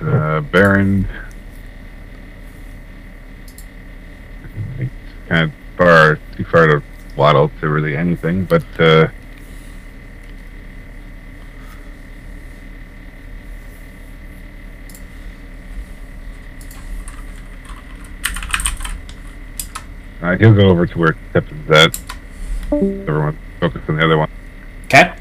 Uh, 0.00 0.40
Baron. 0.40 1.06
Kind 5.28 5.50
of 5.50 5.52
far, 5.76 6.18
too 6.36 6.44
far 6.44 6.66
to 6.68 6.82
waddle 7.16 7.50
to 7.60 7.68
really 7.68 7.94
anything, 7.94 8.46
but 8.46 8.64
uh, 8.80 9.08
uh, 20.22 20.36
he'll 20.38 20.54
go 20.54 20.68
over 20.68 20.86
to 20.86 20.98
where 20.98 21.16
Tipton's 21.32 21.70
at. 21.70 21.98
Everyone 22.72 23.36
focus 23.60 23.82
on 23.88 23.96
the 23.96 24.04
other 24.04 24.16
one. 24.16 24.30
Okay. 24.84 25.12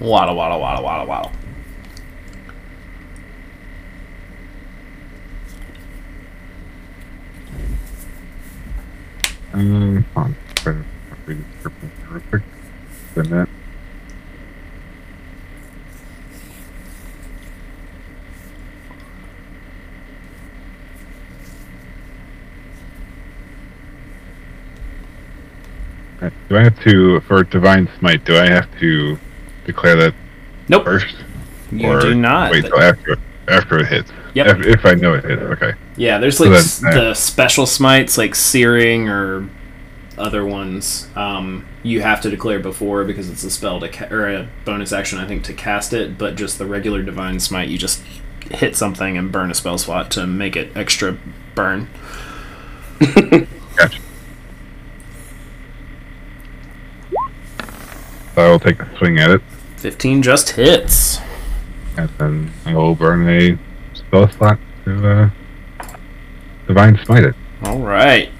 Waddle, 0.00 0.36
waddle, 0.36 0.60
waddle, 0.60 0.84
waddle, 0.84 1.06
waddle. 1.06 1.32
Um, 9.52 10.04
hold 10.14 10.26
on. 10.26 10.36
Try 10.56 10.72
to 10.74 10.84
read 11.26 11.38
the 11.38 11.44
script 11.58 11.76
real 12.10 12.22
quick. 12.28 12.42
Then 13.14 13.30
that. 13.30 13.48
Do 26.20 26.56
I 26.56 26.62
have 26.64 26.80
to, 26.84 27.20
for 27.20 27.44
Divine 27.44 27.88
Smite, 27.98 28.24
do 28.24 28.36
I 28.36 28.46
have 28.48 28.68
to 28.80 29.18
declare 29.64 29.96
that 29.96 30.14
Nope. 30.68 30.84
first? 30.84 31.14
You 31.70 31.88
or 31.88 32.00
do 32.00 32.14
not. 32.14 32.50
Wait 32.52 32.64
till 32.64 32.80
after, 32.80 33.16
after 33.48 33.78
it 33.80 33.86
hits. 33.86 34.10
Yep. 34.34 34.46
If, 34.60 34.66
if 34.66 34.86
I 34.86 34.94
know 34.94 35.14
it 35.14 35.24
hits, 35.24 35.42
okay. 35.42 35.72
Yeah, 35.96 36.18
there's 36.18 36.36
So 36.38 36.44
like 36.44 36.52
then, 36.52 36.60
s- 36.60 36.84
uh, 36.84 36.90
the 36.92 37.14
special 37.14 37.66
smites 37.66 38.16
like 38.18 38.34
searing 38.34 39.08
or 39.08 39.48
other 40.18 40.44
ones. 40.44 41.08
Um, 41.16 41.66
you 41.82 42.00
have 42.02 42.20
to 42.22 42.30
declare 42.30 42.58
before 42.60 43.04
because 43.04 43.28
it's 43.30 43.44
a 43.44 43.50
spell 43.50 43.80
to 43.80 43.88
ca- 43.88 44.08
or 44.10 44.28
a 44.28 44.48
bonus 44.64 44.92
action, 44.92 45.18
I 45.18 45.26
think, 45.26 45.44
to 45.44 45.52
cast 45.54 45.92
it. 45.92 46.16
But 46.18 46.34
just 46.36 46.58
the 46.58 46.66
regular 46.66 47.02
divine 47.02 47.40
smite, 47.40 47.68
you 47.68 47.78
just 47.78 48.02
hit 48.50 48.76
something 48.76 49.16
and 49.18 49.30
burn 49.32 49.50
a 49.50 49.54
spell 49.54 49.76
slot 49.78 50.10
to 50.12 50.26
make 50.26 50.56
it 50.56 50.74
extra 50.76 51.16
burn. 51.54 51.88
Gotcha. 53.76 54.00
So 58.36 58.42
I 58.42 58.50
will 58.50 58.60
take 58.60 58.78
a 58.82 58.96
swing 58.98 59.18
at 59.18 59.30
it, 59.30 59.40
Fifteen 59.78 60.22
just 60.22 60.50
hits. 60.50 61.20
and 61.96 62.10
then 62.18 62.52
I 62.66 62.74
will 62.74 62.94
burn 62.94 63.26
a 63.26 63.58
spell 63.94 64.30
slot 64.30 64.58
to 64.84 65.08
uh, 65.08 65.30
Divine 66.66 66.98
Smite 67.02 67.24
it. 67.24 67.34
All 67.62 67.78
right. 67.78 68.30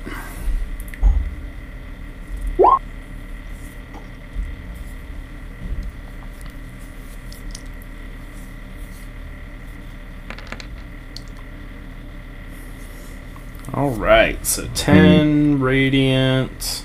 All 13.75 13.91
right. 13.91 14.45
So 14.47 14.69
10 14.75 15.61
radiant. 15.61 16.85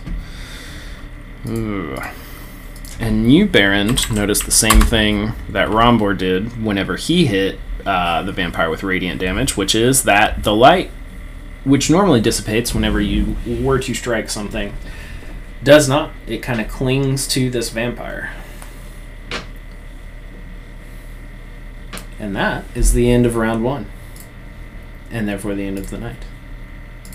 Ooh. 1.48 1.98
And 3.02 3.34
you, 3.34 3.48
Baron, 3.48 3.98
noticed 4.12 4.46
the 4.46 4.52
same 4.52 4.80
thing 4.80 5.34
that 5.50 5.70
Rombor 5.70 6.16
did 6.16 6.64
whenever 6.64 6.98
he 6.98 7.26
hit 7.26 7.60
uh, 7.84 8.22
the 8.22 8.32
vampire 8.32 8.70
with 8.70 8.84
radiant 8.84 9.20
damage, 9.20 9.58
which 9.58 9.74
is 9.74 10.04
that 10.04 10.44
the 10.44 10.56
light 10.56 10.92
which 11.64 11.90
normally 11.90 12.22
dissipates 12.22 12.74
whenever 12.74 13.02
you 13.02 13.36
were 13.46 13.80
to 13.80 13.94
strike 13.96 14.30
something, 14.30 14.74
does 15.64 15.90
not. 15.90 16.12
It 16.28 16.44
kind 16.44 16.62
of 16.62 16.68
clings 16.68 17.28
to 17.30 17.50
this 17.50 17.70
vampire. 17.70 18.32
And 22.20 22.36
that 22.36 22.66
is 22.76 22.94
the 22.94 23.12
end 23.12 23.26
of 23.26 23.36
round 23.36 23.64
one. 23.64 23.88
And 25.10 25.28
therefore 25.28 25.56
the 25.56 25.66
end 25.66 25.78
of 25.80 25.90
the 25.90 25.98
night. 25.98 26.24